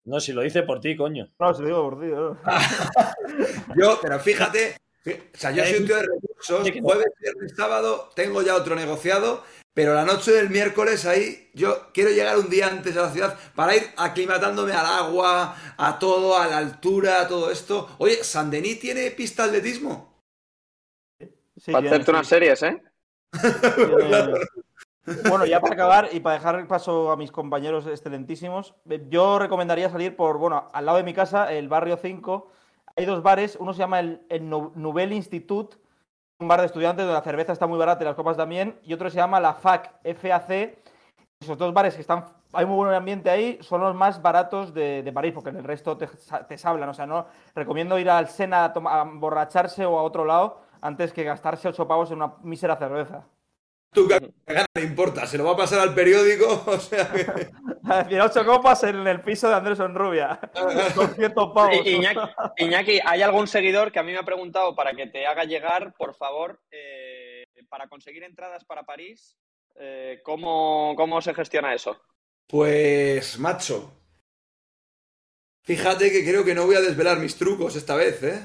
No, 0.03 0.19
si 0.19 0.33
lo 0.33 0.41
dice 0.41 0.63
por 0.63 0.81
ti, 0.81 0.95
coño. 0.95 1.29
No, 1.39 1.53
si 1.53 1.61
lo 1.61 1.67
digo 1.67 1.89
por 1.89 1.99
ti. 1.99 2.07
¿no? 2.07 2.37
Yo, 3.75 3.97
pero 4.01 4.19
fíjate, 4.19 4.77
o 5.05 5.37
sea, 5.37 5.51
yo 5.51 5.63
soy 5.63 5.77
un 5.77 5.85
tío 5.85 5.95
de 5.97 6.03
recursos. 6.03 6.71
Jueves, 6.81 7.07
viernes, 7.19 7.53
sábado 7.55 8.09
tengo 8.15 8.41
ya 8.41 8.55
otro 8.55 8.75
negociado, 8.75 9.43
pero 9.73 9.93
la 9.93 10.05
noche 10.05 10.31
del 10.31 10.49
miércoles 10.49 11.05
ahí 11.05 11.51
yo 11.53 11.91
quiero 11.93 12.09
llegar 12.09 12.37
un 12.37 12.49
día 12.49 12.67
antes 12.67 12.97
a 12.97 13.03
la 13.03 13.11
ciudad 13.11 13.37
para 13.55 13.75
ir 13.75 13.83
aclimatándome 13.97 14.73
al 14.73 14.85
agua, 14.85 15.55
a 15.77 15.99
todo, 15.99 16.37
a 16.37 16.47
la 16.47 16.57
altura, 16.57 17.21
a 17.21 17.27
todo 17.27 17.51
esto. 17.51 17.95
Oye, 17.99 18.23
¿San-Denis 18.23 18.79
tiene 18.79 19.11
pista 19.11 19.43
de 19.43 19.57
atletismo? 19.57 20.23
Sí, 21.57 21.71
para 21.71 21.87
hacerte 21.87 22.11
unas 22.11 22.27
series, 22.27 22.63
¿eh? 22.63 22.81
Bueno, 25.29 25.45
ya 25.45 25.61
para 25.61 25.75
acabar 25.75 26.09
y 26.13 26.19
para 26.19 26.37
dejar 26.37 26.55
el 26.55 26.65
paso 26.65 27.11
a 27.11 27.15
mis 27.15 27.31
compañeros 27.31 27.85
excelentísimos, 27.85 28.73
yo 29.07 29.37
recomendaría 29.37 29.87
salir 29.87 30.15
por, 30.15 30.39
bueno, 30.39 30.71
al 30.73 30.85
lado 30.87 30.97
de 30.97 31.03
mi 31.03 31.13
casa, 31.13 31.53
el 31.53 31.67
barrio 31.67 31.99
5, 32.01 32.51
hay 32.95 33.05
dos 33.05 33.21
bares, 33.21 33.57
uno 33.59 33.73
se 33.73 33.79
llama 33.79 33.99
el, 33.99 34.25
el 34.29 34.49
Nouvelle 34.49 35.15
Institute, 35.15 35.77
un 36.39 36.47
bar 36.47 36.59
de 36.59 36.67
estudiantes 36.67 37.05
donde 37.05 37.17
la 37.17 37.23
cerveza 37.23 37.53
está 37.53 37.67
muy 37.67 37.77
barata 37.77 38.03
y 38.03 38.05
las 38.05 38.15
copas 38.15 38.37
también, 38.37 38.79
y 38.83 38.93
otro 38.93 39.09
se 39.09 39.17
llama 39.17 39.39
la 39.39 39.53
FAC, 39.53 39.91
FAC. 40.15 40.77
Esos 41.39 41.57
dos 41.57 41.73
bares 41.73 41.95
que 41.95 42.01
están, 42.01 42.25
hay 42.53 42.65
muy 42.65 42.77
buen 42.77 42.93
ambiente 42.93 43.29
ahí, 43.29 43.57
son 43.61 43.81
los 43.81 43.93
más 43.93 44.21
baratos 44.21 44.73
de, 44.73 45.11
París, 45.13 45.33
porque 45.33 45.49
en 45.49 45.57
el 45.57 45.63
resto 45.63 45.97
te, 45.97 46.07
te 46.47 46.57
sablan. 46.57 46.89
O 46.89 46.93
sea, 46.93 47.05
no 47.05 47.25
recomiendo 47.53 47.99
ir 47.99 48.09
al 48.09 48.29
Sena 48.29 48.65
a, 48.65 48.73
a 48.73 49.01
emborracharse 49.01 49.85
o 49.85 49.99
a 49.99 50.03
otro 50.03 50.23
lado 50.23 50.61
antes 50.81 51.11
que 51.11 51.23
gastarse 51.23 51.67
ocho 51.67 51.87
pavos 51.87 52.11
en 52.11 52.17
una 52.17 52.33
mísera 52.41 52.77
cerveza 52.77 53.25
tú 53.95 54.07
que 54.07 54.19
le 54.75 54.83
importa, 54.83 55.25
se 55.25 55.37
lo 55.37 55.45
va 55.45 55.53
a 55.53 55.57
pasar 55.57 55.79
al 55.79 55.95
periódico, 55.95 56.45
o 56.67 56.79
sea 56.79 57.11
que... 57.11 57.49
ocho 58.21 58.45
copas 58.45 58.83
en 58.83 59.07
el 59.07 59.21
piso 59.21 59.47
de 59.47 59.55
Andrés 59.55 59.79
Onrubia, 59.79 60.39
Iñaki, 62.57 62.99
¿hay 63.03 63.21
algún 63.21 63.47
seguidor 63.47 63.91
que 63.91 63.99
a 63.99 64.03
mí 64.03 64.11
me 64.11 64.19
ha 64.19 64.23
preguntado 64.23 64.75
para 64.75 64.93
que 64.93 65.07
te 65.07 65.25
haga 65.25 65.45
llegar, 65.45 65.95
por 65.97 66.15
favor, 66.15 66.59
eh, 66.69 67.45
para 67.69 67.87
conseguir 67.87 68.23
entradas 68.23 68.65
para 68.65 68.83
París, 68.83 69.37
eh, 69.75 70.21
¿cómo, 70.23 70.93
¿cómo 70.95 71.21
se 71.21 71.33
gestiona 71.33 71.73
eso? 71.73 71.99
Pues, 72.47 73.39
macho, 73.39 73.91
fíjate 75.63 76.11
que 76.11 76.23
creo 76.23 76.45
que 76.45 76.53
no 76.53 76.65
voy 76.65 76.75
a 76.75 76.81
desvelar 76.81 77.17
mis 77.17 77.37
trucos 77.37 77.75
esta 77.75 77.95
vez, 77.95 78.21
¿eh? 78.23 78.39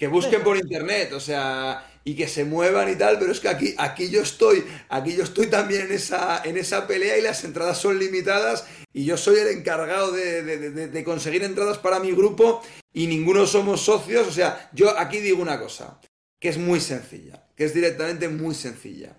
Que 0.00 0.08
busquen 0.08 0.42
por 0.42 0.56
internet, 0.56 1.12
o 1.12 1.20
sea, 1.20 1.86
y 2.04 2.14
que 2.14 2.26
se 2.26 2.46
muevan 2.46 2.88
y 2.88 2.96
tal, 2.96 3.18
pero 3.18 3.32
es 3.32 3.38
que 3.38 3.50
aquí, 3.50 3.74
aquí 3.76 4.08
yo 4.08 4.22
estoy, 4.22 4.64
aquí 4.88 5.14
yo 5.14 5.24
estoy 5.24 5.48
también 5.48 5.82
en 5.82 5.92
esa, 5.92 6.40
en 6.42 6.56
esa 6.56 6.86
pelea 6.86 7.18
y 7.18 7.20
las 7.20 7.44
entradas 7.44 7.76
son 7.76 7.98
limitadas 7.98 8.64
y 8.94 9.04
yo 9.04 9.18
soy 9.18 9.40
el 9.40 9.48
encargado 9.48 10.10
de, 10.10 10.42
de, 10.88 11.04
conseguir 11.04 11.42
entradas 11.42 11.76
para 11.76 12.00
mi 12.00 12.12
grupo 12.12 12.62
y 12.94 13.08
ninguno 13.08 13.44
somos 13.44 13.82
socios, 13.82 14.26
o 14.26 14.32
sea, 14.32 14.70
yo 14.72 14.98
aquí 14.98 15.20
digo 15.20 15.42
una 15.42 15.60
cosa, 15.60 16.00
que 16.40 16.48
es 16.48 16.56
muy 16.56 16.80
sencilla, 16.80 17.46
que 17.54 17.66
es 17.66 17.74
directamente 17.74 18.30
muy 18.30 18.54
sencilla. 18.54 19.18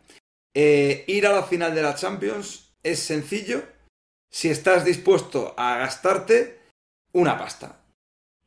Eh, 0.55 1.03
ir 1.05 1.27
a 1.27 1.31
la 1.31 1.43
final 1.43 1.75
de 1.75 1.83
la 1.83 1.93
Champions 1.93 2.73
es 2.81 2.97
sencillo. 2.97 3.61
Si 4.31 4.49
estás 4.49 4.83
dispuesto 4.83 5.53
a 5.59 5.77
gastarte 5.77 6.57
una 7.13 7.37
pasta 7.37 7.80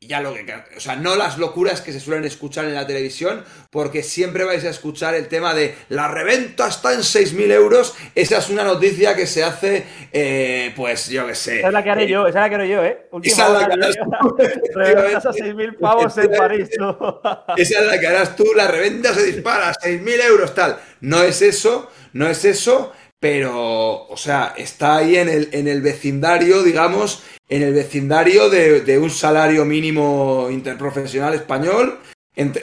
ya 0.07 0.21
lo 0.21 0.33
que. 0.33 0.45
O 0.75 0.79
sea, 0.79 0.95
no 0.95 1.15
las 1.15 1.37
locuras 1.37 1.81
que 1.81 1.91
se 1.91 1.99
suelen 1.99 2.25
escuchar 2.25 2.65
en 2.65 2.75
la 2.75 2.85
televisión, 2.85 3.43
porque 3.69 4.03
siempre 4.03 4.43
vais 4.43 4.63
a 4.65 4.69
escuchar 4.69 5.15
el 5.15 5.27
tema 5.27 5.53
de 5.53 5.75
la 5.89 6.07
reventa 6.07 6.67
está 6.67 6.93
en 6.93 6.99
6.000 6.99 7.51
euros. 7.51 7.95
Esa 8.13 8.37
es 8.37 8.49
una 8.49 8.63
noticia 8.63 9.15
que 9.15 9.27
se 9.27 9.43
hace, 9.43 9.85
eh, 10.11 10.73
pues 10.75 11.09
yo 11.09 11.25
qué 11.27 11.35
sé. 11.35 11.59
Esa 11.59 11.67
es 11.67 11.73
la 11.73 11.83
que 11.83 11.89
haré 11.89 12.07
yo, 12.07 12.27
esa 12.27 12.39
es 12.39 12.43
la 12.43 12.49
que 12.49 12.55
haré 12.55 12.69
yo, 12.69 12.83
¿eh? 12.83 13.07
esa 13.23 13.47
es 13.47 13.53
la 13.53 13.67
que 13.67 13.73
harás 13.73 13.95
tú. 13.95 14.37
Reventas 14.75 15.25
a 15.25 15.31
6.000 15.31 15.79
pavos 15.79 16.17
en 16.17 16.31
París, 16.31 16.69
Esa 17.57 17.79
es 17.79 17.85
la 17.85 17.99
que 17.99 18.07
harás 18.07 18.35
tú, 18.35 18.45
la 18.55 18.67
reventa 18.67 19.13
se 19.13 19.23
dispara 19.23 19.69
a 19.69 19.73
6.000 19.73 20.23
euros, 20.25 20.53
tal. 20.53 20.77
No 21.01 21.23
es 21.23 21.41
eso, 21.41 21.89
no 22.13 22.27
es 22.27 22.45
eso. 22.45 22.93
Pero, 23.25 24.05
o 24.07 24.17
sea, 24.17 24.53
está 24.55 24.97
ahí 24.97 25.15
en 25.15 25.27
el, 25.27 25.49
en 25.51 25.67
el 25.67 25.81
vecindario, 25.81 26.61
digamos, 26.61 27.23
en 27.49 27.63
el 27.63 27.73
vecindario 27.73 28.51
de, 28.51 28.99
un 28.99 29.09
salario 29.09 29.65
mínimo 29.65 30.47
interprofesional 30.51 31.33
español. 31.33 32.01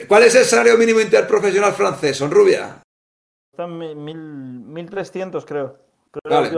¿Cuál 0.07 0.23
es 0.23 0.35
el 0.35 0.45
salario 0.45 0.77
mínimo 0.77 1.01
interprofesional 1.01 1.73
francés, 1.73 2.15
Son 2.15 2.31
Rubia? 2.31 2.81
Están 3.51 3.77
1.300, 3.77 5.43
creo. 5.43 5.79
Pues, 6.13 6.51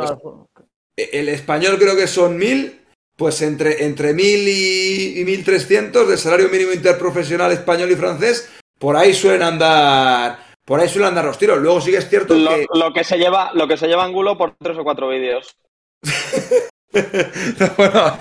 el 0.96 1.30
español 1.30 1.80
creo 1.80 1.96
que 1.96 2.06
son 2.06 2.40
1.000, 2.40 2.78
pues 3.18 3.42
entre, 3.42 3.86
entre 3.86 4.14
1.000 4.14 4.22
y, 4.22 5.20
y 5.20 5.26
1.300 5.26 6.06
de 6.06 6.18
salario 6.18 6.50
mínimo 6.50 6.74
interprofesional 6.74 7.52
español 7.52 7.90
y 7.90 7.96
francés, 7.96 8.52
por 8.78 8.98
ahí 8.98 9.16
suelen 9.16 9.42
andar 9.42 10.45
por 10.66 10.80
ahí 10.80 10.90
suelen 10.90 11.10
andar 11.10 11.26
los 11.26 11.38
tiros. 11.38 11.60
Luego 11.60 11.80
sí 11.80 11.92
que 11.92 11.98
es 11.98 12.10
cierto 12.10 12.34
lo, 12.34 12.50
que. 12.50 12.66
Lo 12.74 12.92
que 12.92 13.04
se 13.04 13.18
lleva, 13.18 13.52
lo 13.54 13.68
que 13.68 13.78
se 13.78 13.88
lleva 13.88 14.04
Angulo 14.04 14.38
por 14.38 14.56
tres 14.60 14.78
o 14.78 14.84
cuatro 14.84 15.08
vídeos. 15.08 15.56
bueno, 17.78 18.18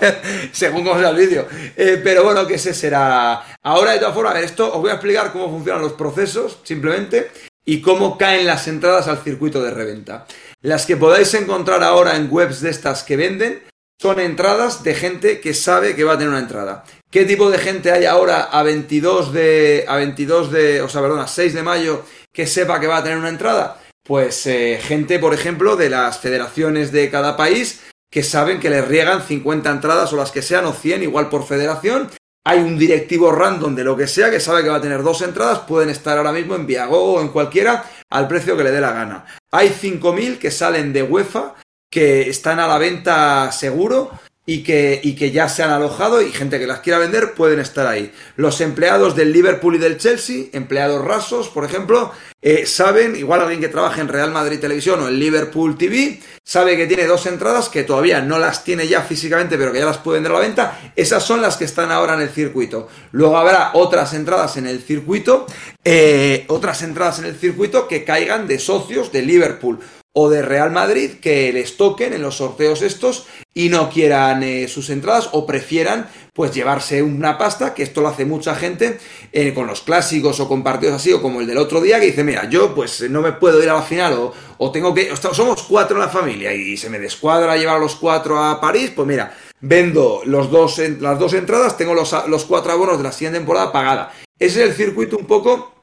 según 0.51 0.83
cómo 0.83 0.99
sea 0.99 1.09
el 1.09 1.17
vídeo. 1.17 1.47
Eh, 1.75 1.99
pero 2.03 2.23
bueno, 2.23 2.45
que 2.45 2.55
ese 2.55 2.73
será. 2.73 3.57
Ahora, 3.63 3.91
de 3.93 3.99
todas 3.99 4.13
formas, 4.13 4.33
a 4.33 4.35
ver, 4.35 4.45
esto 4.45 4.73
os 4.73 4.81
voy 4.81 4.91
a 4.91 4.95
explicar 4.95 5.31
cómo 5.31 5.49
funcionan 5.49 5.81
los 5.81 5.93
procesos, 5.93 6.59
simplemente, 6.63 7.31
y 7.65 7.81
cómo 7.81 8.17
caen 8.17 8.45
las 8.45 8.67
entradas 8.67 9.07
al 9.07 9.17
circuito 9.17 9.63
de 9.63 9.71
reventa. 9.71 10.27
Las 10.61 10.85
que 10.85 10.97
podáis 10.97 11.33
encontrar 11.33 11.83
ahora 11.83 12.15
en 12.15 12.27
webs 12.29 12.61
de 12.61 12.69
estas 12.69 13.03
que 13.03 13.17
venden 13.17 13.63
son 13.99 14.19
entradas 14.19 14.83
de 14.83 14.93
gente 14.93 15.39
que 15.39 15.53
sabe 15.53 15.95
que 15.95 16.03
va 16.03 16.13
a 16.13 16.17
tener 16.17 16.29
una 16.29 16.39
entrada. 16.39 16.83
¿Qué 17.15 17.23
tipo 17.23 17.49
de 17.49 17.59
gente 17.59 17.93
hay 17.93 18.03
ahora 18.03 18.49
a 18.51 18.61
22 18.61 19.31
de. 19.31 19.85
a 19.87 19.95
22 19.95 20.51
de. 20.51 20.81
o 20.81 20.89
sea, 20.89 20.99
perdón, 20.99 21.21
a 21.21 21.29
6 21.29 21.53
de 21.53 21.63
mayo 21.63 22.03
que 22.33 22.45
sepa 22.45 22.77
que 22.81 22.87
va 22.87 22.97
a 22.97 23.03
tener 23.03 23.17
una 23.17 23.29
entrada? 23.29 23.79
Pues 24.03 24.45
eh, 24.47 24.81
gente, 24.81 25.17
por 25.17 25.33
ejemplo, 25.33 25.77
de 25.77 25.89
las 25.89 26.19
federaciones 26.19 26.91
de 26.91 27.09
cada 27.09 27.37
país 27.37 27.79
que 28.11 28.21
saben 28.21 28.59
que 28.59 28.69
les 28.69 28.85
riegan 28.85 29.21
50 29.21 29.71
entradas 29.71 30.11
o 30.11 30.17
las 30.17 30.31
que 30.31 30.41
sean 30.41 30.65
o 30.65 30.73
100 30.73 31.03
igual 31.03 31.29
por 31.29 31.47
federación. 31.47 32.11
Hay 32.45 32.59
un 32.59 32.77
directivo 32.77 33.31
random 33.31 33.75
de 33.75 33.85
lo 33.85 33.95
que 33.95 34.07
sea 34.07 34.29
que 34.29 34.41
sabe 34.41 34.63
que 34.63 34.69
va 34.69 34.75
a 34.75 34.81
tener 34.81 35.01
dos 35.01 35.21
entradas, 35.21 35.59
pueden 35.59 35.87
estar 35.91 36.17
ahora 36.17 36.33
mismo 36.33 36.55
en 36.55 36.67
Viago 36.67 37.13
o 37.13 37.21
en 37.21 37.29
cualquiera 37.29 37.89
al 38.09 38.27
precio 38.27 38.57
que 38.57 38.65
le 38.65 38.71
dé 38.71 38.81
la 38.81 38.91
gana. 38.91 39.25
Hay 39.53 39.69
5.000 39.69 40.37
que 40.37 40.51
salen 40.51 40.91
de 40.91 41.03
UEFA 41.03 41.55
que 41.89 42.29
están 42.29 42.59
a 42.59 42.67
la 42.67 42.77
venta 42.77 43.53
seguro 43.53 44.11
y 44.45 44.63
que, 44.63 44.99
y 45.03 45.15
que 45.15 45.31
ya 45.31 45.49
se 45.49 45.63
han 45.63 45.71
alojado 45.71 46.21
y 46.21 46.31
gente 46.31 46.59
que 46.59 46.67
las 46.67 46.79
quiera 46.79 46.99
vender 46.99 47.33
pueden 47.33 47.59
estar 47.59 47.87
ahí. 47.87 48.11
Los 48.35 48.61
empleados 48.61 49.15
del 49.15 49.33
Liverpool 49.33 49.75
y 49.75 49.79
del 49.79 49.97
Chelsea, 49.97 50.45
empleados 50.53 51.03
rasos, 51.03 51.49
por 51.49 51.65
ejemplo, 51.65 52.11
eh, 52.41 52.67
saben, 52.67 53.15
igual 53.15 53.41
alguien 53.41 53.59
que 53.59 53.69
trabaja 53.69 54.01
en 54.01 54.07
Real 54.07 54.31
Madrid 54.31 54.59
Televisión 54.59 55.01
o 55.01 55.07
en 55.07 55.19
Liverpool 55.19 55.77
TV, 55.77 56.19
sabe 56.43 56.77
que 56.77 56.85
tiene 56.85 57.07
dos 57.07 57.25
entradas 57.25 57.69
que 57.69 57.83
todavía 57.83 58.21
no 58.21 58.37
las 58.37 58.63
tiene 58.63 58.87
ya 58.87 59.01
físicamente, 59.01 59.57
pero 59.57 59.71
que 59.71 59.79
ya 59.79 59.85
las 59.85 59.97
puede 59.97 60.17
vender 60.17 60.31
a 60.31 60.35
la 60.35 60.41
venta. 60.41 60.91
Esas 60.95 61.23
son 61.23 61.41
las 61.41 61.57
que 61.57 61.65
están 61.65 61.91
ahora 61.91 62.13
en 62.13 62.21
el 62.21 62.29
circuito. 62.29 62.87
Luego 63.13 63.37
habrá 63.37 63.71
otras 63.73 64.13
entradas 64.13 64.57
en 64.57 64.67
el 64.67 64.83
circuito, 64.83 65.47
eh, 65.83 66.45
otras 66.49 66.83
entradas 66.83 67.17
en 67.17 67.25
el 67.25 67.35
circuito 67.35 67.87
que 67.87 68.03
caigan 68.03 68.47
de 68.47 68.59
socios 68.59 69.11
de 69.11 69.23
Liverpool 69.23 69.79
o 70.17 70.29
de 70.29 70.41
Real 70.41 70.71
Madrid 70.71 71.11
que 71.21 71.51
les 71.51 71.75
toquen 71.75 72.13
en 72.13 72.21
los 72.21 72.37
sorteos 72.37 72.81
estos 72.81 73.25
y 73.53 73.67
no 73.67 73.89
quieran 73.89 74.43
eh, 74.43 74.69
sus 74.69 74.89
entradas 74.89 75.29
o 75.33 75.45
prefieran 75.45 76.07
pues 76.33 76.53
llevarse 76.53 77.03
una 77.03 77.37
pasta, 77.37 77.73
que 77.73 77.83
esto 77.83 77.99
lo 77.99 78.07
hace 78.07 78.23
mucha 78.23 78.55
gente 78.55 78.97
eh, 79.33 79.53
con 79.53 79.67
los 79.67 79.81
clásicos 79.81 80.39
o 80.39 80.47
con 80.47 80.63
partidos 80.63 80.95
así 80.95 81.11
o 81.11 81.21
como 81.21 81.41
el 81.41 81.47
del 81.47 81.57
otro 81.57 81.81
día 81.81 81.99
que 81.99 82.07
dice, 82.07 82.23
mira, 82.23 82.49
yo 82.49 82.73
pues 82.73 83.09
no 83.09 83.21
me 83.21 83.33
puedo 83.33 83.61
ir 83.61 83.69
a 83.69 83.75
la 83.75 83.81
final 83.81 84.13
o, 84.13 84.33
o 84.57 84.71
tengo 84.71 84.93
que, 84.93 85.13
somos 85.33 85.63
cuatro 85.63 85.97
en 85.97 86.03
la 86.03 86.09
familia 86.09 86.53
y 86.53 86.77
se 86.77 86.89
me 86.89 86.97
descuadra 86.97 87.57
llevar 87.57 87.75
a 87.75 87.79
los 87.79 87.95
cuatro 87.95 88.41
a 88.41 88.61
París, 88.61 88.93
pues 88.95 89.07
mira, 89.07 89.35
vendo 89.59 90.21
los 90.25 90.49
dos, 90.49 90.79
las 90.99 91.19
dos 91.19 91.33
entradas, 91.33 91.75
tengo 91.75 91.93
los, 91.93 92.15
los 92.27 92.45
cuatro 92.45 92.71
abonos 92.71 92.97
de 92.97 93.03
la 93.03 93.11
siguiente 93.11 93.39
temporada 93.39 93.73
pagada. 93.73 94.13
Ese 94.39 94.63
es 94.63 94.69
el 94.69 94.75
circuito 94.75 95.17
un 95.17 95.25
poco 95.25 95.73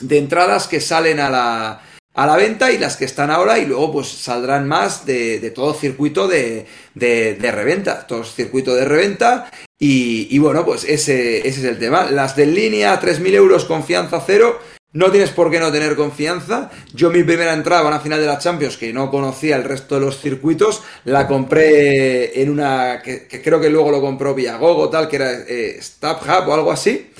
de 0.00 0.18
entradas 0.18 0.66
que 0.66 0.80
salen 0.80 1.20
a 1.20 1.30
la 1.30 1.82
a 2.18 2.26
la 2.26 2.34
venta 2.34 2.72
y 2.72 2.78
las 2.78 2.96
que 2.96 3.04
están 3.04 3.30
ahora 3.30 3.60
y 3.60 3.64
luego 3.64 3.92
pues 3.92 4.08
saldrán 4.08 4.66
más 4.66 5.06
de, 5.06 5.52
todo 5.54 5.72
circuito 5.72 6.26
de, 6.26 6.66
de, 6.94 7.52
reventa, 7.52 8.08
todo 8.08 8.24
circuito 8.24 8.74
de 8.74 8.84
reventa 8.84 9.48
y, 9.78 10.36
bueno 10.40 10.64
pues 10.64 10.82
ese, 10.82 11.46
ese, 11.46 11.60
es 11.60 11.64
el 11.64 11.78
tema. 11.78 12.10
Las 12.10 12.34
de 12.34 12.46
línea 12.46 13.00
3.000 13.00 13.34
euros 13.34 13.64
confianza 13.66 14.20
cero, 14.26 14.58
no 14.92 15.12
tienes 15.12 15.30
por 15.30 15.48
qué 15.48 15.60
no 15.60 15.70
tener 15.70 15.94
confianza. 15.94 16.72
Yo 16.92 17.10
mi 17.10 17.22
primera 17.22 17.52
entrada 17.52 17.82
a 17.82 17.86
una 17.86 18.00
final 18.00 18.18
de 18.18 18.26
la 18.26 18.40
Champions 18.40 18.76
que 18.76 18.92
no 18.92 19.12
conocía 19.12 19.54
el 19.54 19.62
resto 19.62 19.94
de 19.94 20.00
los 20.00 20.20
circuitos, 20.20 20.82
la 21.04 21.28
compré 21.28 22.42
en 22.42 22.50
una 22.50 23.00
que, 23.00 23.28
creo 23.28 23.60
que 23.60 23.70
luego 23.70 23.92
lo 23.92 24.00
compró 24.00 24.34
Viagogo 24.34 24.90
tal, 24.90 25.08
que 25.08 25.16
era 25.16 25.30
eh, 25.46 25.78
o 26.02 26.52
algo 26.52 26.72
así. 26.72 27.12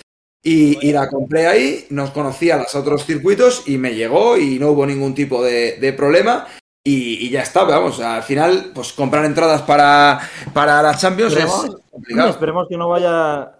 Y, 0.43 0.93
la 0.93 1.09
compré 1.09 1.47
ahí, 1.47 1.87
nos 1.91 2.11
conocía 2.11 2.57
los 2.57 2.75
otros 2.75 3.05
circuitos 3.05 3.65
y 3.67 3.77
me 3.77 3.95
llegó 3.95 4.39
y 4.39 4.59
no 4.59 4.71
hubo 4.71 4.87
ningún 4.87 5.15
tipo 5.15 5.43
de, 5.43 5.95
problema. 5.97 6.47
Y, 6.85 7.29
ya 7.29 7.43
está, 7.43 7.65
vamos, 7.65 8.01
al 8.01 8.23
final, 8.23 8.71
pues 8.75 8.93
comprar 8.93 9.25
entradas 9.25 9.63
para, 9.63 10.21
para 10.55 10.81
la 10.81 10.97
Champions 10.97 11.33
esperemos, 11.33 11.65
es 11.65 11.91
complicado. 11.91 12.31
Esperemos 12.31 12.69
que 12.69 12.77
no 12.77 12.89
vaya 12.89 13.53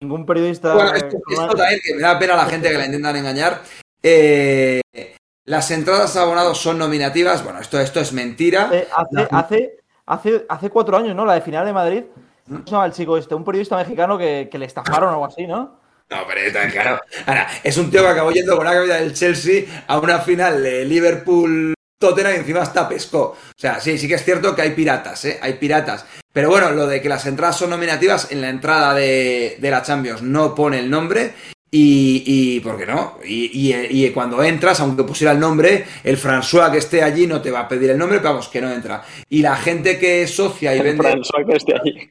ningún 0.00 0.24
periodista. 0.24 0.74
Bueno, 0.74 0.94
esto, 0.94 1.18
también, 1.56 1.80
que 1.84 1.94
me 1.94 2.02
da 2.02 2.18
pena 2.18 2.34
a 2.34 2.38
la 2.38 2.46
gente 2.46 2.70
que 2.70 2.78
la 2.78 2.86
intentan 2.86 3.16
engañar. 3.16 3.62
Eh, 4.02 4.80
las 5.44 5.70
entradas 5.72 6.16
abonados 6.16 6.58
son 6.58 6.78
nominativas. 6.78 7.44
Bueno, 7.44 7.60
esto, 7.60 7.78
esto 7.80 8.00
es 8.00 8.12
mentira. 8.12 8.70
Eh, 8.72 8.88
hace, 8.96 9.28
hace, 9.30 9.78
hace, 10.06 10.46
hace, 10.48 10.70
cuatro 10.70 10.96
años, 10.96 11.14
¿no? 11.14 11.26
La 11.26 11.34
de 11.34 11.42
final 11.42 11.66
de 11.66 11.72
Madrid. 11.72 12.04
¿Mm? 12.46 12.54
¿Cómo 12.54 12.64
se 12.64 12.70
llama 12.70 12.86
el 12.86 12.92
chico 12.92 13.16
este? 13.18 13.34
Un 13.34 13.44
periodista 13.44 13.76
mexicano 13.76 14.16
que, 14.16 14.48
que 14.50 14.58
le 14.58 14.66
estafaron 14.66 15.10
o 15.10 15.12
algo 15.12 15.26
así, 15.26 15.46
¿no? 15.46 15.79
No, 16.10 16.26
pero 16.26 16.70
claro. 16.72 17.00
Ahora, 17.26 17.48
es 17.62 17.76
un 17.76 17.90
tío 17.90 18.02
que 18.02 18.08
acabó 18.08 18.32
yendo 18.32 18.56
con 18.56 18.64
la 18.64 18.72
cabeza 18.72 18.94
del 18.96 19.14
Chelsea 19.14 19.84
a 19.86 19.98
una 19.98 20.18
final 20.18 20.60
de 20.62 20.84
Liverpool 20.84 21.74
Tottenham 22.00 22.32
y 22.32 22.36
encima 22.38 22.62
está 22.62 22.88
pescó. 22.88 23.20
O 23.22 23.36
sea, 23.56 23.80
sí, 23.80 23.96
sí 23.96 24.08
que 24.08 24.14
es 24.14 24.24
cierto 24.24 24.56
que 24.56 24.62
hay 24.62 24.70
piratas, 24.70 25.24
¿eh? 25.26 25.38
Hay 25.40 25.54
piratas. 25.54 26.04
Pero 26.32 26.48
bueno, 26.48 26.70
lo 26.70 26.86
de 26.86 27.00
que 27.00 27.08
las 27.08 27.26
entradas 27.26 27.58
son 27.58 27.70
nominativas 27.70 28.32
en 28.32 28.40
la 28.40 28.48
entrada 28.48 28.94
de, 28.94 29.58
la 29.60 29.82
Champions 29.82 30.22
no 30.22 30.54
pone 30.54 30.78
el 30.78 30.90
nombre. 30.90 31.34
Y, 31.72 32.24
y 32.26 32.60
¿por 32.60 32.76
qué 32.76 32.86
no? 32.86 33.18
Y, 33.24 33.72
y, 33.72 34.10
cuando 34.10 34.42
entras, 34.42 34.80
aunque 34.80 35.04
pusiera 35.04 35.32
el 35.32 35.38
nombre, 35.38 35.84
el 36.02 36.18
François 36.18 36.70
que 36.70 36.78
esté 36.78 37.02
allí 37.02 37.28
no 37.28 37.40
te 37.40 37.50
va 37.50 37.60
a 37.60 37.68
pedir 37.68 37.90
el 37.90 37.98
nombre, 37.98 38.18
pero 38.18 38.30
vamos, 38.30 38.48
que 38.48 38.60
no 38.60 38.72
entra. 38.72 39.04
Y 39.28 39.40
la 39.40 39.54
gente 39.54 39.98
que 39.98 40.22
es 40.22 40.34
socia 40.34 40.74
y 40.74 40.80
vende. 40.80 41.04
François 41.04 41.46
que 41.46 41.56
esté 41.56 41.74
allí. 41.74 42.10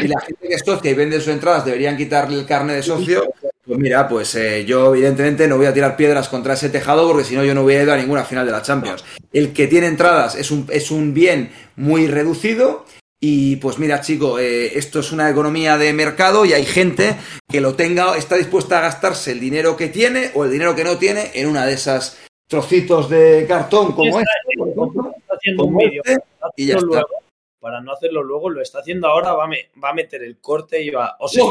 Y 0.00 0.08
la 0.08 0.20
gente 0.20 0.48
que 0.48 0.54
es 0.54 0.62
socia 0.64 0.90
y 0.90 0.94
vende 0.94 1.18
sus 1.18 1.28
entradas 1.28 1.64
deberían 1.64 1.96
quitarle 1.96 2.38
el 2.38 2.46
carnet 2.46 2.76
de 2.76 2.82
socio. 2.82 3.24
Pues 3.64 3.78
mira, 3.78 4.08
pues 4.08 4.34
eh, 4.34 4.64
yo 4.64 4.94
evidentemente 4.94 5.48
no 5.48 5.56
voy 5.56 5.66
a 5.66 5.74
tirar 5.74 5.96
piedras 5.96 6.28
contra 6.28 6.54
ese 6.54 6.70
tejado 6.70 7.08
porque 7.08 7.24
si 7.24 7.34
no 7.34 7.44
yo 7.44 7.54
no 7.54 7.62
hubiera 7.62 7.82
ido 7.82 7.92
a 7.92 7.96
ninguna 7.96 8.24
final 8.24 8.46
de 8.46 8.52
la 8.52 8.62
Champions. 8.62 9.04
El 9.32 9.52
que 9.52 9.66
tiene 9.66 9.86
entradas 9.86 10.34
es 10.34 10.50
un, 10.50 10.66
es 10.70 10.90
un 10.90 11.14
bien 11.14 11.50
muy 11.76 12.06
reducido 12.06 12.84
y 13.22 13.56
pues 13.56 13.78
mira, 13.78 14.00
chico, 14.00 14.38
eh, 14.38 14.78
esto 14.78 15.00
es 15.00 15.12
una 15.12 15.28
economía 15.28 15.76
de 15.76 15.92
mercado 15.92 16.46
y 16.46 16.54
hay 16.54 16.64
gente 16.64 17.16
que 17.46 17.60
lo 17.60 17.74
tenga, 17.74 18.16
está 18.16 18.36
dispuesta 18.36 18.78
a 18.78 18.82
gastarse 18.82 19.32
el 19.32 19.40
dinero 19.40 19.76
que 19.76 19.88
tiene 19.88 20.30
o 20.34 20.44
el 20.44 20.50
dinero 20.50 20.74
que 20.74 20.84
no 20.84 20.96
tiene 20.96 21.30
en 21.34 21.48
una 21.48 21.66
de 21.66 21.74
esas 21.74 22.18
trocitos 22.48 23.10
de 23.10 23.44
cartón 23.46 23.92
como 23.92 24.18
este, 24.18 24.32
haciendo 25.28 25.64
un 25.64 25.76
vídeo 25.76 26.02
este, 26.04 26.24
y 26.56 26.66
ya 26.68 26.76
está. 26.76 27.04
para 27.60 27.82
no 27.82 27.92
hacerlo 27.92 28.22
luego, 28.22 28.48
lo 28.48 28.62
está 28.62 28.78
haciendo 28.78 29.08
ahora, 29.08 29.34
va 29.34 29.44
a, 29.44 29.50
va 29.82 29.90
a 29.90 29.94
meter 29.94 30.22
el 30.22 30.38
corte 30.38 30.82
y 30.82 30.88
va... 30.88 31.16
O 31.20 31.28
sea, 31.28 31.44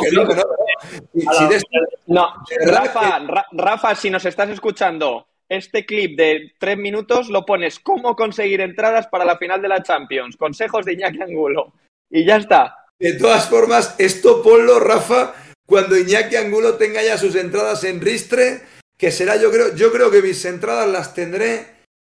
no, 2.07 2.33
Rafa, 2.65 3.21
Rafa, 3.51 3.93
si 3.93 4.09
nos 4.09 4.25
estás 4.25 4.49
escuchando, 4.49 5.27
este 5.49 5.85
clip 5.85 6.17
de 6.17 6.53
tres 6.59 6.77
minutos 6.77 7.29
lo 7.29 7.45
pones 7.45 7.79
cómo 7.79 8.15
conseguir 8.15 8.61
entradas 8.61 9.07
para 9.07 9.25
la 9.25 9.37
final 9.37 9.61
de 9.61 9.67
la 9.67 9.83
Champions, 9.83 10.37
consejos 10.37 10.85
de 10.85 10.93
Iñaki 10.93 11.21
Angulo, 11.21 11.73
y 12.09 12.25
ya 12.25 12.37
está. 12.37 12.75
De 12.99 13.13
todas 13.13 13.49
formas, 13.49 13.95
esto 13.97 14.43
ponlo, 14.43 14.79
Rafa, 14.79 15.33
cuando 15.65 15.97
Iñaki 15.97 16.35
Angulo 16.35 16.75
tenga 16.75 17.01
ya 17.01 17.17
sus 17.17 17.35
entradas 17.35 17.83
en 17.83 17.99
Ristre, 17.99 18.61
que 18.97 19.11
será, 19.11 19.37
yo 19.37 19.51
creo, 19.51 19.75
yo 19.75 19.91
creo 19.91 20.11
que 20.11 20.21
mis 20.21 20.43
entradas 20.45 20.87
las 20.87 21.13
tendré, 21.13 21.65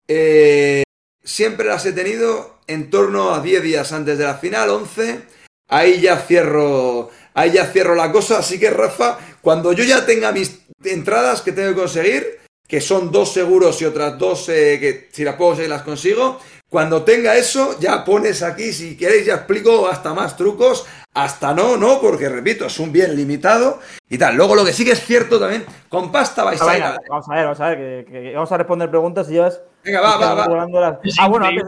eh, 0.08 0.84
siempre 1.24 1.68
las 1.68 1.86
he 1.86 1.92
tenido 1.92 2.60
en 2.68 2.90
torno 2.90 3.34
a 3.34 3.42
10 3.42 3.62
días 3.62 3.92
antes 3.92 4.18
de 4.18 4.24
la 4.24 4.36
final, 4.36 4.70
11. 4.70 5.22
Ahí 5.70 6.00
ya 6.00 6.18
cierro, 6.18 7.12
ahí 7.34 7.52
ya 7.52 7.66
cierro 7.66 7.96
la 7.96 8.12
cosa. 8.12 8.40
Así 8.40 8.58
que, 8.58 8.70
Rafa, 8.70 9.20
cuando 9.42 9.74
yo 9.74 9.84
ya 9.84 10.06
tenga 10.06 10.32
mis 10.32 10.62
entradas 10.84 11.42
que 11.42 11.52
tengo 11.52 11.70
que 11.70 11.82
conseguir, 11.82 12.40
que 12.68 12.82
son 12.82 13.12
dos 13.12 13.32
seguros 13.34 13.82
y 13.82 13.86
otras 13.86 14.18
dos 14.20 14.50
eh, 14.50 14.78
que 14.80 15.08
si 15.12 15.24
las 15.24 15.36
puedo 15.36 15.52
conseguir 15.52 15.70
las 15.70 15.84
consigo. 15.84 16.40
Cuando 16.70 17.04
tenga 17.04 17.38
eso, 17.38 17.80
ya 17.80 18.04
pones 18.04 18.44
aquí, 18.44 18.74
si 18.74 18.98
queréis, 18.98 19.26
ya 19.26 19.36
explico 19.36 19.88
hasta 19.88 20.14
más 20.14 20.36
trucos, 20.36 20.86
hasta 21.14 21.54
no, 21.54 21.78
no, 21.78 22.02
porque 22.02 22.28
repito, 22.28 22.66
es 22.66 22.78
un 22.80 22.92
bien 22.92 23.16
limitado 23.16 23.80
y 24.10 24.18
tal. 24.18 24.36
Luego 24.36 24.54
lo 24.54 24.66
que 24.66 24.74
sí 24.74 24.84
que 24.84 24.92
es 24.92 25.00
cierto 25.06 25.40
también, 25.40 25.66
con 25.88 26.12
pasta 26.12 26.44
vais 26.44 26.62
a 26.62 26.78
ir 26.78 26.84
a- 26.84 26.98
vamos 27.10 27.26
a 27.30 27.36
ver, 27.36 27.44
vamos 27.46 27.60
a 27.62 27.70
ver, 27.70 28.06
que, 28.06 28.12
que 28.12 28.34
vamos 28.36 28.52
a 28.52 28.58
responder 28.58 28.90
preguntas 28.90 29.30
y 29.30 29.34
llevas. 29.34 29.62
Venga, 29.82 30.02
va, 30.02 30.18
va, 30.18 30.34
va. 30.34 30.68
Las- 31.02 31.16
Ah, 31.20 31.30
bueno, 31.30 31.46
antes, 31.46 31.64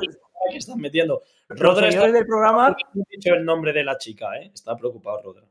que 0.52 0.58
están 0.58 0.78
metiendo. 0.80 1.22
Rodra 1.48 1.88
está 1.88 2.12
del 2.12 2.26
programa. 2.28 2.76
no 2.94 3.04
he 3.10 3.16
dicho 3.16 3.34
el 3.34 3.46
nombre 3.46 3.72
de 3.72 3.84
la 3.86 3.98
chica, 3.98 4.36
¿eh? 4.38 4.52
Está 4.54 4.76
preocupado 4.76 5.22
Rodra. 5.24 5.44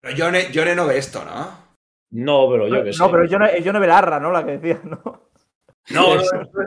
Pero 0.00 0.14
Yone, 0.16 0.50
Yone 0.50 0.74
no 0.74 0.86
ve 0.86 0.98
esto, 0.98 1.24
¿no? 1.24 1.65
No, 2.10 2.48
pero 2.50 2.68
yo 2.68 2.84
que 2.84 2.92
sé. 2.92 2.98
No, 2.98 3.10
pero 3.10 3.24
yo 3.26 3.38
no, 3.38 3.56
yo 3.58 3.72
no 3.72 3.80
Belarra, 3.80 4.20
¿no? 4.20 4.30
La 4.30 4.44
que 4.44 4.58
decía, 4.58 4.80
¿no? 4.84 5.26
No, 5.90 6.16
no, 6.16 6.22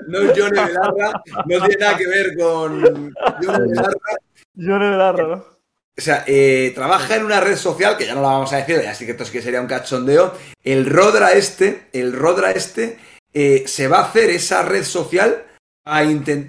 no 0.08 0.20
es 0.22 0.34
Yone 0.34 0.62
Belarra, 0.62 1.22
no 1.46 1.66
tiene 1.66 1.76
nada 1.78 1.98
que 1.98 2.08
ver 2.08 2.38
con 2.38 3.14
Yone 3.42 3.68
Belarra. 3.68 4.18
Yo 4.54 4.80
no 4.80 4.92
Belarra, 4.92 5.28
¿no? 5.28 5.60
O 5.98 6.02
sea, 6.02 6.24
eh, 6.26 6.72
trabaja 6.74 7.18
en 7.18 7.26
una 7.26 7.42
red 7.42 7.58
social, 7.58 7.98
que 7.98 8.06
ya 8.06 8.16
no 8.16 8.22
la 8.22 8.30
vamos 8.30 8.54
a 8.54 8.58
decir, 8.58 8.82
ya 8.82 8.96
sí 8.96 9.06
que 9.06 9.12
esto 9.12 9.26
sí 9.26 9.34
que 9.34 9.42
sería 9.42 9.60
un 9.60 9.68
cachondeo. 9.68 10.34
El 10.64 10.86
Rodra 10.86 11.34
este, 11.34 11.88
el 11.92 12.14
Rodra 12.14 12.52
este, 12.52 12.98
eh, 13.34 13.64
se 13.68 13.90
va 13.90 14.00
a 14.00 14.04
hacer 14.04 14.30
esa 14.30 14.64
red 14.64 14.86
social 14.86 15.44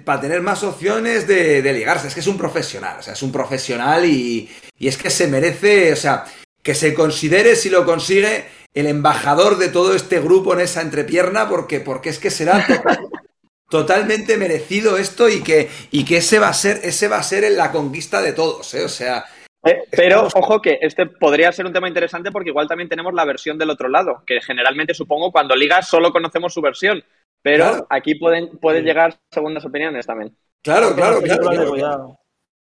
para 0.05 0.21
tener 0.21 0.41
más 0.41 0.63
opciones 0.63 1.27
de, 1.27 1.61
de 1.61 1.73
ligarse. 1.73 2.07
Es 2.07 2.13
que 2.13 2.21
es 2.21 2.27
un 2.27 2.37
profesional, 2.37 2.99
o 2.99 3.01
sea, 3.01 3.13
es 3.13 3.21
un 3.23 3.31
profesional 3.31 4.05
y, 4.05 4.49
y 4.77 4.87
es 4.87 4.97
que 4.97 5.09
se 5.09 5.27
merece, 5.27 5.91
o 5.91 5.97
sea, 5.97 6.23
que 6.63 6.75
se 6.75 6.93
considere 6.93 7.57
si 7.57 7.69
lo 7.69 7.83
consigue 7.85 8.45
el 8.73 8.87
embajador 8.87 9.57
de 9.57 9.69
todo 9.69 9.93
este 9.95 10.19
grupo 10.19 10.53
en 10.53 10.61
esa 10.61 10.81
entrepierna, 10.81 11.49
porque, 11.49 11.79
porque 11.79 12.09
es 12.09 12.19
que 12.19 12.29
será 12.31 12.65
total- 12.65 12.99
totalmente 13.69 14.37
merecido 14.37 14.97
esto 14.97 15.29
y 15.29 15.41
que, 15.41 15.69
y 15.91 16.05
que 16.05 16.17
ese 16.17 16.39
va 16.39 16.49
a 16.49 16.53
ser, 16.53 16.79
ese 16.83 17.07
va 17.07 17.17
a 17.17 17.23
ser 17.23 17.43
en 17.43 17.57
la 17.57 17.71
conquista 17.71 18.21
de 18.21 18.33
todos, 18.33 18.73
¿eh? 18.73 18.83
O 18.85 18.89
sea, 18.89 19.25
Eh, 19.63 19.83
pero 19.91 20.27
ojo 20.33 20.61
que 20.61 20.79
este 20.81 21.05
podría 21.05 21.51
ser 21.51 21.65
un 21.67 21.73
tema 21.73 21.87
interesante 21.87 22.31
porque 22.31 22.49
igual 22.49 22.67
también 22.67 22.89
tenemos 22.89 23.13
la 23.13 23.25
versión 23.25 23.57
del 23.57 23.69
otro 23.69 23.87
lado, 23.89 24.23
que 24.25 24.41
generalmente 24.41 24.93
supongo 24.93 25.31
cuando 25.31 25.55
ligas 25.55 25.87
solo 25.87 26.11
conocemos 26.11 26.53
su 26.53 26.61
versión, 26.61 27.03
pero 27.43 27.65
Claro. 27.69 27.87
aquí 27.89 28.15
pueden, 28.15 28.57
pueden 28.59 28.83
llegar 28.85 29.17
segundas 29.31 29.63
opiniones 29.65 30.05
también. 30.07 30.35
Claro, 30.63 30.95
claro, 30.95 31.21
claro. 31.21 31.73
Claro. 31.73 32.17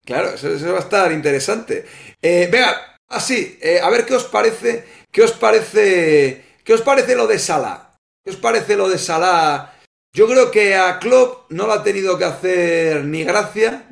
Claro, 0.05 0.29
eso, 0.29 0.49
eso 0.51 0.71
va 0.71 0.77
a 0.77 0.81
estar 0.81 1.11
interesante. 1.11 1.85
Eh, 2.21 2.47
venga, 2.51 2.97
así, 3.09 3.57
eh, 3.61 3.79
a 3.81 3.89
ver 3.89 4.05
qué 4.05 4.15
os 4.15 4.23
parece, 4.25 4.85
qué 5.18 5.23
os 5.23 5.31
parece, 5.31 6.44
qué 6.64 6.73
os 6.76 6.81
parece 6.84 7.15
lo 7.15 7.26
de 7.26 7.39
Salah. 7.39 7.98
¿Qué 8.23 8.30
os 8.30 8.35
parece 8.38 8.76
lo 8.76 8.88
de 8.88 8.99
Salah? 8.99 9.73
Yo 10.14 10.27
creo 10.27 10.52
que 10.52 10.76
a 10.76 10.99
Klopp 10.99 11.49
no 11.49 11.65
lo 11.65 11.73
ha 11.73 11.81
tenido 11.81 12.19
que 12.19 12.26
hacer 12.26 13.03
ni 13.03 13.23
gracia. 13.23 13.89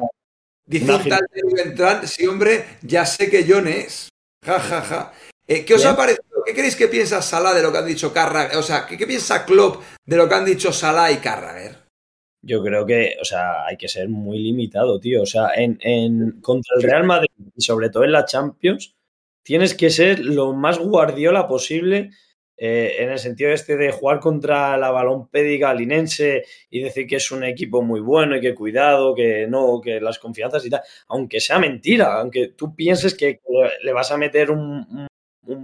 Dice 0.67 0.91
un 0.93 1.09
tal 1.09 1.25
de 1.33 1.41
Beltrán, 1.63 2.07
sí, 2.07 2.27
hombre, 2.27 2.77
ya 2.83 3.07
sé 3.07 3.27
que 3.31 3.43
John 3.49 3.67
es. 3.67 4.09
Ja, 4.45 4.59
ja, 4.59 4.81
ja. 4.83 5.13
Eh, 5.47 5.65
¿Qué 5.65 5.73
os 5.73 5.81
Bien. 5.81 5.93
ha 5.93 5.97
parecido? 5.97 6.25
¿Qué 6.45 6.53
creéis 6.53 6.75
que 6.75 6.87
piensa 6.89 7.23
Salah 7.23 7.55
de 7.55 7.63
lo 7.63 7.71
que 7.71 7.79
han 7.79 7.87
dicho 7.87 8.13
Carragher? 8.13 8.57
O 8.57 8.61
sea, 8.61 8.85
¿qué, 8.85 8.95
qué 8.95 9.07
piensa 9.07 9.45
Klopp 9.45 9.81
de 10.05 10.17
lo 10.17 10.29
que 10.29 10.35
han 10.35 10.45
dicho 10.45 10.71
Salah 10.71 11.11
y 11.11 11.17
Carragher? 11.17 11.75
Yo 12.43 12.61
creo 12.63 12.85
que, 12.85 13.15
o 13.19 13.25
sea, 13.25 13.65
hay 13.65 13.77
que 13.77 13.87
ser 13.87 14.09
muy 14.09 14.37
limitado, 14.37 14.99
tío. 14.99 15.23
O 15.23 15.25
sea, 15.25 15.49
en, 15.55 15.79
en- 15.81 16.39
contra 16.41 16.75
el 16.77 16.83
Real 16.83 17.03
Madrid 17.03 17.29
y 17.55 17.61
sobre 17.63 17.89
todo 17.89 18.03
en 18.03 18.11
la 18.11 18.25
Champions, 18.25 18.93
tienes 19.45 19.75
que 19.75 19.89
ser 19.89 20.19
lo 20.19 20.53
más 20.53 20.79
guardiola 20.79 21.47
posible 21.47 22.09
eh, 22.57 22.95
en 22.99 23.11
el 23.11 23.19
sentido 23.19 23.51
este 23.51 23.77
de 23.77 23.91
jugar 23.91 24.19
contra 24.19 24.75
la 24.77 24.89
balompédica 24.89 25.73
linense 25.73 26.43
y 26.69 26.81
decir 26.81 27.05
que 27.05 27.17
es 27.17 27.31
un 27.31 27.43
equipo 27.43 27.81
muy 27.81 27.99
bueno 27.99 28.35
y 28.35 28.41
que 28.41 28.55
cuidado, 28.55 29.13
que 29.13 29.45
no, 29.47 29.79
que 29.81 30.01
las 30.01 30.19
confianzas 30.19 30.65
y 30.65 30.69
tal. 30.69 30.81
Aunque 31.07 31.39
sea 31.39 31.59
mentira, 31.59 32.19
aunque 32.19 32.49
tú 32.49 32.75
pienses 32.75 33.13
que 33.13 33.41
le 33.83 33.93
vas 33.93 34.11
a 34.11 34.17
meter 34.17 34.51
un 34.51 35.07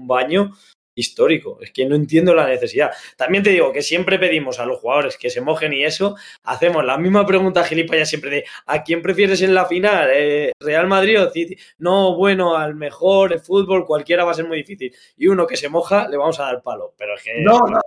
baño 0.08 0.52
histórico. 0.96 1.60
Es 1.62 1.72
que 1.72 1.86
no 1.86 1.96
entiendo 1.96 2.34
la 2.34 2.48
necesidad. 2.48 2.92
También 3.16 3.44
te 3.44 3.52
digo 3.52 3.72
que 3.72 3.82
siempre 3.82 4.20
pedimos 4.20 4.60
a 4.60 4.66
los 4.66 4.80
jugadores 4.80 5.18
que 5.18 5.30
se 5.30 5.42
mojen 5.42 5.74
y 5.74 5.84
eso, 5.84 6.16
hacemos 6.44 6.84
la 6.84 6.98
misma 6.98 7.26
pregunta 7.26 7.64
gilipollas 7.64 8.10
siempre 8.10 8.32
de 8.32 8.46
¿a 8.66 8.84
quién 8.84 9.02
prefieres 9.02 9.42
en 9.42 9.54
la 9.54 9.66
final? 9.66 10.10
Eh, 10.14 10.52
¿Real 10.60 10.88
Madrid 10.88 11.22
o 11.22 11.32
City? 11.32 11.58
No, 11.78 12.16
bueno, 12.16 12.56
al 12.56 12.76
mejor, 12.76 13.34
el 13.34 13.40
fútbol, 13.40 13.86
cualquiera 13.86 14.26
va 14.26 14.32
a 14.32 14.36
ser 14.36 14.48
muy 14.48 14.58
difícil. 14.58 14.94
Y 15.18 15.28
uno 15.28 15.48
que 15.48 15.58
se 15.58 15.70
moja, 15.70 16.08
le 16.08 16.18
vamos 16.18 16.40
a 16.40 16.44
dar 16.44 16.62
palo. 16.62 16.94
Pero 16.98 17.16
es 17.16 17.24
que... 17.24 17.42
No, 17.42 17.60
no. 17.60 17.80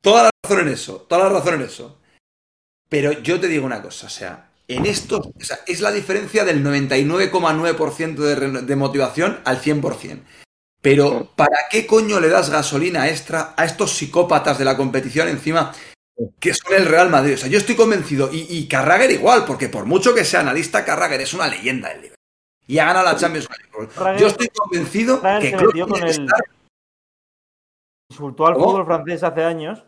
Toda 0.00 0.24
la 0.24 0.30
razón 0.42 0.66
en 0.66 0.72
eso, 0.72 1.06
toda 1.08 1.24
la 1.24 1.30
razón 1.30 1.54
en 1.54 1.62
eso. 1.62 1.98
Pero 2.88 3.12
yo 3.12 3.40
te 3.40 3.48
digo 3.48 3.64
una 3.64 3.80
cosa, 3.80 4.06
o 4.06 4.10
sea, 4.10 4.50
en 4.68 4.84
esto, 4.84 5.18
o 5.18 5.44
sea, 5.44 5.60
es 5.66 5.80
la 5.80 5.92
diferencia 5.92 6.44
del 6.44 6.62
99,9% 6.62 8.16
de, 8.16 8.62
de 8.62 8.76
motivación 8.76 9.40
al 9.44 9.60
100%. 9.62 10.20
Pero, 10.82 11.28
¿para 11.36 11.56
qué 11.70 11.86
coño 11.86 12.18
le 12.20 12.28
das 12.28 12.50
gasolina 12.50 13.08
extra 13.08 13.54
a 13.56 13.64
estos 13.64 13.92
psicópatas 13.92 14.58
de 14.58 14.64
la 14.64 14.76
competición 14.76 15.28
encima 15.28 15.72
que 16.40 16.52
son 16.52 16.74
el 16.74 16.86
Real 16.86 17.08
Madrid? 17.08 17.34
O 17.34 17.36
sea, 17.36 17.48
yo 17.48 17.58
estoy 17.58 17.76
convencido, 17.76 18.28
y, 18.32 18.46
y 18.50 18.66
Carragher 18.68 19.10
igual, 19.12 19.44
porque 19.46 19.68
por 19.68 19.86
mucho 19.86 20.12
que 20.14 20.24
sea 20.24 20.40
analista, 20.40 20.84
Carragher 20.84 21.20
es 21.20 21.32
una 21.34 21.46
leyenda 21.46 21.88
del 21.90 21.98
Liverpool. 21.98 22.16
Y 22.66 22.78
ha 22.78 22.86
ganado 22.86 23.06
la 23.06 23.16
Champions 23.16 23.48
League. 23.48 23.88
Carragher- 23.94 24.18
Yo 24.18 24.26
estoy 24.26 24.48
convencido 24.48 25.20
Carragher 25.22 25.50
que 25.52 25.56
Klopp 25.56 25.88
con 25.90 26.02
el- 26.02 26.08
estar- 26.10 26.44
Insultó 28.10 28.46
al 28.46 28.54
¿Cómo? 28.54 28.66
fútbol 28.66 28.86
francés 28.86 29.22
hace 29.22 29.42
años. 29.44 29.84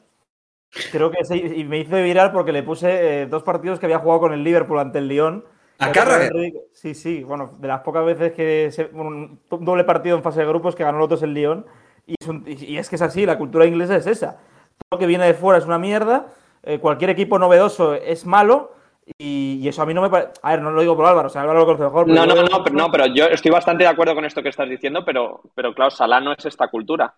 Creo 0.90 1.10
que 1.10 1.24
se, 1.24 1.36
y 1.36 1.64
me 1.64 1.78
hizo 1.80 1.94
viral 1.96 2.32
porque 2.32 2.52
le 2.52 2.62
puse 2.62 3.22
eh, 3.22 3.26
dos 3.26 3.42
partidos 3.42 3.78
que 3.78 3.86
había 3.86 3.98
jugado 3.98 4.20
con 4.20 4.32
el 4.32 4.42
Liverpool 4.42 4.78
ante 4.78 4.98
el 4.98 5.08
Lyon. 5.08 5.44
¿A 5.78 5.92
Carragher? 5.92 6.32
Sí, 6.72 6.94
sí, 6.94 7.24
bueno, 7.24 7.50
de 7.58 7.68
las 7.68 7.80
pocas 7.80 8.04
veces 8.04 8.32
que 8.32 8.70
se, 8.70 8.86
un 8.92 9.40
doble 9.50 9.84
partido 9.84 10.16
en 10.16 10.22
fase 10.22 10.40
de 10.40 10.46
grupos 10.46 10.74
que 10.74 10.84
ganó 10.84 10.98
los 10.98 11.08
dos 11.08 11.22
el 11.22 11.34
Lyon. 11.34 11.66
Y 12.06 12.14
es, 12.20 12.28
un- 12.28 12.44
y 12.46 12.76
es 12.76 12.88
que 12.88 12.96
es 12.96 13.02
así, 13.02 13.26
la 13.26 13.38
cultura 13.38 13.66
inglesa 13.66 13.96
es 13.96 14.06
esa. 14.06 14.32
Todo 14.32 14.88
lo 14.92 14.98
que 14.98 15.06
viene 15.06 15.26
de 15.26 15.34
fuera 15.34 15.58
es 15.58 15.64
una 15.66 15.78
mierda, 15.78 16.26
eh, 16.62 16.78
cualquier 16.78 17.10
equipo 17.10 17.38
novedoso 17.38 17.94
es 17.94 18.26
malo. 18.26 18.72
Y, 19.18 19.60
y 19.62 19.68
eso 19.68 19.82
a 19.82 19.86
mí 19.86 19.92
no 19.92 20.00
me 20.00 20.08
parece. 20.08 20.32
A 20.42 20.52
ver, 20.52 20.62
no 20.62 20.70
lo 20.70 20.80
digo 20.80 20.96
por 20.96 21.04
Álvaro, 21.04 21.26
o 21.26 21.30
sea, 21.30 21.42
Álvaro 21.42 21.58
lo 21.60 21.66
conoce 21.66 21.84
mejor. 21.84 22.06
pero 22.06 22.14
No, 22.16 22.26
no, 22.26 22.42
no, 22.42 22.64
pero, 22.64 22.76
no, 22.76 22.90
pero 22.90 23.06
yo 23.06 23.26
estoy 23.26 23.50
bastante 23.50 23.84
de 23.84 23.90
acuerdo 23.90 24.14
con 24.14 24.24
esto 24.24 24.42
que 24.42 24.48
estás 24.48 24.68
diciendo, 24.68 25.04
pero, 25.04 25.42
pero 25.54 25.74
claro, 25.74 25.90
Salah 25.90 26.20
no 26.20 26.32
es 26.32 26.44
esta 26.46 26.68
cultura. 26.68 27.14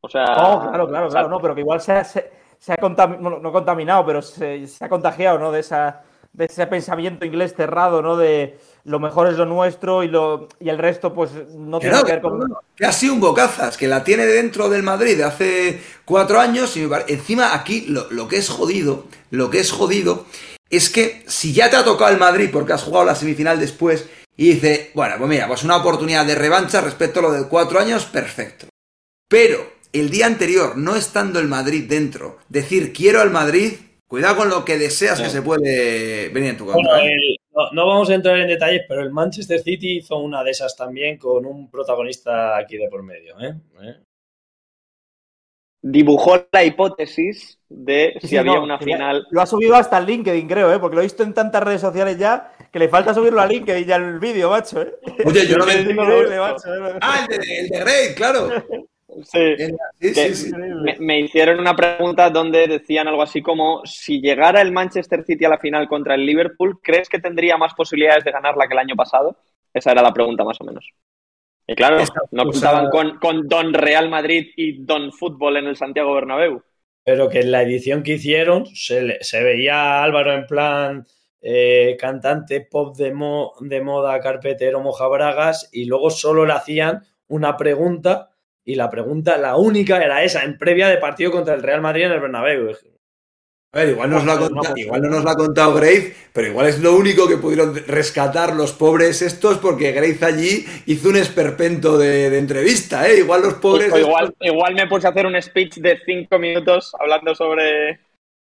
O 0.00 0.08
sea, 0.08 0.24
No, 0.24 0.60
claro, 0.60 0.88
claro, 0.88 1.08
claro, 1.08 1.28
no, 1.28 1.40
pero 1.40 1.54
que 1.54 1.60
igual 1.60 1.80
se 1.80 1.92
ha, 1.92 2.02
se, 2.04 2.30
se 2.58 2.72
ha 2.72 2.76
contami- 2.76 3.18
bueno, 3.20 3.38
no 3.38 3.52
contaminado, 3.52 4.04
pero 4.04 4.20
se, 4.22 4.66
se 4.66 4.84
ha 4.84 4.88
contagiado, 4.88 5.38
¿no? 5.38 5.52
De, 5.52 5.60
esa, 5.60 6.02
de 6.38 6.44
ese 6.44 6.66
pensamiento 6.68 7.26
inglés 7.26 7.52
cerrado, 7.56 8.00
¿no? 8.00 8.16
De 8.16 8.58
lo 8.84 9.00
mejor 9.00 9.26
es 9.28 9.36
lo 9.36 9.44
nuestro 9.44 10.04
y, 10.04 10.08
lo, 10.08 10.48
y 10.60 10.68
el 10.68 10.78
resto, 10.78 11.12
pues, 11.12 11.30
no 11.50 11.80
Que 11.80 11.88
tiene 11.88 11.98
no, 11.98 12.04
que 12.04 12.12
ver 12.12 12.22
con. 12.22 12.54
que 12.76 12.86
ha 12.86 12.92
sido 12.92 13.14
un 13.14 13.20
bocazas, 13.20 13.76
que 13.76 13.88
la 13.88 14.04
tiene 14.04 14.24
dentro 14.24 14.68
del 14.68 14.84
Madrid 14.84 15.16
de 15.16 15.24
hace 15.24 15.82
cuatro 16.04 16.38
años 16.38 16.76
y 16.76 16.88
encima 17.08 17.54
aquí 17.54 17.86
lo, 17.88 18.08
lo 18.10 18.28
que 18.28 18.36
es 18.36 18.48
jodido, 18.48 19.04
lo 19.30 19.50
que 19.50 19.58
es 19.58 19.72
jodido 19.72 20.26
es 20.70 20.90
que 20.90 21.24
si 21.26 21.52
ya 21.52 21.70
te 21.70 21.76
ha 21.76 21.84
tocado 21.84 22.12
el 22.12 22.18
Madrid 22.18 22.50
porque 22.52 22.72
has 22.72 22.84
jugado 22.84 23.04
la 23.04 23.16
semifinal 23.16 23.58
después 23.58 24.06
y 24.36 24.52
dice, 24.52 24.92
bueno, 24.94 25.16
pues 25.18 25.28
mira, 25.28 25.48
pues 25.48 25.64
una 25.64 25.76
oportunidad 25.76 26.24
de 26.24 26.36
revancha 26.36 26.80
respecto 26.80 27.18
a 27.18 27.22
lo 27.24 27.32
de 27.32 27.48
cuatro 27.48 27.80
años, 27.80 28.04
perfecto. 28.04 28.68
Pero 29.28 29.72
el 29.92 30.10
día 30.10 30.26
anterior, 30.26 30.76
no 30.76 30.94
estando 30.94 31.40
el 31.40 31.48
Madrid 31.48 31.88
dentro, 31.88 32.38
decir 32.48 32.92
quiero 32.92 33.20
al 33.20 33.30
Madrid, 33.30 33.72
cuidado 34.08 34.36
con 34.36 34.48
lo 34.50 34.64
que 34.64 34.78
deseas 34.78 35.20
que 35.20 35.30
se 35.30 35.42
puede 35.42 36.28
venir 36.30 36.50
en 36.50 36.56
tu 36.56 36.66
Bueno, 36.72 36.88
contra. 36.88 37.04
¿eh? 37.04 37.12
el- 37.12 37.36
no, 37.54 37.70
no 37.72 37.86
vamos 37.86 38.10
a 38.10 38.14
entrar 38.14 38.38
en 38.38 38.48
detalles, 38.48 38.82
pero 38.88 39.02
el 39.02 39.10
Manchester 39.10 39.60
City 39.60 39.98
hizo 39.98 40.18
una 40.18 40.42
de 40.44 40.50
esas 40.52 40.76
también 40.76 41.18
con 41.18 41.44
un 41.46 41.70
protagonista 41.70 42.56
aquí 42.56 42.76
de 42.76 42.88
por 42.88 43.02
medio. 43.02 43.38
¿eh? 43.40 43.54
¿Eh? 43.82 43.96
dibujó 45.80 46.46
la 46.52 46.64
hipótesis 46.64 47.58
de 47.68 48.18
si 48.20 48.28
sí, 48.28 48.36
había 48.36 48.54
no, 48.54 48.62
una 48.64 48.78
final. 48.78 49.26
Lo 49.30 49.40
ha 49.40 49.46
subido 49.46 49.76
hasta 49.76 49.98
el 49.98 50.06
LinkedIn, 50.06 50.48
creo, 50.48 50.72
¿eh? 50.72 50.78
Porque 50.78 50.96
lo 50.96 51.02
he 51.02 51.04
visto 51.04 51.22
en 51.22 51.34
tantas 51.34 51.62
redes 51.62 51.80
sociales 51.80 52.18
ya 52.18 52.52
que 52.72 52.78
le 52.78 52.88
falta 52.88 53.14
subirlo 53.14 53.40
a 53.40 53.46
LinkedIn 53.46 53.86
ya 53.86 53.96
el 53.96 54.18
vídeo, 54.18 54.50
macho, 54.50 54.82
¿eh? 54.82 54.94
Oye, 55.24 55.46
yo 55.46 55.56
no 55.56 55.66
me 55.66 55.72
Es 55.72 55.78
entiendo. 55.78 56.02
increíble, 56.02 56.38
macho, 56.38 56.74
¿eh? 56.74 56.98
Ah, 57.00 57.26
el 57.30 57.38
de, 57.38 57.58
el 57.60 57.68
de 57.68 57.78
Grey, 57.80 58.14
claro. 58.14 58.50
Sí. 59.24 60.52
Me, 60.82 60.96
me 60.98 61.20
hicieron 61.20 61.60
una 61.60 61.74
pregunta 61.74 62.30
donde 62.30 62.66
decían 62.66 63.08
algo 63.08 63.22
así 63.22 63.42
como 63.42 63.82
si 63.84 64.20
llegara 64.20 64.60
el 64.60 64.72
Manchester 64.72 65.24
City 65.24 65.44
a 65.44 65.48
la 65.50 65.58
final 65.58 65.88
contra 65.88 66.14
el 66.14 66.24
Liverpool, 66.26 66.80
¿crees 66.82 67.08
que 67.08 67.18
tendría 67.18 67.56
más 67.56 67.74
posibilidades 67.74 68.24
de 68.24 68.32
ganarla 68.32 68.66
que 68.66 68.74
el 68.74 68.78
año 68.80 68.96
pasado? 68.96 69.36
Esa 69.72 69.92
era 69.92 70.02
la 70.02 70.12
pregunta 70.12 70.44
más 70.44 70.60
o 70.60 70.64
menos. 70.64 70.88
Y 71.66 71.74
claro, 71.74 71.98
Esa 71.98 72.14
no 72.30 72.44
contaban 72.44 72.88
con, 72.90 73.18
con 73.18 73.46
Don 73.46 73.74
Real 73.74 74.08
Madrid 74.08 74.48
y 74.56 74.84
Don 74.84 75.12
Fútbol 75.12 75.58
en 75.58 75.66
el 75.66 75.76
Santiago 75.76 76.14
Bernabéu. 76.14 76.62
Pero 77.04 77.28
que 77.28 77.40
en 77.40 77.50
la 77.52 77.62
edición 77.62 78.02
que 78.02 78.14
hicieron 78.14 78.66
se, 78.66 79.02
le- 79.02 79.22
se 79.22 79.42
veía 79.42 79.74
a 80.00 80.02
Álvaro 80.04 80.32
en 80.32 80.46
plan 80.46 81.06
eh, 81.40 81.96
cantante 82.00 82.62
pop 82.62 82.96
de, 82.96 83.12
mo- 83.12 83.52
de 83.60 83.80
moda, 83.80 84.18
carpetero, 84.20 84.80
mojabragas, 84.80 85.68
y 85.72 85.84
luego 85.84 86.10
solo 86.10 86.44
le 86.46 86.54
hacían 86.54 87.02
una 87.28 87.56
pregunta, 87.56 88.30
y 88.68 88.74
la 88.74 88.90
pregunta, 88.90 89.38
la 89.38 89.56
única, 89.56 89.96
era 89.96 90.22
esa, 90.22 90.44
en 90.44 90.58
previa 90.58 90.88
de 90.88 90.98
partido 90.98 91.30
contra 91.30 91.54
el 91.54 91.62
Real 91.62 91.80
Madrid 91.80 92.04
en 92.04 92.12
el 92.12 92.20
Bernabéu. 92.20 92.68
A 93.72 93.78
ver, 93.78 93.88
igual, 93.88 94.10
nos 94.10 94.26
lo 94.26 94.32
ha 94.32 94.38
contado, 94.38 94.76
igual 94.76 95.00
no 95.00 95.08
nos 95.08 95.24
lo 95.24 95.30
ha 95.30 95.36
contado 95.36 95.72
Grace, 95.72 96.14
pero 96.34 96.48
igual 96.48 96.66
es 96.66 96.78
lo 96.80 96.94
único 96.94 97.26
que 97.26 97.38
pudieron 97.38 97.74
rescatar 97.86 98.54
los 98.54 98.72
pobres 98.72 99.22
estos, 99.22 99.56
porque 99.56 99.92
Grace 99.92 100.22
allí 100.22 100.66
hizo 100.84 101.08
un 101.08 101.16
esperpento 101.16 101.96
de, 101.96 102.28
de 102.28 102.38
entrevista, 102.38 103.08
¿eh? 103.08 103.20
Igual 103.20 103.40
los 103.40 103.54
pobres. 103.54 103.90
igual, 103.96 104.34
igual 104.38 104.74
me 104.74 104.86
puse 104.86 105.06
a 105.06 105.10
hacer 105.10 105.24
un 105.24 105.40
speech 105.40 105.76
de 105.76 106.00
cinco 106.04 106.38
minutos 106.38 106.94
hablando 107.00 107.34
sobre. 107.34 108.00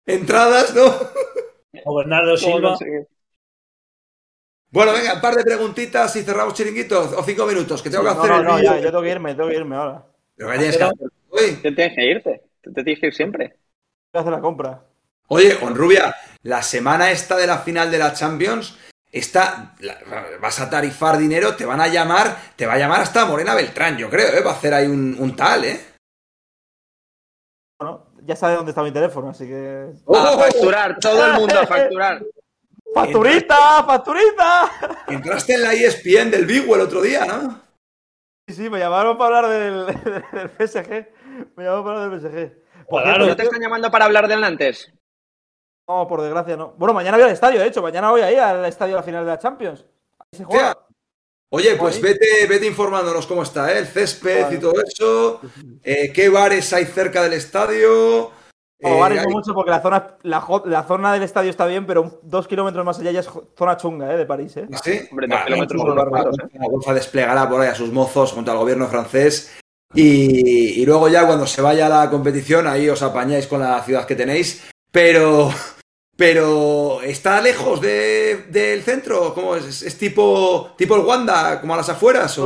Entradas, 0.06 0.72
¿no? 0.72 0.84
O 1.84 1.96
Bernardo 1.96 2.36
Silva. 2.36 2.78
Bueno, 4.70 4.92
venga, 4.92 5.14
un 5.14 5.20
par 5.20 5.34
de 5.34 5.42
preguntitas 5.42 6.14
y 6.14 6.22
cerramos 6.22 6.54
chiringuitos, 6.54 7.12
o 7.12 7.22
cinco 7.24 7.44
minutos, 7.44 7.82
que 7.82 7.90
tengo 7.90 8.04
que 8.04 8.10
hacer. 8.10 8.30
No, 8.30 8.38
el 8.38 8.44
no, 8.44 8.56
vídeo. 8.56 8.74
ya, 8.74 8.78
yo 8.78 8.90
tengo 8.90 9.02
que 9.02 9.10
irme, 9.10 9.34
tengo 9.34 9.48
que 9.48 9.56
irme 9.56 9.74
ahora. 9.76 10.11
Pero 10.36 10.50
que 10.50 10.58
tienes 10.58 10.76
que 10.76 10.82
hacer 10.84 11.08
hoy. 11.30 11.52
Te 11.62 11.72
tienes 11.72 11.94
que 11.94 12.04
irte. 12.04 12.42
Te 12.62 12.70
tienes 12.72 13.00
que 13.00 13.06
ir 13.08 13.14
siempre. 13.14 13.56
Hacer 14.12 14.32
la 14.32 14.40
compra. 14.40 14.84
Oye, 15.28 15.56
Onrubia, 15.62 16.14
la 16.42 16.62
semana 16.62 17.10
esta 17.10 17.36
de 17.36 17.46
la 17.46 17.58
final 17.58 17.90
de 17.90 17.98
la 17.98 18.12
Champions, 18.12 18.76
esta, 19.10 19.74
la- 19.80 19.98
vas 20.40 20.60
a 20.60 20.68
tarifar 20.68 21.16
dinero, 21.16 21.54
te 21.56 21.64
van 21.64 21.80
a 21.80 21.88
llamar, 21.88 22.36
te 22.56 22.66
va 22.66 22.74
a 22.74 22.78
llamar 22.78 23.00
hasta 23.00 23.24
Morena 23.24 23.54
Beltrán, 23.54 23.96
yo 23.96 24.10
creo, 24.10 24.28
¿eh? 24.36 24.42
Va 24.42 24.50
a 24.50 24.54
hacer 24.54 24.74
ahí 24.74 24.86
un, 24.86 25.16
un 25.18 25.34
tal, 25.34 25.64
¿eh? 25.64 25.80
Bueno, 27.78 28.06
ya 28.24 28.36
sabe 28.36 28.56
dónde 28.56 28.70
está 28.70 28.82
mi 28.82 28.92
teléfono, 28.92 29.30
así 29.30 29.46
que. 29.46 29.92
A 30.14 30.38
facturar, 30.38 30.98
todo 30.98 31.26
el 31.26 31.32
mundo 31.34 31.58
a 31.60 31.66
facturar. 31.66 32.22
¡Facturita! 32.94 33.84
¡Facturita! 33.84 34.70
Entraste 35.08 35.54
en 35.54 35.62
la 35.62 35.72
ESPN 35.72 36.30
del 36.30 36.44
Vigo 36.44 36.74
el 36.74 36.82
otro 36.82 37.00
día, 37.00 37.24
¿no? 37.24 37.60
Sí, 38.48 38.54
sí, 38.54 38.70
me 38.70 38.78
llamaron 38.78 39.16
para 39.16 39.38
hablar 39.38 39.50
del, 39.52 39.86
del 40.32 40.50
PSG. 40.50 40.90
Me 41.56 41.64
llamaron 41.64 41.84
para 41.84 42.04
hablar 42.04 42.10
del 42.10 42.20
PSG. 42.20 42.62
Por 42.88 43.02
Claro, 43.02 43.24
cierto, 43.24 43.26
¿No 43.28 43.36
te 43.36 43.42
están 43.44 43.60
llamando 43.60 43.90
para 43.90 44.04
hablar 44.04 44.28
del 44.28 44.42
antes? 44.44 44.92
No, 45.88 46.06
por 46.06 46.20
desgracia 46.22 46.56
no. 46.56 46.74
Bueno, 46.76 46.92
mañana 46.94 47.16
voy 47.16 47.24
al 47.26 47.32
estadio, 47.32 47.60
de 47.60 47.66
hecho. 47.66 47.82
Mañana 47.82 48.10
voy 48.10 48.20
ahí 48.22 48.36
al 48.36 48.64
estadio 48.64 48.94
a 48.94 48.98
la 48.98 49.02
final 49.02 49.24
de 49.24 49.30
la 49.30 49.38
Champions. 49.38 49.84
Ahí 50.18 50.38
se 50.38 50.44
juega. 50.44 50.78
Oye, 51.50 51.76
pues 51.76 52.00
vete, 52.00 52.46
vete 52.48 52.66
informándonos 52.66 53.26
cómo 53.26 53.42
está, 53.42 53.72
¿eh? 53.72 53.78
El 53.78 53.86
césped 53.86 54.42
Vale. 54.44 54.56
y 54.56 54.58
todo 54.58 54.74
eso. 54.82 55.40
eh, 55.82 56.12
¿Qué 56.12 56.28
bares 56.28 56.72
hay 56.72 56.86
cerca 56.86 57.22
del 57.22 57.34
estadio? 57.34 58.30
No, 58.82 58.88
Eh, 58.88 58.98
no 58.98 59.04
hay- 59.20 59.26
mucho 59.28 59.54
porque 59.54 59.70
la 59.70 59.80
zona, 59.80 60.16
la, 60.22 60.82
zona 60.86 61.12
del 61.12 61.22
estadio 61.22 61.50
está 61.50 61.66
bien, 61.66 61.86
pero 61.86 62.18
dos 62.22 62.48
kilómetros 62.48 62.84
más 62.84 62.98
allá 62.98 63.12
ya 63.12 63.20
es 63.20 63.30
zona 63.56 63.76
chunga, 63.76 64.12
¿eh? 64.12 64.16
De 64.16 64.26
París, 64.26 64.56
¿eh? 64.56 64.66
¿Sí? 64.82 65.00
Hombre, 65.10 65.28
dos 65.28 65.40
kilómetros 65.46 65.82
unos 65.82 66.08
cuantos, 66.08 66.38
¿eh? 66.38 66.58
La 66.58 66.66
UEFA 66.66 66.94
desplegará 66.94 67.48
por 67.48 67.60
ahí 67.60 67.68
a 67.68 67.74
sus 67.74 67.92
mozos 67.92 68.32
junto 68.32 68.50
al 68.50 68.58
gobierno 68.58 68.86
francés. 68.88 69.56
Y, 69.94 70.80
y 70.82 70.86
luego 70.86 71.08
ya 71.08 71.26
cuando 71.26 71.46
se 71.46 71.60
vaya 71.62 71.86
a 71.86 72.04
la 72.04 72.10
competición, 72.10 72.66
ahí 72.66 72.88
os 72.88 73.02
apañáis 73.02 73.46
con 73.46 73.60
la 73.60 73.80
ciudad 73.82 74.06
que 74.06 74.16
tenéis. 74.16 74.66
Pero, 74.90 75.50
pero 76.16 77.00
¿está 77.02 77.40
lejos 77.40 77.80
de- 77.80 78.44
del 78.48 78.82
centro? 78.82 79.32
¿Cómo 79.34 79.56
es? 79.56 79.82
¿Es, 79.82 79.98
tipo, 79.98 80.70
tipo 80.76 80.94
el 80.96 81.02
Wanda, 81.04 81.60
como 81.60 81.74
a 81.74 81.76
las 81.78 81.88
afueras? 81.88 82.38
O... 82.38 82.44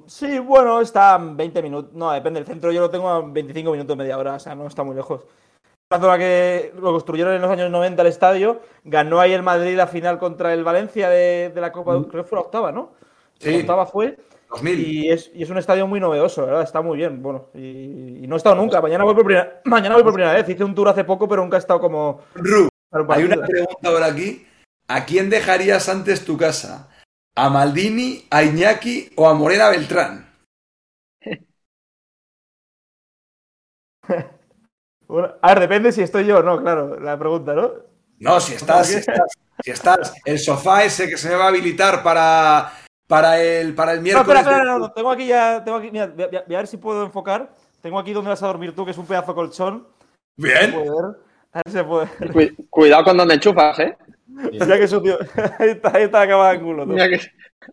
No, 0.00 0.08
sí, 0.08 0.38
bueno, 0.38 0.80
está 0.80 1.14
a 1.14 1.18
20 1.18 1.62
minutos. 1.62 1.92
No, 1.94 2.10
depende. 2.12 2.40
El 2.40 2.46
centro 2.46 2.72
yo 2.72 2.80
lo 2.80 2.90
tengo 2.90 3.08
a 3.08 3.20
25 3.20 3.70
minutos, 3.72 3.96
media 3.96 4.18
hora. 4.18 4.34
O 4.34 4.40
sea, 4.40 4.54
no 4.54 4.66
está 4.66 4.82
muy 4.82 4.94
lejos. 4.96 5.20
La 6.00 6.18
que 6.18 6.72
lo 6.80 6.92
construyeron 6.92 7.34
en 7.34 7.42
los 7.42 7.50
años 7.50 7.70
90 7.70 8.02
el 8.02 8.08
estadio. 8.08 8.60
Ganó 8.84 9.20
ahí 9.20 9.32
el 9.32 9.42
Madrid 9.42 9.76
la 9.76 9.86
final 9.86 10.18
contra 10.18 10.54
el 10.54 10.64
Valencia 10.64 11.08
de, 11.08 11.50
de 11.54 11.60
la 11.60 11.72
Copa. 11.72 11.92
Creo 12.08 12.24
que 12.24 12.28
fue 12.28 12.36
la 12.36 12.42
octava, 12.42 12.72
¿no? 12.72 12.92
Sí. 13.38 13.52
La 13.52 13.58
octava 13.58 13.86
fue. 13.86 14.16
2000. 14.50 14.80
Y 14.80 15.10
es, 15.10 15.30
y 15.34 15.42
es 15.42 15.50
un 15.50 15.58
estadio 15.58 15.86
muy 15.86 16.00
novedoso, 16.00 16.46
¿verdad? 16.46 16.62
Está 16.62 16.82
muy 16.82 16.96
bien. 16.98 17.22
Bueno, 17.22 17.46
y, 17.54 18.24
y 18.24 18.26
no 18.26 18.36
he 18.36 18.38
estado 18.38 18.54
nunca. 18.54 18.80
Mañana 18.80 19.04
voy 19.04 19.14
por 19.14 19.24
primera, 19.24 19.60
mañana 19.64 19.94
voy 19.94 20.04
por 20.04 20.14
primera 20.14 20.34
vez. 20.34 20.48
Hice 20.48 20.64
un 20.64 20.74
tour 20.74 20.88
hace 20.88 21.04
poco, 21.04 21.28
pero 21.28 21.42
nunca 21.42 21.56
he 21.56 21.60
estado 21.60 21.80
como. 21.80 22.20
Ru, 22.34 22.68
un 22.92 23.06
hay 23.08 23.24
una 23.24 23.36
pregunta 23.36 23.88
ahora 23.88 24.06
aquí. 24.06 24.46
¿A 24.88 25.06
quién 25.06 25.30
dejarías 25.30 25.88
antes 25.88 26.24
tu 26.24 26.36
casa? 26.36 26.90
¿A 27.34 27.48
Maldini, 27.48 28.26
a 28.30 28.42
Iñaki 28.42 29.10
o 29.16 29.26
a 29.28 29.34
Morena 29.34 29.70
Beltrán? 29.70 30.31
Bueno, 35.12 35.34
a 35.42 35.48
ver, 35.48 35.60
depende 35.60 35.92
si 35.92 36.00
estoy 36.02 36.24
yo 36.24 36.38
o 36.38 36.42
no, 36.42 36.60
claro, 36.62 36.98
la 36.98 37.18
pregunta, 37.18 37.52
¿no? 37.54 37.70
No, 38.18 38.40
si 38.40 38.54
estás, 38.54 38.86
si 38.86 38.94
estás, 38.98 39.32
si 39.62 39.70
estás, 39.70 40.14
el 40.24 40.38
sofá 40.38 40.84
ese 40.84 41.08
que 41.08 41.16
se 41.18 41.28
me 41.28 41.34
va 41.34 41.44
a 41.44 41.48
habilitar 41.48 42.02
para, 42.02 42.72
para 43.06 43.40
el, 43.42 43.74
para 43.74 43.92
el 43.92 43.98
No, 43.98 44.02
miércoles. 44.04 44.38
espera, 44.38 44.40
espera, 44.56 44.64
no, 44.72 44.78
no, 44.78 44.92
tengo 44.92 45.10
aquí 45.10 45.26
ya, 45.26 45.62
tengo 45.62 45.76
aquí, 45.78 45.90
mira, 45.90 46.06
voy 46.06 46.24
a, 46.24 46.28
voy 46.46 46.54
a 46.54 46.58
ver 46.58 46.66
si 46.66 46.76
puedo 46.78 47.04
enfocar. 47.04 47.50
Tengo 47.82 47.98
aquí 47.98 48.12
donde 48.12 48.30
vas 48.30 48.42
a 48.42 48.46
dormir 48.46 48.74
tú, 48.74 48.84
que 48.84 48.92
es 48.92 48.98
un 48.98 49.06
pedazo 49.06 49.32
de 49.32 49.34
colchón. 49.34 49.86
¿Se 50.38 50.42
Bien. 50.46 50.72
puede 50.72 50.84
ver? 50.88 51.04
A 51.52 51.58
ver 51.58 51.64
si 51.66 51.72
se 51.72 51.84
puede 51.84 52.08
ver. 52.18 52.32
Cu- 52.56 52.66
Cuidado 52.70 53.04
con 53.04 53.16
donde 53.18 53.34
enchufas, 53.34 53.78
¿eh? 53.80 53.96
Mira 54.26 54.78
que 54.78 54.88
sucio. 54.88 55.18
Ahí 55.58 55.70
está, 55.70 55.90
ahí 55.94 56.04
está 56.04 56.22
acabado 56.22 56.52
de 56.52 56.60
culo. 56.60 56.84
tú. 56.86 56.92
Mira 56.92 57.08
que- 57.08 57.20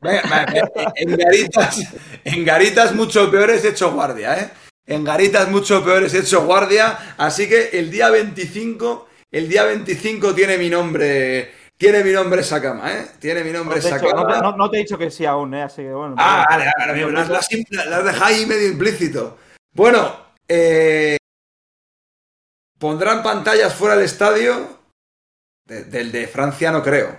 Venga, 0.01 0.21
venga, 0.23 0.91
En 0.95 1.15
garitas, 1.17 1.93
en 2.25 2.43
garitas 2.45 2.93
mucho 2.93 3.31
peores 3.31 3.63
he 3.65 3.69
hecho 3.69 3.91
guardia, 3.91 4.37
¿eh? 4.39 4.49
En 4.85 5.03
garitas 5.03 5.49
mucho 5.49 5.83
peores 5.83 6.13
he 6.13 6.19
hecho 6.19 6.45
guardia. 6.45 7.15
Así 7.17 7.47
que 7.47 7.69
el 7.73 7.91
día 7.91 8.09
25, 8.09 9.07
el 9.31 9.47
día 9.47 9.63
25 9.65 10.33
tiene 10.33 10.57
mi 10.57 10.69
nombre, 10.69 11.51
tiene 11.77 12.03
mi 12.03 12.11
nombre 12.11 12.41
esa 12.41 12.61
cama, 12.61 12.91
¿eh? 12.93 13.07
Tiene 13.19 13.43
mi 13.43 13.51
No 13.51 13.59
nombre 13.59 13.79
esa 13.79 13.97
no 13.99 14.07
cama. 14.09 14.39
no- 14.41 14.57
no 14.57 14.69
te 14.69 14.77
he 14.77 14.79
dicho 14.81 14.97
que 14.97 15.11
sí 15.11 15.25
aún, 15.25 15.53
¿eh? 15.53 15.61
Así 15.63 15.83
que 15.83 15.91
bueno. 15.93 16.15
Ah, 16.17 16.45
vale, 16.49 16.65
vale, 16.79 17.05
vale, 17.05 17.11
las, 17.13 17.29
las, 17.29 18.05
dejáis 18.05 18.39
ahí 18.39 18.45
medio 18.45 18.67
implícito. 18.67 19.37
Bueno, 19.73 20.25
eh, 20.47 21.17
pondrán 22.79 23.21
pantallas 23.23 23.73
fuera 23.75 23.95
del 23.95 24.05
estadio. 24.05 24.79
De- 25.67 25.83
del 25.83 26.11
de 26.11 26.27
Francia 26.27 26.71
no 26.71 26.81
creo. 26.81 27.15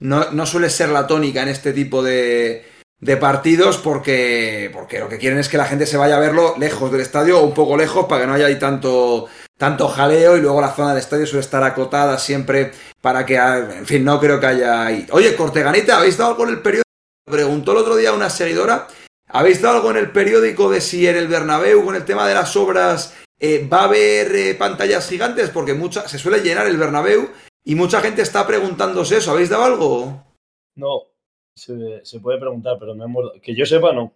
No, 0.00 0.30
no 0.30 0.46
suele 0.46 0.70
ser 0.70 0.88
la 0.88 1.06
tónica 1.06 1.42
en 1.42 1.48
este 1.48 1.72
tipo 1.74 2.02
de, 2.02 2.66
de 3.04 3.18
partidos 3.18 3.76
porque, 3.76 4.70
porque 4.72 4.98
lo 4.98 5.10
que 5.10 5.18
quieren 5.18 5.38
es 5.38 5.50
que 5.50 5.58
la 5.58 5.66
gente 5.66 5.84
se 5.84 5.98
vaya 5.98 6.16
a 6.16 6.20
verlo 6.20 6.54
lejos 6.58 6.90
del 6.90 7.02
estadio 7.02 7.38
o 7.38 7.44
un 7.44 7.52
poco 7.52 7.76
lejos 7.76 8.06
para 8.06 8.22
que 8.22 8.26
no 8.26 8.32
haya 8.32 8.46
ahí 8.46 8.58
tanto, 8.58 9.26
tanto 9.58 9.88
jaleo 9.88 10.38
y 10.38 10.40
luego 10.40 10.62
la 10.62 10.72
zona 10.72 10.90
del 10.90 11.00
estadio 11.00 11.26
suele 11.26 11.42
estar 11.42 11.62
acotada 11.62 12.18
siempre 12.18 12.72
para 13.02 13.26
que, 13.26 13.36
en 13.36 13.84
fin, 13.84 14.06
no 14.06 14.18
creo 14.18 14.40
que 14.40 14.46
haya 14.46 14.86
ahí. 14.86 15.06
Oye, 15.10 15.36
Corteganita, 15.36 15.98
¿habéis 15.98 16.16
dado 16.16 16.30
algo 16.30 16.44
en 16.44 16.50
el 16.50 16.62
periódico? 16.62 16.88
Preguntó 17.30 17.72
el 17.72 17.78
otro 17.78 17.96
día 17.96 18.14
una 18.14 18.30
seguidora, 18.30 18.88
¿habéis 19.28 19.60
dado 19.60 19.76
algo 19.76 19.90
en 19.90 19.98
el 19.98 20.10
periódico 20.10 20.70
de 20.70 20.80
si 20.80 21.06
en 21.06 21.16
el 21.16 21.28
Bernabéu 21.28 21.84
con 21.84 21.96
el 21.96 22.06
tema 22.06 22.26
de 22.26 22.34
las 22.34 22.56
obras 22.56 23.14
eh, 23.38 23.68
va 23.70 23.80
a 23.80 23.84
haber 23.84 24.34
eh, 24.34 24.54
pantallas 24.54 25.06
gigantes? 25.06 25.50
Porque 25.50 25.74
mucha, 25.74 26.08
se 26.08 26.18
suele 26.18 26.40
llenar 26.40 26.66
el 26.66 26.78
Bernabéu 26.78 27.28
y 27.64 27.74
mucha 27.74 28.00
gente 28.00 28.22
está 28.22 28.46
preguntándose 28.46 29.18
eso. 29.18 29.30
¿Habéis 29.32 29.50
dado 29.50 29.64
algo? 29.64 30.24
No, 30.76 31.13
se, 31.54 32.20
puede 32.20 32.38
preguntar, 32.38 32.76
pero 32.78 32.94
no 32.94 33.04
hemos... 33.04 33.32
Que 33.42 33.54
yo 33.54 33.64
sepa, 33.64 33.92
no. 33.92 34.12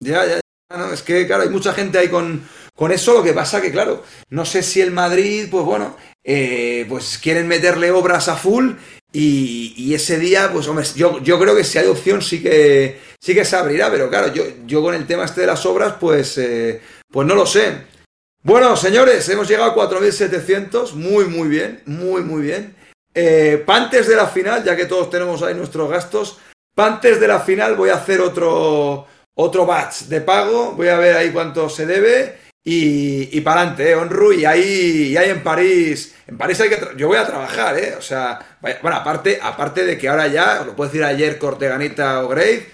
Ya, 0.00 0.24
ya, 0.26 0.34
ya, 0.70 0.76
no, 0.76 0.92
es 0.92 1.02
que, 1.02 1.26
claro, 1.26 1.42
hay 1.42 1.48
mucha 1.48 1.72
gente 1.72 1.98
ahí 1.98 2.08
con, 2.08 2.46
con 2.74 2.92
eso. 2.92 3.14
Lo 3.14 3.22
que 3.22 3.32
pasa 3.32 3.60
que, 3.60 3.72
claro, 3.72 4.02
no 4.30 4.44
sé 4.44 4.62
si 4.62 4.80
el 4.80 4.90
Madrid, 4.90 5.48
pues 5.50 5.64
bueno, 5.64 5.96
eh, 6.22 6.86
pues 6.88 7.18
quieren 7.18 7.48
meterle 7.48 7.90
obras 7.90 8.28
a 8.28 8.36
full 8.36 8.72
y, 9.12 9.74
y 9.76 9.94
ese 9.94 10.18
día, 10.18 10.50
pues 10.52 10.68
hombre, 10.68 10.84
yo, 10.94 11.20
yo 11.22 11.38
creo 11.38 11.56
que 11.56 11.64
si 11.64 11.78
hay 11.78 11.86
opción 11.86 12.20
sí 12.20 12.42
que, 12.42 13.00
sí 13.20 13.34
que 13.34 13.44
se 13.44 13.56
abrirá, 13.56 13.90
pero 13.90 14.08
claro, 14.08 14.32
yo, 14.32 14.44
yo 14.66 14.82
con 14.82 14.94
el 14.94 15.06
tema 15.06 15.24
este 15.24 15.40
de 15.40 15.46
las 15.46 15.64
obras, 15.66 15.94
pues, 15.98 16.36
eh, 16.38 16.80
pues 17.10 17.26
no 17.26 17.34
lo 17.34 17.46
sé. 17.46 17.98
Bueno, 18.42 18.76
señores, 18.76 19.28
hemos 19.30 19.48
llegado 19.48 19.70
a 19.70 19.74
4.700, 19.74 20.92
muy, 20.92 21.24
muy 21.24 21.48
bien, 21.48 21.82
muy, 21.86 22.22
muy 22.22 22.42
bien. 22.42 22.76
Eh, 23.14 23.62
pa' 23.66 23.76
antes 23.76 24.06
de 24.06 24.14
la 24.14 24.26
final, 24.26 24.62
ya 24.62 24.76
que 24.76 24.86
todos 24.86 25.10
tenemos 25.10 25.42
ahí 25.42 25.54
nuestros 25.54 25.90
gastos, 25.90 26.38
antes 26.82 27.20
de 27.20 27.28
la 27.28 27.40
final 27.40 27.74
voy 27.76 27.90
a 27.90 27.94
hacer 27.96 28.20
otro, 28.20 29.06
otro 29.34 29.66
batch 29.66 30.02
de 30.02 30.20
pago, 30.20 30.72
voy 30.72 30.88
a 30.88 30.98
ver 30.98 31.16
ahí 31.16 31.30
cuánto 31.30 31.68
se 31.68 31.86
debe 31.86 32.38
y, 32.64 33.36
y 33.36 33.40
para 33.40 33.60
adelante, 33.62 33.90
¿eh? 33.90 33.94
Onru, 33.94 34.32
y 34.32 34.44
ahí, 34.44 35.16
ahí 35.16 35.30
en 35.30 35.42
París, 35.42 36.14
en 36.26 36.36
París 36.36 36.60
hay 36.60 36.68
que, 36.68 36.78
yo 36.96 37.08
voy 37.08 37.16
a 37.16 37.26
trabajar, 37.26 37.78
¿eh? 37.78 37.94
O 37.96 38.02
sea, 38.02 38.38
bueno, 38.60 38.96
aparte, 38.96 39.38
aparte 39.40 39.84
de 39.84 39.96
que 39.96 40.08
ahora 40.08 40.26
ya, 40.26 40.64
lo 40.64 40.76
puedo 40.76 40.90
decir 40.90 41.04
ayer 41.04 41.38
Corteganita 41.38 42.24
o 42.24 42.28
Grave, 42.28 42.66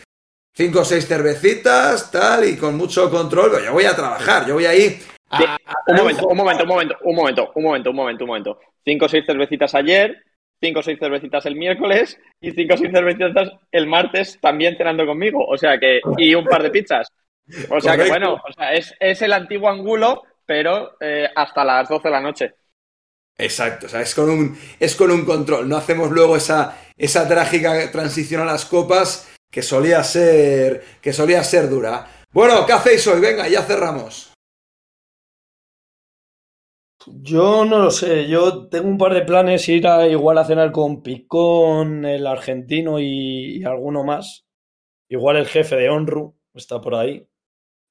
cinco 0.53 0.81
o 0.81 0.85
seis 0.85 1.07
cervecitas, 1.07 2.11
tal, 2.11 2.49
y 2.49 2.57
con 2.57 2.77
mucho 2.77 3.11
control, 3.11 3.51
pero 3.53 3.65
yo 3.67 3.73
voy 3.73 3.85
a 3.85 3.95
trabajar, 3.95 4.47
yo 4.47 4.55
voy 4.55 4.67
ahí 4.67 5.01
a, 5.31 5.39
Sí, 5.39 5.45
a- 5.45 5.59
Un 5.87 5.97
momento, 5.97 6.27
un 6.27 6.37
momento, 6.37 6.63
un 6.65 6.69
momento, 6.69 6.97
un 7.05 7.15
momento, 7.15 7.53
un 7.55 7.63
momento, 7.63 7.91
un 7.91 7.97
momento, 7.97 8.25
un 8.25 8.29
momento. 8.29 8.59
Cinco 8.85 9.05
o 9.07 9.09
seis 9.09 9.25
cervecitas 9.27 9.75
ayer, 9.75 10.23
cinco 10.61 10.81
o 10.81 10.83
seis 10.83 10.99
cervecitas 10.99 11.47
el 11.47 11.57
miércoles 11.57 12.19
y 12.41 12.51
cinco 12.53 12.75
o 12.75 12.77
seis 12.77 12.91
cervecitas 12.93 13.51
el 13.71 13.87
martes 13.87 14.39
también 14.41 14.77
cenando 14.77 15.07
conmigo. 15.07 15.45
O 15.47 15.57
sea 15.57 15.79
que, 15.79 16.01
y 16.17 16.35
un 16.35 16.47
par 16.47 16.63
de 16.63 16.71
pizzas. 16.71 17.09
O 17.71 17.81
sea 17.81 17.97
que 17.97 18.09
bueno, 18.09 18.35
o 18.35 18.53
sea, 18.53 18.73
es, 18.73 18.95
es 18.99 19.21
el 19.23 19.33
antiguo 19.33 19.69
angulo, 19.69 20.23
pero 20.47 20.97
eh, 21.01 21.29
hasta 21.35 21.65
las 21.65 21.89
12 21.89 22.09
de 22.09 22.11
la 22.11 22.21
noche. 22.21 22.55
Exacto, 23.37 23.87
o 23.87 23.89
sea, 23.89 24.01
es 24.01 24.15
con 24.15 24.31
un, 24.31 24.59
es 24.79 24.95
con 24.95 25.11
un 25.11 25.25
control. 25.25 25.69
No 25.69 25.77
hacemos 25.77 26.11
luego 26.11 26.37
esa, 26.37 26.79
esa 26.97 27.27
trágica 27.27 27.91
transición 27.91 28.43
a 28.43 28.45
las 28.45 28.65
copas 28.65 29.35
que 29.51 29.63
solía 29.63 30.03
ser, 30.05 30.85
que 31.01 31.13
solía 31.13 31.43
ser 31.43 31.69
dura. 31.69 32.07
Bueno, 32.33 32.65
¿qué 32.67 32.73
hacéis 32.73 33.07
hoy? 33.07 33.21
Venga, 33.21 33.49
ya 33.49 33.63
cerramos. 33.63 34.34
Yo 37.07 37.65
no 37.65 37.79
lo 37.79 37.91
sé, 37.91 38.29
yo 38.29 38.69
tengo 38.69 38.89
un 38.89 38.99
par 38.99 39.15
de 39.15 39.23
planes, 39.23 39.69
ir 39.69 39.87
a 39.87 40.07
igual 40.07 40.39
a 40.39 40.45
cenar 40.45 40.73
con 40.73 41.03
Picón, 41.03 42.05
el 42.05 42.27
argentino 42.27 42.99
y, 43.01 43.63
alguno 43.65 44.05
más. 44.05 44.47
Igual 45.09 45.37
el 45.37 45.47
jefe 45.47 45.77
de 45.77 45.91
Onru 45.91 46.37
está 46.55 46.81
por 46.81 46.95
ahí. 46.95 47.27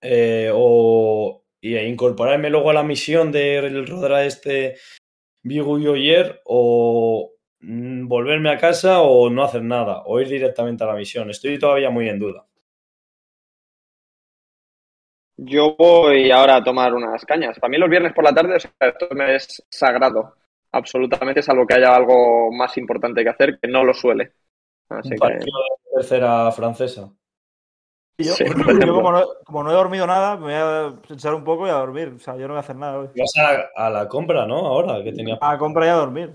Eh, 0.02 0.52
o 0.54 1.44
y 1.64 1.78
incorporarme 1.78 2.50
luego 2.50 2.72
a 2.72 2.74
la 2.74 2.84
misión 2.84 3.32
del 3.32 3.88
rodar 3.88 4.26
este 4.26 4.76
Vigo 5.44 5.80
y 5.80 5.88
Oyer 5.88 6.42
o 6.44 7.32
mm, 7.62 8.08
volverme 8.08 8.50
a 8.50 8.58
casa 8.58 9.02
o 9.02 9.30
no 9.30 9.44
hacer 9.44 9.64
nada 9.64 10.04
o 10.06 10.20
ir 10.20 10.28
directamente 10.28 10.84
a 10.84 10.88
la 10.88 10.96
misión. 10.96 11.30
Estoy 11.30 11.58
todavía 11.58 11.90
muy 11.90 12.10
en 12.10 12.20
duda. 12.20 12.46
Yo 15.46 15.76
voy 15.78 16.32
ahora 16.32 16.58
a 16.58 16.64
tomar 16.64 16.94
unas 16.94 17.26
cañas. 17.26 17.60
Para 17.60 17.70
mí 17.70 17.78
los 17.78 17.90
viernes 17.90 18.14
por 18.14 18.24
la 18.24 18.34
tarde, 18.34 18.56
o 18.56 18.60
sea, 18.60 18.72
esto 18.80 19.08
me 19.12 19.36
es 19.36 19.64
sagrado. 19.70 20.36
Absolutamente, 20.72 21.42
salvo 21.42 21.68
que 21.68 21.76
haya 21.76 21.96
algo 21.96 22.52
más 22.52 22.78
importante 22.78 23.24
que 23.24 23.30
hacer, 23.30 23.60
que 23.60 23.68
no 23.68 23.84
lo 23.84 23.94
suele. 23.94 24.34
Así 24.90 25.10
Un 25.10 25.14
que, 25.14 25.18
partido 25.18 25.60
de 25.60 25.98
tercera 26.00 26.52
francesa. 26.52 27.10
Y 28.18 28.26
yo, 28.26 28.34
Sí, 28.34 28.46
como, 28.88 29.12
no, 29.12 29.24
como 29.46 29.64
no 29.64 29.72
he 29.72 29.74
dormido 29.74 30.08
nada, 30.08 30.38
me 30.38 30.44
voy 30.44 30.54
a 30.54 31.02
pensar 31.08 31.34
un 31.34 31.44
poco 31.44 31.68
y 31.68 31.70
a 31.70 31.74
dormir. 31.74 32.14
O 32.16 32.20
sea, 32.20 32.36
yo 32.36 32.48
no 32.48 32.54
voy 32.54 32.58
a 32.58 32.62
hacer 32.62 32.76
nada 32.76 33.00
hoy. 33.00 33.10
Vas 33.16 33.34
a, 33.38 33.86
a 33.86 33.90
la 33.90 34.08
compra, 34.08 34.46
¿no? 34.46 34.58
Ahora 34.58 35.04
que 35.04 35.12
tenía. 35.12 35.38
A 35.42 35.58
comprar 35.58 35.88
y 35.88 35.90
a 35.90 35.96
dormir. 35.96 36.34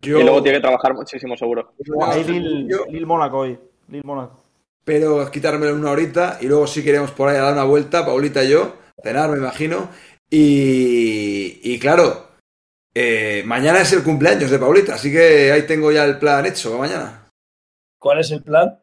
Yo, 0.00 0.20
Y 0.20 0.22
luego 0.22 0.42
tiene 0.42 0.58
que 0.58 0.62
trabajar 0.62 0.94
muchísimo, 0.94 1.36
seguro. 1.36 1.72
Hay 2.02 2.24
Lil, 2.24 2.68
Lil 2.88 3.06
Mónaco 3.06 3.38
hoy. 3.38 3.58
Lil 3.88 4.04
Mónaco. 4.04 4.47
Pero 4.88 5.30
quitármelo 5.30 5.72
en 5.72 5.80
una 5.80 5.90
horita 5.90 6.38
y 6.40 6.46
luego 6.46 6.66
sí 6.66 6.82
queremos 6.82 7.10
por 7.10 7.28
ahí 7.28 7.36
a 7.36 7.42
dar 7.42 7.52
una 7.52 7.64
vuelta, 7.64 8.06
Paulita 8.06 8.42
y 8.42 8.48
yo, 8.48 8.78
cenar, 9.02 9.28
me 9.28 9.36
imagino. 9.36 9.90
Y, 10.30 11.60
y 11.62 11.78
claro, 11.78 12.30
eh, 12.94 13.42
mañana 13.44 13.82
es 13.82 13.92
el 13.92 14.02
cumpleaños 14.02 14.50
de 14.50 14.58
Paulita, 14.58 14.94
así 14.94 15.12
que 15.12 15.52
ahí 15.52 15.66
tengo 15.66 15.92
ya 15.92 16.06
el 16.06 16.18
plan 16.18 16.46
hecho 16.46 16.70
para 16.70 16.80
mañana. 16.80 17.30
¿Cuál 17.98 18.20
es 18.20 18.30
el 18.30 18.42
plan? 18.42 18.80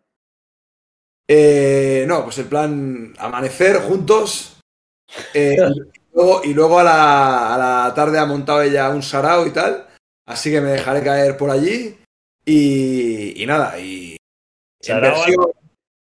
Eh, 1.28 2.06
no, 2.08 2.24
pues 2.26 2.38
el 2.38 2.46
plan 2.46 3.16
amanecer 3.18 3.78
juntos 3.78 4.60
eh, 5.34 5.58
y, 5.58 6.14
luego, 6.14 6.42
y 6.44 6.54
luego 6.54 6.80
a 6.82 6.84
la, 6.84 7.56
a 7.56 7.58
la 7.58 7.94
tarde 7.96 8.20
ha 8.20 8.28
montado 8.28 8.62
ella 8.62 8.92
un 8.92 9.02
sarao 9.02 9.48
y 9.48 9.50
tal, 9.54 9.88
así 10.28 10.52
que 10.52 10.62
me 10.62 10.70
dejaré 10.70 11.02
caer 11.02 11.36
por 11.36 11.50
allí 11.50 11.98
y, 12.46 13.42
y 13.42 13.46
nada, 13.48 13.80
y... 13.80 14.18
Sarao, 14.80 15.26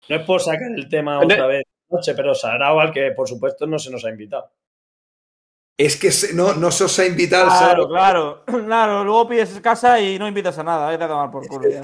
No 0.09 0.15
es 0.15 0.21
por 0.23 0.41
sacar 0.41 0.71
el 0.75 0.88
tema 0.89 1.19
otra 1.19 1.47
vez 1.47 1.63
noche, 1.89 2.13
pero 2.15 2.35
Sarao, 2.35 2.79
al 2.79 2.91
que 2.91 3.11
por 3.11 3.27
supuesto 3.27 3.65
no 3.65 3.79
se 3.79 3.91
nos 3.91 4.03
ha 4.05 4.09
invitado. 4.09 4.51
Es 5.79 5.95
que 5.95 6.09
no, 6.35 6.53
no 6.55 6.71
se 6.71 6.85
os 6.85 6.97
ha 6.97 7.05
invitado 7.05 7.45
Claro, 7.49 7.88
claro, 7.88 8.43
claro. 8.65 9.03
Luego 9.03 9.27
pides 9.29 9.59
casa 9.61 9.99
y 9.99 10.17
no 10.17 10.27
invitas 10.27 10.57
a 10.57 10.63
nada. 10.63 10.89
Vete 10.89 11.03
a 11.03 11.07
tomar 11.07 11.29
por 11.29 11.47
culo 11.47 11.69
que 11.69 11.77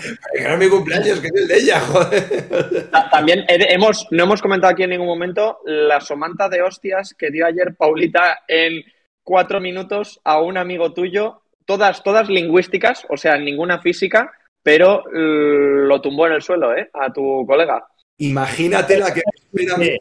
es 0.44 0.58
mi 0.58 0.68
cumpleaños, 0.68 1.20
que 1.20 1.28
es 1.28 1.34
el 1.36 1.48
de 1.48 1.58
ella, 1.58 1.80
joder. 1.80 2.90
Ta- 2.90 3.10
También 3.12 3.46
hemos, 3.48 4.08
no 4.10 4.24
hemos 4.24 4.42
comentado 4.42 4.74
aquí 4.74 4.82
en 4.84 4.90
ningún 4.90 5.06
momento 5.08 5.60
la 5.66 6.02
somanta 6.02 6.50
de 6.50 6.64
hostias 6.64 7.14
que 7.16 7.30
dio 7.30 7.46
ayer 7.46 7.76
Paulita 7.78 8.40
en 8.48 8.82
cuatro 9.22 9.60
minutos 9.62 10.20
a 10.24 10.42
un 10.42 10.58
amigo 10.58 10.92
tuyo, 10.94 11.44
todas, 11.66 12.02
todas 12.04 12.30
lingüísticas, 12.30 13.06
o 13.10 13.16
sea, 13.16 13.38
ninguna 13.38 13.80
física, 13.80 14.32
pero 14.64 15.04
lo 15.12 16.02
tumbó 16.02 16.26
en 16.26 16.34
el 16.34 16.42
suelo, 16.42 16.76
¿eh? 16.76 16.90
A 16.94 17.14
tu 17.14 17.46
colega. 17.46 17.86
Imagínate 18.24 18.98
la 18.98 19.14
que 19.14 19.22
me 19.26 19.62
espera 19.62 19.76
a 19.76 19.78
mí, 19.78 19.98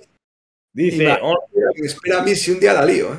Dice, 0.74 1.18
"Oh, 1.20 1.34
la 1.52 1.72
que 1.74 1.82
me 1.82 1.86
espera 1.86 2.20
a 2.20 2.22
mí 2.22 2.34
si 2.34 2.50
un 2.50 2.60
día 2.60 2.72
la 2.72 2.84
lío, 2.84 3.12
¿eh? 3.12 3.18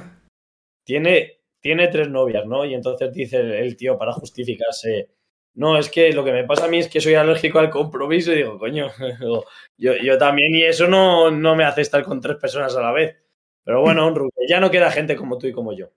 tiene, 0.83 1.39
tiene 1.61 1.87
tres 1.87 2.09
novias, 2.09 2.45
¿no? 2.45 2.65
Y 2.65 2.73
entonces 2.73 3.11
dice 3.13 3.37
el, 3.37 3.77
tío 3.77 3.97
para 3.97 4.13
justificarse, 4.13 5.09
no, 5.55 5.77
es 5.77 5.89
que 5.89 6.11
lo 6.13 6.23
que 6.23 6.31
me 6.31 6.45
pasa 6.45 6.65
a 6.65 6.67
mí 6.67 6.79
es 6.79 6.87
que 6.89 6.99
soy 6.99 7.13
alérgico 7.13 7.59
al 7.59 7.69
compromiso 7.69 8.33
y 8.33 8.37
digo, 8.37 8.57
coño, 8.57 8.91
yo, 9.77 9.93
yo 9.95 10.17
también 10.17 10.55
y 10.55 10.63
eso 10.63 10.87
no, 10.87 11.29
no 11.31 11.55
me 11.55 11.63
hace 11.63 11.81
estar 11.81 12.03
con 12.03 12.19
tres 12.19 12.37
personas 12.37 12.75
a 12.75 12.81
la 12.81 12.91
vez. 12.91 13.15
Pero 13.63 13.81
bueno, 13.81 14.05
Onru, 14.07 14.29
ya 14.47 14.59
no 14.59 14.71
queda 14.71 14.91
gente 14.91 15.15
como 15.15 15.37
tú 15.37 15.47
y 15.47 15.53
como 15.53 15.73
yo. 15.73 15.91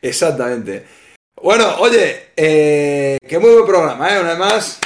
Exactamente. 0.00 0.84
Bueno, 1.40 1.76
oye, 1.80 2.32
eh, 2.36 3.18
qué 3.26 3.38
muy 3.38 3.50
buen 3.50 3.66
programa, 3.66 4.14
¿eh? 4.14 4.20
Una 4.20 4.30
vez 4.30 4.38
más, 4.38 4.80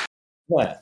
Bueno, 0.48 0.76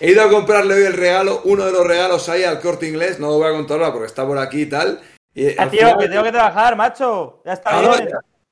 he 0.00 0.10
ido 0.10 0.22
a 0.22 0.28
comprarle 0.30 0.74
hoy 0.74 0.82
el 0.84 0.92
regalo, 0.92 1.40
uno 1.44 1.64
de 1.66 1.72
los 1.72 1.86
regalos 1.86 2.28
ahí 2.28 2.44
al 2.44 2.60
corte 2.60 2.88
inglés, 2.88 3.18
no 3.18 3.28
lo 3.28 3.38
voy 3.38 3.48
a 3.48 3.52
contar 3.52 3.78
ahora 3.78 3.92
porque 3.92 4.06
está 4.06 4.26
por 4.26 4.38
aquí 4.38 4.62
y 4.62 4.66
tal. 4.66 5.00
Y, 5.34 5.48
Ah, 5.58 5.68
tío, 5.70 5.80
final- 5.80 5.98
que 5.98 6.08
tengo 6.08 6.22
que 6.24 6.32
trabajar, 6.32 6.76
macho. 6.76 7.42
Ya 7.44 7.52
está 7.52 7.70
Ah, 7.70 7.80
bien. 7.80 7.90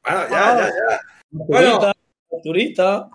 bueno, 0.04 0.28
ya, 0.30 0.58
ya, 0.58 0.66
ya. 0.66 1.00
Bueno. 1.30 1.92
Arturita. 2.32 3.08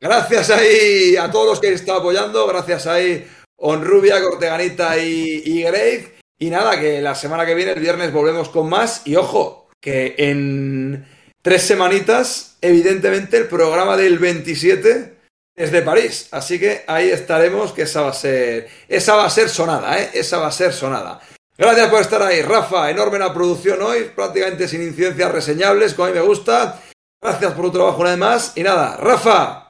Gracias 0.00 0.50
ahí 0.50 1.16
a 1.16 1.30
todos 1.30 1.46
los 1.46 1.60
que 1.60 1.68
han 1.68 1.74
estado 1.74 2.00
apoyando, 2.00 2.46
gracias 2.46 2.86
ahí 2.86 3.26
Onrubia, 3.58 4.20
Corteganita 4.22 4.98
y, 4.98 5.42
y 5.44 5.62
Grave. 5.62 6.14
Y 6.38 6.50
nada, 6.50 6.78
que 6.78 7.00
la 7.00 7.14
semana 7.14 7.46
que 7.46 7.54
viene, 7.54 7.72
el 7.72 7.80
viernes, 7.80 8.12
volvemos 8.12 8.50
con 8.50 8.68
más. 8.68 9.06
Y 9.06 9.16
ojo, 9.16 9.68
que 9.80 10.14
en 10.18 11.06
tres 11.40 11.62
semanitas, 11.62 12.58
evidentemente, 12.60 13.38
el 13.38 13.46
programa 13.48 13.96
del 13.96 14.18
27 14.18 15.15
es 15.56 15.72
de 15.72 15.82
París. 15.82 16.28
Así 16.30 16.60
que 16.60 16.84
ahí 16.86 17.08
estaremos, 17.08 17.72
que 17.72 17.82
esa 17.82 18.02
va 18.02 18.10
a 18.10 18.12
ser, 18.12 18.68
esa 18.86 19.16
va 19.16 19.24
a 19.24 19.30
ser 19.30 19.48
sonada, 19.48 20.00
¿eh? 20.00 20.10
Esa 20.14 20.38
va 20.38 20.48
a 20.48 20.52
ser 20.52 20.72
sonada. 20.72 21.20
Gracias 21.58 21.88
por 21.88 22.02
estar 22.02 22.22
ahí, 22.22 22.42
Rafa. 22.42 22.90
Enorme 22.90 23.18
la 23.18 23.32
producción 23.32 23.80
hoy, 23.82 24.04
prácticamente 24.14 24.68
sin 24.68 24.82
incidencias 24.82 25.32
reseñables, 25.32 25.94
como 25.94 26.06
a 26.06 26.10
mí 26.10 26.18
me 26.18 26.24
gusta. 26.24 26.82
Gracias 27.20 27.52
por 27.54 27.64
tu 27.64 27.72
trabajo 27.72 28.02
una 28.02 28.10
vez 28.10 28.18
más. 28.18 28.52
Y 28.56 28.62
nada, 28.62 28.98
Rafa, 28.98 29.66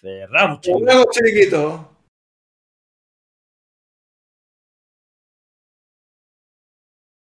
Cerramos, 0.00 0.60
vemos, 0.62 1.06
chiquito. 1.10 1.90